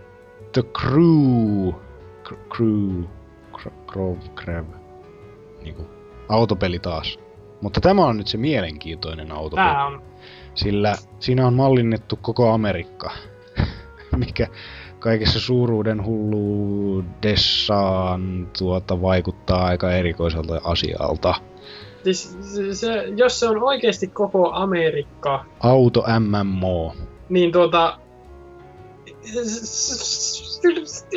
The 0.52 0.62
Crew. 0.62 1.72
Cr- 2.24 2.56
crew. 2.56 3.04
Cr- 3.52 3.86
Crov, 3.92 4.16
Crev. 4.34 4.64
Niinku, 5.62 5.86
autopeli 6.28 6.78
taas. 6.78 7.18
Mutta 7.60 7.80
tämä 7.80 8.04
on 8.04 8.16
nyt 8.16 8.26
se 8.26 8.38
mielenkiintoinen 8.38 9.32
autopeli. 9.32 9.68
Tää 9.68 9.86
on, 9.86 10.02
Sillä 10.54 10.94
siinä 11.18 11.46
on 11.46 11.54
mallinnettu 11.54 12.18
koko 12.22 12.52
Amerikka, 12.52 13.10
mikä 14.16 14.46
kaikessa 15.06 15.40
suuruuden 15.40 16.04
hulluudessaan 16.06 18.48
tuota, 18.58 19.02
vaikuttaa 19.02 19.64
aika 19.64 19.92
erikoiselta 19.92 20.60
asialta. 20.64 21.34
siis 22.04 22.36
se, 22.40 22.74
se, 22.74 23.04
jos 23.16 23.40
se 23.40 23.48
on 23.48 23.62
oikeasti 23.62 24.06
koko 24.06 24.52
Amerikka, 24.52 25.44
Auto 25.60 26.04
MMO. 26.20 26.94
niin 27.28 27.52
tuota... 27.52 27.98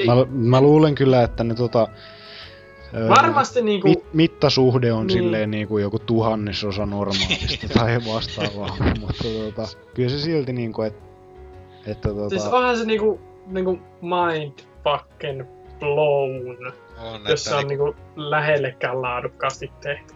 Mä, 0.06 0.14
mä 0.32 0.62
luulen 0.62 0.96
kyllä, 0.96 1.24
että 1.24 1.44
ne 1.44 1.56
tota, 1.56 1.88
öö, 2.94 3.10
Varmasti 3.10 3.62
niinku... 3.62 3.88
mit, 3.88 4.14
mittasuhde 4.14 4.94
on 4.94 5.08
Niin. 5.08 5.18
silleen 5.18 5.52
niinku 5.52 5.78
joku 5.78 6.00
tuhannesosa 6.00 6.86
normaalista 6.86 7.68
tai 7.78 8.00
vastaavaa, 8.14 8.78
mutta 9.00 9.24
tota, 9.24 9.68
kyllä 9.94 10.10
se 10.10 10.20
silti 10.20 10.54
niinku, 10.54 10.82
et, 10.82 10.96
että 11.88 12.10
tota, 12.10 12.30
Siis 12.30 12.46
onhan 12.46 12.78
se 12.78 12.86
niinku, 12.86 13.20
niinku 13.54 13.80
mind 14.02 14.60
fucking 14.84 15.44
blown, 15.80 16.74
On, 16.98 17.22
jos 17.30 17.44
se 17.44 17.50
että 17.50 17.58
on 17.58 17.68
niinku 17.68 17.96
lähellekään 18.16 19.02
laadukkaasti 19.02 19.72
tehty. 19.82 20.14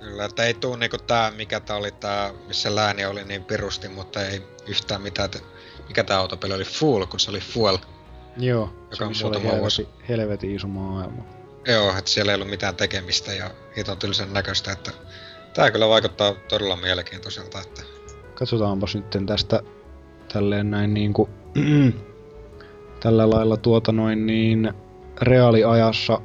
Kyllä, 0.00 0.24
että 0.24 0.44
ei 0.44 0.54
tuu 0.54 0.76
niinku 0.76 0.98
tää, 0.98 1.30
mikä 1.30 1.60
tää 1.60 1.76
oli 1.76 1.90
tää, 1.90 2.30
missä 2.46 2.74
lääni 2.74 3.04
oli 3.04 3.24
niin 3.24 3.44
pirusti, 3.44 3.88
mutta 3.88 4.22
ei 4.22 4.42
yhtään 4.68 5.02
mitään, 5.02 5.30
te, 5.30 5.38
mikä 5.88 6.04
tää 6.04 6.18
autopeli 6.18 6.54
oli 6.54 6.64
Fool, 6.64 7.06
kun 7.06 7.20
se 7.20 7.30
oli 7.30 7.40
Fuel. 7.40 7.78
joo, 8.36 8.70
joka 8.90 9.06
on 9.06 9.14
se 9.14 9.26
oli 9.26 9.38
muutama 9.38 9.60
vuosi. 9.60 9.82
helvetin, 9.82 10.08
helvetin 10.08 10.56
iso 10.56 10.68
maailma. 10.68 11.22
Joo, 11.66 11.90
että 11.98 12.10
siellä 12.10 12.32
ei 12.32 12.34
ollut 12.34 12.50
mitään 12.50 12.76
tekemistä 12.76 13.32
ja 13.32 13.50
hiton 13.76 13.98
tylsän 13.98 14.32
näköistä, 14.32 14.72
että 14.72 14.90
tää 15.54 15.70
kyllä 15.70 15.88
vaikuttaa 15.88 16.34
todella 16.48 16.76
mielenkiintoiselta, 16.76 17.60
että 17.60 17.82
Katsotaanpas 18.34 18.94
nyt 18.94 19.26
tästä 19.26 19.60
tälleen 20.32 20.70
näin 20.70 20.94
niinku 20.94 21.28
tällä 23.06 23.30
lailla 23.30 23.56
tuota 23.56 23.92
noin 23.92 24.26
niin 24.26 24.72
reaaliajassa 25.22 26.20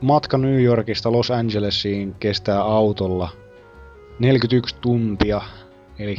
matka 0.00 0.38
New 0.38 0.62
Yorkista 0.62 1.12
Los 1.12 1.30
Angelesiin 1.30 2.14
kestää 2.20 2.62
autolla 2.62 3.28
41 4.18 4.76
tuntia. 4.80 5.40
Eli 5.98 6.16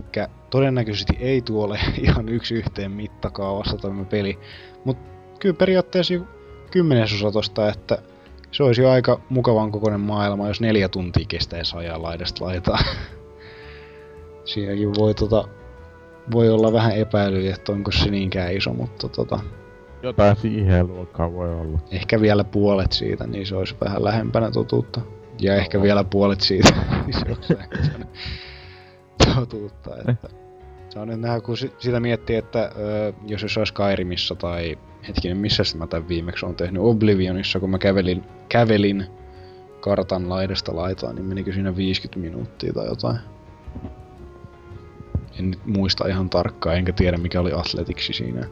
todennäköisesti 0.50 1.18
ei 1.20 1.42
tuo 1.42 1.66
ole 1.66 1.80
ihan 2.04 2.30
yksi 2.30 2.56
yhteen 2.56 2.92
mittakaavassa 2.92 3.78
tämä 3.78 4.06
peli. 4.06 4.40
Mutta 4.86 5.04
kyllä 5.40 5.56
periaatteessa 5.56 6.14
kymmenesosa 6.72 7.32
tosta, 7.32 7.70
että 7.70 7.98
se 8.52 8.64
olisi 8.64 8.82
jo 8.82 8.90
aika 8.90 9.22
mukavan 9.30 9.72
kokoinen 9.72 10.02
maailma, 10.02 10.48
jos 10.48 10.62
neljä 10.62 10.90
tuntia 10.90 11.26
kestäisi 11.28 11.78
ajaa 11.78 12.02
laidasta 12.02 12.46
laitaan. 12.46 12.86
Siinäkin 14.46 14.96
voi, 14.96 15.14
tota, 15.14 15.44
voi 16.32 16.50
olla 16.50 16.74
vähän 16.74 16.96
epäilyjä, 16.96 17.56
että 17.56 17.72
onko 17.72 17.92
se 17.92 18.12
niinkään 18.12 18.54
iso, 18.54 18.74
mutta 18.74 19.10
tota, 19.10 19.40
Jotain 20.04 20.36
siihen 20.36 20.88
luokkaan 20.88 21.34
voi 21.34 21.56
olla. 21.56 21.80
ehkä 21.92 22.22
vielä 22.22 22.44
puolet 22.44 22.92
siitä, 22.92 23.28
niin 23.28 23.46
se 23.46 23.56
olisi 23.56 23.76
vähän 23.82 24.04
lähempänä 24.04 24.52
totuutta. 24.52 25.02
Ja 25.40 25.56
ehkä 25.56 25.82
vielä 25.82 26.04
puolet 26.04 26.42
siitä, 26.42 26.70
niin 27.06 27.20
se 27.20 27.26
olisi 27.28 27.56
lähempänä 27.56 28.06
totuutta. 29.36 29.92
Että 30.08 30.30
se 30.90 31.00
on 31.00 31.08
nyt 31.08 31.20
nähdä, 31.20 31.42
kun 31.42 31.58
si- 31.58 31.74
sitä 31.80 32.00
miettii, 32.00 32.36
että 32.36 32.72
jos 33.28 33.42
se 33.48 33.60
olisi 33.60 33.72
Skyrimissa 33.72 34.36
tai 34.36 34.78
hetkinen, 35.08 35.38
missä 35.38 35.64
mä 35.78 35.88
tämän 35.88 36.08
viimeksi 36.08 36.46
on 36.46 36.56
tehnyt, 36.56 36.84
Oblivionissa, 36.84 37.60
kun 37.60 37.70
mä 37.70 37.78
kävelin, 37.78 38.24
kävelin 38.50 39.06
kartan 39.80 40.30
laidasta 40.30 40.76
laitaan, 40.76 41.16
niin 41.16 41.26
menikö 41.26 41.54
siinä 41.54 41.76
50 41.76 42.20
minuuttia 42.20 42.74
tai 42.74 42.88
jotain. 42.88 43.18
En 45.40 45.52
nyt 45.52 45.66
muista 45.66 46.08
ihan 46.08 46.30
tarkkaan, 46.30 46.78
enkä 46.78 46.94
tiedä 46.94 47.18
mikä 47.18 47.42
oli 47.42 47.54
atletiksi 47.54 48.14
siinä. 48.14 48.48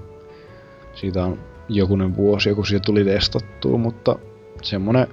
Siitä 0.96 1.24
on 1.24 1.40
jokunen 1.70 2.16
vuosi, 2.16 2.54
kun 2.54 2.66
siitä 2.66 2.86
tuli 2.86 3.04
testattua, 3.04 3.78
mutta 3.78 4.16
semmonen, 4.62 5.08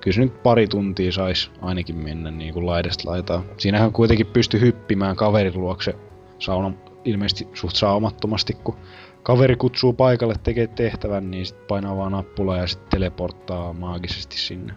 kyllä 0.00 0.14
se 0.14 0.20
nyt 0.20 0.42
pari 0.42 0.66
tuntia 0.66 1.12
sais 1.12 1.50
ainakin 1.62 1.96
mennä 1.96 2.30
niin 2.30 2.54
kuin 2.54 2.66
laidasta 2.66 3.10
laitaan. 3.10 3.44
Siinähän 3.58 3.92
kuitenkin 3.92 4.26
pysty 4.26 4.60
hyppimään 4.60 5.16
kaverin 5.16 5.60
luokse 5.60 5.94
sauna, 6.38 6.72
ilmeisesti 7.04 7.48
suht 7.54 7.76
saumattomasti, 7.76 8.56
kun 8.64 8.76
kaveri 9.22 9.56
kutsuu 9.56 9.92
paikalle 9.92 10.34
tekee 10.42 10.66
tehtävän, 10.66 11.30
niin 11.30 11.46
sit 11.46 11.66
painaa 11.66 11.96
vaan 11.96 12.12
nappulaa 12.12 12.56
ja 12.56 12.66
sitten 12.66 12.90
teleporttaa 12.90 13.72
maagisesti 13.72 14.38
sinne. 14.38 14.72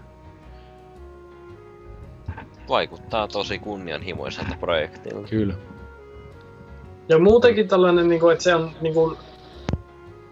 Vaikuttaa 2.69 3.27
tosi 3.27 3.59
kunnianhimoiselta 3.59 4.55
projektilta. 4.59 5.27
Kyllä. 5.27 5.53
Ja 7.09 7.19
muutenkin 7.19 7.67
tällainen, 7.67 8.07
niinku, 8.09 8.29
että 8.29 8.43
se 8.43 8.55
on 8.55 8.71
niinku, 8.81 9.17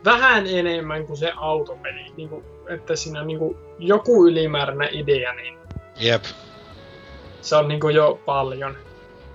vähän 0.05 0.47
enemmän 0.47 1.07
kuin 1.07 1.17
se 1.17 1.31
autopeli. 1.35 2.13
Niinku, 2.17 2.43
että 2.69 2.95
siinä 2.95 3.21
on 3.21 3.27
niinku, 3.27 3.57
joku 3.79 4.27
ylimääräinen 4.27 4.89
idea, 4.91 5.33
niin 5.33 5.57
jep, 5.97 6.23
se 7.41 7.55
on 7.55 7.67
niinku, 7.67 7.89
jo 7.89 8.19
paljon. 8.25 8.77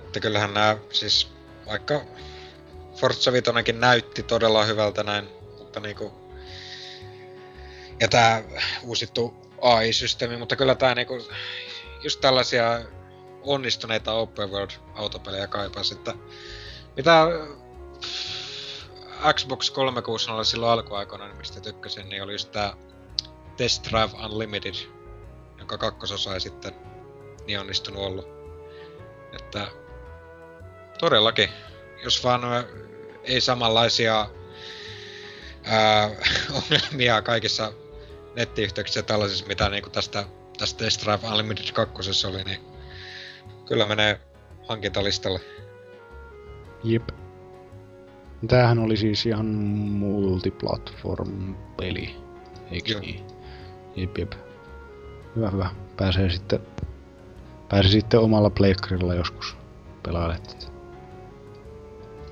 että 0.05 0.19
kyllähän 0.19 0.53
nämä 0.53 0.77
siis 0.89 1.31
vaikka 1.67 2.01
Forza 2.95 3.31
Vitonenkin 3.31 3.79
näytti 3.79 4.23
todella 4.23 4.65
hyvältä 4.65 5.03
näin, 5.03 5.27
mutta 5.57 5.79
niinku 5.79 6.13
ja 7.99 8.07
tää 8.07 8.43
uusittu 8.83 9.33
AI-systeemi, 9.61 10.37
mutta 10.37 10.55
kyllä 10.55 10.75
tää 10.75 10.95
niinku 10.95 11.27
just 12.03 12.21
tällaisia 12.21 12.81
onnistuneita 13.43 14.13
open 14.13 14.51
world 14.51 14.71
autopelejä 14.95 15.47
kaipaisi, 15.47 15.93
että 15.93 16.13
Mitä 16.97 17.27
Xbox 19.33 19.71
360 19.71 20.43
silloin 20.43 20.71
alkuaikoina, 20.71 21.27
niin 21.27 21.37
mistä 21.37 21.61
tykkäsin, 21.61 22.09
niin 22.09 22.23
oli 22.23 22.33
just 22.33 22.51
tää 22.51 22.73
Test 23.57 23.87
Drive 23.89 24.25
Unlimited, 24.25 24.75
jonka 25.57 25.77
kakkososa 25.77 26.33
ei 26.33 26.39
sitten 26.39 26.75
niin 27.47 27.59
onnistunut 27.59 28.03
ollut. 28.03 28.27
Että 29.33 29.67
todellakin, 30.99 31.49
jos 32.03 32.23
vaan 32.23 32.41
ei 33.23 33.41
samanlaisia 33.41 34.29
ää, 35.63 36.09
ongelmia 36.57 37.21
kaikissa 37.21 37.73
nettiyhteyksissä 38.35 39.01
tällaisissa, 39.01 39.45
mitä 39.45 39.69
niinku 39.69 39.89
tästä, 39.89 40.25
tästä 40.57 40.83
Test 40.83 41.03
Drive 41.03 41.27
Unlimited 41.27 41.71
2 41.73 42.27
oli, 42.27 42.43
niin 42.43 42.59
kyllä 43.65 43.85
menee 43.85 44.19
hankintalistalle. 44.67 45.39
Jep. 46.83 47.09
Tämähän 48.47 48.79
oli 48.79 48.97
siis 48.97 49.25
ihan 49.25 49.45
multiplatform-peli, 49.45 52.15
eikö 52.71 52.91
Joo. 52.91 53.01
niin? 53.01 53.23
Jep, 53.95 54.17
jep. 54.17 54.31
Hyvä, 55.35 55.49
hyvä. 55.49 55.69
Pääsee 55.97 56.29
sitten, 56.29 56.59
pääsee 57.69 57.91
sitten 57.91 58.19
omalla 58.19 58.49
pleikkarilla 58.49 59.13
joskus 59.13 59.57
pelailemaan 60.03 60.41
tätä. 60.47 60.67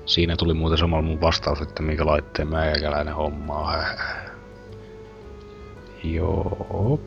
Siinä 0.06 0.36
tuli 0.36 0.54
muuten 0.54 0.78
samalla 0.78 1.02
mun 1.02 1.20
vastaus, 1.20 1.60
että 1.60 1.82
mikä 1.82 2.06
laitteen 2.06 2.48
meikäläinen 2.48 3.14
hommaa. 3.14 3.84
Joo. 6.04 7.00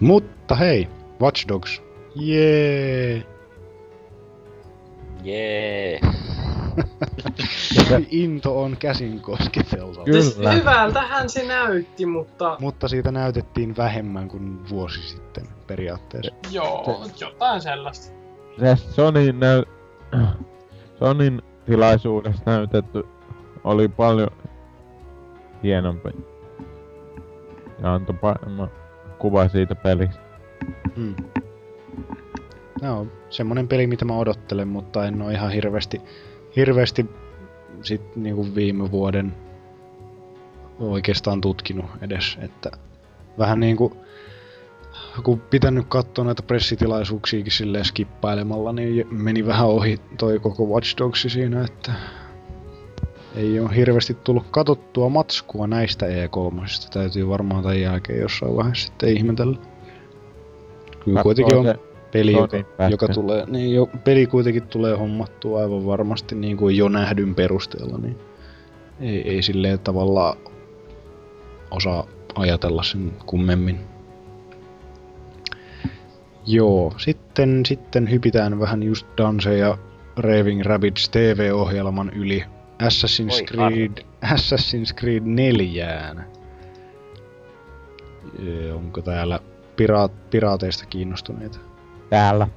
Mutta 0.00 0.54
hei, 0.54 0.88
Watch 1.20 1.48
Dogs. 1.48 1.82
Jee! 2.14 3.26
Jee. 5.22 6.00
Into 8.10 8.62
on 8.62 8.76
käsin 8.76 9.20
kosketeltava. 9.20 10.04
Kyllä. 10.04 10.22
Siis 10.22 10.38
hyvältähän 10.54 11.28
se 11.28 11.46
näytti, 11.46 12.06
mutta 12.06 12.56
Mutta 12.60 12.88
siitä 12.88 13.12
näytettiin 13.12 13.76
vähemmän 13.76 14.28
kuin 14.28 14.68
vuosi 14.68 15.02
sitten 15.02 15.44
periaatteessa. 15.66 16.34
joo, 16.50 17.06
jotain 17.20 17.60
sellaista. 17.60 18.14
Se 18.60 18.76
Sonin, 18.76 19.40
näy... 19.40 19.62
Sonin 20.98 21.42
tilaisuudessa 21.66 22.42
näytetty 22.46 23.06
oli 23.64 23.88
paljon 23.88 24.30
hienompi. 25.62 26.10
Ja 27.82 27.94
antoi 27.94 28.16
paremman 28.20 28.70
kuva 29.18 29.48
siitä 29.48 29.74
pelistä. 29.74 30.20
Hmm. 30.96 31.14
No, 32.82 33.06
semmonen 33.30 33.68
peli, 33.68 33.86
mitä 33.86 34.04
mä 34.04 34.16
odottelen, 34.16 34.68
mutta 34.68 35.06
en 35.06 35.22
oo 35.22 35.30
ihan 35.30 35.50
hirveästi, 35.50 36.00
hirveästi 36.56 37.06
sit 37.82 38.16
niinku 38.16 38.54
viime 38.54 38.90
vuoden 38.90 39.34
oikeastaan 40.80 41.40
tutkinut 41.40 41.86
edes, 42.00 42.38
että 42.40 42.70
vähän 43.38 43.60
niinku 43.60 43.96
kun 45.24 45.40
pitänyt 45.40 45.86
katsoa 45.88 46.24
näitä 46.24 46.42
pressitilaisuuksiakin 46.42 47.52
silleen 47.52 47.84
skippailemalla, 47.84 48.72
niin 48.72 49.06
meni 49.10 49.46
vähän 49.46 49.66
ohi 49.66 50.00
toi 50.18 50.38
koko 50.38 50.64
Watch 50.64 50.98
Dogs 50.98 51.22
siinä, 51.22 51.64
että 51.64 51.92
ei 53.36 53.60
ole 53.60 53.76
hirveästi 53.76 54.14
tullut 54.14 54.46
katottua 54.50 55.08
matskua 55.08 55.66
näistä 55.66 56.06
E3. 56.06 56.90
Täytyy 56.92 57.28
varmaan 57.28 57.62
tämän 57.62 57.80
jälkeen 57.80 58.20
jossain 58.20 58.56
vaiheessa 58.56 58.86
sitten 58.86 59.08
ihmetellä. 59.08 59.56
Kyllä 61.04 61.22
kuitenkin 61.22 61.56
on 61.58 61.64
se 61.64 61.91
peli, 62.12 62.32
joka, 62.32 62.56
joka 62.90 63.08
tulee, 63.08 63.44
niin 63.46 63.74
jo, 63.74 63.86
peli 64.04 64.26
kuitenkin 64.26 64.62
tulee 64.62 64.96
hommattua 64.96 65.60
aivan 65.60 65.86
varmasti 65.86 66.34
niin 66.34 66.56
kuin 66.56 66.76
jo 66.76 66.88
nähdyn 66.88 67.34
perusteella, 67.34 67.98
niin 67.98 68.18
ei, 69.00 69.30
ei 69.30 69.42
silleen 69.42 69.78
tavallaan 69.78 70.36
osaa 71.70 72.06
ajatella 72.34 72.82
sen 72.82 73.12
kummemmin. 73.26 73.80
Joo, 76.46 76.94
sitten, 76.96 77.66
sitten 77.66 78.10
hypitään 78.10 78.60
vähän 78.60 78.82
just 78.82 79.06
Dance 79.18 79.56
ja 79.58 79.78
Raving 80.16 80.62
Rabbids 80.62 81.08
TV-ohjelman 81.08 82.10
yli 82.10 82.44
Assassin's 82.82 83.34
Oi, 83.34 83.44
Creed, 83.44 84.04
Assassin's 84.24 84.94
Creed 85.00 85.22
4. 85.24 86.14
Onko 88.74 89.02
täällä 89.02 89.40
piraat, 89.76 90.30
piraateista 90.30 90.86
kiinnostuneita? 90.86 91.71
Täällä. 92.12 92.48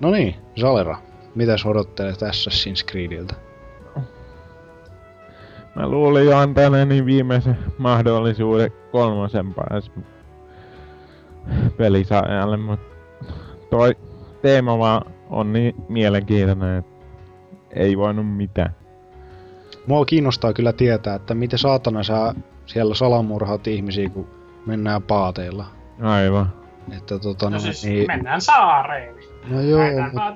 No 0.00 0.10
niin, 0.10 0.34
Salera. 0.56 0.96
Mitäs 1.34 1.66
odottelet 1.66 2.22
Assassin's 2.22 2.90
Creediltä? 2.90 3.34
Mä 5.74 5.88
luulin 5.88 6.26
jo 6.26 6.36
antaneeni 6.36 7.04
viimeisen 7.04 7.58
mahdollisuuden 7.78 8.70
kolmosen 8.92 9.54
pääs 9.54 9.90
pelisarjalle, 11.76 12.56
mut 12.56 12.80
toi 13.70 13.96
teema 14.42 14.78
vaan 14.78 15.02
on 15.30 15.52
niin 15.52 15.74
mielenkiintoinen, 15.88 16.78
että 16.78 17.04
ei 17.70 17.98
voinut 17.98 18.36
mitään. 18.36 18.76
Mua 19.86 20.04
kiinnostaa 20.04 20.52
kyllä 20.52 20.72
tietää, 20.72 21.14
että 21.14 21.34
miten 21.34 21.58
saatana 21.58 22.02
sä 22.02 22.34
siellä 22.66 22.94
salamurhaat 22.94 23.66
ihmisiä, 23.66 24.08
kun 24.08 24.28
mennään 24.66 25.02
paateilla. 25.02 25.66
Aivan. 26.00 26.63
Että 26.92 27.18
tota, 27.18 27.50
No 27.50 27.50
no, 27.50 27.58
siis 27.60 27.84
niin, 27.84 28.06
mennään 28.06 28.40
saareen. 28.40 29.14
no 29.48 29.60
joo, 29.60 29.80
mutta, 30.02 30.32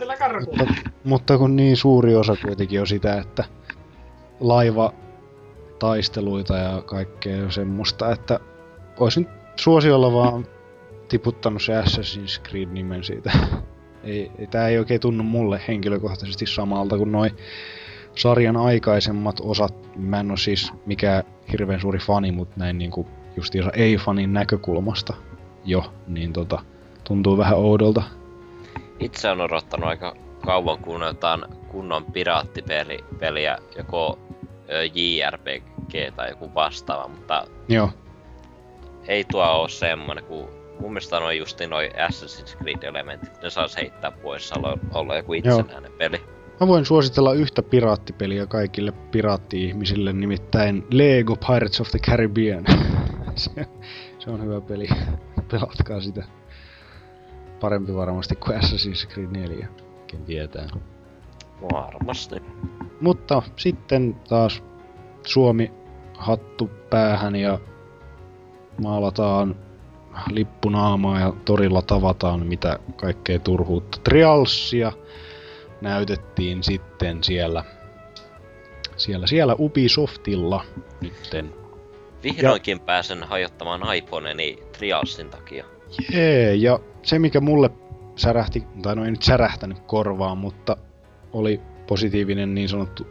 mutta, 0.58 0.74
mutta 1.04 1.38
kun 1.38 1.56
niin 1.56 1.76
suuri 1.76 2.14
osa 2.14 2.36
kuitenkin 2.44 2.80
on 2.80 2.86
sitä, 2.86 3.18
että 3.18 3.44
laiva 4.40 4.92
taisteluita 5.78 6.56
ja 6.56 6.82
kaikkea 6.86 7.50
semmoista, 7.50 8.12
että 8.12 8.40
olisin 9.00 9.28
suosiolla 9.56 10.12
vaan 10.12 10.46
tiputtanut 11.08 11.62
se 11.62 11.72
Assassin's 11.80 12.48
Creed 12.48 12.68
nimen 12.68 13.04
siitä. 13.04 13.32
Ei, 14.04 14.30
ei, 14.38 14.46
tää 14.46 14.68
ei 14.68 14.78
oikein 14.78 15.00
tunnu 15.00 15.24
mulle 15.24 15.60
henkilökohtaisesti 15.68 16.46
samalta 16.46 16.96
kuin 16.96 17.12
noi 17.12 17.30
sarjan 18.14 18.56
aikaisemmat 18.56 19.40
osat. 19.40 19.74
Mä 19.96 20.20
en 20.20 20.30
oo 20.30 20.36
siis 20.36 20.72
mikään 20.86 21.24
hirveän 21.52 21.80
suuri 21.80 21.98
fani, 21.98 22.32
mutta 22.32 22.54
näin 22.58 22.78
niinku 22.78 23.06
justiinsa 23.36 23.70
ei-fanin 23.74 24.32
näkökulmasta 24.32 25.14
jo, 25.64 25.92
niin 26.06 26.32
tota, 26.32 26.62
tuntuu 27.04 27.38
vähän 27.38 27.58
oudolta. 27.58 28.02
Itse 29.00 29.30
on 29.30 29.40
odottanut 29.40 29.88
aika 29.88 30.16
kauan, 30.44 30.78
kun 30.78 31.02
jotain 31.02 31.44
kunnon 31.68 32.04
piraattipeliä, 32.04 33.58
joko 33.76 34.18
JRPG 34.94 36.14
tai 36.16 36.30
joku 36.30 36.54
vastaava, 36.54 37.08
mutta 37.08 37.46
Joo, 37.68 37.90
ei 39.08 39.24
tuo 39.24 39.44
oo 39.44 39.68
semmonen, 39.68 40.24
kun 40.24 40.48
mun 40.80 40.92
mielestä 40.92 41.16
on 41.16 41.38
justi 41.38 41.66
noi 41.66 41.88
Assassin's 41.88 42.56
Creed-elementit, 42.56 43.42
ne 43.42 43.50
saas 43.50 43.76
heittää 43.76 44.10
pois, 44.10 44.52
olla, 44.52 44.78
olla 44.94 45.16
joku 45.16 45.32
itsenäinen 45.32 45.92
peli. 45.98 46.20
Mä 46.60 46.66
voin 46.66 46.84
suositella 46.84 47.32
yhtä 47.32 47.62
piraattipeliä 47.62 48.46
kaikille 48.46 48.92
piraatti-ihmisille, 49.10 50.12
nimittäin 50.12 50.86
Lego 50.90 51.36
Pirates 51.36 51.80
of 51.80 51.88
the 51.90 51.98
Caribbean. 51.98 52.64
se, 53.34 53.50
se 54.18 54.30
on 54.30 54.44
hyvä 54.44 54.60
peli. 54.60 54.88
Pelatkaa 55.50 56.00
sitä. 56.00 56.24
Parempi 57.60 57.94
varmasti 57.94 58.36
kuin 58.36 58.56
Assassin's 58.56 59.08
Creed 59.12 59.30
4. 59.30 59.68
Ken 60.06 60.24
tietää. 60.24 60.68
Varmasti. 61.72 62.36
Mutta 63.00 63.42
sitten 63.56 64.14
taas 64.28 64.62
Suomi 65.26 65.72
hattu 66.14 66.70
päähän 66.90 67.36
ja 67.36 67.58
maalataan 68.82 69.56
lippunaamaa 70.30 71.20
ja 71.20 71.32
torilla 71.44 71.82
tavataan 71.82 72.46
mitä 72.46 72.78
kaikkea 72.96 73.38
turhuutta. 73.38 73.98
Trialsia 74.04 74.92
näytettiin 75.80 76.62
sitten 76.62 77.24
siellä, 77.24 77.64
siellä, 78.96 79.26
siellä 79.26 79.56
Ubisoftilla 79.58 80.64
nytten. 81.00 81.57
Vihdoinkin 82.22 82.80
pääsen 82.80 83.22
hajottamaan 83.22 83.96
iPhoneni 83.96 84.58
Trialsin 84.78 85.30
takia. 85.30 85.64
Jee, 86.12 86.54
ja 86.54 86.78
se 87.02 87.18
mikä 87.18 87.40
mulle 87.40 87.70
särähti, 88.16 88.62
tai 88.82 88.96
no 88.96 89.04
ei 89.04 89.10
nyt 89.10 89.22
särähtänyt 89.22 89.78
korvaan, 89.78 90.38
mutta 90.38 90.76
oli 91.32 91.60
positiivinen 91.86 92.54
niin 92.54 92.68
sanottu 92.68 93.06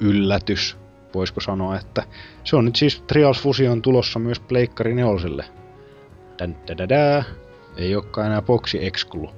yllätys, 0.00 0.76
voisiko 1.14 1.40
sanoa, 1.40 1.76
että 1.76 2.02
se 2.44 2.56
on 2.56 2.64
nyt 2.64 2.76
siis 2.76 3.00
Trials 3.00 3.42
Fusion 3.42 3.82
tulossa 3.82 4.18
myös 4.18 4.40
Pleikkari 4.40 4.94
4. 4.94 5.44
Dän, 6.38 6.56
dä, 6.88 7.24
Ei 7.76 7.96
olekaan 7.96 8.26
enää 8.26 8.42
boksi 8.42 8.86
exclu. 8.86 9.30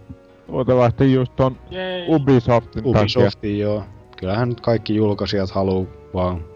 Luultavasti 0.49 1.13
just 1.13 1.37
ton 1.37 1.57
Jei. 1.71 2.05
Ubisoftin 2.09 2.85
takia. 2.85 3.01
Ubisoftin 3.01 3.59
joo. 3.59 3.85
Kyllähän 4.17 4.49
nyt 4.49 4.61
kaikki 4.61 4.97
julkaisijat 4.97 5.51
haluu 5.51 5.89
vaan 6.15 6.50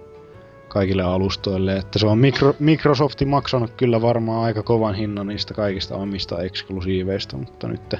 kaikille 0.74 1.02
alustoille, 1.02 1.76
että 1.76 1.98
se 1.98 2.06
on 2.06 2.18
mikro, 2.18 2.54
Microsofti 2.58 3.24
maksanut 3.24 3.70
kyllä 3.70 4.02
varmaan 4.02 4.44
aika 4.44 4.62
kovan 4.62 4.94
hinnan 4.94 5.26
niistä 5.26 5.54
kaikista 5.54 5.96
omista 5.96 6.42
eksklusiiveista, 6.42 7.36
mutta 7.36 7.68
nyt 7.68 7.94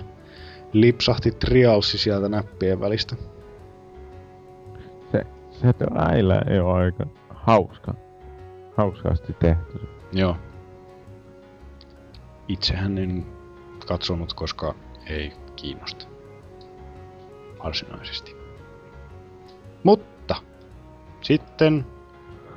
lipsahti 0.72 1.30
Trialsi 1.30 1.98
sieltä 1.98 2.28
näppien 2.28 2.80
välistä. 2.80 3.16
se 5.60 5.74
äillä 5.94 6.42
ei 6.50 6.60
ole 6.60 6.72
aika 6.72 7.06
hauska. 7.28 7.94
Hauskaasti 8.76 9.32
tehty. 9.32 9.88
Joo. 10.12 10.36
Itsehän 12.48 12.98
en 12.98 13.26
katsonut, 13.86 14.32
koska 14.32 14.74
ei 15.06 15.32
kiinnosta. 15.56 16.06
Varsinaisesti. 17.64 18.36
Mutta 19.84 20.36
sitten 21.20 21.86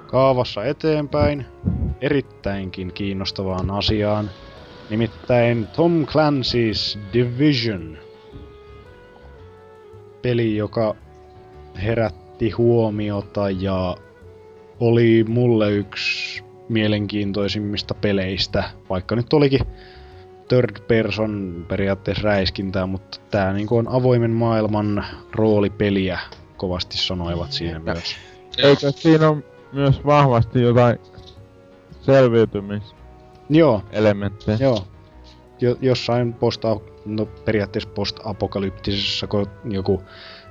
kaavassa 0.07 0.65
eteenpäin 0.65 1.45
erittäinkin 2.01 2.93
kiinnostavaan 2.93 3.71
asiaan, 3.71 4.29
nimittäin 4.89 5.67
Tom 5.75 6.05
Clancy's 6.05 6.99
Division. 7.13 7.97
Peli, 10.21 10.55
joka 10.55 10.95
herätti 11.83 12.49
huomiota 12.49 13.49
ja 13.49 13.97
oli 14.79 15.25
mulle 15.27 15.71
yksi 15.71 16.43
mielenkiintoisimmista 16.69 17.93
peleistä, 17.93 18.63
vaikka 18.89 19.15
nyt 19.15 19.33
olikin 19.33 19.59
third 20.47 20.79
person 20.87 21.65
periaatteessa 21.67 22.23
räiskintää, 22.23 22.85
mutta 22.85 23.19
tää 23.31 23.53
niinku 23.53 23.77
on 23.77 23.87
avoimen 23.87 24.31
maailman 24.31 25.05
roolipeliä, 25.31 26.19
kovasti 26.57 26.97
sanoivat 26.97 27.51
siinä 27.51 27.79
myös. 27.79 28.15
Eikö 28.57 28.91
siinä 28.91 29.29
on 29.29 29.43
myös 29.71 30.05
vahvasti 30.05 30.61
jotain 30.61 30.99
selviytymiselementtejä? 32.01 34.57
Joo, 34.59 34.75
joo. 34.75 34.87
Jo, 35.61 35.75
jossain 35.81 36.33
post 36.33 36.63
no 37.05 37.25
periaatteessa 37.25 37.89
post-apokalyptisessa, 37.89 39.27
kun 39.27 39.47
joku, 39.65 40.03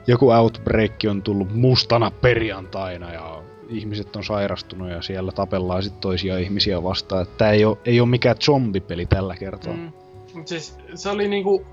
joku 0.06 0.30
outbreak 0.30 0.92
on 1.10 1.22
tullut 1.22 1.54
mustana 1.54 2.10
perjantaina 2.10 3.12
ja 3.12 3.42
ihmiset 3.68 4.16
on 4.16 4.24
sairastunut 4.24 4.90
ja 4.90 5.02
siellä 5.02 5.32
tapellaan 5.32 5.82
sitten 5.82 6.00
toisia 6.00 6.38
ihmisiä 6.38 6.82
vastaan. 6.82 7.22
Että 7.22 7.34
tää 7.38 7.50
ei 7.50 7.64
ole, 7.64 7.78
ei 7.84 8.00
ole 8.00 8.08
mikään 8.08 8.36
zombipeli 8.44 9.06
tällä 9.06 9.36
kertaa. 9.36 9.74
Mm. 9.74 9.92
Mut 10.34 10.48
siis 10.48 10.78
se 10.94 11.10
oli 11.10 11.28
niinku... 11.28 11.66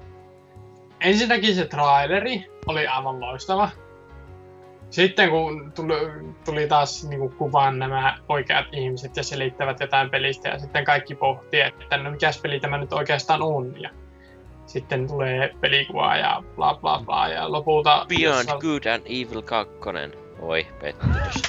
Ensinnäkin 1.01 1.55
se 1.55 1.65
traileri 1.65 2.45
oli 2.67 2.87
aivan 2.87 3.19
loistava. 3.19 3.69
Sitten 4.93 5.29
kun 5.29 5.71
tuli, 5.75 5.93
tuli 6.45 6.67
taas 6.67 7.03
niinku 7.03 7.29
kuvaan 7.29 7.79
nämä 7.79 8.17
oikeat 8.29 8.65
ihmiset 8.71 9.17
ja 9.17 9.23
selittävät 9.23 9.79
jotain 9.79 10.09
pelistä 10.09 10.49
ja 10.49 10.59
sitten 10.59 10.85
kaikki 10.85 11.15
pohtii, 11.15 11.59
että 11.59 11.97
no 11.97 12.11
mikäs 12.11 12.37
peli 12.41 12.59
tämä 12.59 12.77
nyt 12.77 12.93
oikeastaan 12.93 13.41
on. 13.41 13.81
Ja 13.81 13.89
sitten 14.65 15.07
tulee 15.07 15.55
pelikuva 15.61 16.15
ja 16.15 16.43
bla 16.55 16.73
bla 16.81 17.03
bla 17.05 17.27
ja 17.27 17.51
lopulta... 17.51 18.05
Beyond 18.09 18.49
Good 18.59 18.85
and 18.85 19.03
Evil 19.05 19.41
2. 19.41 19.73
Oi, 20.39 20.67
pettymys. 20.81 21.41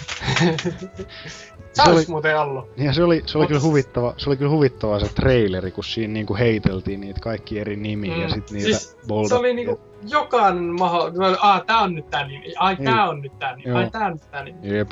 se 1.73 1.91
olisi 1.91 2.11
muuten 2.11 2.41
ollut. 2.41 2.65
Ja 2.77 2.93
se 2.93 3.03
oli, 3.03 3.23
se 3.27 3.39
oli, 3.39 3.47
kyllä 3.47 3.61
huvittava, 3.61 4.15
se 4.17 4.31
oli 4.31 4.37
kyllä 4.37 4.51
huvittava 4.51 5.01
se 5.01 5.15
traileri, 5.15 5.71
kun 5.71 5.85
siinä 5.85 6.13
niinku 6.13 6.37
heiteltiin 6.37 7.01
niitä 7.01 7.21
kaikki 7.21 7.59
eri 7.59 7.77
nimiä 7.77 8.17
mm. 8.17 8.23
ja 8.23 8.29
sit 8.29 8.51
niitä 8.51 8.79
siis 8.79 8.97
Se 9.29 9.35
oli 9.35 9.55
niinku 9.55 9.81
jokainen 10.09 10.79
mahdollinen. 10.79 11.37
Ah, 11.41 11.65
tää 11.67 11.79
on 11.79 11.95
nyt 11.95 12.11
tää 12.11 12.27
nimi. 12.27 12.55
Ai, 12.59 12.77
tää 12.77 12.85
niin. 12.85 13.09
on 13.09 13.23
nyt 13.23 13.39
tää 13.39 13.57
nimi. 13.57 13.69
Joo. 13.69 13.79
Ai, 13.79 13.91
tää 13.91 14.07
on 14.07 14.13
nyt 14.13 14.31
tää 14.31 14.45
nimi. 14.45 14.59
Jep. 14.63 14.91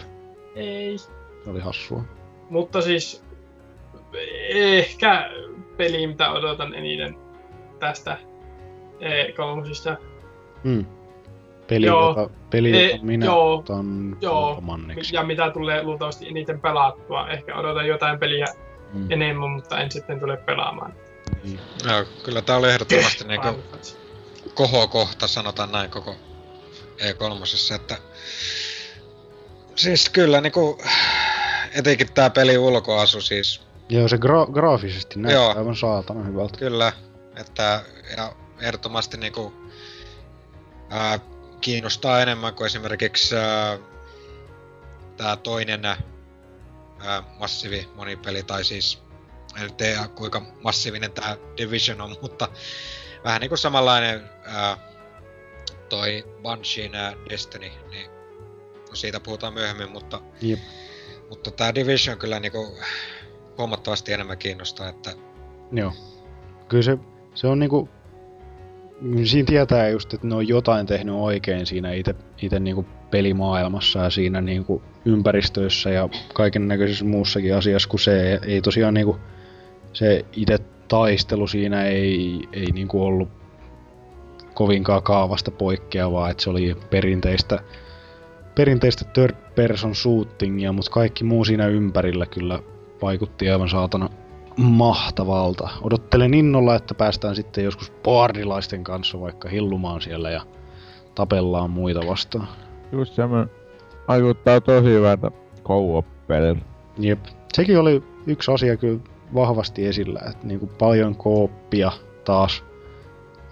Ei. 0.54 0.98
Se 0.98 1.50
oli 1.50 1.60
hassua. 1.60 2.04
Mutta 2.50 2.80
siis 2.80 3.24
ehkä 4.48 5.30
peli, 5.76 6.06
mitä 6.06 6.30
odotan 6.30 6.74
eniten 6.74 7.16
tästä 7.78 8.18
E3. 9.00 9.96
Mm 10.64 10.86
peli, 11.74 11.86
joo, 11.86 12.08
jota, 12.08 12.30
peli, 12.50 12.76
e, 12.76 12.90
jota 12.90 13.04
minä 13.04 13.26
joo, 13.26 13.54
otan 13.54 14.16
joo, 14.20 14.62
ja 15.12 15.22
mitä 15.22 15.50
tulee 15.50 15.82
luultavasti 15.82 16.28
eniten 16.28 16.60
pelattua. 16.60 17.28
Ehkä 17.28 17.56
odotan 17.56 17.86
jotain 17.86 18.18
peliä 18.18 18.46
mm. 18.92 19.10
enemmän, 19.10 19.50
mutta 19.50 19.80
en 19.80 19.90
sitten 19.90 20.20
tule 20.20 20.36
pelaamaan. 20.36 20.92
Mm. 21.44 21.58
Joo, 21.88 22.04
kyllä 22.24 22.42
tää 22.42 22.56
oli 22.56 22.70
ehdottomasti 22.70 23.24
niinku 23.24 23.48
kohokohta, 24.54 25.26
sanotaan 25.26 25.72
näin 25.72 25.90
koko 25.90 26.16
E3, 26.98 27.74
että 27.74 27.98
siis 29.76 30.10
kyllä 30.10 30.40
niinku 30.40 30.78
etenkin 31.74 32.12
tää 32.12 32.30
peli 32.30 32.58
ulkoasu 32.58 33.20
siis. 33.20 33.60
Joo, 33.88 34.08
se 34.08 34.16
gra- 34.16 34.52
graafisesti 34.52 35.18
näyttää 35.18 35.42
Joo. 35.42 35.58
aivan 35.58 35.76
saatana 35.76 36.24
hyvältä. 36.24 36.58
Kyllä, 36.58 36.92
että 37.36 37.82
ja 38.16 38.32
ehdottomasti 38.60 39.16
niinku 39.16 39.52
ää, 40.90 41.18
kiinnostaa 41.60 42.20
enemmän 42.20 42.54
kuin 42.54 42.66
esimerkiksi 42.66 43.36
äh, 43.36 43.78
tämä 45.16 45.36
toinen 45.36 45.84
äh, 45.84 45.98
massiivi 47.38 47.88
monipeli, 47.94 48.42
tai 48.42 48.64
siis 48.64 49.02
en 49.62 49.74
tiedä 49.74 50.08
kuinka 50.08 50.42
massiivinen 50.62 51.12
tämä 51.12 51.36
Division 51.56 52.00
on, 52.00 52.16
mutta 52.22 52.48
vähän 53.24 53.40
niin 53.40 53.48
kuin 53.48 53.58
samanlainen 53.58 54.31
äh, 54.48 54.78
toi 55.88 56.24
Bunsheen 56.42 56.94
äh, 56.94 57.14
Destiny, 57.30 57.70
niin 57.90 58.10
no 58.88 58.94
siitä 58.94 59.20
puhutaan 59.20 59.54
myöhemmin, 59.54 59.90
mutta, 59.90 60.20
Jep. 60.42 60.58
mutta 61.28 61.50
tämä 61.50 61.74
Division 61.74 62.18
kyllä 62.18 62.40
niin 62.40 62.52
kuin 62.52 62.68
huomattavasti 63.58 64.12
enemmän 64.12 64.38
kiinnostaa, 64.38 64.88
että... 64.88 65.10
Joo. 65.72 65.92
Kyllä 66.68 66.82
se, 66.82 66.98
se 67.34 67.46
on 67.46 67.58
niinku 67.58 67.88
siinä 69.24 69.46
tietää 69.46 69.88
just, 69.88 70.14
että 70.14 70.26
ne 70.26 70.34
on 70.34 70.48
jotain 70.48 70.86
tehnyt 70.86 71.14
oikein 71.14 71.66
siinä 71.66 71.92
itse, 71.92 72.14
itse 72.42 72.60
niinku 72.60 72.86
pelimaailmassa 73.10 73.98
ja 73.98 74.10
siinä 74.10 74.40
niinku 74.40 74.82
ympäristöissä 75.04 75.90
ja 75.90 76.08
kaiken 76.34 76.68
näköisessä 76.68 77.04
muussakin 77.04 77.54
asiassa, 77.54 77.88
kun 77.88 78.00
se 78.00 78.40
ei 78.46 78.62
tosiaan 78.62 78.94
niinku, 78.94 79.18
se 79.92 80.24
itse 80.32 80.58
taistelu 80.88 81.46
siinä 81.46 81.84
ei, 81.84 82.40
ei 82.52 82.66
niinku 82.72 83.02
ollut 83.02 83.28
kovinkaan 84.54 85.02
kaavasta 85.02 85.50
poikkeavaa, 85.50 86.30
että 86.30 86.42
se 86.42 86.50
oli 86.50 86.76
perinteistä, 86.90 87.58
perinteistä 88.54 89.04
third 89.04 89.36
person 89.54 89.94
shootingia, 89.94 90.72
mutta 90.72 90.90
kaikki 90.90 91.24
muu 91.24 91.44
siinä 91.44 91.66
ympärillä 91.66 92.26
kyllä 92.26 92.58
vaikutti 93.02 93.50
aivan 93.50 93.68
saatana 93.68 94.08
mahtavalta. 94.56 95.68
Odottelen 95.82 96.34
innolla, 96.34 96.74
että 96.74 96.94
päästään 96.94 97.36
sitten 97.36 97.64
joskus 97.64 97.92
boardilaisten 98.02 98.84
kanssa 98.84 99.20
vaikka 99.20 99.48
hillumaan 99.48 100.00
siellä 100.00 100.30
ja 100.30 100.42
tapellaan 101.14 101.70
muita 101.70 102.00
vastaan. 102.06 102.48
Just 102.92 103.14
semmonen 103.14 103.50
vaikuttaa 104.08 104.60
tosi 104.60 104.88
hyvältä 104.88 105.30
co 105.64 106.04
Jep. 106.98 107.18
Sekin 107.54 107.78
oli 107.78 108.02
yksi 108.26 108.50
asia 108.50 108.76
kyllä 108.76 109.00
vahvasti 109.34 109.86
esillä, 109.86 110.20
että 110.30 110.46
niinku 110.46 110.66
paljon 110.66 111.16
kooppia 111.16 111.92
taas. 112.24 112.64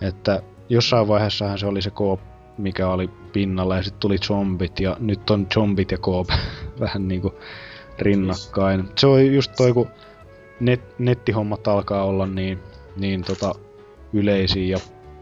Että 0.00 0.42
jossain 0.70 1.08
vaiheessahan 1.08 1.58
se 1.58 1.66
oli 1.66 1.82
se 1.82 1.90
koop, 1.90 2.20
mikä 2.58 2.88
oli 2.88 3.10
pinnalla 3.32 3.76
ja 3.76 3.82
sitten 3.82 4.00
tuli 4.00 4.18
zombit 4.18 4.80
ja 4.80 4.96
nyt 5.00 5.30
on 5.30 5.46
zombit 5.54 5.90
ja 5.90 5.98
koop 5.98 6.28
vähän 6.80 7.08
niinku 7.08 7.34
rinnakkain. 7.98 8.88
Se 8.98 9.06
oli 9.06 9.34
just 9.34 9.52
toi, 9.56 9.72
kun 9.72 9.88
net, 10.60 10.80
nettihommat 10.98 11.68
alkaa 11.68 12.04
olla 12.04 12.26
niin, 12.26 12.58
niin 12.96 13.22
tota, 13.24 13.54
yleisiä 14.12 14.66
ja 14.66 14.78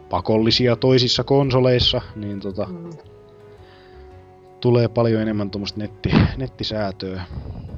pakollisia 0.09 0.75
toisissa 0.75 1.23
konsoleissa, 1.23 2.01
niin 2.15 2.39
tota, 2.39 2.65
mm. 2.65 2.89
tulee 4.59 4.87
paljon 4.87 5.21
enemmän 5.21 5.49
tuommoista 5.51 5.79
netti, 5.79 6.09
nettisäätöä. 6.37 7.23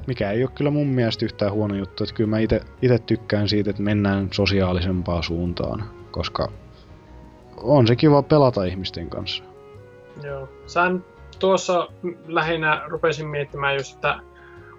Mikä 0.06 0.30
ei 0.30 0.42
ole 0.42 0.50
kyllä 0.54 0.70
mun 0.70 0.86
mielestä 0.86 1.24
yhtään 1.24 1.52
huono 1.52 1.74
juttu, 1.74 2.04
että 2.04 2.14
kyllä 2.14 2.30
mä 2.30 2.38
itse 2.38 2.98
tykkään 3.06 3.48
siitä, 3.48 3.70
että 3.70 3.82
mennään 3.82 4.28
sosiaalisempaan 4.32 5.22
suuntaan, 5.22 5.90
koska 6.10 6.52
on 7.62 7.86
se 7.86 7.96
kiva 7.96 8.22
pelata 8.22 8.64
ihmisten 8.64 9.10
kanssa. 9.10 9.44
Joo. 10.22 10.48
Sä 10.66 10.92
tuossa 11.38 11.88
lähinnä 12.26 12.82
rupesin 12.86 13.26
miettimään 13.26 13.76
just, 13.76 13.94
että 13.94 14.20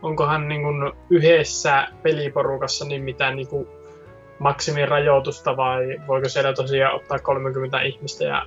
onkohan 0.01 0.47
niin 0.47 0.63
kuin 0.63 0.93
yhdessä 1.09 1.87
peliporukassa 2.03 2.85
niin 2.85 3.03
mitään 3.03 3.35
niin 3.35 3.47
kuin 3.47 3.67
maksimirajoitusta 4.39 5.57
vai 5.57 6.01
voiko 6.07 6.29
siellä 6.29 6.53
tosiaan 6.53 6.95
ottaa 6.95 7.19
30 7.19 7.81
ihmistä 7.81 8.23
ja 8.23 8.45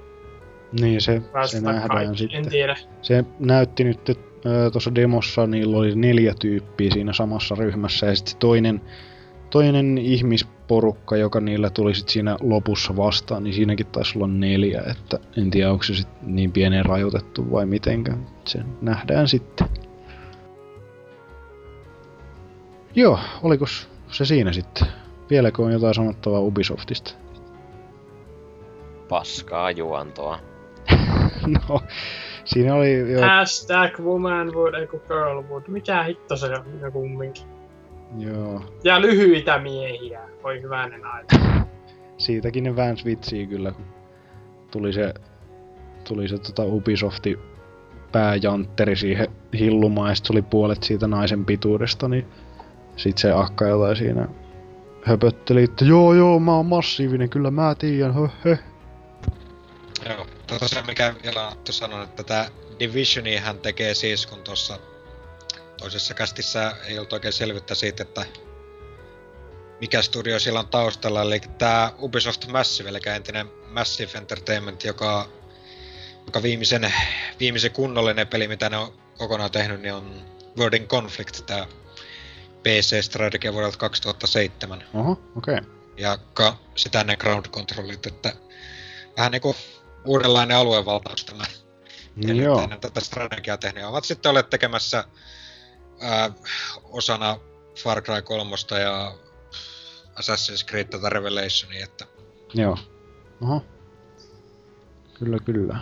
niin, 0.81 1.01
se, 1.01 1.23
se 1.47 1.61
nähdään 1.61 1.89
kaikki. 1.89 2.19
sitten. 2.19 2.39
En 2.39 2.49
tiedä. 2.49 2.77
Se 3.03 3.25
näytti 3.39 3.85
nyt, 3.85 4.09
että 4.09 4.71
tuossa 4.73 4.95
demossa 4.95 5.47
niillä 5.47 5.77
oli 5.77 5.95
neljä 5.95 6.35
tyyppiä 6.41 6.91
siinä 6.91 7.13
samassa 7.13 7.55
ryhmässä 7.55 8.07
ja 8.07 8.17
sitten 8.17 8.37
toinen, 8.39 8.81
toinen 9.51 9.99
ihmisporukka, 10.67 11.17
joka 11.17 11.41
niillä 11.41 11.71
tuli 11.71 11.95
sitten 11.95 12.13
siinä 12.13 12.37
lopussa 12.41 12.97
vastaan, 12.97 13.45
niin 13.45 13.55
siinäkin 13.55 13.87
taisi 13.87 14.19
olla 14.19 14.27
neljä, 14.27 14.83
että 14.91 15.19
en 15.37 15.51
tiedä 15.51 15.71
onko 15.71 15.83
se 15.85 15.95
sitten 15.95 16.35
niin 16.35 16.53
pieneen 16.53 16.85
rajoitettu 16.85 17.53
vai 17.53 17.67
mitenkään. 17.67 18.27
Se 18.45 18.59
nähdään 18.81 19.29
sitten. 19.29 19.69
Joo, 22.95 23.19
oliko 23.43 23.67
se 24.11 24.25
siinä 24.25 24.53
sitten? 24.53 24.87
Vieläkö 25.31 25.63
on 25.63 25.73
jotain 25.73 25.95
sanottavaa 25.95 26.41
Ubisoftista? 26.41 27.15
Paskaa 29.09 29.71
juontoa. 29.71 30.39
no, 31.69 31.81
Siinä 32.45 32.75
oli 32.75 33.13
jo... 33.13 33.21
Hashtag 33.21 34.01
womanwood, 34.01 34.75
eiku 34.75 34.99
girlwood. 34.99 35.63
Mikä 35.69 36.03
hitto 36.03 36.37
se 36.37 36.47
on 36.47 36.93
kumminkin. 36.93 37.56
Joo. 38.19 38.63
Ja 38.85 39.01
lyhyitä 39.01 39.59
miehiä. 39.59 40.21
Voi 40.43 40.63
hyvänen 40.63 41.05
aika. 41.05 41.37
Siitäkin 42.19 42.65
ne 42.65 42.77
väänsi 42.77 43.05
vitsiä 43.05 43.47
kyllä, 43.47 43.73
kun 43.73 43.85
tuli 44.71 44.93
se, 44.93 45.15
tuli 46.09 46.29
se 46.29 46.39
tota 46.39 46.65
Ubisofti 46.65 47.39
pääjantteri 48.13 48.97
siihen 48.97 49.29
hillumaan 49.59 50.09
ja 50.09 50.15
sit 50.15 50.25
tuli 50.25 50.43
puolet 50.43 50.83
siitä 50.83 51.07
naisen 51.07 51.45
pituudesta, 51.45 52.09
niin 52.09 52.27
sit 52.97 53.19
se 53.19 53.33
akka 53.33 53.67
jotain 53.67 53.97
siinä 53.97 54.29
höpötteli, 55.03 55.63
että 55.63 55.85
joo 55.85 56.15
joo, 56.15 56.39
mä 56.39 56.57
oon 56.57 56.67
massiivinen, 56.67 57.31
kyllä 57.31 57.51
mä 57.51 57.75
tiedän, 57.75 58.15
hö, 58.15 58.29
hö. 58.45 58.57
Joo, 60.09 60.27
tota 60.47 60.69
se 60.69 60.83
mikä 60.87 61.15
vielä 61.23 61.49
Anttu 61.49 61.73
sanoi, 61.73 62.05
että 62.05 62.23
tää 62.23 62.49
Divisioni 62.79 63.37
hän 63.37 63.59
tekee 63.59 63.95
siis, 63.95 64.27
kun 64.27 64.39
tuossa 64.45 64.79
toisessa 65.79 66.15
kästissä 66.15 66.77
ei 66.85 66.99
ollut 66.99 67.13
oikein 67.13 67.33
selvyyttä 67.33 67.75
siitä, 67.75 68.03
että 68.03 68.27
mikä 69.81 70.03
studio 70.03 70.41
siellä 70.41 70.61
on 70.61 70.69
taustalla, 70.69 71.23
eli 71.23 71.41
tää 71.59 71.93
Ubisoft 71.99 72.47
Massive, 72.47 72.89
eli 72.89 73.01
entinen 73.17 73.51
Massive 73.69 74.19
Entertainment, 74.19 74.85
joka, 74.85 75.29
joka 76.27 76.43
viimeisen, 76.43 76.95
viimeisen 77.41 77.71
kunnollinen 77.71 78.27
peli, 78.27 78.49
mitä 78.49 78.71
ne 78.71 78.77
on 78.77 78.93
kokonaan 79.19 79.51
tehnyt, 79.51 79.81
niin 79.81 79.95
on 79.95 80.23
World 80.59 80.75
in 80.75 80.89
Conflict, 80.89 81.47
tää 81.47 81.67
PC-strategia 82.63 83.53
vuodelta 83.53 83.79
2007. 83.79 84.85
Oho, 84.95 85.13
okei. 85.37 85.55
Okay. 85.55 85.71
Ja 85.97 86.19
ka- 86.35 86.59
sitä 86.75 87.05
ne 87.05 87.17
ground 87.17 87.47
controlit, 87.47 88.07
että 88.07 88.33
vähän 89.17 89.33
niinku 89.33 89.57
uudenlainen 90.05 90.57
aluevaltaus 90.57 91.25
tämä. 91.25 91.45
Nyt 92.17 92.37
Joo. 92.37 92.63
ennen 92.63 92.81
tätä 92.81 93.01
strategiaa 93.01 93.57
tehnyt. 93.57 93.85
Ovat 93.85 94.05
sitten 94.05 94.31
olleet 94.31 94.51
tekemässä 94.51 95.05
ää, 96.01 96.31
osana 96.85 97.39
Far 97.83 98.03
Cry 98.03 98.23
3 98.23 98.51
ja 98.83 99.15
Assassin's 100.15 100.67
Creed 100.69 100.85
tätä 100.85 101.09
Revelationia, 101.09 101.85
että 101.85 102.07
Joo. 102.55 102.79
Oho. 103.41 103.65
Kyllä, 105.15 105.39
kyllä. 105.45 105.79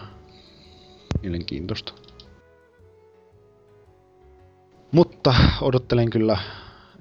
Mielenkiintoista. 1.22 1.92
Mutta 4.92 5.34
odottelen 5.60 6.10
kyllä, 6.10 6.38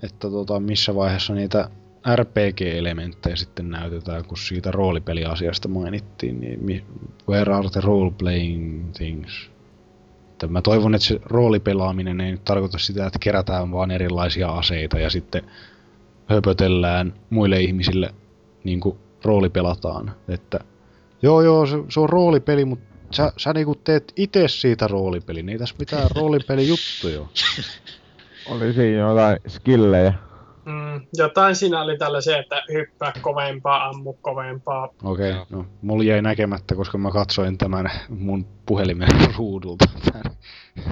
että 0.04 0.30
tota, 0.30 0.60
missä 0.60 0.96
vaiheessa 0.96 1.34
niitä 1.34 1.70
RPG-elementtejä 2.16 3.36
sitten 3.36 3.70
näytetään, 3.70 4.26
kun 4.26 4.38
siitä 4.38 4.72
roolipeliasiasta 4.72 5.68
mainittiin, 5.68 6.42
niin 6.42 6.86
where 7.30 7.54
are 7.54 7.70
the 7.70 7.82
role-playing 7.82 8.92
things? 8.94 9.53
Että 10.34 10.48
mä 10.48 10.62
toivon, 10.62 10.96
että 10.96 11.08
se 11.08 11.20
roolipelaaminen 11.26 12.22
ei 12.22 12.32
nyt 12.32 12.44
tarkoita 12.44 12.78
sitä, 12.78 13.06
että 13.06 13.20
kerätään 13.20 13.72
vaan 13.72 13.92
erilaisia 13.92 14.50
aseita 14.50 15.00
ja 15.00 15.10
sitten 15.10 15.44
höpötellään 16.26 17.14
muille 17.30 17.62
ihmisille 17.62 18.14
niin 18.64 18.80
kuin 18.80 18.98
roolipelataan. 19.24 20.16
Että 20.28 20.60
joo 21.22 21.42
joo, 21.42 21.66
se, 21.66 21.78
se 21.90 22.00
on 22.00 22.10
roolipeli, 22.10 22.66
mutta 22.66 22.86
sä, 23.12 23.34
sä 23.38 23.54
niinku 23.54 23.76
teet 23.76 24.14
itse 24.16 24.48
siitä 24.48 24.88
roolipelin. 24.88 25.50
Ei 25.50 25.58
tässä 25.58 25.76
mitään 25.80 26.10
roolipelijuttuja. 26.16 27.22
Oli 28.52 28.74
siinä 28.74 28.98
jotain 28.98 29.38
skillejä. 29.48 30.14
Mm, 30.66 31.08
jotain 31.14 31.56
siinä 31.56 31.82
oli 31.82 31.98
tällaisia, 31.98 32.38
että 32.38 32.64
hyppää 32.74 33.14
kovempaa, 33.22 33.90
ammu 33.90 34.14
kovempaa. 34.14 34.90
Okei, 35.04 35.32
okay, 35.32 35.46
no 35.50 35.66
mulla 35.82 36.04
jäi 36.04 36.22
näkemättä, 36.22 36.76
koska 36.76 36.98
mä 36.98 37.12
katsoin 37.12 37.58
tämän 37.58 37.92
mun 38.10 38.46
puhelimen 38.66 39.10
ruudulta 39.38 39.86
tämän, 40.06 40.38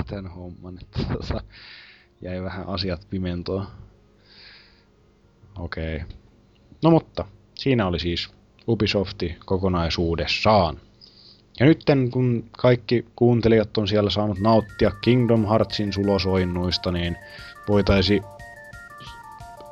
tämän 0.08 0.28
homman. 0.32 0.78
Että 0.82 1.00
tota, 1.14 1.42
jäi 2.22 2.44
vähän 2.44 2.68
asiat 2.68 3.08
pimentoon. 3.10 3.68
Okei. 5.60 5.96
Okay. 5.96 6.08
No 6.84 6.92
mutta, 6.92 7.26
siinä 7.56 7.88
oli 7.88 8.00
siis 8.00 8.30
Ubisofti 8.68 9.38
kokonaisuudessaan. 9.46 10.78
Ja 11.60 11.66
nyt 11.66 11.84
kun 12.12 12.50
kaikki 12.52 13.06
kuuntelijat 13.16 13.78
on 13.78 13.88
siellä 13.88 14.10
saanut 14.10 14.40
nauttia 14.40 14.92
Kingdom 15.02 15.46
Heartsin 15.46 15.94
sulosoinnuista, 15.94 16.92
niin 16.92 17.18
voitaisi 17.68 18.22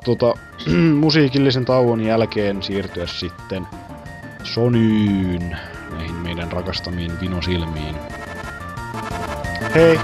tota, 0.06 0.34
musiikillisen 1.04 1.66
tauon 1.66 2.02
jälkeen 2.02 2.64
siirtyä 2.64 3.08
sitten 3.08 3.68
Sonyyn, 4.44 5.58
näihin 5.92 6.16
meidän 6.16 6.52
rakastamiin 6.52 7.20
vinosilmiin. 7.20 7.96
Hei! 9.76 10.00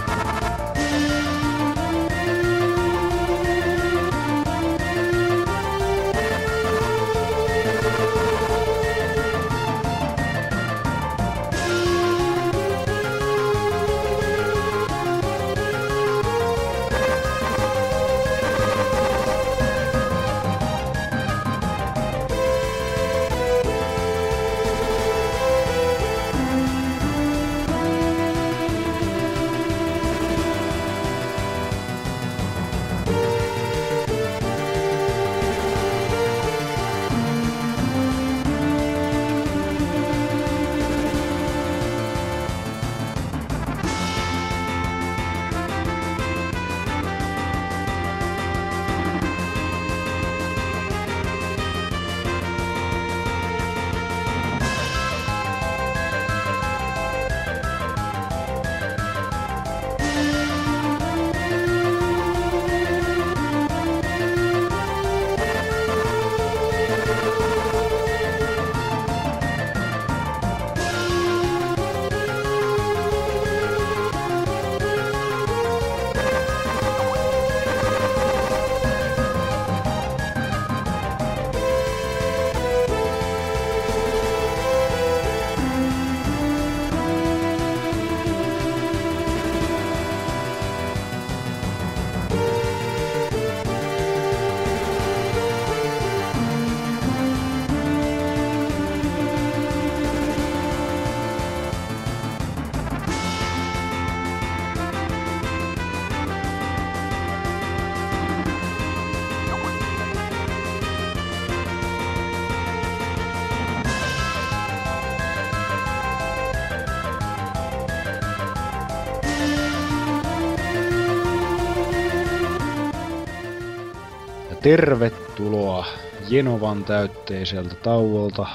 Tervetuloa 124.76 125.86
Jenovan 126.30 126.84
täytteiseltä 126.84 127.76
tauolta. 127.76 128.48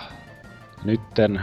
Nytten 0.84 1.40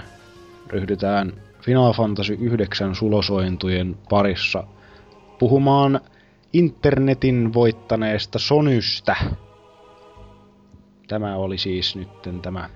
ryhdytään 0.68 1.34
Final 1.62 1.94
Fantasy 1.94 2.38
9 2.42 2.96
sulosointujen 2.96 3.98
parissa 4.10 4.64
puhumaan 5.40 6.02
internetin 6.54 7.54
voittaneesta 7.54 8.40
Sonystä. 8.40 9.16
Tämä 11.08 11.36
oli 11.36 11.58
siis 11.58 11.96
nytten 11.96 12.42
tämä 12.42 12.70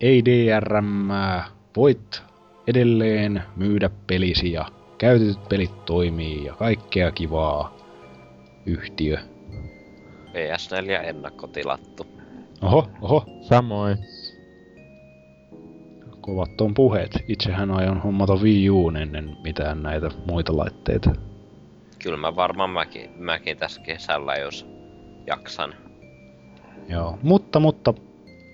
ei 0.00 0.24
DRM, 0.24 1.08
voit 1.76 2.22
edelleen 2.66 3.42
myydä 3.56 3.90
pelisi 4.06 4.52
ja 4.52 4.66
käytetyt 4.98 5.48
pelit 5.48 5.84
toimii 5.84 6.44
ja 6.44 6.54
kaikkea 6.54 7.10
kivaa. 7.10 7.76
Yhtiö. 8.66 9.37
PS4 10.38 11.04
ennakkotilattu. 11.04 12.06
Oho, 12.62 12.88
oho, 13.02 13.24
Samoin. 13.40 13.98
kovat 16.20 16.60
on 16.60 16.74
puheet. 16.74 17.18
Itsehän 17.28 17.70
aion 17.70 18.00
hommata 18.00 18.34
Wii 18.34 18.70
Uun 18.70 18.96
ennen 18.96 19.36
mitään 19.42 19.82
näitä 19.82 20.10
muita 20.26 20.56
laitteita. 20.56 21.10
Kyllä 22.02 22.16
mä 22.16 22.36
varmaan 22.36 22.70
mäkin, 22.70 23.10
mäkin 23.16 23.56
tässä 23.56 23.80
kesällä, 23.80 24.34
jos 24.34 24.66
jaksan. 25.26 25.74
Joo, 26.88 27.18
mutta, 27.22 27.60
mutta 27.60 27.94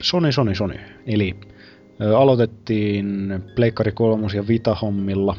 Sony, 0.03 0.33
Sony, 0.33 0.55
Sony. 0.55 0.75
Eli 1.07 1.37
ö, 2.01 2.19
aloitettiin 2.19 3.43
Pleikkari 3.55 3.93
3 3.93 4.27
ja 4.35 4.49
Vita-hommilla. 4.49 5.37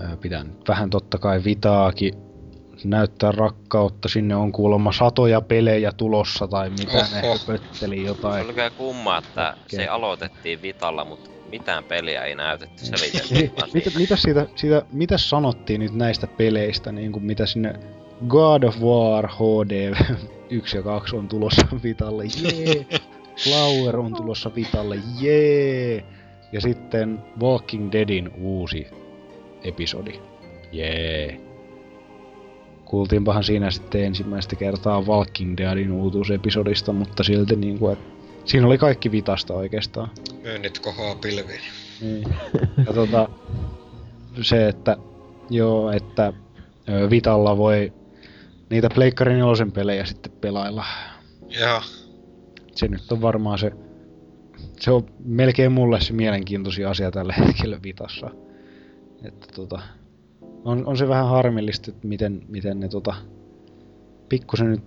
Ö, 0.00 0.16
pitää 0.16 0.44
nyt 0.44 0.68
vähän 0.68 0.90
totta 0.90 1.18
kai 1.18 1.44
Vitaakin 1.44 2.27
näyttää 2.84 3.32
rakkautta. 3.32 4.08
Sinne 4.08 4.36
on 4.36 4.52
kuulemma 4.52 4.92
satoja 4.92 5.40
pelejä 5.40 5.92
tulossa 5.92 6.48
tai 6.48 6.70
mitä 6.70 6.92
ne 7.12 7.28
Oho. 7.28 7.38
höpötteli 7.38 7.96
Se 7.96 8.02
jotain. 8.02 8.44
oli 8.44 8.52
kyllä 8.54 8.70
kumma, 8.70 9.18
että 9.18 9.54
se 9.66 9.76
Okei. 9.76 9.88
aloitettiin 9.88 10.62
Vitalla, 10.62 11.04
mutta 11.04 11.30
mitään 11.50 11.84
peliä 11.84 12.24
ei 12.24 12.34
näytetty 12.34 12.84
vaan 13.56 13.70
mitä, 13.74 13.90
mitä, 13.98 14.16
siitä, 14.16 14.46
siitä, 14.56 14.82
mitä 14.92 15.18
sanottiin 15.18 15.80
nyt 15.80 15.94
näistä 15.94 16.26
peleistä, 16.26 16.92
niin 16.92 17.12
kuin 17.12 17.24
mitä 17.24 17.46
sinne 17.46 17.74
God 18.28 18.62
of 18.62 18.80
War 18.80 19.28
HD 19.28 19.94
1 20.50 20.76
ja 20.76 20.82
2 20.82 21.16
on 21.16 21.28
tulossa 21.28 21.66
Vitalle, 21.82 22.24
jee! 22.24 22.86
Flower 23.44 23.96
on 23.98 24.14
tulossa 24.14 24.50
Vitalle, 24.54 24.98
jee! 25.20 26.04
Ja 26.52 26.60
sitten 26.60 27.18
Walking 27.40 27.92
Deadin 27.92 28.30
uusi 28.40 28.86
episodi, 29.64 30.20
jee! 30.72 31.40
Kuultiinpahan 32.88 33.44
siinä 33.44 33.70
sitten 33.70 34.04
ensimmäistä 34.04 34.56
kertaa 34.56 35.00
Walking 35.00 35.56
Deadin 35.56 35.92
uutuusepisodista, 35.92 36.92
mutta 36.92 37.22
silti 37.22 37.56
niinku, 37.56 37.88
et 37.88 37.98
siinä 38.44 38.66
oli 38.66 38.78
kaikki 38.78 39.12
Vitasta 39.12 39.54
oikeastaan. 39.54 40.10
Myynnit 40.42 40.78
kohoaa 40.78 41.14
pilviin. 41.14 41.60
Niin. 42.00 42.28
Ja 42.86 42.92
tota, 42.92 43.28
se, 44.42 44.68
että 44.68 44.96
joo, 45.50 45.92
että 45.92 46.32
Vitalla 47.10 47.56
voi 47.56 47.92
niitä 48.70 48.88
Pleikkari 48.94 49.32
4 49.34 49.66
pelejä 49.74 50.04
sitten 50.04 50.32
pelailla. 50.32 50.84
Joo. 51.60 51.80
Se 52.74 52.88
nyt 52.88 53.12
on 53.12 53.22
varmaan 53.22 53.58
se, 53.58 53.72
se 54.80 54.90
on 54.90 55.06
melkein 55.24 55.72
mulle 55.72 56.00
se 56.00 56.12
mielenkiintoisin 56.12 56.88
asia 56.88 57.10
tällä 57.10 57.32
hetkellä 57.32 57.78
Vitassa. 57.82 58.30
Että 59.24 59.46
tota, 59.54 59.80
on, 60.68 60.86
on 60.86 60.96
se 60.96 61.08
vähän 61.08 61.28
harmillista, 61.28 61.90
että 61.90 62.06
miten, 62.08 62.42
miten 62.48 62.80
ne 62.80 62.88
tota, 62.88 63.14
pikkusen 64.28 64.70
nyt 64.70 64.82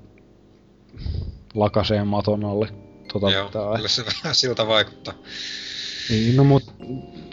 lakasee 1.54 2.04
maton 2.04 2.46
alle 2.46 2.70
tota 3.14 3.32
Joo, 3.32 3.48
Vitaa. 3.48 3.76
kyllä 3.76 3.88
se 3.88 4.04
vähän 4.24 4.36
siltä 4.36 4.68
vaikuttaa. 4.68 5.14
Niin, 6.10 6.36
no 6.36 6.44
mut 6.44 6.64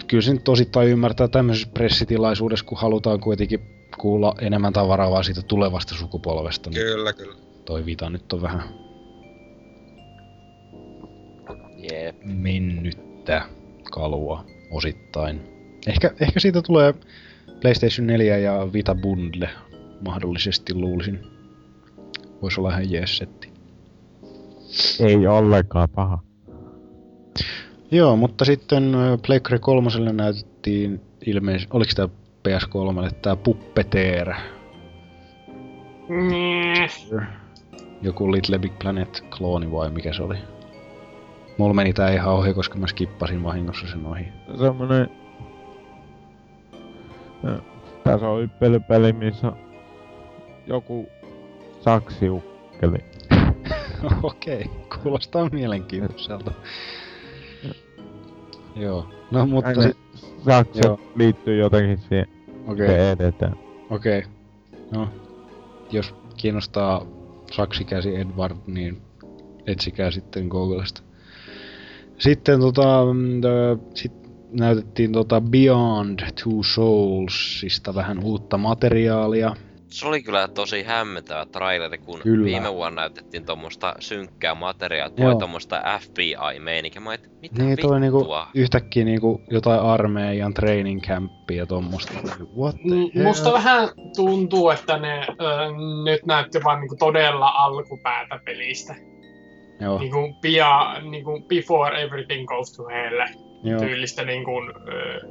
kyllä 0.07 0.21
se 0.21 0.33
nyt 0.33 0.49
osittain 0.49 0.87
ymmärtää 0.87 1.27
tämmöisessä 1.27 1.69
pressitilaisuudessa, 1.73 2.65
kun 2.65 2.77
halutaan 2.77 3.19
kuitenkin 3.19 3.59
kuulla 3.97 4.35
enemmän 4.41 4.73
tavaraa 4.73 5.11
vaan 5.11 5.23
siitä 5.23 5.41
tulevasta 5.41 5.95
sukupolvesta. 5.95 6.69
Niin 6.69 6.81
Kyllä, 6.81 7.13
kyllä. 7.13 7.35
toi 7.65 7.85
Vita 7.85 8.09
nyt 8.09 8.33
on 8.33 8.41
vähän 8.41 8.63
Jep. 11.91 12.15
mennyttä 12.23 13.45
kalua 13.91 14.45
osittain. 14.71 15.41
Ehkä, 15.87 16.11
ehkä 16.21 16.39
siitä 16.39 16.61
tulee 16.61 16.93
PlayStation 17.61 18.07
4 18.07 18.37
ja 18.37 18.73
Vita 18.73 18.95
Bundle 18.95 19.49
mahdollisesti 20.01 20.73
luulisin. 20.73 21.19
Voisi 22.41 22.59
olla 22.59 22.69
ihan 22.69 22.91
jees 22.91 23.17
setti. 23.17 23.51
Ei 24.99 25.27
ollenkaan 25.27 25.89
paha. 25.89 26.19
Joo, 27.91 28.15
mutta 28.15 28.45
sitten 28.45 28.93
Pleikkari 29.27 29.59
3 29.59 29.89
näytettiin 30.13 31.01
ilmeisesti, 31.25 31.69
oliko 31.73 31.91
tämä 31.95 32.09
PS3, 32.47 33.13
tämä 33.21 33.35
Puppeteer, 33.35 34.33
joku 38.01 38.31
Little 38.31 38.59
Big 38.59 38.73
Planet 38.79 39.23
klooni 39.37 39.71
vai 39.71 39.89
mikä 39.89 40.13
se 40.13 40.23
oli? 40.23 40.37
Mulla 41.57 41.73
meni 41.73 41.93
tää 41.93 42.11
ihan 42.11 42.33
ohi, 42.33 42.53
koska 42.53 42.77
mä 42.77 42.87
skippasin 42.87 43.43
vahingossa 43.43 43.87
sen 43.87 44.05
ohi. 44.05 44.27
Semmonen... 44.57 45.09
Tässä 48.03 48.29
on 48.29 48.41
yppelypeli, 48.43 49.13
missä 49.13 49.51
joku 50.67 51.09
saksiukkeli. 51.81 52.97
Okei, 54.23 54.69
kuulostaa 55.03 55.49
mielenkiintoiselta. 55.49 56.51
Joo, 58.75 59.09
no 59.31 59.45
mutta 59.45 59.69
Aina 59.69 59.81
sit, 59.81 59.97
sakset 60.45 60.83
Joo. 60.85 60.99
liittyy 61.15 61.57
jotenkin 61.57 61.97
siihen, 61.97 62.27
okei, 62.67 62.87
se 62.87 63.11
edetään. 63.11 63.55
okei. 63.89 64.23
No, 64.91 65.09
jos 65.91 66.15
kiinnostaa 66.37 67.05
saksikäsi 67.51 68.15
Edward, 68.15 68.57
niin 68.67 69.01
etsikää 69.67 70.11
sitten 70.11 70.47
Googlesta. 70.47 71.01
Sitten 72.17 72.59
tota, 72.59 73.05
mm, 73.13 73.41
sit 73.93 74.18
näytettiin 74.51 75.11
tota 75.11 75.41
Beyond 75.41 76.19
Two 76.43 76.63
Soulsista 76.63 77.95
vähän 77.95 78.23
uutta 78.23 78.57
materiaalia. 78.57 79.55
Se 79.87 80.07
oli 80.07 80.23
kyllä 80.23 80.47
tosi 80.47 80.83
hämmentävä 80.83 81.45
traileri, 81.45 81.97
kun 81.97 82.19
Kyllä. 82.19 82.45
viime 82.45 82.73
vuonna 82.73 83.01
näytettiin 83.01 83.45
tuommoista 83.45 83.95
synkkää 83.99 84.55
materiaalia, 84.55 85.15
tuo 85.15 85.35
tuommoista 85.35 85.81
FBI-meininkiä. 85.99 87.01
Mä 87.01 87.13
et, 87.13 87.29
mitä 87.41 87.63
Niin, 87.63 87.77
toi 87.81 87.99
niinku 87.99 88.17
vittua? 88.19 88.47
yhtäkkiä 88.53 89.05
niinku 89.05 89.41
jotain 89.51 89.79
armeijan 89.79 90.53
training 90.53 91.01
campia 91.01 91.57
ja 91.57 91.65
tommosta. 91.65 92.13
What 92.57 92.75
the 92.75 92.95
Mm, 92.95 93.09
hell? 93.15 93.23
Musta 93.27 93.53
vähän 93.53 93.89
tuntuu, 94.15 94.69
että 94.69 94.97
ne 94.97 95.19
ö, 95.29 95.35
nyt 96.05 96.25
näytti 96.25 96.59
vaan 96.63 96.79
niinku 96.79 96.95
todella 96.95 97.47
alkupäätä 97.49 98.39
pelistä. 98.45 98.95
Joo, 99.81 99.99
Niinku, 99.99 100.33
pia, 100.41 100.95
niinku 101.09 101.41
before 101.47 102.01
everything 102.03 102.47
goes 102.47 102.71
to 102.77 102.83
hell 102.87 103.19
joo. 103.63 103.79
tyylistä 103.81 104.25
niinku, 104.25 104.51
ö, 104.87 105.21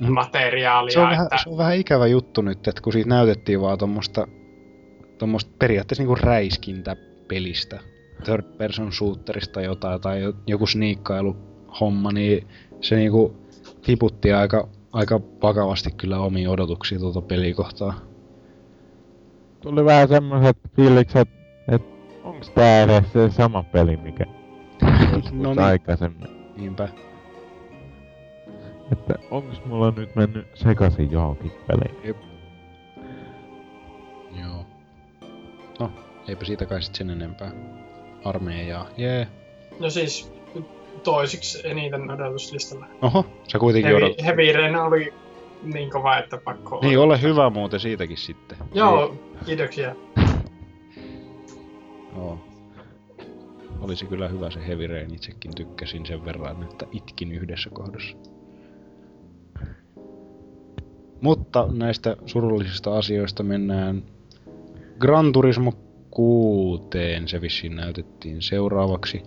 Mm. 0.00 0.12
materiaalia. 0.12 0.92
Se 0.92 1.00
on, 1.00 1.10
vähän, 1.10 1.26
että, 1.26 1.38
se 1.42 1.50
on 1.50 1.58
vähän 1.58 1.76
ikävä 1.76 2.06
juttu 2.06 2.42
nyt, 2.42 2.68
että 2.68 2.82
kun 2.82 2.92
siitä 2.92 3.08
näytettiin 3.08 3.60
vaan 3.60 3.78
tommosta, 3.78 4.26
tommosta 5.18 5.50
periaatteessa 5.58 6.02
niinku 6.02 6.14
räiskintä 6.14 6.96
pelistä, 7.28 7.80
third 8.24 8.42
person 8.58 8.92
shooterista 8.92 9.60
jotain 9.62 10.00
tai 10.00 10.22
jo- 10.22 10.32
joku 10.46 10.66
sniikkailu 10.66 11.36
homma, 11.80 12.12
niin 12.12 12.46
se 12.80 12.96
niinku 12.96 13.36
tiputti 13.82 14.32
aika, 14.32 14.68
aika 14.92 15.20
vakavasti 15.42 15.90
kyllä 15.90 16.18
omiin 16.18 16.48
odotuksia 16.48 16.98
tuota 16.98 17.22
pelikohtaa. 17.22 17.94
Tuli 19.60 19.84
vähän 19.84 20.08
semmoset 20.08 20.56
fiilikset, 20.76 21.28
että 21.72 21.88
onks 22.24 22.50
tää 22.50 22.82
edes 22.82 23.12
se 23.12 23.30
sama 23.30 23.62
peli, 23.62 23.96
mikä 23.96 24.24
no 25.32 25.50
niin, 25.54 25.58
aikaisemmin. 25.60 26.28
niinpä. 26.56 26.88
Että 28.92 29.14
onks 29.30 29.64
mulla 29.64 29.92
nyt 29.96 30.16
mennyt 30.16 30.46
sekaisin 30.54 31.10
johonkin 31.10 31.52
peliin? 31.66 32.16
Joo. 34.40 34.66
No, 35.80 35.90
eipä 36.28 36.44
siitä 36.44 36.66
kai 36.66 36.82
sit 36.82 36.94
sen 36.94 37.10
enempää. 37.10 37.52
Armeijaa, 38.24 38.86
jee. 38.96 39.28
no 39.80 39.90
siis 39.90 40.32
toisiksi 41.02 41.68
eniten 41.68 42.10
odotuslistalla. 42.10 42.86
Oho, 43.02 43.26
sä 43.52 43.58
kuitenkin 43.58 43.96
odot. 43.96 44.22
Heavy, 44.24 44.46
Heavy 44.46 44.58
Rain 44.58 44.76
oli 44.76 45.14
niin 45.62 45.90
kova, 45.90 46.18
että 46.18 46.38
pakko 46.38 46.80
Niin, 46.82 46.98
ole 46.98 47.22
hyvä 47.22 47.50
muuten 47.50 47.80
siitäkin 47.80 48.16
sitten. 48.16 48.58
Joo, 48.74 49.14
kiitoksia. 49.46 49.94
Joo. 52.16 52.38
Olisi 53.80 54.06
kyllä 54.06 54.28
hyvä 54.28 54.50
se 54.50 54.66
Heavy 54.66 54.86
Rain, 54.86 55.14
itsekin 55.14 55.54
tykkäsin 55.54 56.06
sen 56.06 56.24
verran, 56.24 56.62
että 56.62 56.86
itkin 56.92 57.32
yhdessä 57.32 57.70
kohdassa. 57.70 58.16
Mutta 61.20 61.68
näistä 61.72 62.16
surullisista 62.26 62.98
asioista 62.98 63.42
mennään 63.42 64.02
Gran 64.98 65.32
Turismo 65.32 65.72
6. 66.10 66.82
Se 67.26 67.40
vissiin 67.40 67.76
näytettiin 67.76 68.42
seuraavaksi 68.42 69.22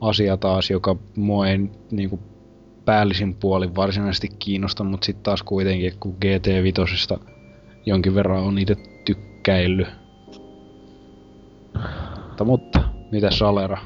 asia 0.00 0.36
taas, 0.36 0.70
joka 0.70 0.96
mua 1.16 1.48
ei 1.48 1.58
niinku 1.90 2.20
päällisin 2.84 3.34
puolin 3.34 3.76
varsinaisesti 3.76 4.28
kiinnosta, 4.38 4.84
mutta 4.84 5.04
sitten 5.04 5.22
taas 5.22 5.42
kuitenkin, 5.42 5.92
kun 6.00 6.16
GT5 6.24 7.20
jonkin 7.86 8.14
verran 8.14 8.42
on 8.42 8.58
itse 8.58 8.76
tykkäillyt. 9.04 9.88
Mutta, 12.28 12.44
mutta 12.44 12.80
mitä 13.12 13.30
Salera? 13.30 13.78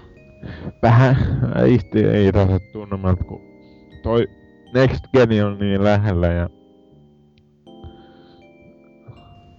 Vähän 0.82 1.16
isti 1.66 2.01
irroset 2.01 2.73
tunnelmat, 2.73 3.19
kun 3.28 3.40
toi 4.02 4.28
Next 4.74 5.05
Gen 5.12 5.44
on 5.44 5.59
niin 5.59 5.85
lähellä 5.85 6.27
ja 6.27 6.48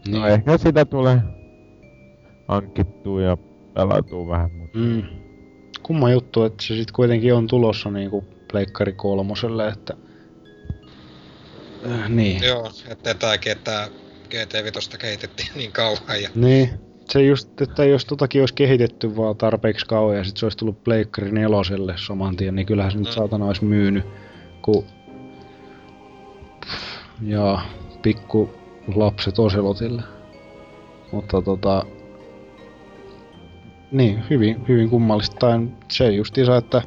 No 0.08 0.28
ehkä 0.28 0.58
sitä 0.58 0.86
tulee 0.86 1.22
hankittua 2.48 3.22
ja 3.22 3.38
pelatuu 3.74 4.28
vähän, 4.28 4.52
mutta 4.52 4.78
Mm. 4.78 5.04
Kumma 5.84 6.12
juttu, 6.12 6.44
että 6.44 6.64
se 6.64 6.76
sitten 6.76 6.94
kuitenkin 6.94 7.34
on 7.34 7.48
tulossa 7.48 7.92
niinku 7.92 8.26
Pleikkari 8.52 8.94
kolmoselle, 8.94 9.68
että... 9.68 9.94
Äh, 11.92 12.10
niin. 12.10 12.44
Joo, 12.44 12.72
että 12.90 13.14
tämäkin, 13.14 13.52
että 13.52 13.90
GT5 14.30 14.98
kehitettiin 14.98 15.50
niin 15.56 15.72
kauan 15.72 16.22
ja 16.22 16.30
Niin. 16.36 16.70
Se 17.10 17.24
just, 17.24 17.62
että 17.62 17.86
jos 17.86 18.06
totakin 18.06 18.42
olisi 18.42 18.54
kehitetty 18.54 19.16
vaan 19.18 19.38
tarpeeksi 19.38 19.86
kauan 19.86 20.18
ja 20.18 20.24
sit 20.24 20.38
se 20.38 20.46
olisi 20.46 20.58
tullut 20.58 20.84
Pleikkari 20.84 21.32
neloselle 21.32 21.94
saman 21.98 22.36
tien, 22.36 22.56
niin 22.56 22.66
kyllähän 22.66 22.92
se 22.92 22.98
nyt 22.98 23.08
Mm. 23.08 23.14
saatana 23.14 23.46
olisi 23.46 23.66
myynyt, 23.66 24.04
kun... 24.62 24.86
Ja 27.22 27.62
pikku 28.02 28.59
lapset 28.96 29.40
Oselotille. 29.40 30.02
Mutta 31.12 31.42
tota... 31.42 31.86
Niin, 33.92 34.24
hyvin, 34.30 34.68
hyvin 34.68 34.90
kummallista. 34.90 35.36
Tai 35.40 35.68
se 35.92 36.12
justiinsa, 36.12 36.58
että 36.58 36.82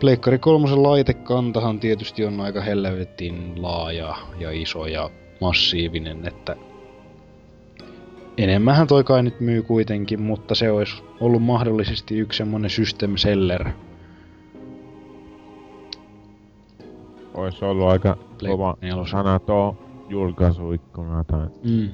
Pleikkari 0.00 0.38
kolmosen 0.38 0.82
laitekantahan 0.82 1.80
tietysti 1.80 2.24
on 2.24 2.40
aika 2.40 2.60
helvetin 2.60 3.62
laaja 3.62 4.16
ja 4.38 4.50
iso 4.50 4.86
ja 4.86 5.10
massiivinen, 5.40 6.28
että 6.28 6.56
enemmänhän 8.38 8.86
toi 8.86 9.04
kai 9.04 9.22
nyt 9.22 9.40
myy 9.40 9.62
kuitenkin, 9.62 10.22
mutta 10.22 10.54
se 10.54 10.70
olisi 10.70 11.02
ollut 11.20 11.42
mahdollisesti 11.42 12.18
yksi 12.18 12.36
semmonen 12.36 12.70
system 12.70 13.16
seller. 13.16 13.68
olisi 17.34 17.64
ollut 17.64 17.88
aika 17.88 18.16
kova 18.48 18.76
sana 19.10 19.38
tuo 19.38 19.76
julkaisuikkuna 20.08 21.24
tai... 21.24 21.46
Mm. 21.64 21.88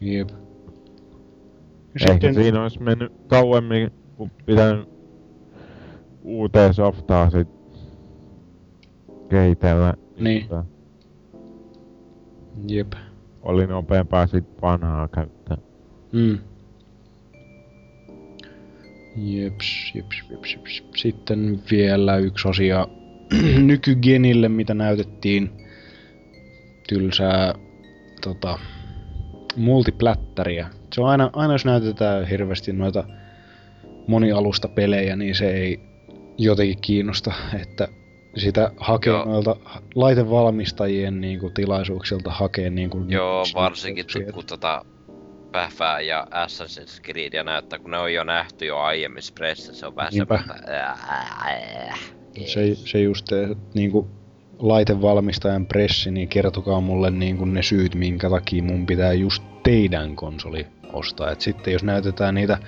Jep. 0.00 0.28
Ehkä 1.94 2.12
sitten, 2.12 2.34
siinä 2.34 2.62
olisi 2.62 2.82
mennyt 2.82 3.12
kauemmin, 3.26 3.90
kun 4.16 4.30
pitänyt 4.46 4.88
uuteen 6.22 6.74
softaa 6.74 7.30
sit 7.30 7.48
kehitellä. 9.28 9.94
Niin. 10.18 10.42
Mutta 10.42 10.64
jep. 12.68 12.92
Oli 13.42 13.66
nopeampaa 13.66 14.26
sit 14.26 14.44
vanhaa 14.62 15.08
käyttää. 15.08 15.56
Mm. 16.12 16.38
Jeps, 19.16 19.92
jeps, 19.94 20.22
jeps, 20.30 20.54
jeps. 20.54 20.82
Sitten 20.96 21.62
vielä 21.70 22.16
yksi 22.16 22.48
asia 22.48 22.86
nykygenille, 23.66 24.48
mitä 24.48 24.74
näytettiin. 24.74 25.59
Tylsää 26.90 27.54
tota, 28.22 28.58
multiplättäriä. 29.56 30.68
Se 30.94 31.00
on 31.00 31.08
aina, 31.08 31.30
aina 31.32 31.54
jos 31.54 31.64
näytetään 31.64 32.26
hirveästi 32.26 32.72
noita 32.72 33.04
monialusta 34.06 34.68
pelejä, 34.68 35.16
niin 35.16 35.34
se 35.34 35.50
ei 35.50 35.80
jotenkin 36.38 36.80
kiinnosta, 36.80 37.32
että 37.62 37.88
sitä 38.36 38.70
hakee 38.76 39.12
Joo. 39.12 39.24
noilta 39.24 39.56
laitevalmistajien 39.94 41.20
niin 41.20 41.40
kuin, 41.40 41.54
tilaisuuksilta 41.54 42.30
hakee 42.30 42.70
niin 42.70 42.90
kuin, 42.90 43.10
Joo, 43.10 43.44
varsinkin 43.54 44.06
tuloksia. 44.06 44.32
kun 44.32 44.46
tota 44.46 44.84
Pähvää 45.52 46.00
ja 46.00 46.26
Assassin's 46.30 47.02
Creedia 47.02 47.44
näyttää, 47.44 47.78
kun 47.78 47.90
ne 47.90 47.98
on 47.98 48.14
jo 48.14 48.24
nähty 48.24 48.66
jo 48.66 48.78
aiemmissa 48.78 49.32
pressissä, 49.34 49.74
se 49.74 49.86
on 49.86 49.96
vähän 49.96 50.12
Niinpä. 50.12 50.38
semmoista... 50.38 50.72
ää, 50.72 51.96
Se, 52.46 52.74
se 52.74 53.00
just 53.00 53.26
niinku 53.74 54.08
laitevalmistajan 54.60 55.66
pressi, 55.66 56.10
niin 56.10 56.28
kertokaa 56.28 56.80
mulle 56.80 57.10
niinku 57.10 57.44
ne 57.44 57.62
syyt, 57.62 57.94
minkä 57.94 58.30
takia 58.30 58.62
mun 58.62 58.86
pitää 58.86 59.12
just 59.12 59.42
teidän 59.62 60.16
konsoli 60.16 60.66
ostaa. 60.92 61.30
Et 61.30 61.40
sitten 61.40 61.72
jos 61.72 61.84
näytetään 61.84 62.34
niitä, 62.34 62.58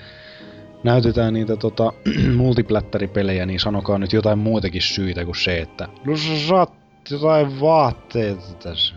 näytetään 0.85 1.35
niitä 1.35 1.56
tota, 1.56 1.93
multiplättäripelejä, 2.36 3.47
niin 3.47 3.60
sanokaa 3.60 3.98
nyt 3.98 4.12
jotain 4.12 4.39
muitakin 4.39 4.82
syitä 4.82 5.24
kuin 5.24 5.36
se, 5.36 5.59
että 5.59 5.89
no 6.05 6.16
sä 6.16 6.47
saat 6.48 6.73
jotain 7.10 7.60
vaatteita 7.60 8.55
tässä. 8.62 8.94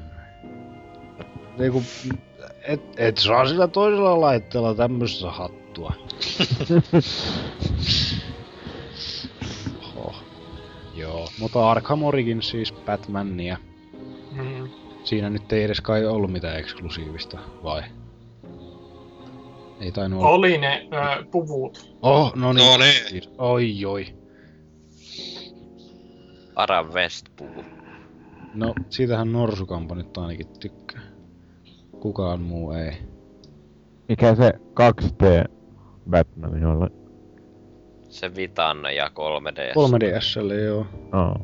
Niinku, 1.57 1.83
et, 2.67 2.81
et 2.97 3.17
saa 3.17 3.47
sillä 3.47 3.67
toisella 3.67 4.21
laitteella 4.21 4.75
tämmöistä 4.75 5.31
hattua. 5.31 5.93
Joo, 11.25 11.33
mutta 11.39 11.71
Arkham 11.71 12.03
Origins 12.03 12.49
siis 12.49 12.73
Batmania. 12.73 13.57
Mm. 14.31 14.69
Siinä 15.03 15.29
nyt 15.29 15.53
ei 15.53 15.63
edes 15.63 15.81
kai 15.81 16.05
ollut 16.05 16.31
mitään 16.31 16.57
eksklusiivista, 16.57 17.39
vai? 17.63 17.83
Ei 19.79 19.91
tainnut 19.91 20.19
olla. 20.19 20.29
Oli 20.29 20.57
ne 20.57 20.87
ö, 20.93 21.25
puvut. 21.31 21.95
Oh, 22.01 22.35
no 22.35 22.53
niin. 22.53 22.65
No 22.65 22.77
niin. 22.77 23.09
Siis, 23.09 23.29
Oi, 23.37 23.85
oi. 23.85 24.05
Ara 26.55 26.83
West-puku. 26.83 27.63
No, 28.53 28.73
siitähän 28.89 29.31
Norsukampa 29.31 29.95
nyt 29.95 30.17
ainakin 30.17 30.47
tykkää. 30.59 31.01
Kukaan 31.99 32.41
muu 32.41 32.71
ei. 32.71 32.91
Mikä 34.09 34.35
se 34.35 34.53
2D 34.79 35.51
Batman 36.09 36.65
oli? 36.65 37.04
Se 38.15 38.35
Vitan 38.35 38.77
ja 38.95 39.07
3D. 39.07 39.73
3DSlle, 39.75 40.53
joo. 40.53 40.87
Oh. 41.13 41.41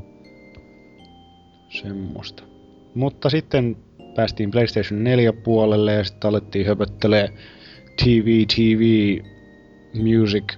Semmosta. 1.69 2.43
Mutta 2.95 3.29
sitten 3.29 3.77
päästiin 4.15 4.51
PlayStation 4.51 5.03
4 5.03 5.33
puolelle 5.33 5.93
ja 5.93 6.03
sitten 6.03 6.29
alettiin 6.29 6.65
höpöttelee 6.65 7.29
TV, 8.03 8.45
TV, 8.55 9.17
music, 9.93 10.53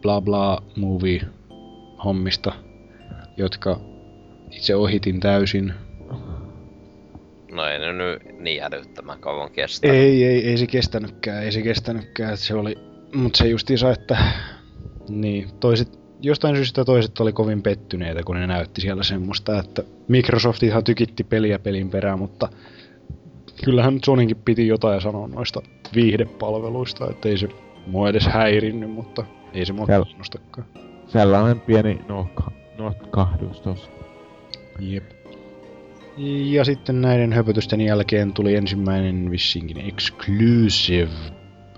bla 0.00 0.20
bla, 0.20 0.62
movie 0.76 1.20
hommista, 2.04 2.52
jotka 3.36 3.80
itse 4.50 4.74
ohitin 4.76 5.20
täysin. 5.20 5.74
No 7.52 7.66
ei 7.66 7.78
ne 7.78 7.92
nyt 7.92 8.40
niin 8.40 8.62
älyttömän 8.62 9.18
kauan 9.18 9.50
kestä. 9.50 9.88
Ei, 9.88 10.24
ei, 10.24 10.48
ei 10.48 10.56
se 10.56 10.66
kestänytkään, 10.66 11.44
ei 11.44 11.52
se 11.52 11.62
kestänytkään, 11.62 12.34
että 12.34 12.46
se 12.46 12.54
oli, 12.54 12.74
mutta 13.14 13.38
se 13.38 13.48
justiinsa, 13.48 13.90
että 13.90 14.18
niin, 15.08 15.48
toiset, 15.60 15.98
jostain 16.20 16.56
syystä 16.56 16.84
toiset 16.84 17.20
oli 17.20 17.32
kovin 17.32 17.62
pettyneitä, 17.62 18.22
kun 18.22 18.36
ne 18.36 18.46
näytti 18.46 18.80
siellä 18.80 19.02
semmoista, 19.02 19.58
että 19.58 19.82
Microsoft 20.08 20.62
ihan 20.62 20.84
tykitti 20.84 21.24
peliä 21.24 21.58
pelin 21.58 21.90
perään, 21.90 22.18
mutta 22.18 22.48
kyllähän 23.64 23.98
Soninkin 24.04 24.36
piti 24.36 24.66
jotain 24.66 25.00
sanoa 25.00 25.28
noista 25.28 25.62
viihdepalveluista, 25.94 27.10
että 27.10 27.28
ei 27.28 27.38
se 27.38 27.48
mua 27.86 28.08
edes 28.08 28.26
häirinnyt, 28.26 28.90
mutta 28.90 29.24
ei 29.52 29.66
se 29.66 29.72
mua 29.72 29.86
Sel- 29.86 30.04
kiinnostakaan. 30.04 30.66
Sellainen 31.06 31.60
pieni 31.60 32.00
nohka, 32.08 32.50
notkahdus 32.78 33.60
tossa. 33.60 33.90
Jep. 34.78 35.04
Ja 36.50 36.64
sitten 36.64 37.00
näiden 37.00 37.32
höpötysten 37.32 37.80
jälkeen 37.80 38.32
tuli 38.32 38.54
ensimmäinen 38.54 39.30
vissinkin 39.30 39.78
exclusive 39.78 41.08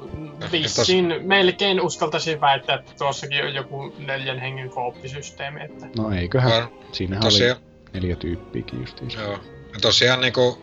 vissiin 0.51 1.13
melkein 1.21 1.81
uskaltaisin 1.81 2.41
väittää, 2.41 2.75
että 2.75 2.91
tuossakin 2.97 3.45
on 3.45 3.53
joku 3.53 3.93
neljän 3.97 4.39
hengen 4.39 4.69
kooppisysteemi, 4.69 5.63
että 5.63 5.87
No 5.97 6.11
eiköhän. 6.11 6.63
On 6.63 6.69
Siinähän 6.91 7.23
tosiaan, 7.23 7.57
oli 7.57 7.89
neljä 7.93 8.15
tyyppiäkin 8.15 8.79
justiinsa. 8.79 9.21
joo. 9.21 9.31
Ja 9.73 9.79
tosiaan 9.81 10.21
niinku, 10.21 10.61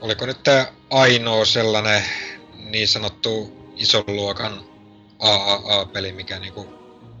oliko 0.00 0.26
nyt 0.26 0.42
tää 0.42 0.66
ainoa 0.90 1.44
sellainen 1.44 2.02
niin 2.70 2.88
sanottu 2.88 3.52
ison 3.76 4.04
luokan 4.06 4.52
AAA-peli, 5.18 6.12
mikä 6.12 6.38
niinku 6.38 6.66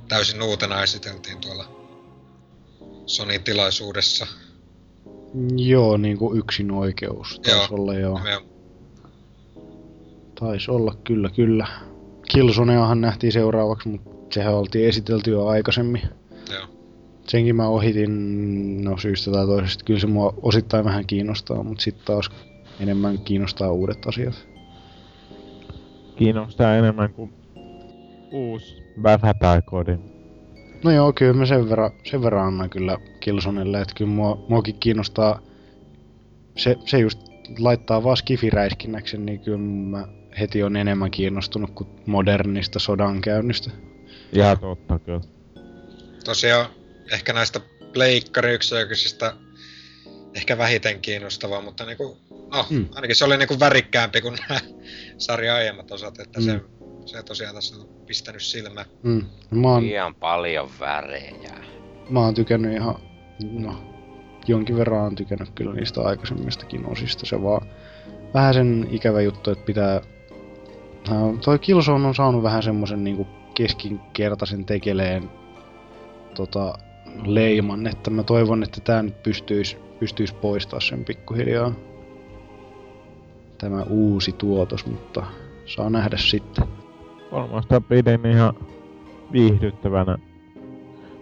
täysin 0.08 0.42
uutena 0.42 0.82
esiteltiin 0.82 1.40
tuolla 1.40 1.77
Sonin 3.08 3.42
tilaisuudessa. 3.42 4.26
Joo, 5.56 5.96
niinku 5.96 6.34
yksin 6.34 6.70
oikeus 6.70 7.40
taisi 7.40 7.58
Joo. 7.58 7.80
olla 7.80 7.94
joo. 7.94 8.20
Ja 8.30 8.40
Taisi 10.40 10.70
olla, 10.70 10.94
kyllä, 11.04 11.30
kyllä. 11.30 11.66
Killzoneahan 12.32 13.00
nähtiin 13.00 13.32
seuraavaksi, 13.32 13.88
mutta 13.88 14.10
sehän 14.34 14.54
oltiin 14.54 14.88
esitelty 14.88 15.30
jo 15.30 15.46
aikaisemmin. 15.46 16.02
Joo. 16.52 16.66
Senkin 17.28 17.56
mä 17.56 17.68
ohitin, 17.68 18.84
no 18.84 18.98
syystä 18.98 19.30
tai 19.30 19.46
toisesta. 19.46 19.84
Kyllä 19.84 20.00
se 20.00 20.06
mua 20.06 20.34
osittain 20.42 20.84
vähän 20.84 21.06
kiinnostaa, 21.06 21.62
mutta 21.62 21.82
sitten 21.82 22.06
taas 22.06 22.30
enemmän 22.80 23.18
kiinnostaa 23.18 23.72
uudet 23.72 24.06
asiat. 24.06 24.48
Kiinnostaa 26.16 26.76
enemmän 26.76 27.12
kuin 27.12 27.32
uusi 28.32 28.82
Bäfätaikodi. 29.02 29.98
No 30.84 30.90
joo, 30.90 31.12
kyllä 31.12 31.32
mä 31.32 31.46
sen 31.46 31.68
verran, 31.68 31.90
sen 32.10 32.22
verran 32.22 32.46
annan 32.46 32.70
kyllä 32.70 32.98
Killzonelle, 33.20 33.80
että 33.80 33.94
kyllä 33.94 34.10
mua, 34.10 34.44
muakin 34.48 34.78
kiinnostaa 34.78 35.42
se, 36.56 36.76
se 36.86 36.98
just 36.98 37.18
laittaa 37.58 38.04
vaan 38.04 38.16
skifiräiskinnäksen, 38.16 39.26
niin 39.26 39.40
kyllä 39.40 39.58
mä 39.58 40.08
heti 40.40 40.62
on 40.62 40.76
enemmän 40.76 41.10
kiinnostunut 41.10 41.70
kuin 41.70 41.88
modernista 42.06 42.78
sodankäynnistä. 42.78 43.70
Ihan 44.32 44.58
totta 44.58 44.98
kyllä. 44.98 45.20
tosiaan 46.24 46.66
ehkä 47.12 47.32
näistä 47.32 47.60
pleikkariyksiköisistä 47.92 49.32
ehkä 50.34 50.58
vähiten 50.58 51.00
kiinnostavaa, 51.00 51.60
mutta 51.60 51.84
niinku, 51.84 52.18
no, 52.52 52.66
Mm. 52.70 52.86
ainakin 52.94 53.16
se 53.16 53.24
oli 53.24 53.36
niinku 53.36 53.60
värikkäämpi 53.60 54.20
kuin 54.20 54.38
nämä 54.48 54.60
sarjan 55.18 55.56
aiemmat 55.56 55.90
osat, 55.90 56.18
että 56.18 56.40
mm. 56.40 56.44
se, 56.44 56.60
se 57.08 57.22
tosiaan 57.22 57.54
tässä 57.54 57.76
on 57.76 57.88
pistänyt 58.06 58.42
silmään. 58.42 58.86
Mm. 59.02 59.24
Mä, 59.50 59.68
oon, 59.68 59.82
Liian 59.82 60.14
paljon 60.14 60.68
värejä. 60.80 61.54
mä 62.10 62.20
oon 62.20 62.34
tykännyt 62.34 62.72
ihan, 62.72 62.94
no, 63.50 63.74
jonkin 64.46 64.76
verran 64.76 65.06
on 65.06 65.14
tykännyt 65.14 65.50
kyllä 65.54 65.74
niistä 65.74 66.02
aikaisemmistakin 66.02 66.86
osista. 66.86 67.26
Se 67.26 67.42
vaan 67.42 67.68
vähän 68.34 68.54
sen 68.54 68.88
ikävä 68.90 69.20
juttu, 69.20 69.50
että 69.50 69.64
pitää... 69.64 70.00
No, 71.10 71.36
toi 71.44 71.58
Killzone 71.58 72.06
on 72.06 72.14
saanut 72.14 72.42
vähän 72.42 72.62
semmosen 72.62 73.04
niinku 73.04 73.26
keskinkertaisen 73.54 74.64
tekeleen 74.64 75.30
tota, 76.34 76.78
leiman, 77.24 77.86
että 77.86 78.10
mä 78.10 78.22
toivon, 78.22 78.62
että 78.62 78.80
tää 78.80 79.02
nyt 79.02 79.22
pystyis, 79.22 79.76
pystyis 79.98 80.32
poistaa 80.32 80.80
sen 80.80 81.04
pikkuhiljaa. 81.04 81.72
Tämä 83.58 83.82
uusi 83.82 84.32
tuotos, 84.32 84.86
mutta 84.86 85.26
saa 85.66 85.90
nähdä 85.90 86.16
sitten. 86.16 86.64
Kolmosta 87.30 87.80
pidin 87.80 88.26
ihan 88.26 88.54
viihdyttävänä 89.32 90.18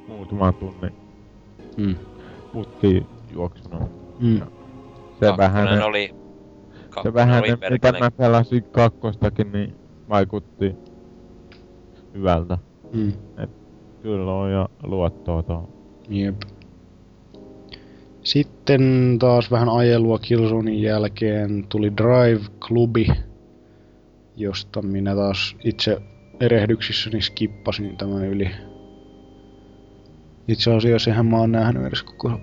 muutaman 0.08 0.54
tunnin 0.54 0.92
Mm. 1.76 1.96
putkiin 2.52 3.06
juoksunut. 3.32 3.82
Mm. 4.20 4.40
Se 5.20 5.36
vähän, 5.36 5.64
Kakkonen 5.64 5.84
oli... 5.84 6.14
se 7.02 7.14
vähän 7.14 7.42
oli 7.42 7.70
mitä 7.70 7.92
mä 7.92 8.10
pelasin 8.10 8.62
kakkostakin, 8.62 9.52
niin 9.52 9.74
vaikutti 10.08 10.74
hyvältä. 12.14 12.58
Mm. 12.92 13.12
Kyllä 14.02 14.32
on 14.32 14.52
ja 14.52 14.68
luottoa 14.82 15.42
tuohon. 15.42 15.68
Jep. 16.08 16.36
Sitten 18.22 19.16
taas 19.18 19.50
vähän 19.50 19.68
ajelua 19.68 20.18
Killzonein 20.18 20.82
jälkeen 20.82 21.66
tuli 21.68 21.92
Drive 21.96 22.44
Clubi, 22.60 23.06
josta 24.36 24.82
minä 24.82 25.14
taas 25.14 25.56
itse 25.64 26.02
erehdyksissäni 26.40 27.22
skippasin 27.22 27.96
tämän 27.96 28.24
yli. 28.24 28.50
Itse 30.48 30.74
asiassa 30.74 31.10
eihän 31.10 31.26
mä 31.26 31.38
oon 31.38 31.52
nähnyt 31.52 31.86
edes 31.86 32.02
koko, 32.02 32.40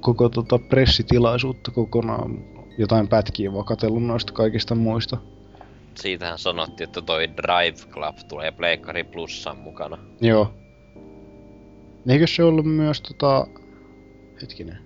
koko 0.00 0.28
tota 0.28 0.58
pressitilaisuutta 0.58 1.70
kokonaan. 1.70 2.44
Jotain 2.78 3.08
pätkiä 3.08 3.52
vaan 3.52 3.64
katsellut 3.64 4.02
noista 4.02 4.32
kaikista 4.32 4.74
muista. 4.74 5.16
Siitähän 5.94 6.38
sanottiin, 6.38 6.88
että 6.88 7.02
toi 7.02 7.28
Drive 7.28 7.92
Club 7.92 8.16
tulee 8.28 8.52
Pleikkari 8.52 9.04
Plussan 9.04 9.56
mukana. 9.56 9.98
Joo. 10.20 10.54
Eikö 12.08 12.26
se 12.26 12.44
ollut 12.44 12.66
myös 12.66 13.00
tota... 13.00 13.46
Hetkinen. 14.42 14.78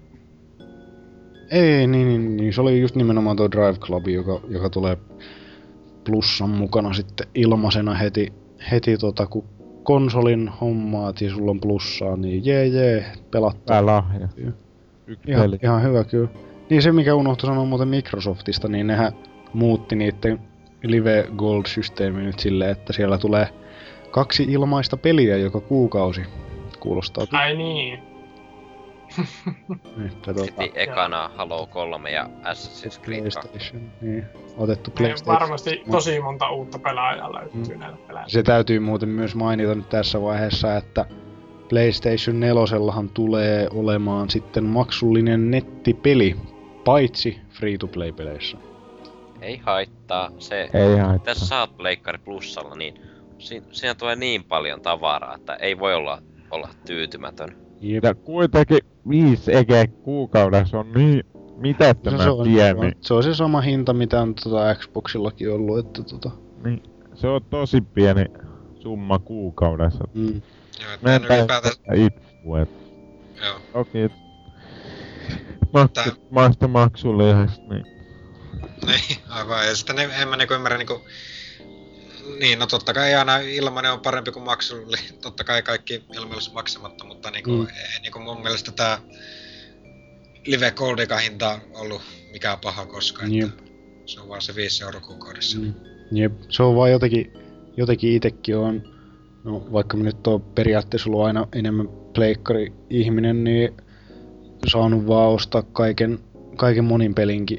Ei, 1.51 1.87
niin, 1.87 2.09
niin, 2.09 2.37
niin, 2.37 2.53
se 2.53 2.61
oli 2.61 2.81
just 2.81 2.95
nimenomaan 2.95 3.37
tuo 3.37 3.51
Drive 3.51 3.79
Club, 3.79 4.09
joka, 4.09 4.41
joka 4.49 4.71
tulee 4.71 4.99
plussan 6.05 6.51
mukana 6.51 6.93
sitten 6.93 7.27
ilmaisena 7.35 7.95
heti, 7.95 8.33
heti 8.71 8.97
tota, 8.99 9.27
kun 9.27 9.45
konsolin 9.83 10.49
hommaat 10.61 11.21
ja 11.21 11.31
sulla 11.31 11.51
on 11.51 11.61
plussaa, 11.61 12.17
niin 12.17 12.45
jee 12.47 12.67
jee, 12.67 13.07
pelattaa. 13.31 13.75
Tää 13.77 13.87
lahja. 13.87 14.29
Joo. 14.37 14.53
Yksi 15.07 15.31
Ihan, 15.31 15.43
peli. 15.43 15.59
ihan 15.63 15.83
hyvä 15.83 16.05
kyllä. 16.05 16.29
Niin 16.71 16.83
se 16.83 16.93
mikä 16.93 17.15
unohtui 17.15 17.47
sanoa 17.47 17.65
muuten 17.65 17.89
Microsoftista, 17.89 18.69
niin 18.69 18.87
nehän 18.87 19.13
muutti 19.53 19.97
niiden 19.97 20.41
Live 20.83 21.27
Gold-systeemi 21.37 22.23
nyt 22.23 22.39
silleen, 22.39 22.71
että 22.71 22.93
siellä 22.93 23.19
tulee 23.19 23.49
kaksi 24.11 24.43
ilmaista 24.43 24.97
peliä 24.97 25.37
joka 25.37 25.61
kuukausi. 25.61 26.23
Kuulostaa 26.81 27.27
ai 27.33 27.57
niin. 27.57 28.12
Että 30.07 30.35
tuota, 30.35 30.53
Heti 30.63 30.73
ekana 30.75 31.31
Halo 31.37 31.67
3 31.67 32.11
ja 32.11 32.29
Assassin's 32.43 33.01
Creed 33.05 33.23
2. 33.23 33.39
PlayStation. 33.49 33.83
Niin, 34.01 34.25
otettu 34.57 34.91
Niin 34.91 34.97
PlayStation. 34.99 35.41
varmasti 35.41 35.83
tosi 35.91 36.21
monta 36.21 36.51
uutta 36.51 36.79
pelaajaa 36.79 37.35
löytyy 37.35 37.75
Mm. 37.75 37.81
näillä 37.81 37.97
pelaajilla. 38.07 38.29
Se 38.29 38.43
täytyy 38.43 38.79
muuten 38.81 39.09
myös 39.09 39.35
mainita 39.35 39.75
nyt 39.75 39.89
tässä 39.89 40.23
vaiheessa, 40.23 40.77
että 40.77 41.07
PlayStation 41.69 42.41
4 42.41 43.09
tulee 43.15 43.69
olemaan 43.75 44.31
sitten 44.31 44.65
maksullinen 44.65 45.51
nettipeli, 45.51 46.37
paitsi 46.85 47.41
free-to-play-peleissä. 47.51 48.57
Ei 49.41 49.57
haittaa. 49.57 50.31
Se, 50.39 50.71
Ei 50.75 50.97
haittaa. 50.99 51.19
tässä 51.35 51.47
saat 51.47 51.77
Pleikkari 51.77 52.19
Plussalla, 52.19 52.75
niin 52.75 52.95
si- 53.39 53.63
siinä 53.73 53.95
tulee 53.95 54.17
niin 54.17 54.45
paljon 54.45 54.81
tavaraa, 54.81 55.35
että 55.35 55.55
ei 55.55 55.79
voi 55.79 55.95
olla, 55.95 56.23
olla 56.51 56.69
tyytymätön. 56.87 57.57
Jep. 57.83 58.05
Ja 58.05 58.15
kuitenkin 58.15 58.79
viisi 59.09 59.57
eke 59.57 59.87
kuukaudessa 59.87 60.79
on 60.79 60.93
niin 60.93 61.23
mitättömän 61.57 62.21
se, 62.21 62.31
on, 62.31 62.45
pieni. 62.47 62.93
se 63.01 63.15
on 63.15 63.23
se 63.23 63.35
sama 63.35 63.61
hinta, 63.61 63.93
mitä 63.93 64.21
on 64.23 64.35
tota 64.35 64.75
Xboxillakin 64.75 65.53
ollut, 65.53 65.79
että 65.87 66.03
tota, 66.03 66.31
Niin, 66.65 66.83
se 67.15 67.29
on 67.29 67.41
tosi 67.51 67.81
pieni 67.81 68.25
summa 68.83 69.19
kuukaudessa. 69.19 70.05
mm, 70.15 70.27
Joo, 70.81 70.91
Mä 71.03 71.15
en 71.17 71.21
ylipäätään, 71.25 71.63
itku, 71.95 72.57
et 72.57 72.69
joo. 73.45 73.57
toki 73.73 74.11
maksu, 75.73 75.93
Tää- 75.95 76.13
maasta 76.31 76.69
maksulliseksi, 76.69 77.61
niin 77.61 77.87
Niin, 78.87 79.19
aivan. 79.29 79.67
Ja 79.67 79.77
sitten 79.77 79.99
en, 79.99 80.11
en 80.11 80.29
mä 80.29 80.37
niinku 80.37 80.55
ymmärrä 80.55 80.79
niinku... 80.79 81.01
Niin, 82.41 82.59
no 82.59 82.67
totta 82.67 82.95
kai 82.95 83.15
aina 83.15 83.37
ilmanen 83.39 83.93
on 83.93 84.01
parempi 84.01 84.31
kuin 84.33 84.45
maksullinen. 84.45 85.05
Totta 85.23 85.45
kai 85.45 85.63
kaikki 85.63 86.05
ilmoillis 86.15 86.53
maksamatta, 86.53 87.05
mutta 87.05 87.31
niinku, 87.31 87.51
Mm. 87.51 87.57
mm. 87.59 87.67
ei, 87.69 88.01
niinku 88.03 88.19
mun 88.19 88.43
mielestä 88.43 88.73
tää 88.73 88.99
Live 90.47 90.71
Goldikan 90.71 91.21
hinta 91.21 91.51
on 91.51 91.61
ollut 91.75 92.03
mikään 92.33 92.59
paha 92.63 92.87
koskaan. 92.87 93.35
Jep. 93.35 93.49
Että 93.49 93.63
se 94.07 94.21
on 94.21 94.29
vaan 94.29 94.43
se 94.43 94.55
5 94.55 94.85
euro 94.85 95.01
kuukaudessa. 95.01 95.59
mm, 95.59 95.75
jep. 96.13 96.33
Se 96.49 96.63
on 96.63 96.77
vaan 96.77 96.91
jotenkin, 96.91 97.33
jotenkin 97.77 98.13
itekin 98.13 98.57
on, 98.57 98.83
no 99.45 99.73
vaikka 99.73 99.97
mä 99.97 100.05
nyt 100.05 100.27
oon 100.27 100.43
periaatteessa 100.43 101.11
ollut 101.11 101.25
aina 101.27 101.49
enemmän 101.53 101.89
pleikkari-ihminen, 102.15 103.45
niin 103.45 103.77
saanut 104.69 105.07
vaan 105.07 105.31
ostaa 105.31 105.63
kaiken, 105.63 106.19
kaiken 106.57 106.85
monin 106.85 107.15
pelinkin 107.15 107.59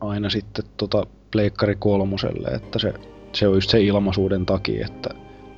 aina 0.00 0.30
sitten 0.30 0.64
tota 0.76 1.06
pleikkari 1.32 1.76
kolmoselle, 1.78 2.48
että 2.48 2.78
se, 2.78 2.92
se 3.32 3.48
on 3.48 3.54
just 3.54 3.70
se 3.70 3.80
ilmaisuuden 3.82 4.46
takia, 4.46 4.86
että 4.86 5.10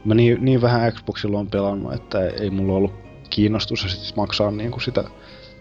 mä 0.05 0.15
niin, 0.15 0.39
niin 0.44 0.62
vähän 0.62 0.93
Xboxilla 0.93 1.39
on 1.39 1.47
pelannut, 1.51 1.93
että 1.93 2.27
ei 2.27 2.51
mulla 2.51 2.73
ollut 2.73 2.93
kiinnostus 3.31 3.82
ja 3.82 3.89
sit 3.89 4.16
maksaa 4.16 4.51
niinku 4.51 4.81
sitä 4.81 5.05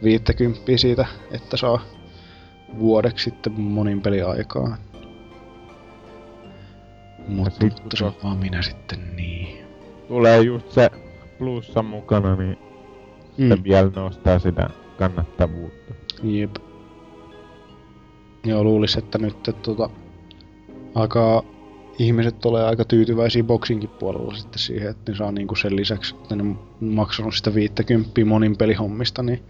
50 0.03 0.61
siitä, 0.77 1.05
että 1.31 1.57
saa 1.57 1.81
vuodeksi 2.79 3.23
sitten 3.23 3.61
monin 3.61 4.01
peli 4.01 4.21
aikaa. 4.21 4.77
Mutta 7.27 7.59
sit- 7.59 7.81
se 7.93 8.05
on 8.05 8.13
vaan 8.23 8.37
minä 8.37 8.61
sitten 8.61 9.15
niin. 9.15 9.65
Tulee 10.07 10.41
just 10.41 10.71
se 10.71 10.89
plussa 11.37 11.83
mukana, 11.83 12.35
niin 12.35 12.57
Mm. 13.37 13.49
se 13.49 13.63
vielä 13.63 13.91
nostaa 13.95 14.39
sitä 14.39 14.69
kannattavuutta. 14.97 15.93
Jep. 16.23 16.55
Joo, 18.45 18.63
luulis, 18.63 18.95
että 18.95 19.17
nyt 19.17 19.35
että 19.47 19.51
tota, 19.53 19.89
alkaa 20.95 21.43
ihmiset 22.01 22.39
tulee 22.39 22.63
aika 22.63 22.85
tyytyväisiä 22.85 23.43
boksinkin 23.43 23.89
puolella 23.89 24.35
sitten 24.35 24.59
siihen, 24.59 24.89
että 24.89 25.11
ne 25.11 25.17
saa 25.17 25.31
niinku 25.31 25.55
sen 25.55 25.75
lisäksi, 25.75 26.15
että 26.15 26.35
ne 26.35 26.55
maksanut 26.79 27.35
sitä 27.35 27.55
50 27.55 28.25
monin 28.25 28.57
pelihommista, 28.57 29.23
niin 29.23 29.43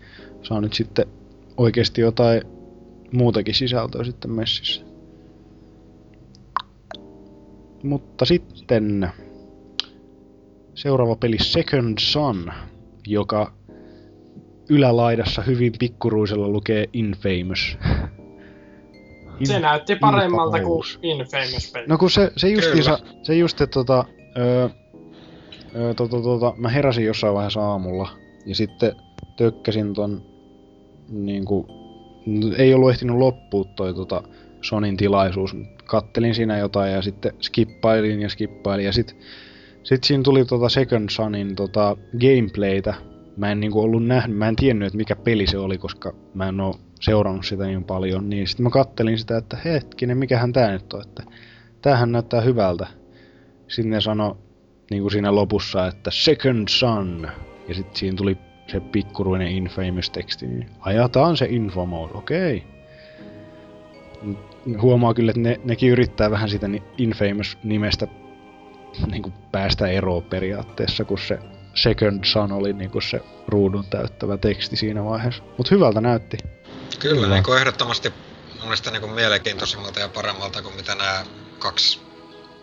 saa 0.44 0.62
nyt 0.62 0.74
sitten 0.74 1.06
oikeasti 1.58 2.02
jotain 2.02 2.42
muutakin 3.12 3.56
sisältöä 3.56 4.04
sitten 4.04 4.32
messissä. 4.32 4.82
Mutta 7.84 8.26
sitten 8.26 9.10
seuraava 10.74 11.16
peli 11.16 11.38
Second 11.40 11.98
Son, 12.00 12.54
joka 13.08 13.54
ylälaidassa 14.70 15.42
hyvin 15.42 15.74
pikkuruisella 15.80 16.48
lukee 16.48 16.90
Infamous. 16.94 17.78
Se 19.44 19.60
näytti 19.60 19.96
paremmalta 19.96 20.60
kuin 20.60 20.84
Infamous. 20.84 21.00
Infamous 21.04 21.72
peli. 21.72 21.88
No 21.88 21.98
kun 21.98 22.12
se, 22.12 22.32
se 22.38 22.50
justiinsa, 22.50 23.00
se 23.24 23.36
just, 23.36 23.62
että 23.62 23.74
tota, 23.74 24.06
öö, 24.38 24.70
öö, 25.76 25.94
tota, 25.94 26.22
tota, 26.22 26.54
mä 26.58 26.70
heräsin 26.70 27.06
jossain 27.06 27.34
vaiheessa 27.34 27.62
aamulla 27.62 28.10
ja 28.46 28.56
sitten 28.56 28.96
tökkäsin 29.38 29.94
ton 29.94 30.24
niinku, 31.10 31.68
ei 32.58 32.74
ollut 32.74 32.90
ehtinyt 32.90 33.16
loppua 33.16 33.66
toi 33.76 33.94
tota 33.94 34.24
Sonin 34.62 34.98
tilaisuus. 34.98 35.56
Kattelin 35.86 36.36
siinä 36.36 36.58
jotain 36.58 36.94
ja 36.94 37.02
sitten 37.02 37.34
skippailin 37.40 38.22
ja 38.22 38.30
skippailin 38.30 38.86
ja 38.86 38.94
sit, 38.94 39.18
sit 39.84 40.04
siinä 40.04 40.24
tuli 40.24 40.46
tota 40.46 40.70
Second 40.70 41.10
Sonin 41.10 41.56
tota 41.56 41.98
gameplaytä. 42.22 42.94
Mä 43.38 43.52
en 43.52 43.60
niinku 43.60 43.82
ollut 43.82 44.06
nähnyt, 44.06 44.38
mä 44.38 44.48
en 44.48 44.56
tiennyt, 44.56 44.88
että 44.88 44.98
mikä 44.98 45.16
peli 45.16 45.48
se 45.48 45.58
oli, 45.58 45.78
koska 45.78 46.14
mä 46.34 46.48
en 46.50 46.60
oo 46.60 46.76
seurannut 47.02 47.46
sitä 47.46 47.64
niin 47.66 47.84
paljon. 47.84 48.30
Niin 48.30 48.48
sitten 48.48 48.64
mä 48.64 48.70
kattelin 48.70 49.18
sitä, 49.18 49.38
että 49.38 49.58
hetkinen, 49.66 50.18
mikähän 50.18 50.54
tää 50.54 50.72
nyt 50.72 50.94
on, 50.94 51.02
että 51.02 51.24
tämähän 51.82 52.12
näyttää 52.12 52.42
hyvältä. 52.42 52.88
Sitten 53.68 53.90
ne 53.90 54.02
sano 54.02 54.38
niin 54.90 55.02
kuin 55.02 55.12
siinä 55.12 55.36
lopussa, 55.36 55.88
että 55.88 56.12
Second 56.12 56.68
Son. 56.68 57.32
Ja 57.68 57.74
sitten 57.74 57.96
siinä 57.96 58.18
tuli 58.18 58.38
se 58.68 58.80
pikkuruinen 58.80 59.48
Infamous-teksti, 59.48 60.48
niin 60.48 60.70
ajataan 60.80 61.38
se 61.38 61.46
info 61.50 61.86
mode, 61.86 62.14
okei. 62.14 62.64
Okay. 64.24 64.36
Huomaa 64.82 65.14
kyllä, 65.14 65.30
että 65.30 65.42
ne, 65.42 65.60
nekin 65.64 65.90
yrittää 65.90 66.32
vähän 66.32 66.50
sitä 66.50 66.68
ni- 66.68 66.84
Infamous-nimestä 66.98 68.08
niin 69.12 69.24
kuin 69.24 69.34
päästä 69.52 69.88
eroon 69.88 70.24
periaatteessa, 70.24 71.04
kun 71.04 71.18
se 71.18 71.40
Second 71.74 72.24
Son 72.24 72.52
oli 72.52 72.74
niin 72.74 72.92
kuin 72.92 73.02
se 73.02 73.22
ruudun 73.48 73.86
täyttävä 73.90 74.38
teksti 74.38 74.76
siinä 74.76 75.06
vaiheessa. 75.06 75.44
Mutta 75.58 75.76
hyvältä 75.76 76.02
näytti. 76.02 76.38
Kyllä, 77.00 77.16
Kyllä. 77.16 77.36
niin 77.36 77.44
kuin 77.44 77.58
ehdottomasti 77.58 78.10
mun 78.54 78.64
mielestä 78.64 78.92
niin 78.92 79.02
kuin 79.02 79.14
mielenkiintoisemmalta 79.14 80.00
ja 80.00 80.10
paremmalta 80.10 80.62
kuin 80.62 80.76
mitä 80.76 80.96
nämä 80.96 81.26
kaksi 81.60 82.00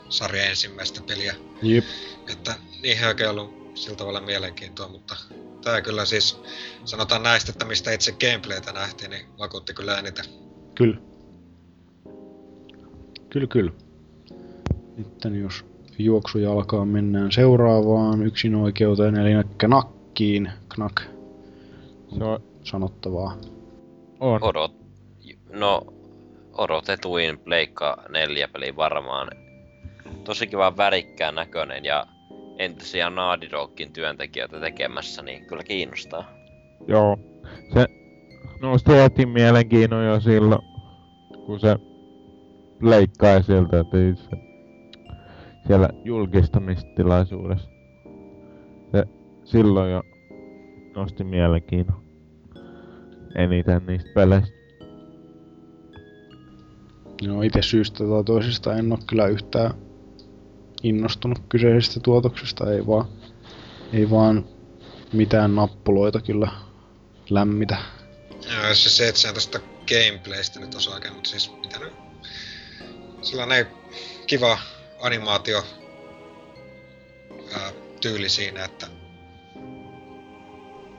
sarjan 0.09 0.47
ensimmäistä 0.47 1.01
peliä. 1.07 1.35
Jep. 1.63 1.85
Että 2.33 2.55
niihin 2.83 3.05
ei 3.05 3.09
oikein 3.09 3.31
ollut 3.31 3.73
sillä 3.75 3.97
tavalla 3.97 4.21
mielenkiintoa, 4.21 4.89
mutta 4.89 5.17
tämä 5.65 5.81
kyllä 5.81 6.05
siis, 6.05 6.41
sanotaan 6.85 7.23
näistä, 7.23 7.53
että 7.53 7.65
mistä 7.65 7.93
itse 7.93 8.13
gameplaytä 8.13 8.73
nähtiin, 8.73 9.11
niin 9.11 9.27
vakuutti 9.39 9.75
kyllä 9.75 9.99
eniten. 9.99 10.25
Kyllä. 10.75 10.97
Kyllä, 13.31 13.47
kyllä. 13.47 13.73
Sitten 14.97 15.41
jos 15.41 15.65
juoksujalkaa 15.99 16.85
mennään 16.85 17.33
seuraavaan 17.33 18.23
yksin 18.23 18.55
oikeuteen, 18.55 19.17
eli 19.17 19.45
knakkiin. 19.59 20.53
Knak, 20.69 21.03
Se 22.19 22.25
on, 22.25 22.43
sanottavaa. 22.65 23.37
On. 24.21 24.45
Odot... 24.45 24.73
No, 25.53 25.83
odotetuin 26.53 27.39
Pleikka 27.39 27.97
4 28.09 28.49
peli 28.49 28.77
varmaan. 28.77 29.29
Tosi 30.25 30.47
kiva 30.47 30.77
värikkään 30.77 31.35
näköinen 31.35 31.85
ja 31.85 32.07
entisiä 32.59 33.11
Naughty 33.11 33.51
Dogin 33.51 33.93
työntekijöitä 33.93 34.61
tekemässä, 34.61 35.23
niin 35.23 35.47
kyllä 35.47 35.63
kiinnostaa. 35.63 36.25
Joo. 36.87 37.17
Se 37.75 37.87
nosti 38.63 38.93
heti 38.93 39.27
mielenkiinnon 39.27 40.07
jo 40.07 40.21
silloin, 40.21 40.61
kun 41.47 41.61
se 41.61 41.77
leikkaa 42.83 43.43
sieltä, 43.43 43.81
että 43.81 43.99
ei 43.99 44.17
se 44.17 44.37
siellä 45.67 45.89
julkistamistilaisuudessa. 46.05 47.71
Se 48.93 49.05
silloin 49.45 49.93
jo 49.93 50.03
nosti 50.97 51.25
mielenkiinnon 51.25 52.08
eniten 53.35 53.87
niistä 53.87 54.11
peleistä. 54.15 54.59
No 57.27 57.43
itse 57.43 57.63
syystä 57.63 57.99
tai 57.99 58.25
toisesta 58.25 58.75
en 58.77 58.93
ole 58.93 58.99
kyllä 59.07 59.27
yhtään 59.27 59.75
innostunut 60.83 61.39
kyseisestä 61.49 62.01
tuotoksesta, 62.01 62.73
ei 62.73 62.87
vaan, 62.87 63.05
ei 63.93 64.11
vaan 64.11 64.45
mitään 65.13 65.55
nappuloita 65.55 66.21
kyllä 66.21 66.49
lämmitä. 67.31 67.77
Joo, 68.31 68.75
siis 68.75 68.97
se 68.97 69.09
itse 69.09 69.33
tästä 69.33 69.61
gameplaystä 69.89 70.61
nyt 70.61 70.75
osaa 70.75 70.95
oikein, 70.95 71.15
mutta 71.15 71.31
siis 71.31 71.53
mitä 71.61 71.79
nyt? 71.79 71.93
Sellainen 73.23 73.67
kiva 74.27 74.59
animaatio 75.01 75.65
ää, 77.55 77.73
tyyli 78.01 78.29
siinä, 78.29 78.65
että 78.65 78.87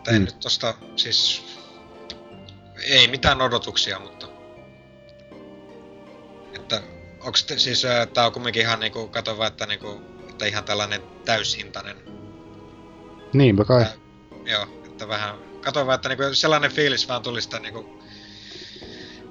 tai 0.04 0.20
Mm. 0.20 0.26
nyt 0.26 0.40
tosta 0.40 0.74
siis 0.96 1.44
ei 2.84 3.08
mitään 3.08 3.42
odotuksia, 3.42 4.00
mutta 4.00 4.28
että 6.54 6.82
onks 7.22 7.44
te, 7.44 7.58
siis 7.58 7.86
ää, 7.86 8.06
tää 8.06 8.26
on 8.26 8.32
kumminkin 8.32 8.62
ihan 8.62 8.80
niinku, 8.80 9.08
kato 9.08 9.38
vaan, 9.38 9.48
että 9.48 9.66
niinku, 9.66 10.02
että 10.30 10.46
ihan 10.46 10.64
tällainen 10.64 11.02
täyshintainen 11.26 11.98
Niinpä 13.34 13.66
kai. 13.66 13.84
Ää, 13.84 13.94
Joo, 14.46 14.68
että 14.86 15.08
vähän... 15.08 15.36
Katoin 15.62 15.88
vaan, 15.88 15.96
että 15.96 16.10
niinku 16.10 16.24
sellainen 16.34 16.72
fiilis 16.72 17.08
vaan 17.08 17.24
tuli 17.24 17.42
sitä 17.42 17.60
niinku 17.60 18.04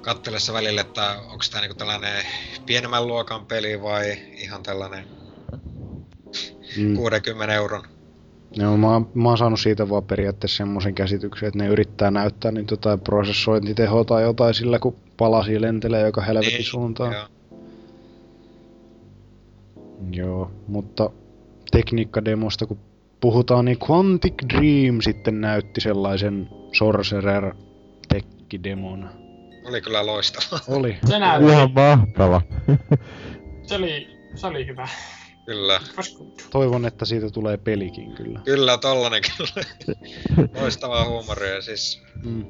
kattelessa 0.01 0.53
välillä, 0.53 0.81
että 0.81 1.19
onko 1.19 1.43
tämä 1.51 1.61
niinku 1.61 1.77
tällainen 1.77 2.25
pienemmän 2.65 3.07
luokan 3.07 3.45
peli 3.45 3.81
vai 3.81 4.17
ihan 4.37 4.63
tällainen 4.63 5.19
Mm. 6.77 6.95
60 6.95 7.53
euron. 7.53 7.98
Joo, 8.55 8.77
mä, 8.77 8.87
oon- 8.93 9.09
mä 9.13 9.29
oon 9.29 9.37
saanut 9.37 9.59
siitä 9.59 9.89
vaan 9.89 10.03
periaatteessa 10.03 10.57
semmoisen 10.57 10.95
käsityksen, 10.95 11.47
että 11.47 11.59
ne 11.59 11.67
yrittää 11.67 12.11
näyttää 12.11 12.51
nyt 12.51 12.71
jotain 12.71 12.99
prosessointitehoa 12.99 14.03
tai 14.03 14.23
jotain 14.23 14.53
sillä, 14.53 14.79
kun 14.79 14.95
palasi 15.17 15.61
lentelee 15.61 16.05
joka 16.05 16.21
helvetin 16.21 16.63
suuntaan. 16.63 17.13
Joo. 17.13 17.25
Joo, 20.11 20.51
mutta 20.67 21.09
tekniikkademosta 21.71 22.65
kun 22.65 22.79
puhutaan, 23.21 23.65
niin 23.65 23.77
Quantic 23.91 24.33
Dream 24.53 25.01
sitten 25.01 25.41
näytti 25.41 25.81
sellaisen 25.81 26.49
Sorcerer 26.77 27.55
tekkidemon. 28.07 29.09
Oli 29.65 29.81
kyllä 29.81 30.05
loistava. 30.05 30.59
Oli. 30.67 30.97
Se 31.05 31.19
näytti. 31.19 31.51
Ihan 31.51 31.71
mahtava. 31.75 32.41
Se 33.63 33.75
oli, 33.75 34.07
se 34.35 34.47
oli 34.47 34.67
hyvä. 34.67 34.87
Kyllä. 35.49 35.81
Toivon, 36.49 36.85
että 36.85 37.05
siitä 37.05 37.29
tulee 37.29 37.57
pelikin 37.57 38.15
kyllä. 38.15 38.39
Kyllä, 38.45 38.77
tollanen 38.77 39.21
kyllä. 39.37 39.65
Loistavaa 40.61 41.05
huumoria. 41.09 41.61
Siis 41.61 42.01
Mm. 42.23 42.45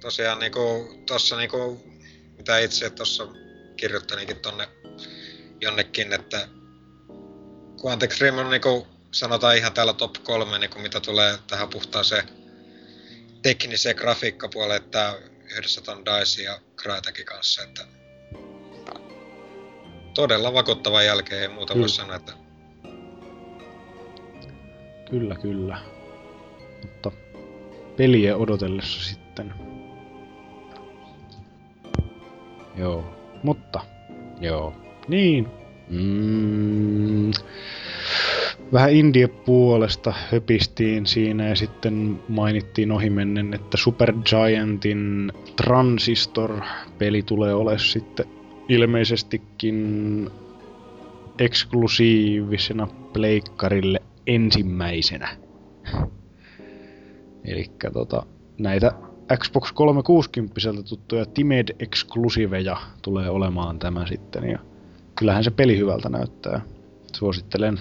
tosiaan 0.00 0.38
niinku, 0.38 0.60
tossa 1.06 1.36
niinku, 1.36 1.80
mitä 2.36 2.58
itse 2.58 2.90
tuossa 2.90 3.26
kirjoittelinkin 3.76 4.36
tonne 4.36 4.68
jonnekin, 5.60 6.12
että 6.12 6.48
Quantic 7.84 8.18
Dream 8.18 8.38
on 8.38 8.50
niinku, 8.50 8.86
sanotaan 9.10 9.56
ihan 9.56 9.72
täällä 9.72 9.92
top 9.92 10.14
kolme, 10.22 10.58
niinku, 10.58 10.78
mitä 10.78 11.00
tulee 11.00 11.38
tähän 11.46 11.68
puhtaaseen 11.68 12.28
tekniseen 13.42 13.96
grafiikkapuoleen, 13.96 14.82
että 14.82 15.18
yhdessä 15.56 15.80
ton 15.80 16.04
DICE 16.04 16.42
ja 16.42 16.60
Crytekin 16.76 17.26
kanssa, 17.26 17.62
että 17.62 17.86
todella 20.14 20.52
vakuuttavan 20.54 21.06
jälkeen, 21.06 21.42
ei 21.42 21.48
muuta 21.48 21.72
Kyllä. 21.72 21.82
voi 21.82 21.88
sanoa, 21.88 22.16
että 22.16 22.32
Kyllä, 25.12 25.34
kyllä. 25.34 25.78
Mutta 26.82 27.10
peliä 27.96 28.36
odotellessa 28.36 29.04
sitten. 29.04 29.54
Joo. 32.76 33.04
Mutta, 33.42 33.80
joo. 34.40 34.74
Niin. 35.08 35.48
Mm, 35.88 37.30
vähän 38.72 38.92
indie 38.92 39.28
puolesta 39.28 40.14
höpistiin 40.30 41.06
siinä 41.06 41.48
ja 41.48 41.56
sitten 41.56 42.20
mainittiin 42.28 42.92
ohimennen, 42.92 43.54
että 43.54 43.76
Supergiantin 43.76 45.32
Transistor-peli 45.56 47.22
tulee 47.22 47.54
olemaan 47.54 47.80
sitten 47.80 48.26
ilmeisestikin 48.68 50.30
eksklusiivisena 51.38 52.88
pleikkarille 53.12 54.02
ensimmäisenä. 54.26 55.28
Eli 57.44 57.70
tota, 57.92 58.26
näitä 58.58 58.92
Xbox 59.36 59.72
360 59.72 60.60
tuttuja 60.88 61.26
Timed 61.26 61.68
Exclusiveja 61.78 62.76
tulee 63.02 63.30
olemaan 63.30 63.78
tämä 63.78 64.06
sitten. 64.06 64.44
Ja 64.44 64.58
kyllähän 65.18 65.44
se 65.44 65.50
peli 65.50 65.78
hyvältä 65.78 66.08
näyttää. 66.08 66.60
Suosittelen. 67.12 67.78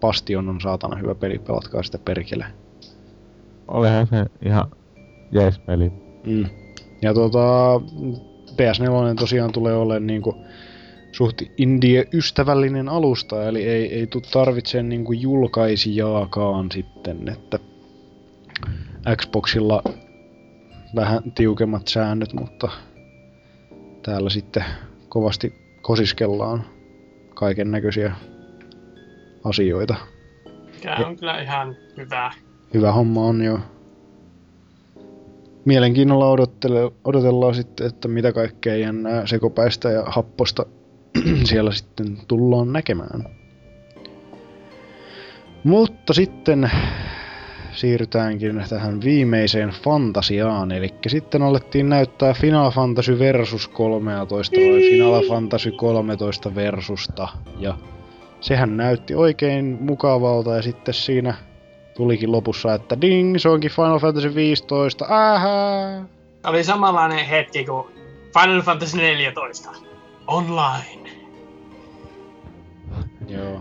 Bastion 0.00 0.48
on 0.48 0.60
saatana 0.60 0.96
hyvä 0.96 1.14
peli, 1.14 1.38
pelatkaa 1.38 1.82
sitä 1.82 1.98
perkele. 1.98 2.46
Olihan 3.68 4.06
se 4.06 4.26
ihan 4.46 4.70
jees 5.32 5.58
peli. 5.58 5.92
Mm. 6.26 6.46
Ja 7.02 7.14
tota, 7.14 7.80
PS4 8.54 9.14
tosiaan 9.18 9.52
tulee 9.52 9.74
olemaan 9.76 10.06
niinku 10.06 10.36
suht 11.12 11.42
indie-ystävällinen 11.58 12.88
alusta, 12.88 13.48
eli 13.48 13.62
ei, 13.62 13.94
ei 13.94 14.06
tule 14.06 14.22
tarvitse 14.32 14.82
niinku 14.82 15.12
julkaisijaakaan 15.12 16.72
sitten, 16.72 17.28
että 17.28 17.58
Xboxilla 19.16 19.82
vähän 20.94 21.32
tiukemmat 21.34 21.88
säännöt, 21.88 22.32
mutta 22.32 22.68
täällä 24.02 24.30
sitten 24.30 24.64
kovasti 25.08 25.54
kosiskellaan 25.82 26.64
kaiken 27.34 27.70
näköisiä 27.70 28.12
asioita. 29.44 29.94
Mikä 30.74 30.96
on 31.06 31.16
kyllä 31.16 31.40
ihan 31.40 31.76
hyvä. 31.96 32.32
Hyvä 32.74 32.92
homma 32.92 33.24
on 33.24 33.44
jo. 33.44 33.60
Mielenkiinnolla 35.64 36.30
odottele, 36.30 36.92
odotellaan 37.04 37.54
sitten, 37.54 37.86
että 37.86 38.08
mitä 38.08 38.32
kaikkea 38.32 38.76
jännää 38.76 39.26
sekopäistä 39.26 39.90
ja 39.90 40.04
happosta 40.06 40.66
siellä 41.44 41.72
sitten 41.72 42.18
tullaan 42.28 42.72
näkemään. 42.72 43.24
Mutta 45.64 46.14
sitten 46.14 46.70
siirrytäänkin 47.72 48.64
tähän 48.68 49.00
viimeiseen 49.00 49.68
fantasiaan, 49.68 50.72
eli 50.72 50.94
sitten 51.06 51.42
alettiin 51.42 51.88
näyttää 51.88 52.34
Final 52.34 52.70
Fantasy 52.70 53.18
Versus 53.18 53.68
13 53.68 54.56
vai 54.56 54.80
Final 54.80 55.22
Fantasy 55.28 55.70
13 55.70 56.54
Versusta, 56.54 57.28
ja 57.58 57.78
sehän 58.40 58.76
näytti 58.76 59.14
oikein 59.14 59.78
mukavalta, 59.80 60.56
ja 60.56 60.62
sitten 60.62 60.94
siinä 60.94 61.34
tulikin 61.96 62.32
lopussa, 62.32 62.74
että 62.74 63.00
ding, 63.00 63.36
se 63.38 63.48
onkin 63.48 63.70
Final 63.70 63.98
Fantasy 63.98 64.34
15, 64.34 65.04
ähä! 65.04 66.04
Oli 66.46 66.64
samanlainen 66.64 67.26
hetki 67.26 67.64
kuin 67.64 67.86
Final 68.40 68.62
Fantasy 68.62 68.96
14. 68.96 69.70
Online. 70.26 71.10
Joo. 73.28 73.60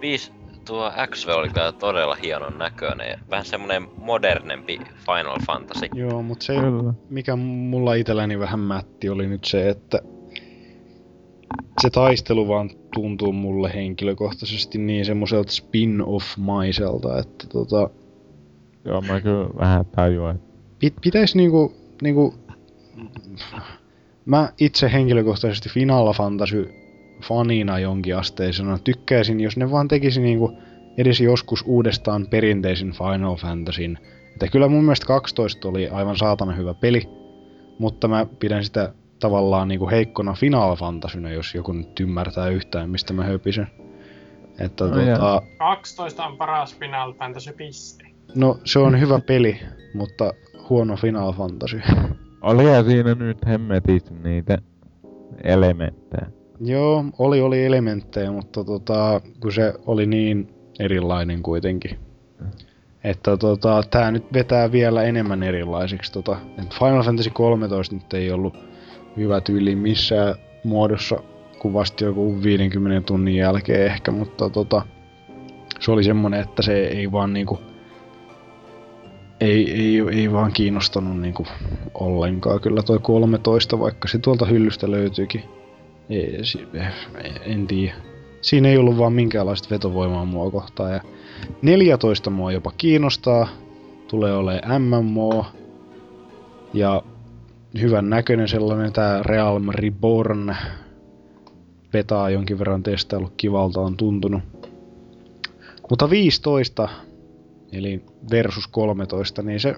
Viis, 0.00 0.32
tuo 0.66 0.92
XV 1.10 1.28
oli 1.28 1.48
kyllä 1.48 1.72
todella 1.72 2.14
hienon 2.14 2.58
näköinen 2.58 3.10
ja 3.10 3.18
vähän 3.30 3.44
semmonen 3.44 3.88
modernempi 3.96 4.80
Final 4.96 5.38
Fantasy. 5.46 5.88
Joo, 5.94 6.22
mutta 6.22 6.44
se, 6.44 6.54
mikä 7.10 7.36
mulla 7.36 7.94
itselläni 7.94 8.38
vähän 8.38 8.60
mätti, 8.60 9.08
oli 9.08 9.26
nyt 9.26 9.44
se, 9.44 9.68
että 9.68 10.00
se 11.82 11.90
taistelu 11.90 12.48
vaan 12.48 12.70
tuntuu 12.94 13.32
mulle 13.32 13.70
henkilökohtaisesti 13.74 14.78
niin 14.78 15.04
semmoiselta 15.04 15.52
spin-off-maiselta, 15.52 17.18
että 17.18 17.46
tota, 17.46 17.90
Joo, 18.84 19.00
mä 19.00 19.20
kyllä 19.20 19.48
vähän 19.58 19.86
tajuan, 19.86 20.40
pit, 20.78 20.94
pitäisi 21.02 21.36
niinku, 21.36 21.74
niinku, 22.02 22.34
mä 24.24 24.52
itse 24.58 24.92
henkilökohtaisesti 24.92 25.68
Final 25.68 26.12
Fantasy 26.12 26.74
fanina 27.22 27.78
jonkin 27.78 28.16
asteisena 28.16 28.78
tykkäisin, 28.78 29.40
jos 29.40 29.56
ne 29.56 29.70
vaan 29.70 29.88
tekisi 29.88 30.20
niinku 30.20 30.52
edes 30.98 31.20
joskus 31.20 31.64
uudestaan 31.66 32.26
perinteisen 32.30 32.92
Final 32.92 33.36
Fantasyn. 33.36 33.98
Että 34.32 34.48
kyllä 34.48 34.68
mun 34.68 34.84
mielestä 34.84 35.06
12 35.06 35.68
oli 35.68 35.88
aivan 35.88 36.16
saatana 36.16 36.52
hyvä 36.52 36.74
peli, 36.74 37.08
mutta 37.78 38.08
mä 38.08 38.26
pidän 38.38 38.64
sitä 38.64 38.94
tavallaan 39.22 39.68
niinku 39.68 39.90
heikkona 39.90 40.34
Final 40.34 40.76
Fantasynä, 40.76 41.30
jos 41.30 41.54
joku 41.54 41.72
nyt 41.72 42.00
ymmärtää 42.00 42.48
yhtään, 42.48 42.90
mistä 42.90 43.12
mä 43.12 43.24
höpisen. 43.24 43.66
Että 44.60 44.84
No 44.84 44.90
tota, 44.90 45.02
jaa. 45.02 45.42
12 45.58 46.24
on 46.26 46.36
paras 46.38 46.78
Final 46.78 47.12
Fantasy 47.12 47.52
piste. 47.52 48.04
no 48.34 48.58
se 48.64 48.78
on 48.78 49.00
hyvä 49.00 49.18
peli, 49.20 49.60
mutta 49.94 50.32
huono 50.70 50.96
Final 50.96 51.32
Fantasy. 51.32 51.80
olihan 52.42 52.84
siinä 52.84 53.14
nyt 53.14 53.38
hemmetisti 53.46 54.14
niitä 54.14 54.58
elementtejä. 55.44 56.26
Joo, 56.60 57.04
oli 57.18 57.40
oli 57.40 57.64
elementtejä, 57.64 58.30
mutta 58.32 58.64
tota, 58.64 59.20
kun 59.40 59.52
se 59.52 59.74
oli 59.86 60.06
niin 60.06 60.54
erilainen 60.80 61.42
kuitenkin. 61.42 61.98
Että 63.04 63.36
tota, 63.36 63.82
tää 63.90 64.10
nyt 64.10 64.32
vetää 64.32 64.72
vielä 64.72 65.02
enemmän 65.02 65.42
erilaisiksi. 65.42 66.12
Tota, 66.12 66.36
et 66.58 66.74
Final 66.78 67.02
Fantasy 67.02 67.30
13 67.30 67.94
nyt 67.94 68.14
ei 68.14 68.30
ollut 68.32 68.71
hyvä 69.16 69.40
tyyli 69.40 69.76
missään 69.76 70.34
muodossa 70.64 71.16
kuvasti 71.58 72.04
joku 72.04 72.42
50 72.42 73.06
tunnin 73.06 73.36
jälkeen 73.36 73.86
ehkä, 73.86 74.10
mutta 74.10 74.50
tota, 74.50 74.82
se 75.80 75.90
oli 75.90 76.04
semmonen, 76.04 76.40
että 76.40 76.62
se 76.62 76.86
ei 76.86 77.12
vaan 77.12 77.32
niinku 77.32 77.58
ei, 79.42 79.72
ei, 79.72 80.02
ei 80.12 80.32
vaan 80.32 80.52
kiinnostanut 80.52 81.20
niinku 81.20 81.46
ollenkaan. 81.94 82.60
Kyllä 82.60 82.82
toi 82.82 82.98
13, 82.98 83.78
vaikka 83.78 84.08
se 84.08 84.18
tuolta 84.18 84.46
hyllystä 84.46 84.90
löytyykin. 84.90 85.42
Ei, 86.10 86.40
eh, 86.74 86.92
en 87.46 87.66
tiedä. 87.66 87.94
Siinä 88.40 88.68
ei 88.68 88.78
ollut 88.78 88.98
vaan 88.98 89.12
minkäänlaista 89.12 89.68
vetovoimaa 89.70 90.24
mua 90.24 90.50
kohtaan. 90.50 90.92
Ja 90.92 91.00
14 91.62 92.30
mua 92.30 92.52
jopa 92.52 92.72
kiinnostaa. 92.76 93.48
Tulee 94.08 94.34
olemaan 94.34 94.82
MMO. 94.82 95.46
Ja 96.74 97.02
hyvän 97.80 98.10
näköinen 98.10 98.48
sellainen 98.48 98.92
tää 98.92 99.22
Realm 99.22 99.68
Reborn. 99.68 100.56
Petaa 101.90 102.30
jonkin 102.30 102.58
verran 102.58 102.82
testaillut 102.82 103.32
kivalta 103.36 103.80
on 103.80 103.96
tuntunut. 103.96 104.42
Mutta 105.90 106.10
15, 106.10 106.88
eli 107.72 108.04
versus 108.30 108.66
13, 108.66 109.42
niin 109.42 109.60
se 109.60 109.76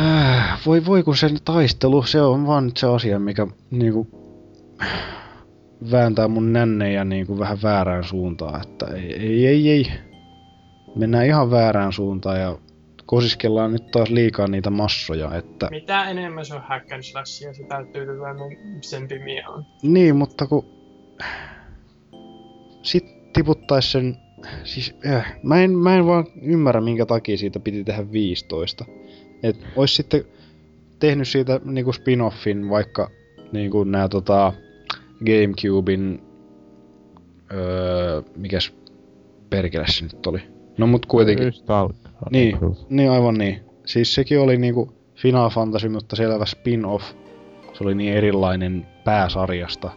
Äh, 0.00 0.58
Voi 0.66 0.86
voi 0.86 1.02
kun 1.02 1.16
sen 1.16 1.36
taistelu, 1.44 2.02
se 2.02 2.22
on 2.22 2.46
vaan 2.46 2.72
se 2.76 2.86
asia, 2.86 3.18
mikä 3.18 3.46
niinku 3.70 4.06
vääntää 5.90 6.28
mun 6.28 6.52
nännejä 6.52 7.04
niinku 7.04 7.38
vähän 7.38 7.58
väärään 7.62 8.04
suuntaan, 8.04 8.62
että 8.62 8.86
ei, 8.86 9.14
ei, 9.14 9.46
ei, 9.46 9.70
ei. 9.70 9.92
Mennään 10.94 11.26
ihan 11.26 11.50
väärään 11.50 11.92
suuntaan 11.92 12.40
ja 12.40 12.58
kosiskellaan 13.06 13.72
nyt 13.72 13.90
taas 13.90 14.10
liikaa 14.10 14.48
niitä 14.48 14.70
massoja, 14.70 15.34
että... 15.34 15.68
Mitä 15.70 16.10
enemmän 16.10 16.44
se 16.44 16.54
on 16.54 16.62
hack 16.62 16.92
and 16.92 17.02
slashia, 17.02 17.54
sitä 17.54 17.86
tyytyväisempi 17.92 19.18
mie 19.18 19.48
on. 19.48 19.64
Niin, 19.82 20.16
mutta 20.16 20.46
kun... 20.46 20.64
Sit 22.82 23.32
tiputtais 23.32 23.92
sen... 23.92 24.16
Siis, 24.64 24.94
äh, 25.06 25.36
mä, 25.42 25.62
en, 25.62 25.70
mä 25.70 25.96
en 25.96 26.06
vaan 26.06 26.26
ymmärrä, 26.42 26.80
minkä 26.80 27.06
takia 27.06 27.36
siitä 27.36 27.60
piti 27.60 27.84
tehdä 27.84 28.12
15. 28.12 28.84
Et 29.42 29.56
ois 29.76 29.96
sitten 29.96 30.24
tehnyt 30.98 31.28
siitä 31.28 31.60
niinku 31.64 31.90
spin-offin, 31.92 32.70
vaikka 32.70 33.10
niinku 33.52 33.84
nää 33.84 34.08
tota 34.08 34.52
Gamecubein... 35.18 36.22
Öö, 37.52 38.22
mikäs 38.36 38.74
perkele 39.50 39.86
se 39.88 40.04
nyt 40.04 40.26
oli? 40.26 40.42
No 40.78 40.86
mut 40.86 41.06
kuitenkin. 41.06 41.48
Ystalk. 41.48 41.96
Niin, 42.30 42.58
niin 42.88 43.10
aivan 43.10 43.34
niin. 43.34 43.60
Siis 43.86 44.14
sekin 44.14 44.40
oli 44.40 44.56
niinku 44.56 44.92
Final 45.14 45.50
Fantasy, 45.50 45.88
mutta 45.88 46.16
selvä 46.16 46.46
spin-off. 46.46 47.04
Se 47.72 47.84
oli 47.84 47.94
niin 47.94 48.14
erilainen 48.14 48.86
pääsarjasta. 49.04 49.90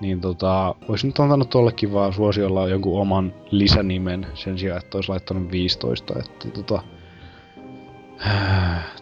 Niin 0.00 0.20
tota, 0.20 0.74
olisi 0.88 1.06
nyt 1.06 1.20
antanut 1.20 1.50
tollekin 1.50 1.92
vaan 1.92 2.12
suosiolla 2.12 2.68
jonkun 2.68 3.00
oman 3.00 3.34
lisänimen 3.50 4.26
sen 4.34 4.58
sijaan, 4.58 4.80
että 4.82 4.98
olisi 4.98 5.08
laittanut 5.08 5.52
15. 5.52 6.14
Että 6.18 6.48
tota, 6.48 6.82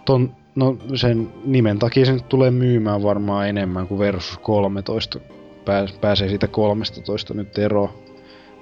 ton, 0.05 0.35
no 0.55 0.76
sen 0.94 1.32
nimen 1.44 1.78
takia 1.78 2.06
se 2.06 2.12
nyt 2.12 2.28
tulee 2.28 2.51
myymään 2.51 3.02
varmaan 3.02 3.48
enemmän 3.48 3.89
kuin 3.89 3.98
Versus 3.98 4.39
13. 4.39 5.20
Pääs, 5.64 5.93
pääsee 5.93 6.28
siitä 6.28 6.48
13 6.48 7.35
nyt 7.35 7.59
eroon. 7.59 7.90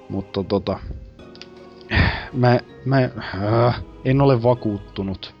Mutta 0.09 0.43
tota, 0.43 0.79
mä, 2.33 2.59
mä 2.85 3.09
äh, 3.65 3.83
en 4.05 4.21
ole 4.21 4.43
vakuuttunut. 4.43 5.35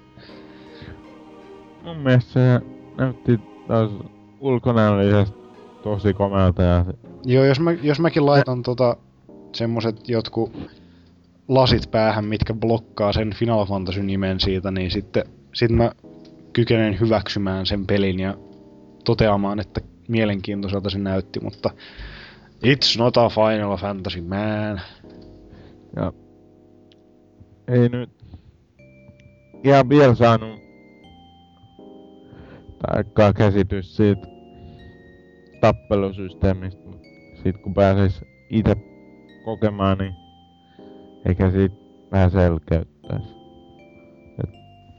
Mun 1.83 1.97
mielestä 1.97 2.33
se 2.33 2.65
näytti 2.97 3.39
taas 3.67 3.91
ulkonäöllisesti 4.39 5.37
tosi 5.83 6.13
komealta 6.13 6.63
ja 6.63 6.85
Joo, 7.25 7.45
jos, 7.45 7.59
mä, 7.59 7.71
jos 7.71 7.99
mäkin 7.99 8.25
laitan 8.25 8.63
tota 8.63 8.97
semmoset 9.53 10.09
jotkut 10.09 10.57
lasit 11.47 11.91
päähän, 11.91 12.25
mitkä 12.25 12.53
blokkaa 12.53 13.13
sen 13.13 13.33
Final 13.33 13.65
Fantasy 13.65 14.03
nimen 14.03 14.39
siitä, 14.39 14.71
niin 14.71 14.91
sitten 14.91 15.23
sit 15.53 15.71
mä 15.71 15.91
kykenen 16.53 16.99
hyväksymään 16.99 17.65
sen 17.65 17.87
pelin 17.87 18.19
ja 18.19 18.35
toteamaan, 19.05 19.59
että 19.59 19.81
mielenkiintoiselta 20.07 20.89
se 20.89 20.99
näytti, 20.99 21.39
mutta 21.39 21.69
it's 22.65 22.99
not 22.99 23.17
a 23.17 23.29
Final 23.29 23.77
Fantasy, 23.77 24.21
man. 24.21 24.81
Ja 25.95 26.13
ei 27.67 27.89
nyt 27.89 28.09
ihan 29.63 29.89
vielä 29.89 30.15
saanut 30.15 30.59
tarkkaa 32.81 33.33
käsitys 33.33 33.95
siitä 33.95 34.27
tappelusysteemistä, 35.61 36.81
mut 36.85 37.01
sit 37.43 37.57
kun 37.57 37.73
pääsis 37.73 38.25
itse 38.49 38.75
kokemaan, 39.45 39.97
niin 39.97 40.13
eikä 41.25 41.51
siitä 41.51 41.75
vähän 42.11 42.31
selkeyttäis. 42.31 43.35
Et 44.43 44.49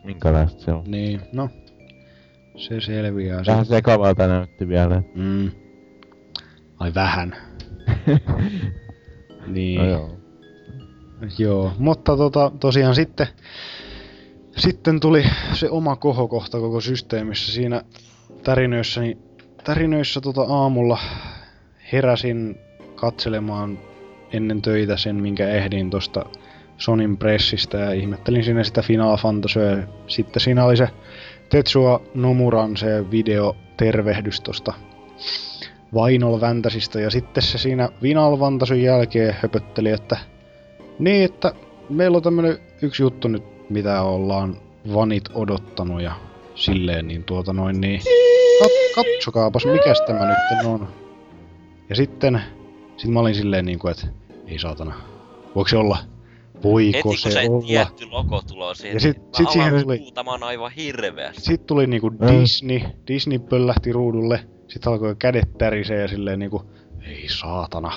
minkälaista 0.04 0.60
se 0.60 0.72
on. 0.72 0.84
Niin, 0.86 1.20
no. 1.32 1.48
Se 2.56 2.80
selviää. 2.80 3.42
Vähän 3.46 3.64
sitten. 3.64 3.76
sekavalta 3.78 4.26
näytti 4.26 4.68
vielä. 4.68 5.02
Mm. 5.14 5.50
Ai 6.78 6.94
vähän. 6.94 7.36
Niin. 9.46 9.78
no 9.80 9.86
joo. 9.86 10.17
Joo, 11.38 11.72
mutta 11.78 12.16
tota, 12.16 12.52
tosiaan 12.60 12.94
sitten, 12.94 13.26
sitten 14.56 15.00
tuli 15.00 15.24
se 15.52 15.70
oma 15.70 15.96
kohokohta 15.96 16.58
koko 16.58 16.80
systeemissä 16.80 17.52
siinä 17.52 17.82
tärinöissä, 18.42 19.00
niin 19.00 19.18
tärinöissä 19.64 20.20
tota 20.20 20.42
aamulla 20.42 20.98
heräsin 21.92 22.58
katselemaan 22.94 23.78
ennen 24.32 24.62
töitä 24.62 24.96
sen, 24.96 25.16
minkä 25.16 25.48
ehdin 25.48 25.90
tosta 25.90 26.24
Sonin 26.78 27.16
pressistä 27.16 27.78
ja 27.78 27.92
ihmettelin 27.92 28.44
siinä 28.44 28.64
sitä 28.64 28.82
Final 28.82 29.16
Fantasyä. 29.16 29.88
Sitten 30.06 30.40
siinä 30.40 30.64
oli 30.64 30.76
se 30.76 30.88
Tetsuo 31.48 32.02
Nomuran 32.14 32.76
se 32.76 33.10
video 33.10 33.56
tervehdys 33.76 34.40
tosta 34.40 34.72
Vainol 35.94 36.38
ja 37.02 37.10
sitten 37.10 37.42
se 37.42 37.58
siinä 37.58 37.88
Final 38.00 38.36
Fantasyn 38.36 38.82
jälkeen 38.82 39.36
höpötteli, 39.42 39.90
että 39.90 40.16
niin, 40.98 41.24
että 41.24 41.52
meillä 41.90 42.16
on 42.16 42.22
tämmönen 42.22 42.58
yksi 42.82 43.02
juttu 43.02 43.28
nyt, 43.28 43.42
mitä 43.70 44.02
ollaan 44.02 44.56
vanit 44.94 45.24
odottanut 45.34 46.02
ja 46.02 46.12
silleen, 46.54 47.08
niin 47.08 47.24
tuota 47.24 47.52
noin 47.52 47.80
niin... 47.80 48.00
Kat, 48.62 48.72
katsokaapas, 48.94 49.66
mikäs 49.66 50.00
tämä 50.06 50.26
nyt 50.28 50.66
on. 50.66 50.88
Ja 51.88 51.96
sitten, 51.96 52.42
sit 52.96 53.10
mä 53.10 53.20
olin 53.20 53.34
silleen 53.34 53.64
niinku, 53.64 53.88
että 53.88 54.06
ei 54.46 54.58
saatana, 54.58 54.94
voiko 55.54 55.68
se 55.68 55.76
olla? 55.76 55.98
Voiko 56.64 56.86
Heti 56.96 57.02
kun 57.02 57.18
se, 57.18 57.30
se, 57.30 57.46
olla? 57.50 57.66
tietty 57.66 58.06
logo 58.06 58.42
tulee 58.52 58.74
siihen, 58.74 58.94
Ja 58.96 59.00
sit- 59.00 59.16
niin 59.16 59.26
sit 59.36 59.50
siihen 59.50 59.82
tuli- 59.82 60.02
aivan 60.42 60.72
hirveästi. 60.72 61.40
Sitten 61.42 61.66
tuli 61.66 61.86
niinku 61.86 62.10
Mm. 62.10 62.26
Disney, 62.40 62.80
Disney 63.08 63.38
pöllähti 63.38 63.92
ruudulle, 63.92 64.40
sitten 64.68 64.92
alkoi 64.92 65.16
kädet 65.18 65.58
tärisee 65.58 66.00
ja 66.00 66.08
silleen 66.08 66.38
niinku, 66.38 66.62
ei 67.06 67.24
saatana. 67.28 67.92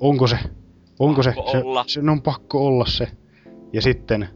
Onko 0.00 0.26
se? 0.26 0.38
Onko 0.98 1.22
se? 1.22 1.32
Pakko 1.32 1.50
se? 1.50 1.58
olla. 1.58 1.84
Sen 1.86 2.08
on 2.08 2.22
pakko 2.22 2.66
olla 2.66 2.86
se. 2.86 3.08
Ja 3.72 3.82
sitten 3.82 4.28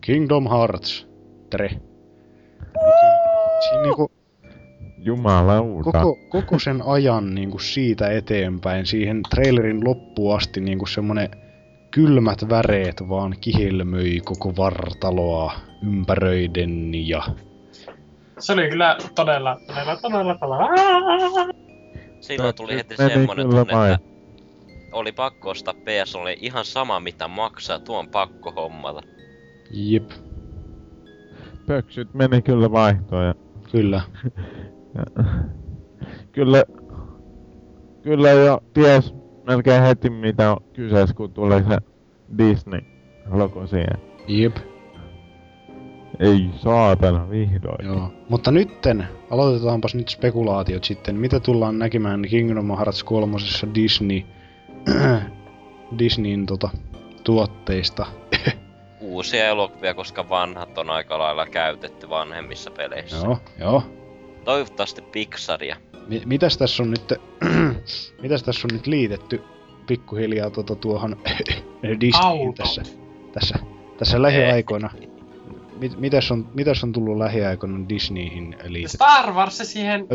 Kingdom 0.00 0.48
Hearts 0.48 1.08
3. 1.50 1.68
Siinä 3.68 3.82
niinku 3.82 4.10
Jumalauta. 4.98 5.90
koko, 5.92 6.18
koko 6.28 6.58
sen 6.58 6.82
ajan 6.86 7.34
niinku 7.34 7.58
siitä 7.58 8.10
eteenpäin, 8.10 8.86
siihen 8.86 9.22
trailerin 9.30 9.84
loppuun 9.84 10.36
asti 10.36 10.60
niinku 10.60 10.86
semmonen 10.86 11.30
kylmät 11.90 12.48
väreet 12.48 13.08
vaan 13.08 13.36
kihelmöi 13.40 14.20
koko 14.24 14.56
vartaloa 14.56 15.52
ympäröiden 15.82 17.08
ja 17.08 17.22
Se 18.38 18.52
oli 18.52 18.68
kyllä 18.68 18.96
todella, 19.14 19.60
todella, 19.66 19.96
todella, 19.96 20.34
todella. 20.34 20.68
Silloin 22.20 22.54
tuli 22.54 22.74
heti 22.74 22.96
semmonen 22.96 23.48
tunne, 23.48 23.62
että 23.92 24.11
oli 24.92 25.12
pakko 25.12 25.50
ostaa 25.50 25.74
PS, 25.74 26.16
oli 26.16 26.36
ihan 26.40 26.64
sama 26.64 27.00
mitä 27.00 27.28
maksaa, 27.28 27.78
tuon 27.78 28.08
pakko 28.08 28.50
hommata. 28.50 29.00
jep, 29.70 30.10
Pöksyt 31.66 32.14
meni 32.14 32.42
kyllä 32.42 32.72
vaihtoon 32.72 33.26
ja 33.26 33.34
kyllä. 33.72 34.00
Ja, 34.94 35.24
kyllä, 36.32 36.64
kyllä 38.02 38.30
jo 38.30 38.60
ties 38.74 39.14
melkein 39.46 39.82
heti 39.82 40.10
mitä 40.10 40.50
on 40.52 40.56
kyseessä, 40.72 41.14
kun 41.14 41.32
tulee 41.32 41.64
se 41.68 41.78
Disney-logo 42.38 43.66
siihen. 43.66 43.98
Jep, 44.28 44.56
Ei 46.20 46.50
saatana, 46.56 47.30
vihdoin. 47.30 47.86
joo. 47.86 48.08
Mutta 48.28 48.50
nytten, 48.50 49.08
aloitetaanpas 49.30 49.94
nyt 49.94 50.08
spekulaatiot 50.08 50.84
sitten. 50.84 51.16
Mitä 51.16 51.40
tullaan 51.40 51.78
näkemään 51.78 52.22
Kingdom 52.22 52.68
Hearts 52.76 53.04
3. 53.04 53.36
Disney, 53.74 54.22
Disneyn 55.98 56.46
tota, 56.46 56.70
tuotteista? 57.24 58.06
Uusia 59.00 59.46
elokuvia, 59.48 59.94
koska 59.94 60.28
vanhat 60.28 60.78
on 60.78 60.90
aika 60.90 61.18
lailla 61.18 61.46
käytetty 61.46 62.08
vanhemmissa 62.08 62.70
peleissä. 62.70 63.16
Joo, 63.16 63.38
joo. 63.58 63.82
Toivottavasti 64.44 65.02
Pixaria. 65.02 65.76
Mi- 66.08 66.22
mitäs 66.24 66.56
tässä 66.58 66.82
on 66.82 66.90
nyt, 66.90 67.12
mitäs 68.22 68.42
tässä 68.42 68.68
on 68.70 68.76
nyt 68.76 68.86
liitetty 68.86 69.42
pikkuhiljaa 69.86 70.50
tota 70.50 70.76
tuohon 70.76 71.16
Disneyin 72.00 72.54
tässä, 72.54 72.82
tässä, 73.32 73.58
tässä 73.98 74.22
lähiaikoina? 74.22 74.90
Mit, 75.80 76.00
mitäs, 76.00 76.30
on, 76.30 76.48
mitäs 76.54 76.84
on 76.84 76.92
tullut 76.92 77.18
lähiaikoina 77.18 77.88
Disneyin 77.88 78.56
liitetty? 78.64 78.96
Star 78.96 79.32
Wars 79.32 79.58
se 79.58 79.64
siihen 79.64 80.06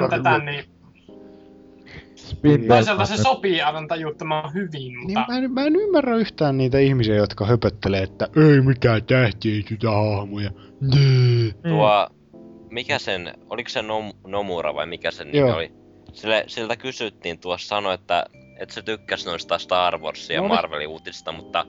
läntetään, 0.00 0.44
niin 0.44 0.64
toisaalta 2.68 3.06
se 3.06 3.16
sopii 3.16 3.62
aivan 3.62 3.88
tajuttoman 3.88 4.54
hyvin, 4.54 4.92
Niin 4.92 5.02
mutta 5.02 5.24
mä, 5.28 5.38
en, 5.38 5.52
mä 5.52 5.64
en 5.64 5.76
ymmärrä 5.76 6.16
yhtään 6.16 6.58
niitä 6.58 6.78
ihmisiä, 6.78 7.14
jotka 7.14 7.46
höpöttelee, 7.46 8.02
että 8.02 8.28
ei 8.36 8.60
mitään 8.60 9.04
tähtiä 9.04 9.62
hahmoja. 10.16 10.50
Nee. 10.80 11.52
Tuo, 11.68 12.08
mikä 12.70 12.98
sen, 12.98 13.34
oliko 13.50 13.68
se 13.70 13.82
Nom, 13.82 14.12
Nomura 14.26 14.74
vai 14.74 14.86
mikä 14.86 15.10
sen 15.10 15.26
nimi 15.26 15.38
Joo. 15.38 15.56
oli? 15.56 15.72
Sille, 16.12 16.44
siltä 16.46 16.76
kysyttiin 16.76 17.38
tuossa 17.38 17.68
sanoi, 17.68 17.94
että, 17.94 18.24
että 18.58 18.74
se 18.74 18.82
tykkäsi 18.82 19.26
noista 19.26 19.58
Star 19.58 19.98
Warsia 19.98 20.36
ja 20.36 20.40
No 20.40 20.48
niin. 20.48 20.56
Marvelin 20.56 20.88
uutisista, 20.88 21.32
mutta 21.32 21.66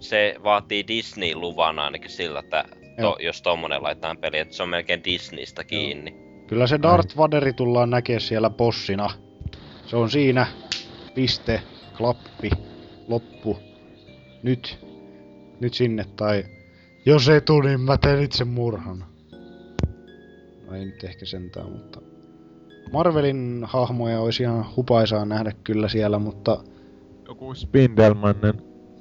se 0.00 0.34
vaatii 0.44 0.84
Disney-luvan 0.88 1.78
ainakin 1.78 2.10
sillä, 2.10 2.38
että 2.38 2.64
Joo. 2.98 3.12
to, 3.12 3.22
jos 3.22 3.42
tommonen 3.42 3.82
laitetaan 3.82 4.18
peli, 4.18 4.38
että 4.38 4.54
se 4.54 4.62
on 4.62 4.68
melkein 4.68 5.04
Disneystä 5.04 5.64
kiinni. 5.64 6.14
Kyllä 6.46 6.66
se 6.66 6.78
Darth 6.82 7.16
Vaderi 7.16 7.52
tullaan 7.52 7.90
näkee 7.90 8.20
siellä 8.20 8.50
bossina. 8.50 9.10
Se 9.86 9.96
on 9.96 10.10
siinä. 10.10 10.46
Piste, 11.14 11.62
klappi, 11.96 12.50
loppu. 13.08 13.58
Nyt. 14.42 14.78
Nyt 15.60 15.74
sinne 15.74 16.04
tai... 16.16 16.44
Jos 17.06 17.28
ei 17.28 17.40
tuu, 17.40 17.60
niin 17.60 17.80
mä 17.80 17.96
teen 17.98 18.22
itse 18.22 18.44
murhan. 18.44 19.04
No 20.66 20.74
ei 20.76 20.84
nyt 20.84 21.04
ehkä 21.04 21.26
sentään, 21.26 21.72
mutta... 21.72 22.00
Marvelin 22.92 23.62
hahmoja 23.68 24.20
olisi 24.20 24.42
ihan 24.42 24.64
hupaisaa 24.76 25.24
nähdä 25.24 25.52
kyllä 25.64 25.88
siellä, 25.88 26.18
mutta... 26.18 26.64
Joku 27.28 27.54
Spindelmannen. 27.54 28.54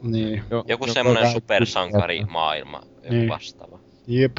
Niin, 0.03 0.43
Jo, 0.51 0.63
Joku 0.67 0.87
semmonen 0.87 1.21
vähän 1.21 1.33
supersankari 1.33 2.25
maailma, 2.25 2.81
joku 2.95 3.09
Niin. 3.09 3.29
vastaava. 3.29 3.79
jep. 4.07 4.37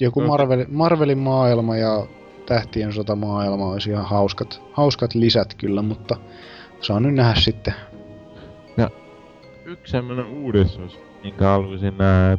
Joku. 0.00 0.20
Marvel, 0.20 0.64
Marvelin 0.68 1.18
maailma 1.18 1.76
ja 1.76 2.06
Tähtien 2.46 2.92
sotamaailma 2.92 3.66
olisi 3.72 3.90
ihan 3.90 4.04
hauskat, 4.04 4.62
hauskat 4.72 5.14
lisät 5.14 5.54
kyllä, 5.54 5.82
mutta... 5.82 6.16
Saa 6.80 7.00
nyt 7.00 7.14
nähdä 7.14 7.40
sitten. 7.40 7.74
Yksi 9.64 9.90
semmonen 9.90 10.26
uudistus, 10.26 10.98
minkä 11.22 11.44
haluaisin 11.44 11.98
nähdä, 11.98 12.38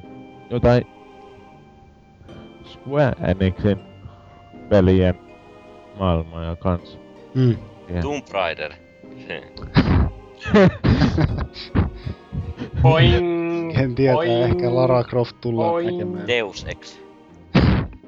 jotain 0.49 0.88
Square 2.65 3.15
Enixin 3.27 3.79
pelien 4.69 5.15
maailmoja 5.99 6.55
kans. 6.55 6.99
Mm. 7.35 7.57
Ja. 7.95 8.01
Tomb 8.01 8.25
Raider. 8.31 8.73
boing, 12.81 13.77
En 13.77 13.95
tiedä, 13.95 14.13
boing, 14.13 14.43
ehkä 14.43 14.75
Lara 14.75 15.03
Croft 15.03 15.35
tullaan 15.41 15.71
boing. 15.71 15.91
näkemään. 15.91 16.27
Deus 16.27 16.65
Ex. 16.69 16.99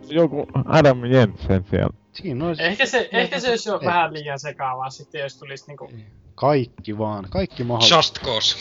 Joku 0.09 0.47
Adam 0.65 1.05
Jensen 1.05 1.65
siellä. 1.69 1.93
Siinä 2.11 2.47
olisi 2.47 2.63
Ehkä 2.63 2.85
se, 2.85 3.09
ehkä 3.11 3.39
se 3.39 3.49
olisi 3.49 3.69
jo 3.69 3.79
vähän 3.85 4.13
liian 4.13 4.39
sekaavaa 4.39 4.89
sitten, 4.89 5.21
jos 5.21 5.37
tulisi 5.37 5.67
niinku... 5.67 5.91
kaikki 6.35 6.97
vaan, 6.97 7.25
kaikki 7.29 7.63
mahdollista. 7.63 7.95
Just 7.95 8.19
Cause. 8.21 8.57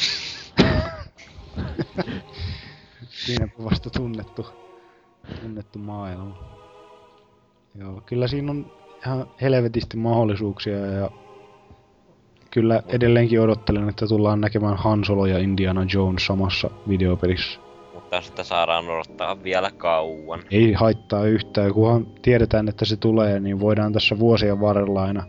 Siinäpä 3.26 3.64
vasta 3.64 3.90
tunnettu, 3.90 4.46
tunnettu 5.40 5.78
maailma. 5.78 6.58
Joo, 7.74 8.02
kyllä 8.06 8.28
siinä 8.28 8.50
on 8.50 8.72
ihan 9.06 9.30
helvetisti 9.40 9.96
mahdollisuuksia 9.96 10.76
ja 10.76 11.10
kyllä 12.50 12.82
edelleenkin 12.88 13.40
odottelen, 13.40 13.88
että 13.88 14.06
tullaan 14.06 14.40
näkemään 14.40 14.76
Han 14.76 15.04
Solo 15.04 15.26
ja 15.26 15.38
Indiana 15.38 15.86
Jones 15.94 16.26
samassa 16.26 16.70
videopelissä. 16.88 17.60
Mutta 18.08 18.20
sitten 18.20 18.44
saadaan 18.44 18.88
odottaa 18.88 19.42
vielä 19.42 19.70
kauan. 19.76 20.40
Ei 20.50 20.72
haittaa 20.72 21.24
yhtään, 21.26 21.72
kunhan 21.74 22.06
tiedetään, 22.22 22.68
että 22.68 22.84
se 22.84 22.96
tulee, 22.96 23.40
niin 23.40 23.60
voidaan 23.60 23.92
tässä 23.92 24.18
vuosien 24.18 24.60
varrella 24.60 25.02
aina 25.04 25.24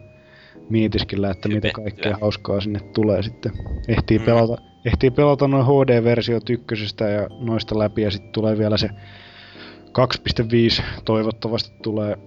mietiskellä, 0.70 1.32
että 1.32 1.48
mitä 1.48 1.56
Hypettyä. 1.68 1.84
kaikkea 1.84 2.18
hauskaa 2.22 2.62
sinne 2.62 2.80
tulee 2.80 3.24
sitten. 3.24 3.52
Ehtii 3.88 4.20
Mm. 4.20 4.26
pelata, 4.26 4.58
ehtii 4.86 5.12
pelata 5.12 5.48
noin 5.48 5.66
HD-versio 5.66 6.40
ykkösestä 6.50 7.10
ja 7.10 7.28
noista 7.40 7.80
läpi 7.80 8.02
ja 8.02 8.12
sitten 8.12 8.32
tulee 8.32 8.58
vielä 8.58 8.78
se 8.78 8.90
2.5 9.92 10.84
toivottavasti 11.06 11.76
tulee 11.84 12.18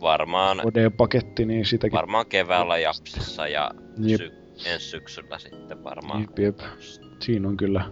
Varmaan, 0.00 0.58
HD-paketti, 0.58 1.44
niin 1.46 1.66
sitäkin 1.66 1.96
varmaan 1.96 2.26
keväällä 2.26 2.78
Japsissa 2.78 3.48
ja 3.48 3.70
Jep. 3.98 4.18
sy- 4.18 4.32
ensi 4.66 4.86
syksyllä 4.86 5.38
sitten 5.38 5.84
varmaan. 5.84 6.20
Jep, 6.20 6.38
jep. 6.38 6.58
Siinä 7.20 7.48
on 7.48 7.56
kyllä, 7.56 7.84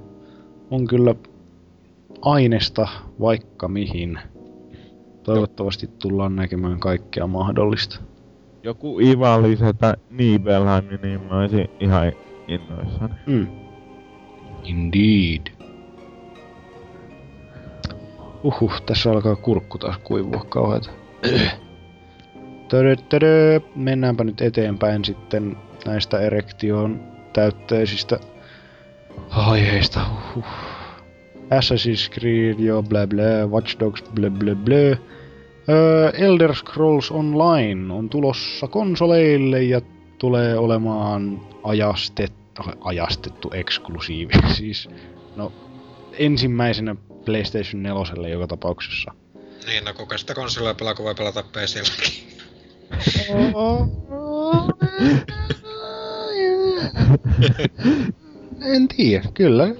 on 0.70 0.86
kyllä 0.86 1.14
aineesta 2.24 2.88
vaikka 3.20 3.68
mihin. 3.68 4.18
Toivottavasti 5.22 5.86
tullaan 5.86 6.36
näkemään 6.36 6.80
kaikkea 6.80 7.26
mahdollista. 7.26 8.00
Joku 8.62 9.00
Iva 9.00 9.42
lisätä 9.42 9.96
Nibelheimin, 10.10 11.00
niin 11.02 11.20
mä 11.22 11.38
olisin 11.38 11.70
ihan 11.80 12.12
innoissani. 12.48 13.14
Mm. 13.26 13.46
Indeed. 14.64 15.52
Uhuh, 18.42 18.82
tässä 18.82 19.10
alkaa 19.10 19.36
kurkku 19.36 19.78
taas 19.78 19.98
kuivua 19.98 20.44
kauheeta. 20.48 20.90
Tödö, 22.68 22.96
tödö. 23.08 23.60
Mennäänpä 23.74 24.24
nyt 24.24 24.40
eteenpäin 24.40 25.04
sitten 25.04 25.56
näistä 25.86 26.20
erektion 26.20 27.00
täytteisistä 27.32 28.20
aiheista. 29.30 30.00
Uhuh. 30.36 30.73
Assassin's 31.50 32.10
Creed, 32.10 32.58
joo, 32.58 32.82
bla 32.82 33.06
bla, 33.06 33.46
Watch 33.46 33.80
Dogs, 33.80 34.02
bla 34.14 34.30
bla 34.30 34.54
bla. 34.54 34.96
Öö, 35.68 36.10
Elder 36.10 36.54
Scrolls 36.54 37.10
Online 37.10 37.92
on 37.92 38.08
tulossa 38.08 38.68
konsoleille 38.68 39.62
ja 39.62 39.80
tulee 40.18 40.58
olemaan 40.58 41.40
ajastettu, 41.62 42.62
ajastettu 42.80 43.50
eksklusiivi. 43.54 44.32
Siis, 44.56 44.88
no, 45.36 45.52
ensimmäisenä 46.18 46.96
PlayStation 47.24 47.82
4 47.82 48.28
joka 48.28 48.46
tapauksessa. 48.46 49.12
Niin, 49.66 49.84
no 49.84 49.94
kuka 49.94 50.18
sitä 50.18 50.34
konsolia 50.34 50.74
pelaa, 50.74 50.94
kun 50.94 51.04
voi 51.04 51.14
pelata 51.14 51.42
PClläkin. 51.42 52.34
en 58.74 58.88
tiedä, 58.88 59.28
kyllä. 59.34 59.74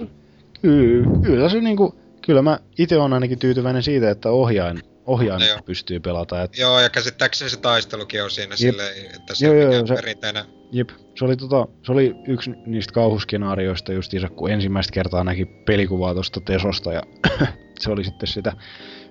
Kyllä, 1.23 1.49
se 1.49 1.61
niinku, 1.61 1.95
kyllä 2.27 2.43
mä 2.43 2.59
itse 2.79 2.97
on 2.99 3.13
ainakin 3.13 3.39
tyytyväinen 3.39 3.83
siitä, 3.83 4.11
että 4.11 4.31
ohjain, 4.31 4.83
ohjaimista 5.07 5.53
Joo. 5.55 5.63
pystyy 5.67 6.01
pelata. 6.01 6.43
Et, 6.43 6.59
Joo, 6.59 6.81
ja 6.81 6.89
käsittääkseni 6.91 7.51
se 7.51 7.61
taistelukin 7.61 8.25
on 8.25 8.31
siinä 8.31 8.57
silleen, 8.57 9.07
että 9.17 9.35
se 9.35 9.47
Joo, 9.47 9.69
on 9.69 9.75
joo, 9.75 9.87
se- 9.87 9.95
perinteinen... 9.95 10.45
jep, 10.73 10.89
se 11.19 11.25
oli, 11.25 11.37
tota, 11.37 11.69
se 11.83 11.93
oli 11.93 12.15
yksi 12.29 12.51
niistä 12.67 12.93
kauhuskenaarioista 12.93 13.93
justiinsa, 13.93 14.29
kun 14.29 14.51
ensimmäistä 14.51 14.93
kertaa 14.93 15.25
näki 15.25 15.45
pelikuvaa 15.47 16.15
tuosta 16.15 16.41
Tesosta 16.41 16.93
ja 16.93 17.03
se 17.81 17.91
oli 17.91 18.05
sitten 18.05 18.27
sitä 18.29 18.53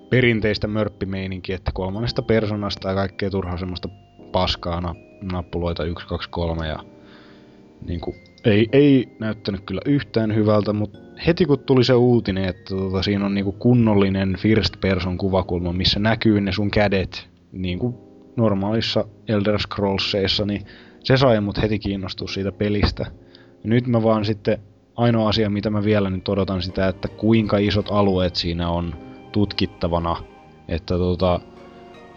perinteistä 0.10 0.68
mörppimeininkiä, 0.68 1.56
että 1.56 1.72
kolmannesta 1.74 2.22
persoonasta 2.22 2.90
ja 2.90 2.96
kaikkea 2.96 3.30
turhaa 3.30 3.58
semmoista 3.58 3.90
paskaa 4.32 4.82
na- 4.82 4.96
nappuloita 5.32 5.84
1, 5.84 6.08
2, 6.08 6.30
3 6.30 6.68
ja 6.68 6.80
niin 7.86 8.00
kuin, 8.00 8.16
ei, 8.46 8.70
ei 8.72 9.16
näyttänyt 9.20 9.62
kyllä 9.66 9.82
yhtään 9.86 10.36
hyvältä, 10.36 10.74
mutta 10.74 11.00
heti 11.28 11.46
kun 11.46 11.60
tuli 11.60 11.84
se 11.84 11.94
uutinen, 11.94 12.46
että 12.46 12.76
tota, 12.76 13.04
siinä 13.04 13.26
on 13.26 13.34
niinku 13.34 13.52
kunnollinen 13.52 14.36
first 14.40 14.82
person 14.82 15.18
kuvakulma, 15.18 15.74
missä 15.74 16.00
näkyy 16.00 16.42
ne 16.42 16.52
sun 16.52 16.72
kädet, 16.72 17.30
niin 17.52 17.80
kuin 17.80 17.96
normaalissa 18.36 19.06
Elder 19.28 19.60
Scrollseissa, 19.60 20.46
niin 20.46 20.66
se 21.04 21.18
sai 21.18 21.42
mut 21.42 21.62
heti 21.62 21.80
kiinnostua 21.80 22.28
siitä 22.28 22.52
pelistä. 22.52 23.06
Ja 23.64 23.70
nyt 23.70 23.88
mä 23.88 24.04
vaan 24.04 24.26
sitten, 24.26 24.58
ainoa 24.96 25.30
asia 25.30 25.50
mitä 25.50 25.70
mä 25.70 25.84
vielä 25.84 26.10
nyt 26.10 26.30
odotan 26.30 26.62
sitä, 26.62 26.88
että 26.88 27.08
kuinka 27.08 27.58
isot 27.58 27.88
alueet 27.92 28.36
siinä 28.36 28.70
on 28.70 28.96
tutkittavana. 29.32 30.16
Että 30.68 30.98
tota, 30.98 31.40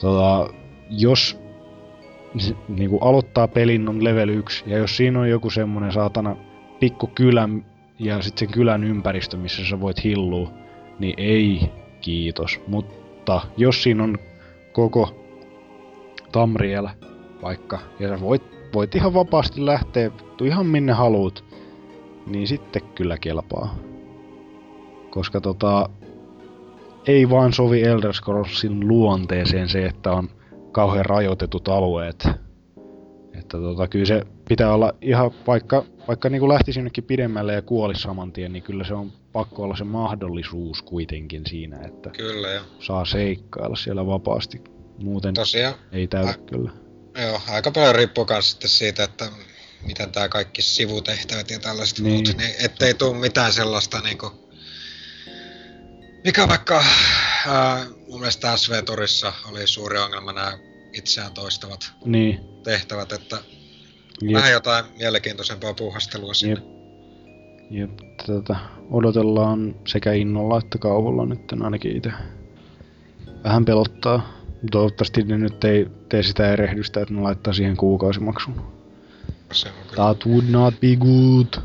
tota, 0.00 0.54
jos 0.90 1.45
s- 2.38 2.54
niinku 2.68 2.98
aloittaa 2.98 3.48
pelin 3.48 3.88
on 3.88 4.04
level 4.04 4.28
1, 4.28 4.64
ja 4.66 4.78
jos 4.78 4.96
siinä 4.96 5.20
on 5.20 5.30
joku 5.30 5.50
semmonen 5.50 5.92
saatana 5.92 6.36
pikku 6.80 7.06
kylä 7.06 7.48
ja 7.98 8.22
sitten 8.22 8.38
sen 8.48 8.54
kylän 8.54 8.84
ympäristö, 8.84 9.36
missä 9.36 9.66
sä 9.66 9.80
voit 9.80 10.04
hillua, 10.04 10.50
niin 10.98 11.14
ei 11.16 11.70
kiitos. 12.00 12.60
Mutta 12.66 13.40
jos 13.56 13.82
siinä 13.82 14.04
on 14.04 14.18
koko 14.72 15.26
Tamriel 16.32 16.88
vaikka, 17.42 17.78
ja 18.00 18.08
sä 18.08 18.20
voit, 18.20 18.42
voit 18.74 18.94
ihan 18.94 19.14
vapaasti 19.14 19.66
lähteä 19.66 20.10
ihan 20.44 20.66
minne 20.66 20.92
haluut, 20.92 21.44
niin 22.26 22.48
sitten 22.48 22.82
kyllä 22.94 23.18
kelpaa. 23.18 23.74
Koska 25.10 25.40
tota, 25.40 25.88
ei 27.06 27.30
vaan 27.30 27.52
sovi 27.52 27.82
Elder 27.82 28.12
Scrollsin 28.12 28.88
luonteeseen 28.88 29.68
se, 29.68 29.86
että 29.86 30.12
on 30.12 30.28
kauhean 30.76 31.06
rajoitetut 31.06 31.68
alueet. 31.68 32.28
Että 33.34 33.58
tota, 33.58 33.88
kyllä 33.88 34.06
se 34.06 34.22
pitää 34.48 34.72
olla 34.74 34.92
ihan, 35.02 35.30
vaikka, 35.46 35.84
vaikka 36.08 36.28
niin 36.28 36.48
lähtisi 36.48 36.78
jonnekin 36.78 37.04
pidemmälle 37.04 37.52
ja 37.52 37.62
kuolisi 37.62 38.00
saman 38.02 38.32
tien, 38.32 38.52
niin 38.52 38.62
kyllä 38.62 38.84
se 38.84 38.94
on 38.94 39.12
pakko 39.32 39.62
olla 39.62 39.76
se 39.76 39.84
mahdollisuus 39.84 40.82
kuitenkin 40.82 41.42
siinä, 41.48 41.80
että 41.86 42.10
Kyllä, 42.10 42.48
joo. 42.48 42.64
saa 42.80 43.04
seikkailla 43.04 43.76
siellä 43.76 44.06
vapaasti. 44.06 44.60
Muuten 44.98 45.34
Tosiaan, 45.34 45.74
ei 45.92 46.06
täytä 46.06 46.28
Ai- 46.28 46.38
kyllä. 46.50 46.70
joo, 47.22 47.40
aika 47.50 47.70
paljon 47.70 47.94
riippuu 47.94 48.26
myös 48.30 48.50
sitten 48.50 48.70
siitä, 48.70 49.04
että 49.04 49.24
miten 49.86 50.12
tää 50.12 50.28
kaikki 50.28 50.62
sivutehtävät 50.62 51.50
ja 51.50 51.58
tällaiset 51.58 51.98
Niin. 51.98 52.14
muut, 52.14 52.36
niin 52.38 52.54
ettei 52.64 52.94
tuu 52.94 53.14
mitään 53.14 53.52
sellaista 53.52 54.00
niinku... 54.00 54.32
Mikä 56.24 56.48
vaikka 56.48 56.84
ää, 57.46 57.86
mun 58.16 58.20
mielestä 58.20 58.56
SV-torissa 58.56 59.32
oli 59.50 59.66
suuri 59.66 59.98
ongelma 59.98 60.32
nämä 60.32 60.58
itseään 60.92 61.32
toistavat 61.32 61.92
Niin, 62.04 62.40
tehtävät, 62.62 63.12
että 63.12 63.36
jep, 64.22 64.34
vähän 64.34 64.52
jotain 64.52 64.84
mielenkiintoisempaa 64.98 65.74
puuhastelua 65.74 66.34
sinne. 66.34 66.54
jep, 67.70 67.90
jep, 67.90 67.90
tota, 68.26 68.56
odotellaan 68.90 69.74
sekä 69.86 70.12
innolla 70.12 70.58
että 70.58 70.78
kauhulla 70.78 71.26
nyt 71.26 71.40
ainakin 71.64 71.96
itse. 71.96 72.10
Vähän 73.44 73.64
pelottaa. 73.64 74.32
Toivottavasti 74.70 75.22
ne 75.22 75.38
nyt 75.38 75.64
ei 75.64 75.86
tee 76.08 76.22
sitä 76.22 76.52
erehdystä, 76.52 77.00
että 77.00 77.14
ne 77.14 77.20
laittaa 77.20 77.52
siihen 77.52 77.76
kuukausimaksun. 77.76 78.54
Se 79.52 79.68
on 79.68 79.74
kyllä. 79.90 79.94
That 80.04 80.26
would 80.26 80.44
not 80.48 80.74
be 80.80 80.96
good. 80.96 81.62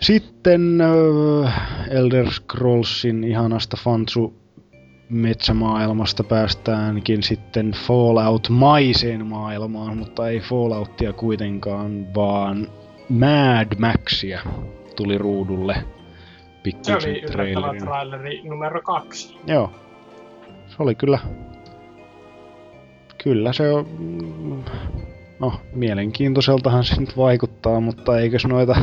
Sitten 0.00 0.80
äh, 0.80 1.88
Elder 1.90 2.30
Scrollsin 2.32 3.24
ihanasta 3.24 3.76
Fantsu 3.84 4.41
metsämaailmasta 5.12 6.24
päästäänkin 6.24 7.22
sitten 7.22 7.72
Fallout-maiseen 7.72 9.26
maailmaan, 9.26 9.98
mutta 9.98 10.28
ei 10.28 10.40
Falloutia 10.40 11.12
kuitenkaan, 11.12 12.14
vaan 12.14 12.68
Mad 13.08 13.78
Maxia 13.78 14.40
tuli 14.96 15.18
ruudulle. 15.18 15.74
Se 15.74 15.82
Pikkuisen 16.62 17.10
oli 17.10 17.18
yllättävä 17.18 17.32
trailerina. 17.32 17.86
traileri 17.86 18.42
numero 18.48 18.82
kaksi. 18.82 19.36
Joo. 19.46 19.70
Se 20.68 20.76
oli 20.78 20.94
kyllä... 20.94 21.18
Kyllä 23.24 23.52
se 23.52 23.72
on... 23.72 23.86
No, 25.40 25.52
mielenkiintoiseltahan 25.74 26.84
se 26.84 27.00
nyt 27.00 27.16
vaikuttaa, 27.16 27.80
mutta 27.80 28.18
eikös 28.18 28.46
noita 28.46 28.76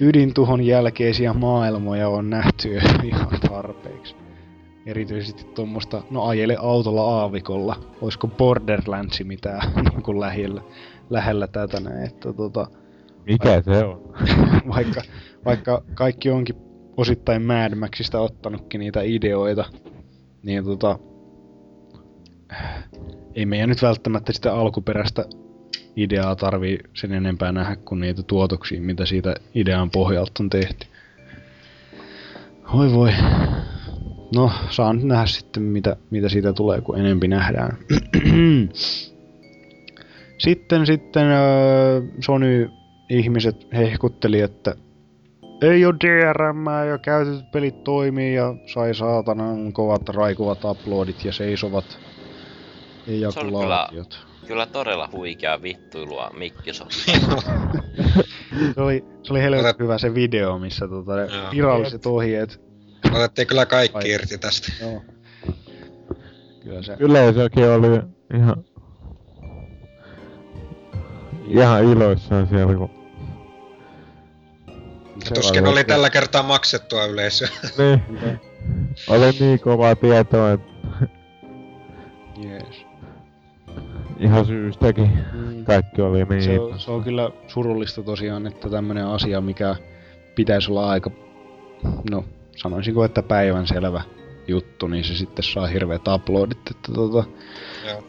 ydintuhon 0.00 0.66
jälkeisiä 0.66 1.32
maailmoja 1.32 2.08
on 2.08 2.30
nähty 2.30 2.80
ihan 3.02 3.40
tarpeeksi. 3.50 4.21
Erityisesti 4.86 5.44
tuommoista, 5.44 6.02
no 6.10 6.24
ajele 6.24 6.56
autolla 6.58 7.20
aavikolla. 7.20 7.76
Olisiko 8.00 8.28
Borderlandsi 8.28 9.24
mitään 9.24 9.72
niin 9.90 10.02
kuin 10.02 10.20
lähellä, 10.20 10.62
lähellä 11.10 11.46
tätä 11.46 11.80
näin, 11.80 12.06
että 12.06 12.32
tota, 12.32 12.66
Mikä 13.26 13.62
se 13.64 13.84
on? 13.84 14.14
vaikka, 14.74 15.02
vaikka 15.44 15.82
kaikki 15.94 16.30
onkin 16.30 16.56
osittain 16.96 17.42
Mad 17.42 17.74
Maxista 17.74 18.20
ottanutkin 18.20 18.78
niitä 18.78 19.02
ideoita, 19.02 19.64
niin 20.42 20.64
tota, 20.64 20.98
ei 23.34 23.46
meidän 23.46 23.68
nyt 23.68 23.82
välttämättä 23.82 24.32
sitä 24.32 24.54
alkuperäistä 24.54 25.24
ideaa 25.96 26.36
tarvii 26.36 26.78
sen 26.94 27.12
enempää 27.12 27.52
nähdä 27.52 27.76
kuin 27.76 28.00
niitä 28.00 28.22
tuotoksia, 28.22 28.80
mitä 28.80 29.06
siitä 29.06 29.34
idean 29.54 29.90
pohjalta 29.90 30.32
on 30.40 30.50
tehty. 30.50 30.86
Oi 32.74 32.92
voi. 32.92 33.12
No, 34.34 34.50
saa 34.70 34.92
nyt 34.92 35.04
nähdä 35.04 35.26
sitten, 35.26 35.62
mitä, 35.62 35.96
mitä 36.10 36.28
siitä 36.28 36.52
tulee, 36.52 36.80
kun 36.80 36.98
enempi 36.98 37.28
nähdään. 37.28 37.78
Sitten 40.38 40.86
sitten 40.86 41.26
öö, 41.26 42.00
Sony-ihmiset 42.20 43.66
hehkutteli, 43.72 44.40
että 44.40 44.74
ei 45.62 45.86
ole 45.86 45.94
DRM 46.04 46.66
ja 46.90 46.98
käytetyt 46.98 47.50
pelit 47.52 47.84
toimii 47.84 48.34
ja 48.34 48.54
sai 48.66 48.94
saatanan 48.94 49.72
kovat 49.72 50.08
raikuvat 50.08 50.64
uploadit 50.64 51.24
ja 51.24 51.32
seisovat 51.32 51.98
ejakulaatiot. 53.08 54.26
Kyllä 54.46 54.66
todella 54.66 55.08
huikea 55.12 55.62
vittuilua 55.62 56.30
Microsoft. 56.38 56.92
se 58.74 58.80
oli, 58.80 59.04
se 59.22 59.32
oli 59.32 59.42
helvetin 59.42 59.84
hyvä 59.84 59.98
se 59.98 60.14
video, 60.14 60.58
missä 60.58 60.88
tota, 60.88 61.12
viralliset 61.52 62.06
ohjeet. 62.06 62.71
Otettiin 63.12 63.46
kyllä 63.46 63.66
kaikki 63.66 63.98
Ai. 63.98 64.10
irti 64.10 64.38
tästä. 64.38 64.72
Joo. 64.80 65.02
Kyllä 66.64 66.82
se. 66.82 66.96
Yleisökin 66.98 67.68
oli 67.68 67.86
ihan... 68.34 68.64
Ihan 71.48 71.84
iloissaan 71.84 72.46
siellä, 72.48 72.74
kun... 72.74 72.90
se 75.24 75.34
Tuskin 75.34 75.62
oli- 75.66 75.72
oli 75.72 75.84
tällä 75.84 76.10
kertaa 76.10 76.42
maksettua 76.42 77.04
yleisöä. 77.04 77.48
Niin, 77.78 78.02
oli 79.08 79.30
niin 79.40 79.60
kovaa 79.60 79.94
tietoa, 79.96 80.52
että 80.52 80.72
Jees. 82.42 82.86
ihan 84.18 84.46
syystäkin 84.46 85.10
Mm. 85.32 85.64
kaikki 85.64 86.02
oli 86.02 86.24
niin. 86.24 86.42
Se 86.42 86.60
on, 86.60 86.80
se 86.80 86.90
on 86.90 87.04
kyllä 87.04 87.30
surullista 87.48 88.02
tosiaan, 88.02 88.46
että 88.46 88.70
tämmönen 88.70 89.06
asia, 89.06 89.40
mikä 89.40 89.76
pitäisi 90.34 90.70
olla 90.70 90.90
aika, 90.90 91.10
no 92.10 92.24
sanoisinko, 92.56 93.04
että 93.04 93.22
päivänselvä 93.22 94.02
juttu, 94.48 94.86
niin 94.86 95.04
se 95.04 95.14
sitten 95.14 95.44
saa 95.44 95.66
hirveät 95.66 96.08
uploadit, 96.08 96.70
että 96.70 96.92
tota, 96.94 97.24
Joo. 97.88 98.02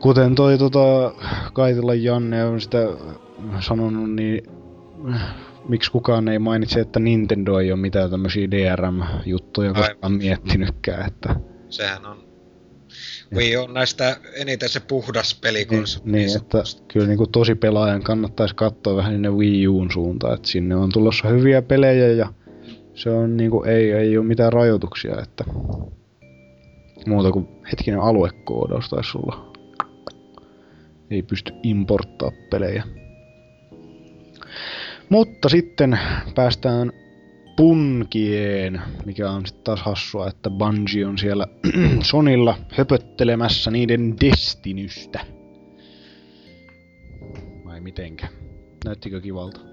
kuten 0.00 0.34
toi 0.34 0.58
tota, 0.58 1.12
Kaitila 1.52 1.94
Janne 1.94 2.44
on 2.44 2.60
sitä 2.60 2.78
sanonut, 3.60 4.10
niin 4.10 4.42
miksi 5.68 5.90
kukaan 5.90 6.28
ei 6.28 6.38
mainitse, 6.38 6.80
että 6.80 7.00
Nintendo 7.00 7.58
ei 7.58 7.72
ole 7.72 7.80
mitään 7.80 8.10
tämmöisiä 8.10 8.50
DRM-juttuja 8.50 9.72
koskaan 9.74 10.12
miettinytkään, 10.12 11.06
että 11.06 11.36
Sehän 11.68 12.06
on... 12.06 12.26
Wii 13.34 13.56
on 13.56 13.74
näistä 13.74 14.16
eniten 14.34 14.68
se 14.68 14.80
puhdas 14.80 15.38
pelikonsoli. 15.40 16.04
Niin, 16.04 16.26
niin 16.26 16.36
että 16.36 16.62
kyllä 16.92 17.06
niin 17.06 17.18
kuin 17.18 17.30
tosi 17.30 17.54
pelaajan 17.54 18.02
kannattaisi 18.02 18.54
katsoa 18.54 18.96
vähän 18.96 19.12
sinne 19.12 19.30
Wii 19.30 19.68
Uun 19.68 19.90
suuntaan, 19.92 20.34
että 20.34 20.48
sinne 20.48 20.76
on 20.76 20.92
tulossa 20.92 21.28
hyviä 21.28 21.62
pelejä 21.62 22.08
ja 22.08 22.32
se 22.96 23.10
on 23.10 23.36
niin 23.36 23.50
kuin, 23.50 23.68
ei, 23.68 23.92
ei 23.92 24.18
ole 24.18 24.26
mitään 24.26 24.52
rajoituksia, 24.52 25.20
että 25.22 25.44
muuta 27.06 27.32
kuin 27.32 27.48
hetkinen 27.72 28.00
aluekoodaus 28.00 28.88
taisi 28.88 29.18
olla. 29.18 29.52
Ei 31.10 31.22
pysty 31.22 31.52
importtaa 31.62 32.30
pelejä. 32.50 32.84
Mutta 35.08 35.48
sitten 35.48 35.98
päästään 36.34 36.92
Punkieen, 37.56 38.82
mikä 39.04 39.30
on 39.30 39.46
sitten 39.46 39.64
taas 39.64 39.82
hassua, 39.82 40.28
että 40.28 40.50
Bungie 40.50 41.06
on 41.06 41.18
siellä 41.18 41.46
Sonilla 42.02 42.58
höpöttelemässä 42.72 43.70
niiden 43.70 44.14
Destinystä. 44.20 45.20
Vai 47.64 47.80
mitenkä? 47.80 48.28
Näyttikö 48.84 49.20
kivalta? 49.20 49.65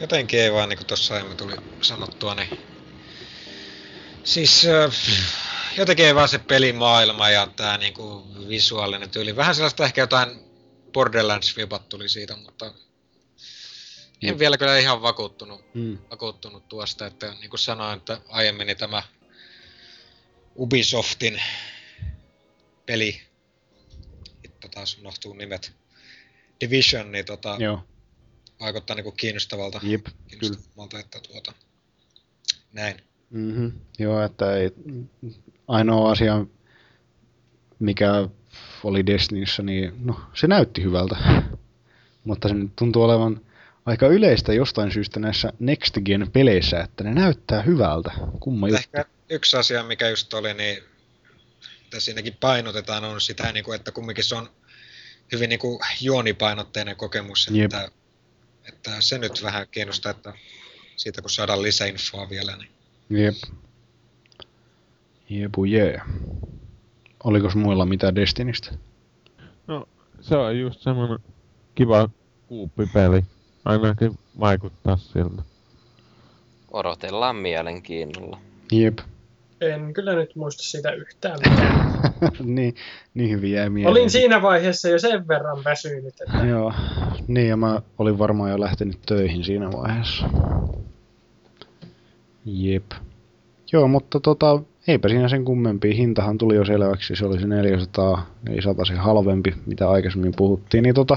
Jotenkin 0.00 0.40
ei 0.40 0.52
vaan 0.52 0.68
niinku 0.68 0.84
tossa 0.84 1.14
aiemmin 1.14 1.36
tuli 1.36 1.56
sanottua, 1.82 2.34
niin... 2.34 2.60
Siis 4.24 4.66
äh, 4.66 4.94
jotenkin 5.76 6.06
ei 6.06 6.14
vaan 6.14 6.28
se 6.28 6.38
pelimaailma 6.38 7.30
ja 7.30 7.46
tää 7.56 7.78
niinku 7.78 8.26
visuaalinen 8.48 9.10
tyyli. 9.10 9.36
Vähän 9.36 9.54
sellaista 9.54 9.84
ehkä 9.84 10.00
jotain 10.00 10.28
Borderlands-vibat 10.92 11.88
tuli 11.88 12.08
siitä, 12.08 12.36
mutta... 12.36 12.72
En 14.22 14.34
Mm. 14.34 14.38
vielä 14.38 14.58
kyllä 14.58 14.78
ihan 14.78 15.02
vakuuttunut, 15.02 15.74
Mm. 15.74 15.98
vakuuttunut 16.10 16.68
tuosta, 16.68 17.06
että 17.06 17.34
niin 17.40 17.50
kuin 17.50 17.60
sanoin, 17.60 17.96
että 17.96 18.20
aiemmin 18.28 18.66
niin 18.66 18.76
tämä 18.76 19.02
Ubisoftin 20.58 21.42
peli, 22.86 23.22
hitto 24.44 24.68
taas 24.68 24.98
unohtuu 24.98 25.34
nimet, 25.34 25.72
Division, 26.60 27.12
niin 27.12 27.24
tota, 27.24 27.56
Joo, 27.58 27.84
vaikuttaa 28.60 28.96
niinku 28.96 29.12
kiinnostavalta, 29.12 29.80
jep, 29.82 30.06
kiinnostavalta, 30.28 30.98
että 30.98 31.20
tuota, 31.20 31.52
näin. 32.72 32.96
Mm-hmm. 33.30 33.72
Joo, 33.98 34.24
että 34.24 34.56
ei, 34.56 34.70
ainoa 35.68 36.10
asia, 36.10 36.46
mikä 37.78 38.28
oli 38.84 39.06
Destinissä, 39.06 39.62
niin 39.62 39.92
no, 40.04 40.20
se 40.34 40.46
näytti 40.46 40.82
hyvältä. 40.82 41.16
Mutta 42.24 42.48
se 42.48 42.54
nyt 42.54 42.76
tuntuu 42.76 43.02
olevan 43.02 43.40
aika 43.86 44.06
yleistä 44.06 44.52
jostain 44.52 44.92
syystä 44.92 45.20
näissä 45.20 45.52
Next 45.58 45.98
Gen 46.04 46.30
peleissä, 46.32 46.80
että 46.80 47.04
ne 47.04 47.14
näyttää 47.14 47.62
hyvältä. 47.62 48.12
Kumma 48.40 48.68
juttu. 48.68 48.78
Ehkä 48.78 49.04
yksi 49.30 49.56
asia, 49.56 49.82
mikä 49.82 50.08
just 50.08 50.34
oli, 50.34 50.54
niin 50.54 50.82
mitä 51.84 52.00
siinäkin 52.00 52.36
painotetaan, 52.40 53.04
on 53.04 53.20
sitä, 53.20 53.52
niin 53.52 53.64
kuin, 53.64 53.76
että 53.76 53.92
kumminkin 53.92 54.24
se 54.24 54.34
on 54.34 54.50
hyvin 55.32 55.48
niin 55.48 55.58
kuin 55.58 55.78
juonipainotteinen 56.00 56.96
kokemus, 56.96 57.48
Jep. 57.52 57.64
että, 57.64 57.90
että 58.68 59.00
se 59.00 59.18
nyt 59.18 59.42
vähän 59.42 59.66
kiinnostaa, 59.70 60.10
että 60.10 60.32
siitä 60.96 61.20
kun 61.20 61.30
saadaan 61.30 61.62
lisäinfoa 61.62 62.30
vielä, 62.30 62.56
niin 62.56 62.70
Jep. 63.10 63.34
Jepu 65.28 65.64
jee. 65.64 66.00
Olikos 67.24 67.54
muilla 67.54 67.86
mitään 67.86 68.14
Destinistä? 68.14 68.74
No, 69.66 69.88
se 70.20 70.36
on 70.36 70.58
just 70.58 70.80
semmonen 70.80 71.18
kiva 71.74 72.08
kuuppipeli. 72.46 73.24
Ainakin 73.64 74.18
vaikuttaa 74.40 74.96
siltä. 74.96 75.42
Odotellaan 76.70 77.36
mielenkiinnolla. 77.36 78.40
Jep. 78.72 78.98
En 79.60 79.92
kyllä 79.94 80.14
nyt 80.14 80.36
muista 80.36 80.62
siitä 80.62 80.92
yhtään 80.92 81.38
mitään. 81.50 82.12
niin, 82.56 82.74
niin 83.14 83.30
hyvin 83.30 83.52
jäi 83.52 83.70
mieleen. 83.70 83.90
Olin 83.90 84.10
siinä 84.10 84.42
vaiheessa 84.42 84.88
jo 84.88 84.98
sen 84.98 85.28
verran 85.28 85.64
väsynyt, 85.64 86.06
että 86.06 86.46
Joo, 86.46 86.72
niin 87.28 87.48
ja 87.48 87.56
mä 87.56 87.82
olin 87.98 88.18
varmaan 88.18 88.50
jo 88.50 88.60
lähtenyt 88.60 88.98
töihin 89.06 89.44
siinä 89.44 89.72
vaiheessa. 89.72 90.28
Jep. 92.44 92.84
Joo, 93.72 93.88
mutta 93.88 94.20
tota, 94.20 94.62
eipä 94.88 95.08
siinä 95.08 95.28
sen 95.28 95.44
kummempi. 95.44 95.96
Hintahan 95.96 96.38
tuli 96.38 96.56
jo 96.56 96.64
selväksi, 96.64 97.16
se 97.16 97.26
oli 97.26 97.40
se 97.40 97.46
400, 97.46 98.26
ei 98.50 98.62
se 98.62 98.94
halvempi, 98.94 99.54
mitä 99.66 99.90
aikaisemmin 99.90 100.32
puhuttiin. 100.36 100.82
Niin 100.82 100.94
tota, 100.94 101.16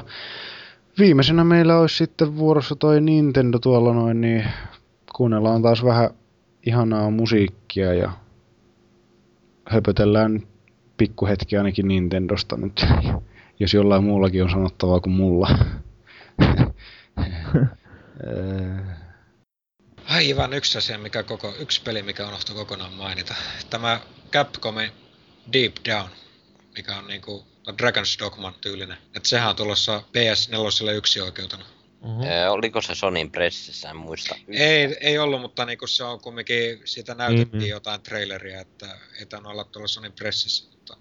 viimeisenä 0.99 1.43
meillä 1.43 1.77
olisi 1.77 1.97
sitten 1.97 2.37
vuorossa 2.37 2.75
toi 2.75 3.01
Nintendo 3.01 3.59
tuolla 3.59 3.93
noin, 3.93 4.21
niin 4.21 4.45
kuunnellaan 5.15 5.61
taas 5.61 5.83
vähän 5.83 6.09
ihanaa 6.65 7.09
musiikkia 7.09 7.93
ja 7.93 8.11
höpötellään 9.69 10.47
pikkuhetki 10.97 11.57
ainakin 11.57 11.87
Nintendosta 11.87 12.57
nyt, 12.57 12.85
jos 13.59 13.73
jollain 13.73 14.03
muullakin 14.03 14.43
on 14.43 14.49
sanottavaa 14.49 14.99
kuin 14.99 15.13
mulla. 15.13 15.57
Aivan 20.09 20.53
yksi 20.53 20.77
asia, 20.77 20.97
mikä 20.97 21.23
koko, 21.23 21.53
yksi 21.59 21.81
peli, 21.81 22.01
mikä 22.03 22.27
unohtui 22.27 22.55
kokonaan 22.55 22.93
mainita. 22.93 23.35
Tämä 23.69 23.99
Capcomin 24.31 24.91
Deep 25.53 25.75
Down, 25.85 26.09
mikä 26.75 26.97
on 26.97 27.07
niinku 27.07 27.45
Dragon's 27.71 28.19
Dogman 28.19 28.53
tyylinen. 28.61 28.97
Et 29.15 29.25
sehän 29.25 29.49
on 29.49 29.55
tulossa 29.55 30.03
PS4 30.17 30.91
yksi 30.91 31.21
oikeutena. 31.21 31.65
Ee, 32.23 32.49
oliko 32.49 32.81
se 32.81 32.95
Sonin 32.95 33.31
pressissä, 33.31 33.89
en 33.89 33.95
muista. 33.95 34.35
Ei, 34.47 34.97
ei 35.01 35.17
ollut, 35.19 35.41
mutta 35.41 35.65
niinku 35.65 35.87
se 35.87 36.03
on 36.03 36.19
kumminkin, 36.21 36.81
siitä 36.85 37.15
näytettiin 37.15 37.63
Mhm. 37.63 37.69
jotain 37.69 38.01
traileria, 38.01 38.61
että 38.61 38.97
ei 39.19 39.25
tainnut 39.25 39.51
olla 39.51 39.63
tuolla 39.63 39.87
Sonin 39.87 40.11
pressissä. 40.13 40.69
Mutta, 40.71 40.97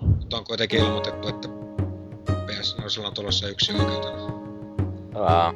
mutta 0.00 0.36
on 0.36 0.44
kuitenkin 0.44 0.80
ilmoitettu, 0.80 1.28
että 1.28 1.48
PS4 2.46 3.06
on 3.06 3.14
tulossa 3.14 3.48
yksi 3.48 3.72
oikeutena. 3.72 4.22
Aa, 5.14 5.54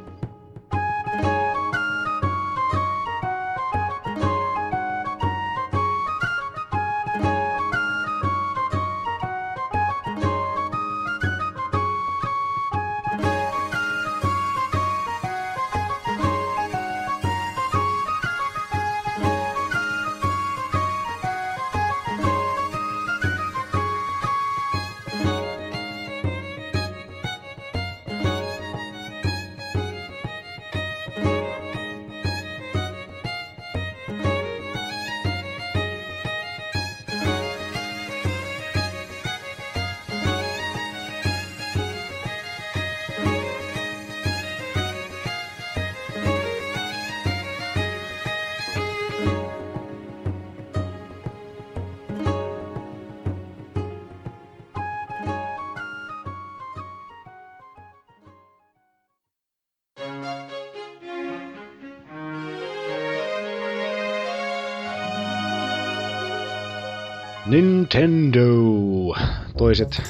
Nintendo! 67.95 69.17
Toiset 69.57 70.03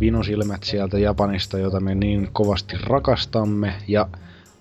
vinosilmät 0.00 0.62
sieltä 0.62 0.98
Japanista, 0.98 1.58
jota 1.58 1.80
me 1.80 1.94
niin 1.94 2.28
kovasti 2.32 2.76
rakastamme. 2.82 3.74
Ja 3.88 4.08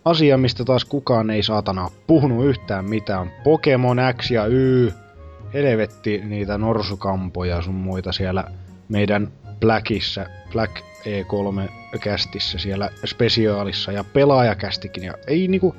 asia, 0.06 0.38
mistä 0.38 0.66
taas 0.66 0.86
kukaan 0.86 1.30
ei 1.30 1.44
saatana 1.44 1.90
puhunut 2.08 2.46
yhtään 2.46 2.86
mitään. 2.86 3.32
Pokemon 3.44 3.98
X 4.18 4.32
ja 4.32 4.46
Y. 4.46 4.92
Helvetti 5.54 6.22
niitä 6.26 6.58
norsukampoja 6.58 7.62
sun 7.62 7.76
muita 7.76 8.12
siellä 8.12 8.44
meidän 8.90 9.32
Blackissa, 9.60 10.26
Black 10.52 10.78
E3-kästissä 10.80 12.60
siellä 12.60 12.90
spesiaalissa 13.06 13.92
ja 13.92 14.04
pelaajakästikin. 14.04 15.04
Ja 15.04 15.14
ei 15.28 15.48
niinku 15.48 15.76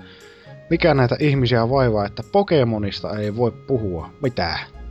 mikään 0.71 0.97
näitä 0.97 1.17
ihmisiä 1.19 1.71
vaivaa, 1.71 2.07
että 2.07 2.23
Pokemonista 2.33 3.19
ei 3.19 3.37
voi 3.37 3.51
puhua 3.51 4.11
mitään. 4.23 4.82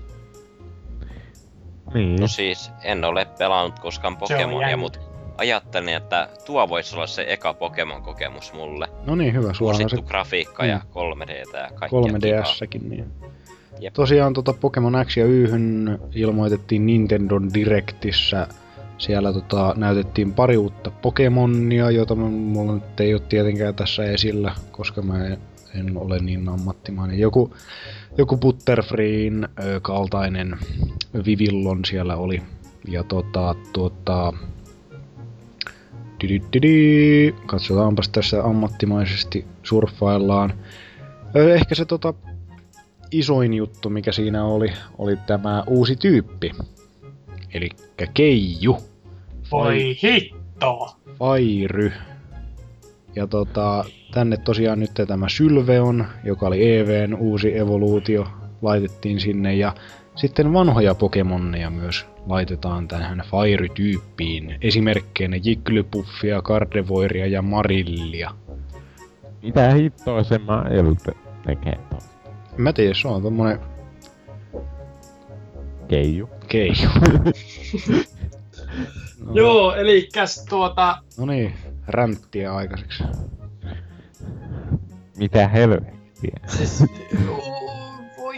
Niin. 1.94 2.16
No 2.16 2.28
siis, 2.28 2.72
en 2.84 3.04
ole 3.06 3.28
pelannut 3.38 3.80
koskaan 3.80 4.18
Pokemonia, 4.18 4.78
mutta 4.78 5.00
ajattelin, 5.38 5.96
että 5.96 6.30
tuo 6.46 6.70
voisi 6.70 6.96
olla 6.96 7.08
se 7.08 7.26
eka 7.30 7.54
Pokemon-kokemus 7.54 8.54
mulle. 8.54 8.88
No 9.06 9.16
niin, 9.16 9.34
hyvä. 9.34 9.54
Sulla 9.54 9.72
on 9.72 9.90
se 9.90 9.98
grafiikka 10.08 10.66
ja 10.66 10.78
Mm. 10.78 10.84
3Dtä 10.92 11.58
ja 11.58 11.70
kaikkea 11.76 12.02
kivaa. 12.02 12.42
3DS-säkin. 12.42 12.90
Niin. 12.90 13.06
Jep. 13.80 13.94
Tosiaan 13.94 14.34
tota 14.34 14.54
Pokemon 14.54 15.06
X 15.06 15.18
ja 15.18 15.26
Yhyn 15.26 16.00
ilmoitettiin 16.16 16.86
Nintendon 16.86 17.54
Directissä. 17.54 18.48
Siellä 18.98 19.34
tota, 19.34 19.74
näytettiin 19.78 20.34
pari 20.34 20.58
uutta 20.58 20.92
Pokemonia, 20.92 21.92
jota 21.92 22.16
mulla 22.16 22.74
nyt 22.74 23.00
ei 23.00 23.14
ole 23.14 23.22
tietenkään 23.30 23.76
tässä 23.76 24.04
esillä, 24.04 24.56
koska 24.72 25.02
mä 25.02 25.26
en, 25.26 25.38
en 25.80 25.98
ole 25.98 26.20
niin 26.20 26.50
ammattimainen. 26.50 27.20
Joku, 27.20 27.54
joku 28.18 28.38
Butterfreen 28.38 29.50
kaltainen 29.82 30.58
Vivillon 31.26 31.86
siellä 31.86 32.16
oli. 32.16 32.42
Ja 32.88 33.04
tota, 33.04 33.56
tota, 33.74 34.34
Didididi. 36.22 37.36
Katsotaanpas 37.46 38.10
tässä 38.10 38.44
ammattimaisesti 38.44 39.46
surffaillaan. 39.64 40.54
Ehkä 41.56 41.76
se 41.76 41.86
tota, 41.86 42.14
isoin 43.12 43.54
juttu, 43.54 43.90
mikä 43.90 44.12
siinä 44.12 44.46
oli, 44.46 44.74
oli 44.98 45.18
tämä 45.28 45.64
uusi 45.68 45.96
tyyppi. 45.96 46.52
Eli 47.54 47.70
Keiju. 48.14 48.78
Voi 49.52 49.98
hitto! 50.04 50.98
Fairy. 51.20 51.92
Ja 53.16 53.28
tota, 53.28 53.86
tänne 54.14 54.38
tosiaan 54.38 54.80
nyt 54.80 54.92
tämä 55.08 55.30
Sylveon, 55.30 56.06
joka 56.24 56.48
oli 56.48 56.76
EVn 56.78 57.14
uusi 57.16 57.58
evoluutio, 57.58 58.28
laitettiin 58.62 59.20
sinne. 59.20 59.56
Ja 59.56 59.74
sitten 60.16 60.54
vanhoja 60.54 60.96
Pokemonneja 60.96 61.70
myös 61.70 62.06
laitetaan 62.26 62.88
tähän 62.88 63.24
Fairy-tyyppiin. 63.26 64.58
Esimerkkeinä 64.62 65.38
Jigglypuffia, 65.44 66.42
Gardevoiria 66.42 67.28
ja 67.28 67.42
Marillia. 67.42 68.32
Mitä 69.44 69.70
hittoa 69.74 70.24
se 70.24 70.38
Mael 70.38 70.94
te- 70.94 71.16
tekee 71.46 71.76
tuolla? 71.90 72.06
En 72.54 72.62
Mä 72.62 72.74
tiedä, 72.74 72.94
se 72.94 73.08
on 73.08 73.22
tommonen 73.22 73.60
Keiju. 75.88 76.30
keiju. 76.48 76.90
no, 79.26 79.34
Joo, 79.40 79.76
eli 79.76 80.10
tuota, 80.50 80.98
No 81.20 81.26
niin, 81.26 81.54
ränttiä 81.92 82.56
aikaiseksi. 82.56 83.04
Mitä 85.18 85.48
helvettiä? 85.48 86.40
siis, 86.48 86.84
voi. 88.18 88.36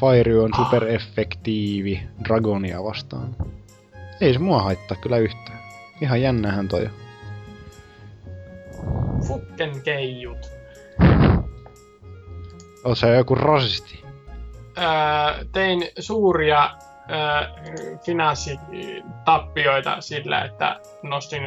Fire 0.00 0.40
on 0.40 0.50
supereffektiivi 0.56 2.02
Dragonia 2.24 2.84
vastaan. 2.84 3.36
Ei 4.20 4.32
se 4.32 4.38
mua 4.38 4.62
haittaa 4.62 4.96
kyllä 4.96 5.18
yhtään. 5.18 5.58
Ihan 6.00 6.22
jännähän 6.22 6.68
toi. 6.68 6.86
on. 6.86 6.90
Fucken 9.26 9.82
keijut. 9.82 10.50
Oot 12.84 12.98
sä 12.98 13.06
joku 13.06 13.34
rasisti? 13.34 14.04
Öö, 14.78 15.44
tein 15.52 15.88
suuria 15.98 16.70
finanssitappioita 18.04 20.00
sillä, 20.00 20.44
että 20.44 20.80
nostin 21.02 21.42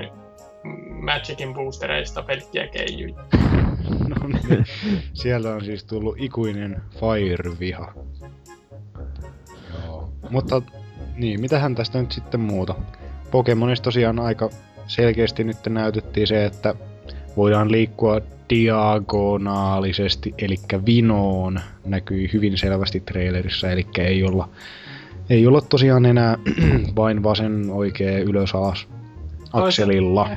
Magicin 1.02 1.54
boostereista 1.54 2.24
pelkkiä 2.24 2.68
keijuja. 2.68 3.24
No 4.10 4.28
niin. 4.28 4.66
Sieltä 5.14 5.50
on 5.54 5.66
siis 5.66 5.84
tullut 5.84 6.16
ikuinen 6.20 6.82
Fire-viha. 6.92 7.94
Joo. 9.84 10.10
Mutta 10.30 10.62
niin, 11.16 11.42
mitähän 11.42 11.76
tästä 11.76 12.02
nyt 12.02 12.12
sitten 12.12 12.40
muuta? 12.40 12.76
Pokemonista 13.32 13.84
tosiaan 13.84 14.20
aika 14.20 14.50
selkeästi 14.88 15.44
nyt 15.44 15.58
näytettiin 15.70 16.28
se, 16.28 16.46
että 16.46 16.76
voidaan 17.38 17.72
liikkua 17.72 18.22
diagonaalisesti, 18.50 20.34
eli 20.38 20.56
vinoon 20.86 21.60
näkyi 21.86 22.30
hyvin 22.34 22.58
selvästi 22.58 23.00
trailerissa, 23.00 23.72
eli 23.72 23.88
ei 23.98 24.24
olla, 24.24 24.50
ei 25.30 25.48
olla 25.48 25.62
tosiaan 25.62 26.06
enää 26.06 26.38
vain 26.96 27.24
vasen 27.24 27.70
oikea 27.72 28.20
ylös 28.20 28.56
alas 28.56 28.88
akselilla. 29.54 30.30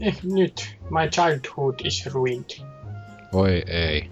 Eh, 0.00 0.18
nyt, 0.22 0.76
my 0.90 1.08
childhood 1.10 1.74
is 1.84 2.06
ruined. 2.06 2.50
Voi 3.32 3.62
ei. 3.66 4.10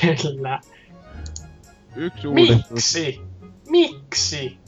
Kyllä. 0.22 0.60
Yksi 1.96 2.26
uudistus, 2.28 2.70
Miksi? 2.70 3.20
Miksi? 3.68 4.58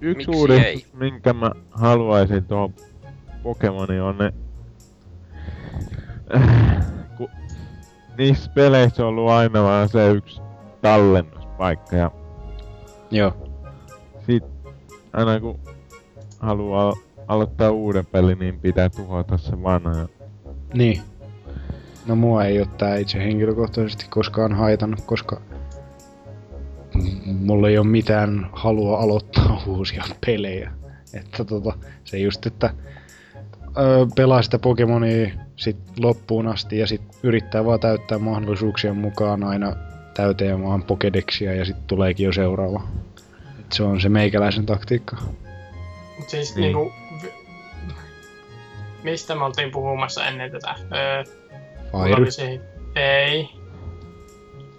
yksi 0.00 0.16
Miksi 0.16 0.30
uudistus 0.30 0.66
ei? 0.66 0.86
minkä 0.94 1.32
mä 1.32 1.50
haluaisin 1.70 2.44
tuohon 2.44 2.74
Pokemoniin 3.42 4.02
on 4.02 4.18
ne... 4.18 4.32
Ku, 7.16 7.30
niissä 8.18 8.50
peleissä 8.54 9.02
on 9.02 9.08
ollut 9.08 9.30
aina 9.30 9.62
vaan 9.62 9.88
se 9.88 10.10
yksi 10.10 10.40
tallennuspaikka 10.82 11.96
ja 11.96 12.10
Joo. 13.10 13.32
sit 14.26 14.44
aina 15.12 15.40
kun 15.40 15.58
haluaa 16.40 16.92
aloittaa 17.28 17.70
uuden 17.70 18.06
pelin, 18.06 18.38
niin 18.38 18.60
pitää 18.60 18.88
tuhota 18.88 19.38
se 19.38 19.62
vanha. 19.62 19.98
Ja 19.98 20.08
Niin. 20.74 21.00
No 22.06 22.16
mua 22.16 22.44
ei 22.44 22.58
ole 22.58 22.68
tää 22.78 22.96
itse 22.96 23.18
henkilökohtaisesti 23.18 24.06
koskaan 24.10 24.52
haitannut, 24.52 25.00
koska 25.00 25.40
mulla 27.26 27.68
ei 27.68 27.78
ole 27.78 27.86
mitään 27.86 28.50
halua 28.52 28.98
aloittaa 29.00 29.62
uusia 29.66 30.04
pelejä. 30.26 30.72
Että 31.14 31.44
tota, 31.44 31.72
se 32.04 32.18
just, 32.18 32.46
että 32.46 32.74
öö, 33.78 34.06
pelaa 34.16 34.42
sitä 34.42 34.58
Pokemonia 34.58 35.30
sit 35.56 35.76
loppuun 35.98 36.46
asti 36.46 36.78
ja 36.78 36.86
sit 36.86 37.02
yrittää 37.22 37.64
vaan 37.64 37.80
täyttää 37.80 38.18
mahdollisuuksien 38.18 38.96
mukaan 38.96 39.44
aina 39.44 39.76
täyteen 40.18 40.64
vaan 40.64 40.82
Pokedexia 40.82 41.54
ja 41.54 41.64
sit 41.64 41.86
tuleekin 41.86 42.24
jo 42.24 42.32
seuraava. 42.32 42.82
Et 43.60 43.72
se 43.72 43.82
on 43.82 44.00
se 44.00 44.08
meikäläisen 44.08 44.66
taktiikka. 44.66 45.16
Mut 46.18 46.28
siis 46.28 46.56
Niin. 46.56 46.62
niin. 46.62 46.76
niinku... 46.76 46.92
Mistä 49.02 49.34
me 49.34 49.44
oltiin 49.44 49.70
puhumassa 49.70 50.26
ennen 50.26 50.50
tätä? 50.50 50.74
Öö, 50.96 51.24
Fire. 51.92 52.30
se... 52.30 52.60
Ei. 52.94 53.50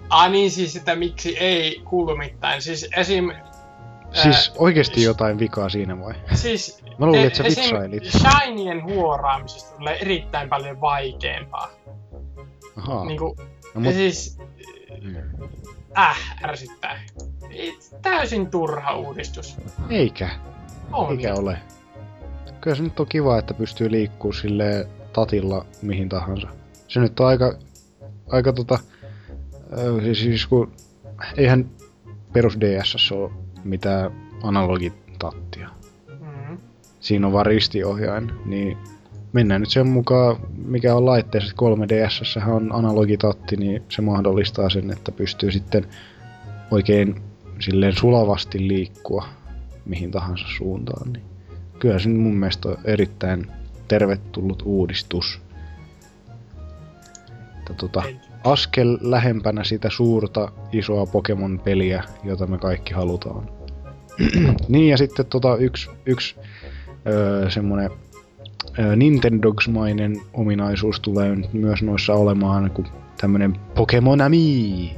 Ah 0.10 0.32
niin, 0.32 0.52
siis 0.52 0.76
että 0.76 0.96
miksi 0.96 1.38
ei 1.38 1.82
kuulu 1.86 2.16
mitään. 2.18 2.62
Siis 2.62 2.90
esim... 2.98 3.32
Siis 4.12 4.52
oikeesti 4.58 5.04
jotain 5.04 5.40
vikaa 5.40 5.70
siinä 5.70 6.00
vai? 6.00 6.14
Siis 6.34 6.84
Mä 6.98 7.06
luulin, 7.06 7.26
että 7.26 7.38
sä 7.38 7.44
esim. 7.44 7.64
vitsailit. 7.64 8.04
Shinien 8.04 8.84
huoraamisesta 8.84 9.78
tulee 9.78 9.98
erittäin 10.02 10.50
paljon 10.50 10.82
vaikeampaa. 10.82 11.70
Ahaa. 12.78 13.06
Niinku, 13.06 13.36
no, 13.38 13.46
ja 13.74 13.80
mut, 13.80 13.94
siis... 13.94 14.39
Äh, 15.98 16.18
ärsyttää. 16.44 17.00
It- 17.50 17.96
Täysin 18.02 18.48
turha 18.48 18.96
uudistus. 18.96 19.58
eikä. 19.90 20.30
On. 20.92 21.12
Eikä 21.12 21.34
ole. 21.34 21.58
Kyllä 22.62 22.76
se 22.78 22.84
nyt 22.84 23.00
on 23.00 23.08
kiva, 23.08 23.40
että 23.40 23.54
pystyy 23.54 23.92
liikkuu 23.92 24.34
sille 24.34 24.88
tatilla 25.14 25.66
mihin 25.82 26.10
tahansa. 26.10 26.48
Se 26.88 27.00
nyt 27.00 27.20
on 27.20 27.28
aika, 27.28 27.54
aika 28.28 28.54
tota, 28.54 28.80
siis, 30.04 30.20
siis 30.20 30.48
kun, 30.48 30.72
eihän 31.38 31.70
perus 32.34 32.58
DSS 32.60 33.12
ole 33.12 33.32
mitään 33.64 34.12
analogitattia. 34.44 35.70
Mm. 36.20 36.58
Siinä 37.00 37.28
on 37.28 37.34
vaan 37.34 37.46
ristiohjain, 37.46 38.32
niin 38.46 38.78
mennään 39.34 39.62
nyt 39.62 39.70
sen 39.70 39.88
mukaan, 39.88 40.36
mikä 40.66 40.96
on 40.96 41.06
laitteessa. 41.06 41.56
3DSS 41.62 42.50
on 42.50 42.76
analogitatti, 42.76 43.58
niin 43.58 43.84
se 43.90 44.02
mahdollistaa 44.02 44.70
sen, 44.70 44.92
että 44.92 45.12
pystyy 45.12 45.52
sitten 45.52 45.88
oikein 46.72 47.22
silleen 47.60 47.96
sulavasti 47.96 48.68
liikkua 48.68 49.26
mihin 49.86 50.12
tahansa 50.12 50.46
suuntaan. 50.58 51.14
Niin 51.14 51.24
kyllä 51.80 52.00
se 52.00 52.10
mun 52.10 52.36
mielestä 52.36 52.70
on 52.70 52.78
erittäin 52.86 53.48
tervetullut 53.88 54.64
uudistus. 54.66 55.42
Että 57.60 57.74
tota, 57.74 58.04
askel 58.44 58.98
lähempänä 59.02 59.64
sitä 59.64 59.90
suurta, 59.90 60.52
isoa 60.72 61.06
Pokemon-peliä, 61.06 62.04
jota 62.24 62.48
me 62.48 62.58
kaikki 62.58 62.94
halutaan. 62.94 63.50
niin 64.68 64.90
ja 64.90 64.98
sitten 64.98 65.26
tota 65.26 65.56
yksi, 65.58 65.90
yksi 66.06 66.36
öö, 67.08 67.50
semmonen 67.50 67.90
Nintendogs-mainen 68.96 70.22
ominaisuus 70.34 71.00
tulee 71.00 71.36
nyt 71.36 71.54
myös 71.54 71.82
noissa 71.82 72.14
olemaan, 72.14 72.72
kun 72.72 72.88
tämmönen 73.22 73.54
Pokemonami, 73.76 74.96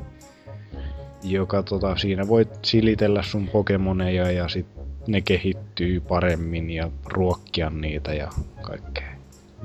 joka 1.23 1.63
tota, 1.63 1.95
siinä 1.95 2.27
voit 2.27 2.49
silitellä 2.65 3.23
sun 3.23 3.47
Pokemoneja 3.47 4.31
ja 4.31 4.47
sit 4.47 4.65
ne 5.07 5.21
kehittyy 5.21 5.99
paremmin 5.99 6.69
ja 6.69 6.91
ruokkia 7.05 7.69
niitä 7.69 8.13
ja 8.13 8.29
kaikkea. 8.61 9.11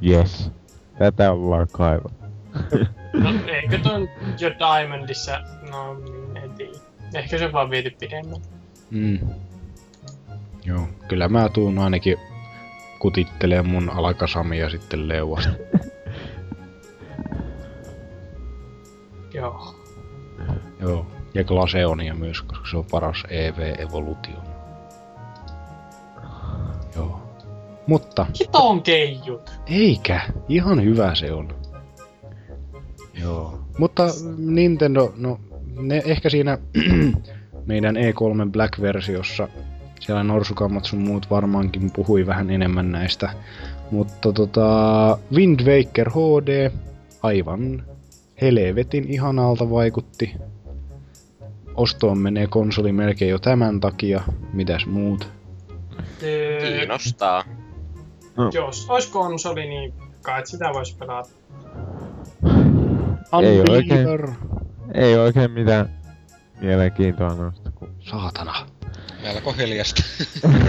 Yes. 0.07 0.51
Tätä 0.99 1.33
ollaan 1.33 1.69
kaiva. 1.73 2.11
No, 3.13 3.31
eikö 3.47 3.79
ton 3.79 4.09
jo 4.41 4.51
Diamondissa, 4.51 5.41
no 5.71 5.97
en 6.43 6.51
tiedä. 6.51 6.79
Ehkä 7.15 7.39
se 7.39 7.53
vaan 7.53 7.71
viety 7.71 7.91
pidemmän. 7.91 8.41
Mm. 8.91 9.19
Joo, 10.65 10.89
kyllä 11.09 11.29
mä 11.29 11.49
tuun 11.49 11.79
ainakin 11.79 12.17
kutittelee 12.99 13.63
mun 13.63 13.91
alakasamia 13.91 14.71
sitten 14.71 15.09
leuasta. 15.09 15.51
Joo. 19.35 19.75
Joo, 20.81 21.07
ja 21.35 21.45
Glaceonia 21.45 22.15
myös, 22.15 22.43
koska 22.43 22.67
se 22.71 22.77
on 22.77 22.85
paras 22.91 23.23
EV-evoluutio. 23.29 24.37
Joo. 26.97 27.21
Mutta, 27.87 28.27
Hiton 28.41 28.83
keijut. 28.83 29.51
eikä, 29.67 30.21
ihan 30.49 30.85
hyvä 30.85 31.15
se 31.15 31.33
on. 31.33 31.55
Joo. 33.21 33.59
Mutta 33.79 34.03
Nintendo, 34.37 35.13
no 35.17 35.41
ne 35.81 36.03
ehkä 36.05 36.31
siinä 36.31 36.59
meidän 37.67 37.97
E3 37.97 38.51
Black-versiossa, 38.51 39.49
siellä 40.01 40.23
Norsukammat 40.25 40.85
sun 40.85 40.99
muut 40.99 41.31
varmaankin 41.31 41.91
puhui 41.91 42.27
vähän 42.27 42.51
enemmän 42.51 42.93
näistä. 42.93 43.31
Mutta 43.91 44.33
tota, 44.33 45.19
Wind 45.35 45.61
Waker 45.61 46.11
HD, 46.11 46.71
aivan 47.23 47.83
helvetin 48.41 49.05
ihanalta 49.09 49.71
vaikutti. 49.71 50.37
Ostoon 51.75 52.19
menee 52.19 52.47
konsoli 52.47 52.93
melkein 52.93 53.31
jo 53.31 53.39
tämän 53.39 53.81
takia. 53.81 54.23
Mitäs 54.53 54.87
muut? 54.87 55.29
Öö, 56.23 56.61
Kiinnostaa. 56.61 57.45
Jos 58.53 58.87
olisi 58.91 59.11
konsoli, 59.11 59.69
niin 59.69 59.95
kai 60.23 60.47
sitä 60.47 60.71
voisi 60.73 60.97
pelata. 60.97 61.31
Ei 63.43 63.61
Unbeliever. 63.61 64.31
Ei 64.95 65.17
oikein 65.17 65.51
mitään 65.51 65.91
mielenkiintoa 66.61 67.35
noista. 67.35 67.71
Kun... 67.71 67.89
Saatana. 68.01 68.67
Melko 69.27 69.53
hiljasta. 69.53 70.03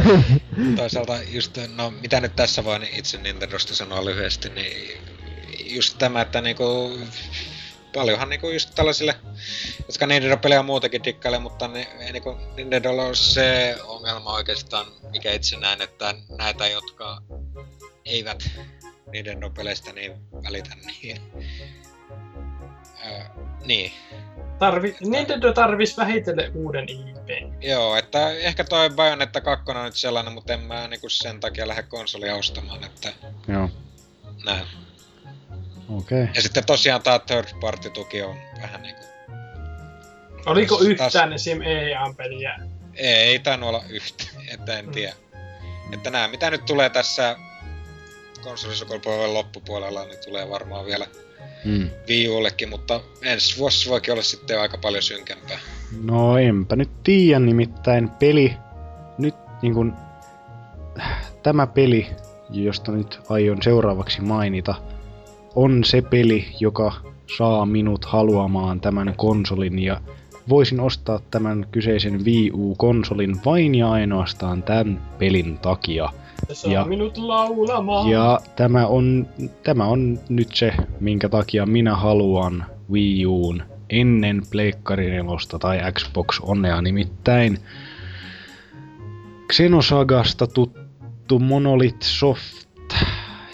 Toisaalta 0.78 1.18
just, 1.28 1.58
no 1.76 1.92
mitä 2.02 2.22
nyt 2.22 2.36
tässä 2.36 2.64
voin 2.64 2.88
itse 2.94 3.18
Nintendosta 3.18 3.76
sanoa 3.76 4.06
lyhyesti, 4.06 4.50
niin 4.50 5.02
just 5.66 5.98
tämä, 5.98 6.22
että 6.22 6.42
niinku 6.42 7.00
paljonhan 7.94 8.30
niinku 8.30 8.50
just 8.50 8.76
tällaisille, 8.76 9.16
jotka 9.88 10.08
Nintendo-pelejä 10.08 10.64
muutenkin 10.64 11.04
dikkailee, 11.04 11.40
mutta 11.40 11.68
ne, 11.68 11.88
niinku 12.12 12.38
Nintendolla 12.56 13.04
on 13.04 13.16
se 13.16 13.78
ongelma 13.84 14.34
oikeastaan, 14.34 14.86
mikä 15.12 15.32
itse 15.32 15.58
näen, 15.58 15.82
että 15.82 16.16
näitä, 16.38 16.68
jotka 16.68 17.22
eivät 18.06 18.50
Nintendo-peleistä 19.12 19.94
niin 19.94 20.12
välitä, 20.44 20.76
niin... 20.86 21.22
Öö, 23.06 23.24
niin, 23.66 23.92
Tarvi, 24.60 24.96
Nintendo 25.02 25.54
tarvis 25.54 25.98
vähitellen 25.98 26.52
uuden 26.56 26.86
IP. 27.30 27.64
Joo, 27.64 27.96
että 27.96 28.32
ehkä 28.32 28.64
toi 28.64 28.90
Bayonetta 28.90 29.42
2 29.42 29.72
on 29.72 29.86
nyt 29.86 29.96
sellainen, 29.96 30.34
mutta 30.34 30.54
en 30.54 30.60
mä 30.60 30.88
niinku 30.88 31.10
sen 31.10 31.40
takia 31.40 31.68
lähde 31.68 31.84
konsolia 31.84 32.36
ostamaan, 32.36 32.84
että 32.84 33.14
Joo. 33.48 33.70
näin. 34.46 34.66
Okei. 35.90 36.22
Okay. 36.24 36.34
Ja 36.36 36.42
sitten 36.42 36.66
tosiaan 36.66 37.02
tää 37.04 37.20
third 37.20 37.48
party 37.62 37.90
tuki 37.90 38.22
on 38.22 38.38
vähän 38.62 38.82
niinku... 38.82 39.04
Oliko 40.46 40.76
Taas- 40.76 40.88
yhtään 40.88 41.34
esim. 41.34 41.62
EA-peliä? 41.62 42.60
Ei, 42.96 43.14
ei 43.14 43.40
tainnut 43.40 43.70
olla 43.70 43.84
yhtä, 43.90 44.24
että 44.54 44.80
en 44.80 44.86
Mm. 44.86 44.92
tiedä. 44.92 45.14
Että 45.94 46.10
nämä 46.10 46.28
mitä 46.28 46.50
nyt 46.52 46.66
tulee 46.66 46.90
tässä 46.90 47.36
konsolisukupolven 48.42 49.34
loppupuolella, 49.34 50.06
niin 50.06 50.20
tulee 50.26 50.50
varmaan 50.50 50.86
vielä 50.86 51.08
Mm. 51.66 51.90
Wii 52.10 52.30
Ullekin, 52.30 52.70
mutta 52.70 53.02
ensi 53.22 53.58
vuosi 53.58 53.90
voikin 53.90 54.12
olla 54.12 54.24
sitten 54.24 54.62
aika 54.62 54.78
paljon 54.78 55.04
synkempää. 55.04 55.60
No 56.04 56.38
enpä 56.38 56.76
nyt 56.76 56.90
tiedä, 57.04 57.40
nimittäin 57.40 58.10
peli, 58.10 58.54
nyt 59.18 59.36
niin 59.62 59.74
kun, 59.74 59.94
tämä 61.44 61.68
peli, 61.68 62.08
josta 62.50 62.92
nyt 62.92 63.20
aion 63.30 63.62
seuraavaksi 63.62 64.22
mainita, 64.22 64.76
on 65.56 65.84
se 65.84 66.02
peli, 66.02 66.48
joka 66.60 66.94
saa 67.38 67.66
minut 67.66 68.06
haluamaan 68.06 68.82
tämän 68.82 69.14
konsolin 69.18 69.80
ja 69.80 70.02
voisin 70.50 70.80
ostaa 70.80 71.20
tämän 71.32 71.68
kyseisen 71.72 72.26
Wii 72.26 72.52
U-konsolin 72.54 73.36
vain 73.46 73.76
ja 73.76 73.92
ainoastaan 73.92 74.64
tämän 74.64 75.02
pelin 75.20 75.58
takia. 75.58 76.10
Se 76.54 76.70
Ja- 76.70 76.86
minut 76.86 77.18
laulamaan. 77.18 78.10
Ja 78.10 78.40
tämä 78.56 78.88
on, 78.88 79.28
tämä 79.64 79.86
on 79.86 80.20
nyt 80.30 80.56
se, 80.56 80.74
minkä 81.00 81.30
takia 81.30 81.66
minä 81.66 81.96
haluan 81.96 82.66
Wii 82.92 83.26
Uun 83.26 83.64
ennen 83.90 84.42
Pleikkari 84.50 85.10
4 85.10 85.60
tai 85.60 85.80
Xbox 85.92 86.40
Onea 86.42 86.82
nimittäin. 86.82 87.58
Xenosagasta 89.54 90.48
tuttu 90.48 91.40
Monolith 91.40 92.02
Soft, 92.02 92.68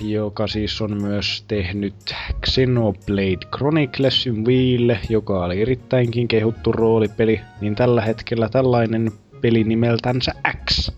joka 0.01 0.47
siis 0.47 0.81
on 0.81 1.01
myös 1.01 1.43
tehnyt 1.47 2.15
Xenoblade 2.45 3.47
Chroniclesin 3.55 4.45
Wiille, 4.45 4.99
joka 5.09 5.45
oli 5.45 5.61
erittäinkin 5.61 6.27
kehuttu 6.27 6.71
roolipeli, 6.71 7.41
niin 7.61 7.75
tällä 7.75 8.01
hetkellä 8.01 8.49
tällainen 8.49 9.11
peli 9.41 9.63
nimeltänsä 9.63 10.31
X. 10.65 10.91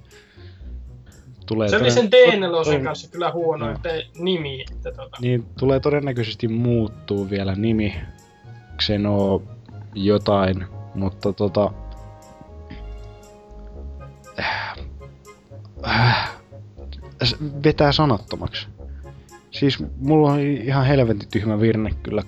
Tulee 1.46 1.70
se 1.70 1.78
oli 1.78 1.92
sen 1.92 2.10
toden- 2.10 2.80
D4 2.80 2.84
kanssa 2.84 3.12
kyllä 3.12 3.32
huono, 3.32 3.72
että 3.72 3.90
nimi. 4.20 4.66
Että 4.72 4.92
tota. 4.92 5.18
niin 5.22 5.46
tulee 5.60 5.80
todennäköisesti 5.80 6.48
muuttuu 6.48 7.30
vielä 7.30 7.56
nimi. 7.56 7.96
Xeno 8.82 9.42
jotain, 9.96 10.66
mutta 10.96 11.34
tota... 11.34 11.72
Äh, 15.88 16.32
s- 17.24 17.36
vetää 17.64 17.92
sanattomaksi. 17.92 18.68
Siis 19.52 19.84
mulla 19.98 20.32
on 20.32 20.40
ihan 20.40 20.86
helvetin 20.86 21.30
tyhmä 21.32 21.60
virne 21.60 21.90
kyllä 22.04 22.24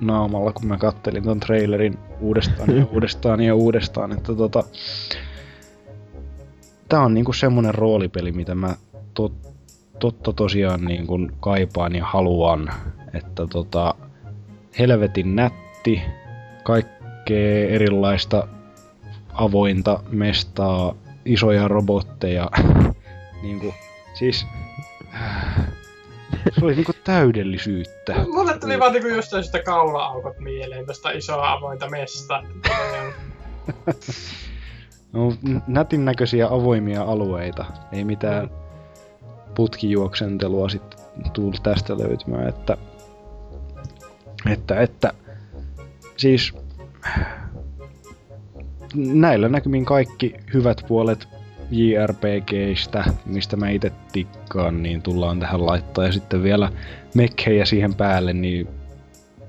naamalla, 0.00 0.52
kun 0.52 0.66
mä 0.66 0.78
kattelin 0.78 1.22
ton 1.24 1.40
trailerin 1.40 1.98
uudestaan 2.20 2.76
ja 2.78 2.86
uudestaan 2.92 3.40
ja 3.40 3.54
uudestaan, 3.54 4.12
että 4.12 4.34
tota... 4.34 4.64
Tää 6.90 7.00
on 7.00 7.14
niinku 7.14 7.32
semmonen 7.32 7.74
roolipeli, 7.74 8.32
mitä 8.32 8.54
mä 8.54 8.76
tot, 9.14 9.32
totta 9.98 10.32
tosiaan 10.32 10.84
niin 10.84 11.06
kuin 11.06 11.32
kaipaan 11.40 11.94
ja 11.94 12.04
haluan. 12.04 12.72
Että 13.14 13.46
tota, 13.46 13.94
helvetin 14.78 15.36
nätti, 15.36 16.02
kaikkea 16.62 17.68
erilaista 17.68 18.48
avointa 19.32 20.02
mestaa, 20.10 20.94
isoja 21.24 21.68
robotteja. 21.68 22.50
niinku, 23.42 23.74
siis 24.14 24.46
se 26.54 26.64
oli 26.64 26.74
niinku 26.74 26.92
täydellisyyttä. 27.04 28.14
Mulle 28.34 28.58
tuli 28.58 28.80
vaan 28.80 28.92
niinku 28.92 29.08
jostain 29.08 29.44
sitä 29.44 29.62
kaula-aukot 29.62 30.38
mieleen, 30.38 30.86
tästä 30.86 31.10
isoa 31.10 31.52
avointa 31.52 31.88
mesta. 31.88 32.42
No, 35.12 35.32
nätin 35.66 36.04
näköisiä 36.04 36.48
avoimia 36.48 37.02
alueita. 37.02 37.64
Ei 37.92 38.04
mitään 38.04 38.50
putkijuoksentelua 39.54 40.68
sitten 40.68 41.00
tuu 41.32 41.52
tästä 41.62 41.98
löytymään, 41.98 42.48
että, 42.48 42.76
että, 44.50 44.80
että 44.80 45.12
siis 46.16 46.54
näillä 48.94 49.48
näkymin 49.48 49.84
kaikki 49.84 50.34
hyvät 50.54 50.84
puolet 50.88 51.28
JRPGistä, 51.70 53.04
mistä 53.26 53.56
mä 53.56 53.70
itse 53.70 53.92
tikkaan, 54.12 54.82
niin 54.82 55.02
tullaan 55.02 55.40
tähän 55.40 55.66
laittaa. 55.66 56.04
Ja 56.04 56.12
sitten 56.12 56.42
vielä 56.42 56.72
mekkejä 57.14 57.64
siihen 57.64 57.94
päälle, 57.94 58.32
niin 58.32 58.68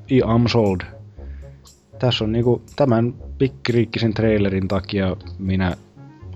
I 0.10 0.22
am 0.26 0.48
sold. 0.48 0.82
Tässä 2.00 2.24
on 2.24 2.32
niinku 2.32 2.62
tämän 2.76 3.14
pikkiriikkisen 3.42 4.14
trailerin 4.14 4.68
takia 4.68 5.16
minä 5.40 5.78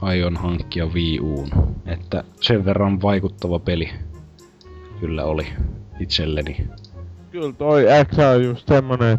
aion 0.02 0.38
hankkia 0.38 0.86
Wii 0.86 1.20
Uun. 1.20 1.50
Että 1.86 2.24
sen 2.42 2.66
verran 2.66 3.02
vaikuttava 3.02 3.60
peli 3.60 3.90
kyllä 5.00 5.26
oli 5.26 5.48
itselleni. 6.00 6.68
Kyllä 7.32 7.54
toi 7.54 7.86
X 8.12 8.20
on 8.20 8.44
just 8.44 8.68
semmonen, 8.68 9.18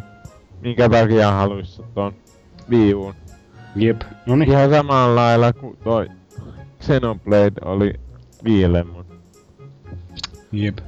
minkä 0.60 0.88
takia 0.88 1.32
haluissa 1.32 1.82
ton 1.94 2.12
Wii 2.70 2.94
Uun. 2.94 3.14
Jep, 3.76 4.02
no 4.26 4.36
niin. 4.36 4.50
Ihan 4.50 4.70
samalla 4.70 5.14
lailla 5.14 5.52
kuin 5.52 5.78
toi 5.84 6.08
Xenoblade 6.80 7.60
oli 7.64 7.94
Wiille, 8.44 8.84
mut 8.84 9.06
Jep. 10.52 10.78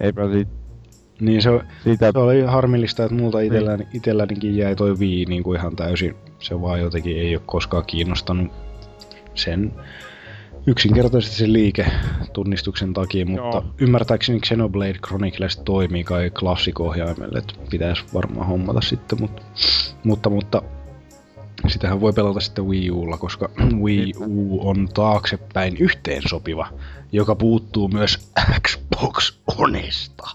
eipä 0.00 0.32
sit 0.32 0.48
Niin 1.20 1.42
se, 1.42 1.50
sitä 1.84 2.12
se 2.12 2.18
oli 2.18 2.40
harmillista, 2.40 3.04
että 3.04 3.16
multa 3.16 3.40
itselläni, 3.40 3.86
itsellänikin 3.94 4.56
jäi 4.56 4.76
toi 4.76 4.98
Wii 4.98 5.24
niin 5.24 5.42
kuin 5.42 5.58
ihan 5.58 5.76
täysin. 5.76 6.14
Se 6.42 6.60
vaan 6.60 6.80
jotenkin 6.80 7.16
ei 7.18 7.36
ole 7.36 7.42
koskaan 7.46 7.86
kiinnostanut 7.86 8.52
sen 9.34 9.72
yksinkertaisesti 10.66 11.36
sen 11.36 11.52
liiketunnistuksen 11.52 12.92
takia, 12.92 13.26
mutta 13.26 13.56
Joo. 13.56 13.64
ymmärtääkseni 13.78 14.40
Xenoblade 14.40 14.94
Chronicles 15.06 15.56
toimii 15.56 16.04
kai 16.04 16.30
klassiko-ohjaimelle, 16.30 17.38
että 17.38 17.54
pitäisi 17.70 18.04
varmaan 18.14 18.46
hommata 18.46 18.80
sitten, 18.80 19.20
mutta, 19.20 19.42
mutta, 20.04 20.30
mutta 20.30 20.62
sitähän 21.68 22.00
voi 22.00 22.12
pelata 22.12 22.40
sitten 22.40 22.66
Wii 22.66 22.90
Ulla, 22.90 23.18
koska 23.18 23.50
Wii 23.84 24.12
U 24.26 24.68
on 24.68 24.88
taaksepäin 24.94 25.76
yhteensopiva, 25.76 26.68
joka 27.12 27.34
puuttuu 27.34 27.88
myös 27.88 28.32
Xbox 28.68 29.38
Onesta. 29.58 30.28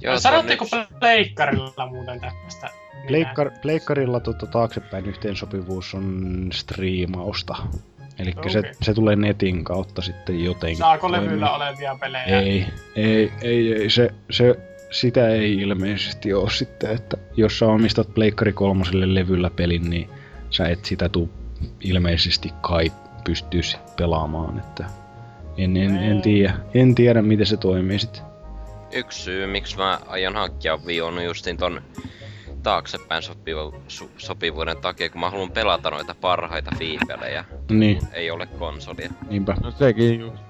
Joo, 0.00 0.18
Sanotteko 0.18 0.64
nyt- 0.72 0.98
pleikkarilla 1.00 1.86
muuten 1.86 2.20
tästä? 2.20 2.83
Pleikkar, 3.06 3.50
pleikkarilla 3.62 4.20
tota, 4.20 4.46
taaksepäin 4.46 5.06
yhteensopivuus 5.06 5.94
on 5.94 6.48
striimausta. 6.52 7.56
Eli 8.18 8.32
se, 8.48 8.58
Okei. 8.58 8.72
se 8.82 8.94
tulee 8.94 9.16
netin 9.16 9.64
kautta 9.64 10.02
sitten 10.02 10.44
jotenkin. 10.44 10.78
Saako 10.78 11.12
levyllä 11.12 11.54
olevia 11.56 11.96
pelejä? 12.00 12.24
Ei, 12.24 12.66
ei, 12.96 13.32
ei, 13.42 13.74
ei 13.74 13.90
se, 13.90 14.10
se, 14.30 14.58
sitä 14.90 15.28
ei 15.28 15.54
ilmeisesti 15.54 16.34
ole 16.34 16.50
sitten, 16.50 16.90
että 16.90 17.16
jos 17.36 17.58
sä 17.58 17.66
omistat 17.66 18.14
Pleikkari 18.14 18.52
kolmoselle 18.52 19.14
levyllä 19.14 19.50
pelin, 19.50 19.90
niin 19.90 20.08
sä 20.50 20.68
et 20.68 20.84
sitä 20.84 21.08
tuu 21.08 21.30
ilmeisesti 21.80 22.52
kai 22.60 22.92
pystyy 23.24 23.62
sit 23.62 23.96
pelaamaan, 23.96 24.58
että 24.58 24.84
en, 25.56 25.76
en, 25.76 25.96
en, 25.96 26.22
tiedä, 26.22 26.54
en 26.74 26.94
tiedä 26.94 27.22
miten 27.22 27.46
se 27.46 27.56
toimii 27.56 27.98
sitten. 27.98 28.22
Yksi 28.92 29.22
syy, 29.22 29.46
miksi 29.46 29.76
mä 29.76 30.00
aion 30.06 30.34
hankkia 30.34 30.78
Wii 30.86 31.00
on 31.00 31.24
justin 31.24 31.56
ton 31.56 31.82
taaksepäin 32.64 33.22
sopivu, 33.22 33.74
su, 33.88 34.10
sopivuuden 34.18 34.76
takia, 34.76 35.10
kun 35.10 35.20
mä 35.20 35.30
haluan 35.30 35.50
pelata 35.50 35.90
noita 35.90 36.14
parhaita 36.20 36.70
Wii-pelejä. 36.80 37.44
Niin, 37.70 37.98
Ei 38.12 38.30
ole 38.30 38.46
konsolia. 38.46 39.10
niinpä. 39.30 39.56
No 39.62 39.70
sekin 39.70 40.20
just. 40.20 40.42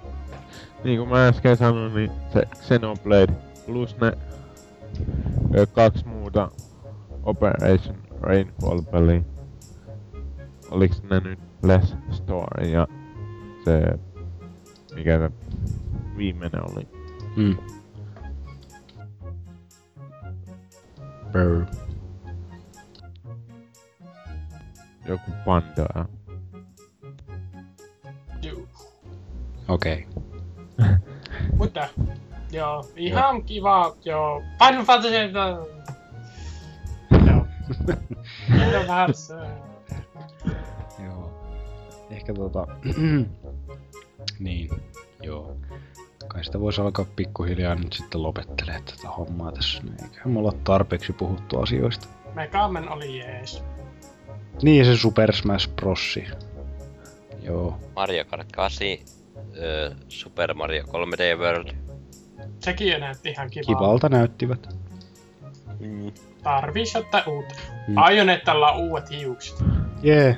Niin 0.85 0.99
kuin 0.99 1.09
mä 1.09 1.27
äsken 1.29 1.57
sanoin, 1.57 1.95
niin 1.95 2.11
se 2.33 2.43
Xenoblade 2.57 3.33
plus 3.67 3.97
ne 4.01 4.13
ö, 5.57 5.67
kaksi 5.67 6.07
muuta 6.07 6.51
Operation 7.23 7.97
Rainfall 8.21 8.83
peliä. 8.83 9.23
Oliks 10.71 11.03
ne 11.03 11.21
nyt 11.21 11.39
Less 11.63 11.97
Story 12.11 12.67
ja 12.69 12.89
se 13.65 13.99
mikä 14.95 15.19
se 15.19 15.31
viimeinen 16.17 16.63
oli. 16.71 16.89
Mm. 17.37 17.57
Brr. 21.33 21.84
Joku 25.05 25.31
Pandora. 25.45 26.05
Juu. 28.43 28.69
Okei. 29.69 30.07
Mutta, 31.59 31.89
joo, 32.53 32.89
ihan 32.97 33.43
kiva, 33.43 33.97
joo. 34.05 34.43
Final 34.59 34.85
Fantasy, 34.85 35.17
äh, 35.17 35.33
joo. 37.27 37.47
Hearts, 38.89 39.31
äh, 39.31 39.49
Joo. 41.05 41.31
Ehkä 42.11 42.35
tota... 42.35 42.67
niin, 44.39 44.71
joo. 45.23 45.57
Kai 46.29 46.45
sitä 46.45 46.61
voisi 46.61 46.81
alkaa 46.81 47.07
pikkuhiljaa 47.17 47.75
nyt 47.75 47.93
sitten 47.93 48.23
lopettelee 48.23 48.81
tätä 48.81 49.09
hommaa 49.09 49.53
tässä. 49.53 49.83
Eiköhän 50.03 50.31
me 50.31 50.39
olla 50.39 50.53
tarpeeksi 50.65 51.13
puhuttu 51.13 51.61
asioista. 51.61 52.09
Megaman 52.35 52.89
oli 52.89 53.19
jees. 53.19 53.65
Niin, 54.63 54.79
ja 54.79 54.85
se 54.85 54.97
Super 54.97 55.33
Smash 55.33 55.69
Bros. 55.69 56.19
Joo. 57.43 57.79
Mario 57.97 58.25
Kart 58.25 58.53
8, 58.53 58.87
ö, 59.57 59.95
Super 60.09 60.55
Mario 60.55 60.83
3D 60.85 61.39
World. 61.39 61.71
Sekin 62.61 62.93
jo 62.93 62.99
näytti 62.99 63.29
ihan 63.31 63.51
kivalta. 63.51 63.67
Kivalta 63.79 64.09
näyttivät. 64.09 64.69
Mm. 65.81 66.13
Tarvis 66.43 66.97
ottaa 66.97 67.23
uutta. 67.27 67.55
Mm. 67.89 67.95
Ajonetalla 67.97 68.73
on 68.73 68.81
uudet 68.81 69.11
hiukset. 69.11 69.57
Jee. 70.03 70.17
Yeah. 70.25 70.37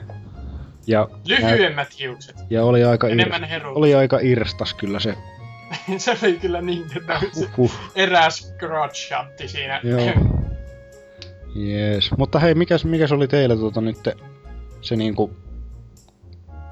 Ja, 0.86 1.08
Lyhyemmät 1.24 1.98
hiukset. 1.98 2.36
ja 2.50 2.64
oli, 2.64 2.84
aika 2.84 3.06
ir, 3.06 3.12
Enemmän 3.12 3.44
heru. 3.44 3.72
oli 3.74 3.94
aika 3.94 4.18
irstas 4.22 4.74
kyllä 4.74 5.00
se. 5.00 5.14
se 5.98 6.16
oli 6.22 6.38
kyllä 6.38 6.62
Nintendo. 6.62 7.12
Se 7.32 7.48
Uhuh. 7.58 7.72
eräs 7.94 8.54
crotch 8.58 9.08
shotti 9.08 9.48
siinä. 9.48 9.80
Joo. 9.84 10.00
Jees. 11.56 12.10
Mutta 12.18 12.38
hei, 12.38 12.54
mikäs, 12.54 12.84
mikäs 12.84 13.12
oli 13.12 13.28
teillä 13.28 13.56
tota 13.56 13.80
nyt 13.80 14.08
se 14.80 14.96
niinku 14.96 15.30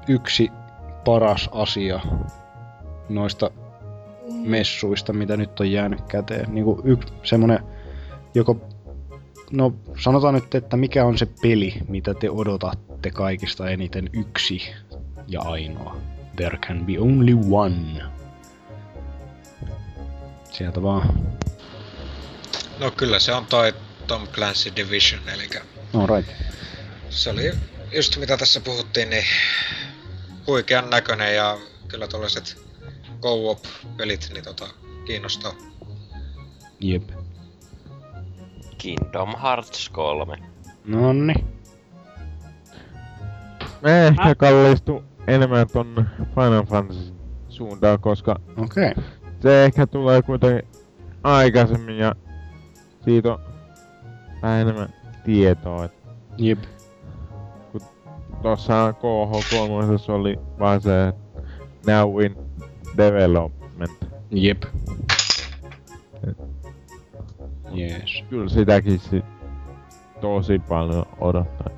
yksi 0.07 0.49
paras 1.05 1.49
asia 1.51 1.99
noista 3.09 3.51
messuista, 4.33 5.13
mitä 5.13 5.37
nyt 5.37 5.59
on 5.59 5.71
jäänyt 5.71 6.01
käteen? 6.01 6.53
Niinku 6.53 6.81
yksi 6.83 7.13
semmonen, 7.23 7.59
joko... 8.35 8.57
No, 9.51 9.73
sanotaan 10.03 10.33
nyt, 10.33 10.55
että 10.55 10.77
mikä 10.77 11.05
on 11.05 11.17
se 11.17 11.27
peli, 11.41 11.73
mitä 11.87 12.13
te 12.13 12.29
odotatte 12.29 13.11
kaikista 13.11 13.69
eniten 13.69 14.09
yksi 14.13 14.61
ja 15.27 15.41
ainoa. 15.41 15.97
There 16.35 16.57
can 16.57 16.85
be 16.85 16.99
only 16.99 17.37
one. 17.51 18.01
Sieltä 20.51 20.83
vaan. 20.83 21.23
No 22.79 22.91
kyllä 22.91 23.19
se 23.19 23.33
on 23.33 23.45
toi 23.45 23.73
Tom 24.07 24.27
Clancy 24.27 24.71
Division, 24.75 25.21
eli 25.29 25.49
No 25.93 26.07
right. 26.07 26.31
se 27.09 27.29
oli 27.29 27.51
just 27.91 28.17
mitä 28.17 28.37
tässä 28.37 28.59
puhuttiin, 28.59 29.09
niin 29.09 29.23
huikean 30.47 30.89
näköinen 30.89 31.35
ja 31.35 31.57
kyllä 31.87 32.07
tällaiset 32.07 32.57
co-op-pelit 33.21 34.29
niin 34.33 34.43
tota, 34.43 34.67
kiinnostaa. 35.05 35.53
Jep. 36.79 37.09
Kingdom 38.77 39.35
Hearts 39.41 39.89
3. 39.89 40.37
Nonni. 40.85 41.33
Mä 43.81 43.97
ehkä 44.07 44.23
Mä- 44.23 44.35
kallistu 44.35 45.03
enemmän 45.27 45.67
ton 45.73 46.07
Final 46.35 46.65
Fantasy 46.65 47.13
suuntaan, 47.49 47.99
koska 47.99 48.39
Okei. 48.57 48.91
Okay. 48.91 49.03
se 49.41 49.65
ehkä 49.65 49.87
tulee 49.87 50.21
kuitenkin 50.21 50.67
aikaisemmin 51.23 51.97
ja 51.97 52.15
siitä 53.05 53.33
on 53.33 53.39
vähän 54.45 54.61
enemmän 54.61 54.89
tietoa. 55.23 55.85
Et 55.85 55.91
Jep. 56.37 56.59
tossa 58.41 58.91
KH3 58.91 60.11
oli 60.11 60.39
vaan 60.59 60.81
se 60.81 61.13
now 61.87 62.21
in 62.21 62.35
development. 62.97 63.91
Jep. 64.31 64.63
Jees. 67.71 68.23
Kyllä 68.29 68.49
sitäkin 68.49 68.99
sit 68.99 69.25
tosi 70.21 70.59
paljon 70.59 71.05
odottaa. 71.19 71.69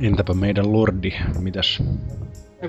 Entäpä 0.00 0.34
meidän 0.34 0.72
lordi, 0.72 1.12
mitäs? 1.38 1.82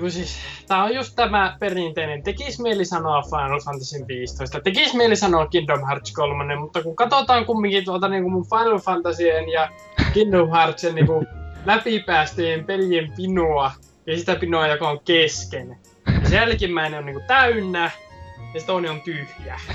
Kun 0.00 0.10
siis, 0.10 0.38
tää 0.68 0.84
on 0.84 0.94
just 0.94 1.16
tämä 1.16 1.56
perinteinen, 1.60 2.22
tekis 2.22 2.60
mieli 2.60 2.84
sanoa 2.84 3.22
Final 3.22 3.60
Fantasy 3.60 4.04
15, 4.08 4.60
tekis 4.60 4.94
mieli 4.94 5.16
sanoa 5.16 5.46
Kingdom 5.46 5.86
Hearts 5.86 6.12
3, 6.12 6.56
mutta 6.56 6.82
kun 6.82 6.96
katsotaan 6.96 7.46
kumminkin 7.46 7.84
tuota 7.84 8.08
niin 8.08 8.22
kuin 8.22 8.32
mun 8.32 8.46
Final 8.46 8.78
Fantasyen 8.78 9.48
ja 9.48 9.68
Kingdom 10.12 10.50
Heartsin 10.50 10.94
niin 10.94 11.06
kuin 11.06 11.26
läpipäästöjen 11.66 12.64
pelien 12.64 13.12
pinoa, 13.16 13.72
ja 14.06 14.18
sitä 14.18 14.36
pinoa, 14.36 14.66
joka 14.66 14.88
on 14.88 15.00
kesken. 15.04 15.78
Ja 16.22 16.28
se 16.28 16.36
jälkimmäinen 16.36 16.98
on 16.98 17.06
niin 17.06 17.16
kuin 17.16 17.26
täynnä, 17.26 17.90
ja 18.54 18.60
se 18.60 18.66
toinen 18.66 18.90
on 18.90 19.00
tyhjä. 19.00 19.60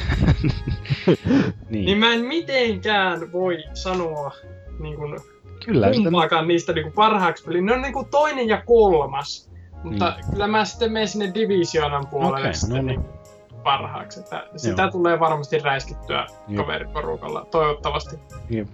Niin. 1.70 1.86
Niin 1.86 1.98
mä 1.98 2.14
en 2.14 2.22
mitenkään 2.22 3.32
voi 3.32 3.64
sanoa 3.74 4.32
niin 4.80 4.96
kuin 4.96 5.20
Kyllä 5.66 5.94
sitä... 5.94 6.04
kumpaakaan 6.04 6.48
niistä 6.48 6.74
niinku 6.74 6.92
parhaaksi 6.92 7.44
peliä. 7.44 7.62
Ne 7.62 7.74
on 7.74 7.82
niinku 7.82 8.08
toinen 8.12 8.48
ja 8.48 8.62
kolmas. 8.66 9.51
Mutta 9.84 10.16
Niin. 10.18 10.32
kyllä 10.32 10.48
mä 10.48 10.66
sitten 10.66 10.92
menen 10.92 11.08
sinne 11.08 11.32
Divisionan 11.34 12.08
puolelle 12.08 12.40
Okei, 12.40 12.54
sitten 12.54 12.78
no 12.78 12.82
niin. 12.82 13.00
niinku 13.00 13.20
parhaaksi. 13.64 14.20
Että 14.20 14.44
sitä 14.56 14.92
tulee 14.92 15.20
varmasti 15.20 15.60
räiskittyä 15.60 16.28
Jep. 16.48 16.58
kaveriporukalla, 16.58 17.46
toivottavasti. 17.52 18.16
Jep. 18.50 18.68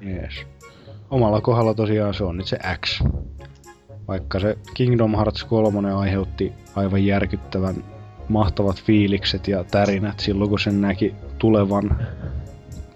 Jees. 0.00 0.34
Omalla 1.10 1.40
kohdalla 1.40 1.74
tosiaan 1.74 2.14
se 2.14 2.24
on 2.24 2.36
nyt 2.36 2.46
se 2.46 2.58
X. 2.86 3.02
Vaikka 4.08 4.40
se 4.40 4.58
Kingdom 4.74 5.14
Hearts 5.14 5.44
3 5.44 5.92
aiheutti 5.94 6.52
aivan 6.76 7.06
järkyttävän 7.06 7.84
mahtavat 8.28 8.82
fiilikset 8.82 9.48
ja 9.48 9.64
tärinät 9.64 10.20
silloin 10.20 10.50
kun 10.50 10.60
sen 10.60 10.80
näki 10.80 11.14
tulevan 11.38 11.98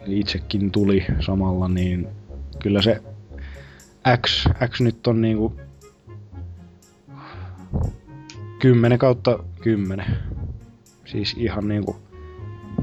itsekin 0.07 0.71
tuli 0.71 1.07
samalla, 1.21 1.69
niin 1.69 2.09
kyllä 2.59 2.83
se 2.83 3.03
X, 4.27 4.49
X 4.69 4.81
nyt 4.81 5.07
on 5.07 5.21
niinku 5.21 5.53
10 8.59 8.99
kautta 8.99 9.39
10. 9.61 10.07
Siis 11.05 11.35
ihan 11.39 11.69
niinku, 11.69 11.97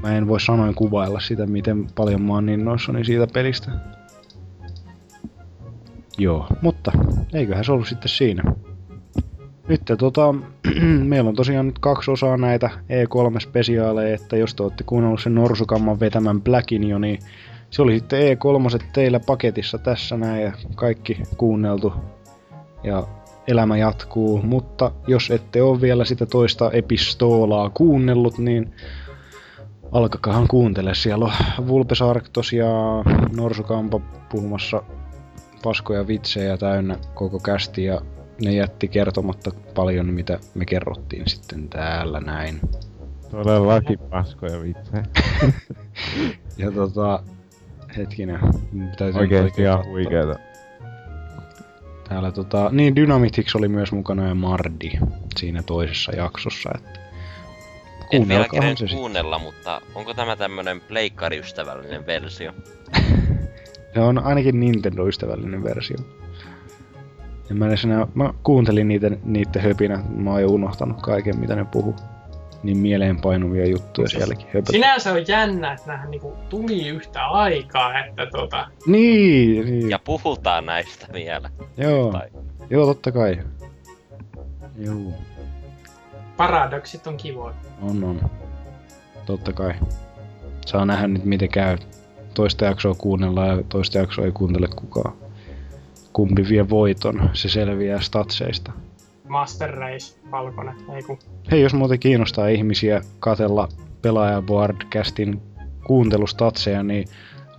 mä 0.01 0.17
en 0.17 0.27
voi 0.27 0.41
sanoin 0.41 0.75
kuvailla 0.75 1.19
sitä, 1.19 1.45
miten 1.45 1.87
paljon 1.95 2.21
mä 2.21 2.33
oon 2.33 2.45
niin 2.45 2.65
noissani 2.65 3.05
siitä 3.05 3.27
pelistä. 3.33 3.71
Joo, 6.17 6.47
mutta 6.61 6.91
eiköhän 7.33 7.65
se 7.65 7.71
ollut 7.71 7.87
sitten 7.87 8.09
siinä. 8.09 8.43
Nyt 9.67 9.81
tota, 9.97 10.35
meillä 11.09 11.29
on 11.29 11.35
tosiaan 11.35 11.67
nyt 11.67 11.79
kaksi 11.79 12.11
osaa 12.11 12.37
näitä 12.37 12.69
E3-spesiaaleja, 12.75 14.15
että 14.15 14.37
jos 14.37 14.55
te 14.55 14.63
olette 14.63 14.83
kuunnellut 14.83 15.21
sen 15.21 15.35
Norsukamman 15.35 15.99
vetämän 15.99 16.41
Blackin 16.41 16.89
jo, 16.89 16.99
niin 16.99 17.19
se 17.69 17.81
oli 17.81 17.99
sitten 17.99 18.37
E3 18.37 18.85
teillä 18.93 19.19
paketissa 19.19 19.77
tässä 19.77 20.17
näin 20.17 20.43
ja 20.43 20.51
kaikki 20.75 21.21
kuunneltu. 21.37 21.93
Ja 22.83 23.07
elämä 23.51 23.77
jatkuu, 23.77 24.41
mutta 24.41 24.91
jos 25.07 25.31
ette 25.31 25.61
ole 25.61 25.81
vielä 25.81 26.05
sitä 26.05 26.25
toista 26.25 26.71
epistoolaa 26.71 27.69
kuunnellut, 27.69 28.37
niin 28.37 28.73
alkakahan 29.91 30.47
kuuntele. 30.47 30.95
Siellä 30.95 31.25
on 31.25 31.67
Vulpes 31.67 32.01
Arctos 32.01 32.53
ja 32.53 32.67
Norsukampa 33.35 33.99
puhumassa 34.29 34.83
paskoja 35.63 36.07
vitsejä 36.07 36.57
täynnä 36.57 36.97
koko 37.13 37.39
kästi 37.39 37.83
ja 37.83 38.01
ne 38.43 38.51
jätti 38.51 38.87
kertomatta 38.87 39.51
paljon, 39.75 40.05
mitä 40.05 40.39
me 40.55 40.65
kerrottiin 40.65 41.29
sitten 41.29 41.69
täällä 41.69 42.19
näin. 42.19 42.59
Todellakin 43.31 43.99
paskoja 43.99 44.61
vitsejä. 44.61 45.03
Ja 46.57 46.71
tota, 46.71 47.23
hetkinen, 47.97 48.39
täytyy 48.97 49.21
Oikeesti 49.21 49.61
ihan 49.61 49.85
huikeeta. 49.85 50.50
Täällä 52.11 52.31
tota, 52.31 52.69
niin 52.71 52.95
Dynamitix 52.95 53.55
oli 53.55 53.67
myös 53.67 53.91
mukana 53.91 54.27
ja 54.27 54.35
Mardi 54.35 54.91
siinä 55.37 55.63
toisessa 55.63 56.15
jaksossa, 56.15 56.69
että 56.75 56.99
En 58.11 58.27
vielä 58.27 58.45
se 58.75 58.95
kuunnella, 58.95 59.39
mutta 59.39 59.81
onko 59.95 60.13
tämä 60.13 60.35
tämmönen 60.35 60.81
pleikkariystävällinen 60.81 62.05
versio? 62.05 62.53
Se 63.93 63.99
on 63.99 64.19
ainakin 64.19 64.59
Nintendo-ystävällinen 64.59 65.63
versio. 65.63 65.97
En 67.51 67.57
mä 67.57 67.67
edes 67.67 67.83
enää, 67.83 68.07
mä 68.13 68.33
kuuntelin 68.43 68.87
niitä, 68.87 69.11
niitä 69.23 69.61
höpinä, 69.61 70.03
mä 70.15 70.31
oon 70.31 70.41
jo 70.41 70.47
unohtanut 70.47 71.01
kaiken 71.01 71.39
mitä 71.39 71.55
ne 71.55 71.65
puhu. 71.65 71.95
Niin 72.63 72.77
mieleenpainuvia 72.77 73.65
juttuja 73.67 74.07
Siis 74.07 74.19
sielläkin 74.19 74.47
höpöt. 74.47 74.67
Sinänsä 74.71 75.11
on 75.11 75.27
jännä, 75.27 75.73
että 75.73 75.87
nämähän 75.87 76.11
niinku 76.11 76.33
tuli 76.49 76.87
yhtä 76.87 77.25
aikaa, 77.25 77.99
että 78.05 78.25
tota, 78.25 78.67
Niin, 78.85 79.65
niin. 79.65 79.89
Ja 79.89 79.99
puhutaan 79.99 80.65
näistä 80.65 81.07
vielä. 81.13 81.49
Joo, 81.77 82.11
Tai 82.11 82.29
joo 82.69 82.85
totta 82.85 83.11
kai. 83.11 83.39
Joo, 84.77 85.13
paradoksit 86.37 87.07
on 87.07 87.17
kivoja. 87.17 87.55
on 87.81 88.03
on. 88.03 88.21
Totta 89.25 89.53
kai. 89.53 89.73
Saa 90.65 90.85
nähdä 90.85 91.07
nyt 91.07 91.25
miten 91.25 91.49
käy. 91.49 91.77
Toista 92.33 92.65
jaksoa 92.65 92.95
kuunnellaan 92.95 93.57
ja 93.57 93.63
toista 93.69 93.97
jaksoa 93.97 94.25
ei 94.25 94.31
kuuntele 94.31 94.67
kukaan. 94.75 95.13
Kumpi 96.13 96.45
vie 96.49 96.69
voiton, 96.69 97.29
se 97.33 97.49
selviää 97.49 97.99
statseista. 97.99 98.71
Master 99.31 99.69
Race, 99.69 100.19
valkoinen, 100.31 100.75
ei 100.95 101.03
kun. 101.03 101.19
Hei, 101.51 101.61
jos 101.61 101.73
muuten 101.73 101.99
kiinnostaa 101.99 102.47
ihmisiä 102.47 103.01
katella 103.19 103.67
pelaajaboardcastin 104.01 105.41
kuuntelustatseja, 105.83 106.83
niin 106.83 107.07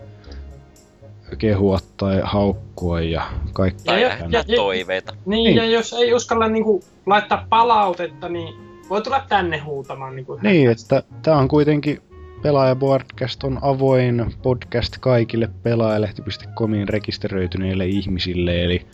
kehua 1.38 1.78
tai 1.96 2.20
haukkua 2.24 3.00
ja 3.00 3.22
kaikkea. 3.52 3.98
Ja- 3.98 4.08
ja- 4.08 4.44
ja- 4.46 4.56
toiveita. 4.56 5.12
Niin, 5.26 5.44
Niin. 5.44 5.56
ja 5.56 5.66
jos 5.66 5.92
ei 5.92 6.14
uskalla 6.14 6.48
niinku 6.48 6.84
laittaa 7.06 7.46
palautetta, 7.48 8.28
niin 8.28 8.54
voi 8.90 9.02
tulla 9.02 9.24
tänne 9.28 9.58
huutamaan. 9.58 10.16
Niinku 10.16 10.38
Niin, 10.42 10.70
että 10.70 11.02
tää 11.22 11.36
on 11.36 11.48
kuitenkin 11.48 12.02
Pelaaja 12.44 12.76
Podcast 12.76 13.44
on 13.44 13.58
avoin 13.62 14.34
podcast 14.42 14.96
kaikille 15.00 15.50
pelaajalehti.comin 15.62 16.88
rekisteröityneille 16.88 17.86
ihmisille, 17.86 18.64
eli 18.64 18.86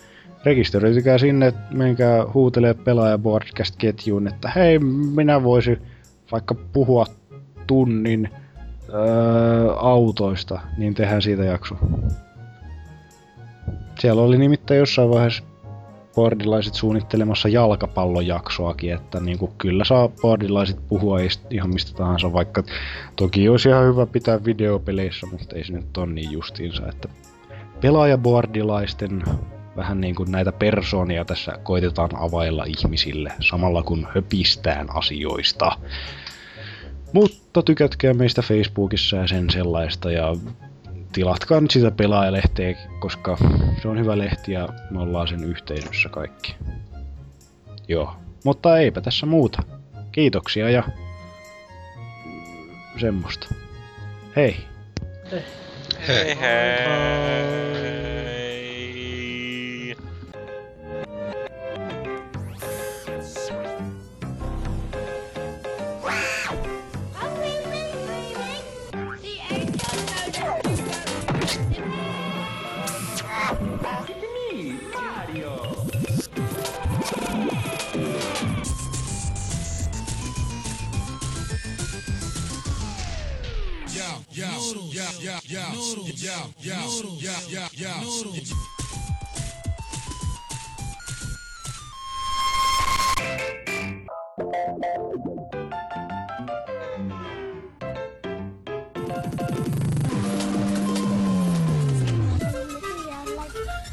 rekisteröitykää 0.45 1.19
sinne, 1.19 1.53
menkää 1.71 2.27
huutelee 2.35 2.75
Pelaaja 2.75 3.19
Podcast-ketjuun, 3.19 4.29
että 4.29 4.53
hei, 4.57 4.79
minä 5.15 5.43
voisin 5.43 5.83
vaikka 6.33 6.55
puhua 6.55 7.07
tunnin 7.67 8.29
öö, 8.89 9.73
autoista, 9.77 10.61
niin 10.79 10.95
tehdään 10.95 11.23
siitä 11.23 11.45
jakso. 11.45 11.75
Siellä 13.99 14.23
oli 14.23 14.39
nimittäin 14.39 14.79
jossain 14.79 15.11
vaiheessa 15.11 15.43
boardilaiset 16.21 16.75
suunnittelemassa 16.75 17.49
jalkapallojaksoakin, 17.49 18.95
että 18.95 19.21
niin 19.21 19.39
kuin 19.39 19.53
kyllä 19.59 19.85
saa 19.85 20.09
boardilaiset 20.09 20.89
puhua 20.89 21.19
ihan 21.51 21.71
mistä 21.71 21.97
tahansa, 21.97 22.33
vaikka 22.33 22.63
toki 23.17 23.49
olisi 23.49 23.69
ihan 23.69 23.87
hyvä 23.87 24.07
pitää 24.07 24.45
videopeleissä, 24.45 25.27
mutta 25.27 25.57
ei 25.57 25.65
se 25.65 25.73
nyt 25.73 25.97
ole 25.97 26.07
niin 26.07 26.33
justiinsa, 26.33 26.89
että 26.89 27.09
pelaajaboardilaisten 27.81 29.23
vähän 29.77 30.01
niin 30.01 30.15
kuin 30.15 30.33
näitä 30.33 30.53
persoonia 30.53 31.25
tässä 31.25 31.53
koitetaan 31.63 32.11
availla 32.17 32.65
ihmisille, 32.65 33.33
samalla 33.41 33.83
kun 33.83 34.07
höpistään 34.15 34.97
asioista. 34.97 35.73
Mutta 37.13 37.63
tykätkää 37.63 38.15
meistä 38.15 38.43
Facebookissa 38.43 39.17
ja 39.17 39.27
sen 39.27 39.51
sellaista 39.51 40.11
ja 40.11 40.37
tilatkaa 41.13 41.61
nyt 41.61 41.71
sitä 41.71 41.91
pelaajalehteä, 41.91 42.75
koska 43.01 43.37
se 43.83 43.89
on 43.89 43.99
hyvä 43.99 44.19
lehti 44.19 44.53
ja 44.53 44.69
me 44.91 45.01
ollaan 45.01 45.29
sen 45.29 45.45
yhteisössä 45.45 46.09
kaikki. 46.09 46.57
Joo, 47.89 48.17
mutta 48.45 48.79
eipä 48.79 49.01
tässä 49.01 49.27
muuta. 49.27 49.63
Kiitoksia 50.13 50.71
ja 50.71 50.83
semmoista. 53.01 53.55
Hei! 54.37 54.57
Hei 56.09 56.39
hei! 56.41 56.87
Hungry, 56.87 58.20
yeah, 84.77 85.11
yeah, 85.21 85.41
yeah, 85.47 85.73
yeah, 86.15 86.47
yeah, 86.59 86.87
yeah, 87.19 87.39
yeah, 87.49 87.69
yeah. 87.75 88.41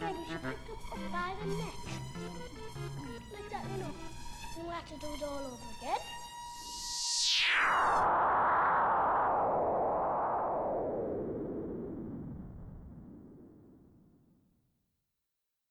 Maybe 0.00 0.24
she 0.26 0.32
picked 0.32 0.70
up 0.90 1.12
by 1.12 1.34
the 1.42 1.46
neck. 1.48 1.74
Like 3.34 3.48
that, 3.50 3.64
you 3.70 3.82
know. 3.82 3.92
And 4.56 4.66
we 4.66 4.72
had 4.72 4.86
to 4.86 4.94
do 4.94 5.06
it 5.06 5.22
all 5.22 5.38
over 5.38 5.68
again. 5.78 6.00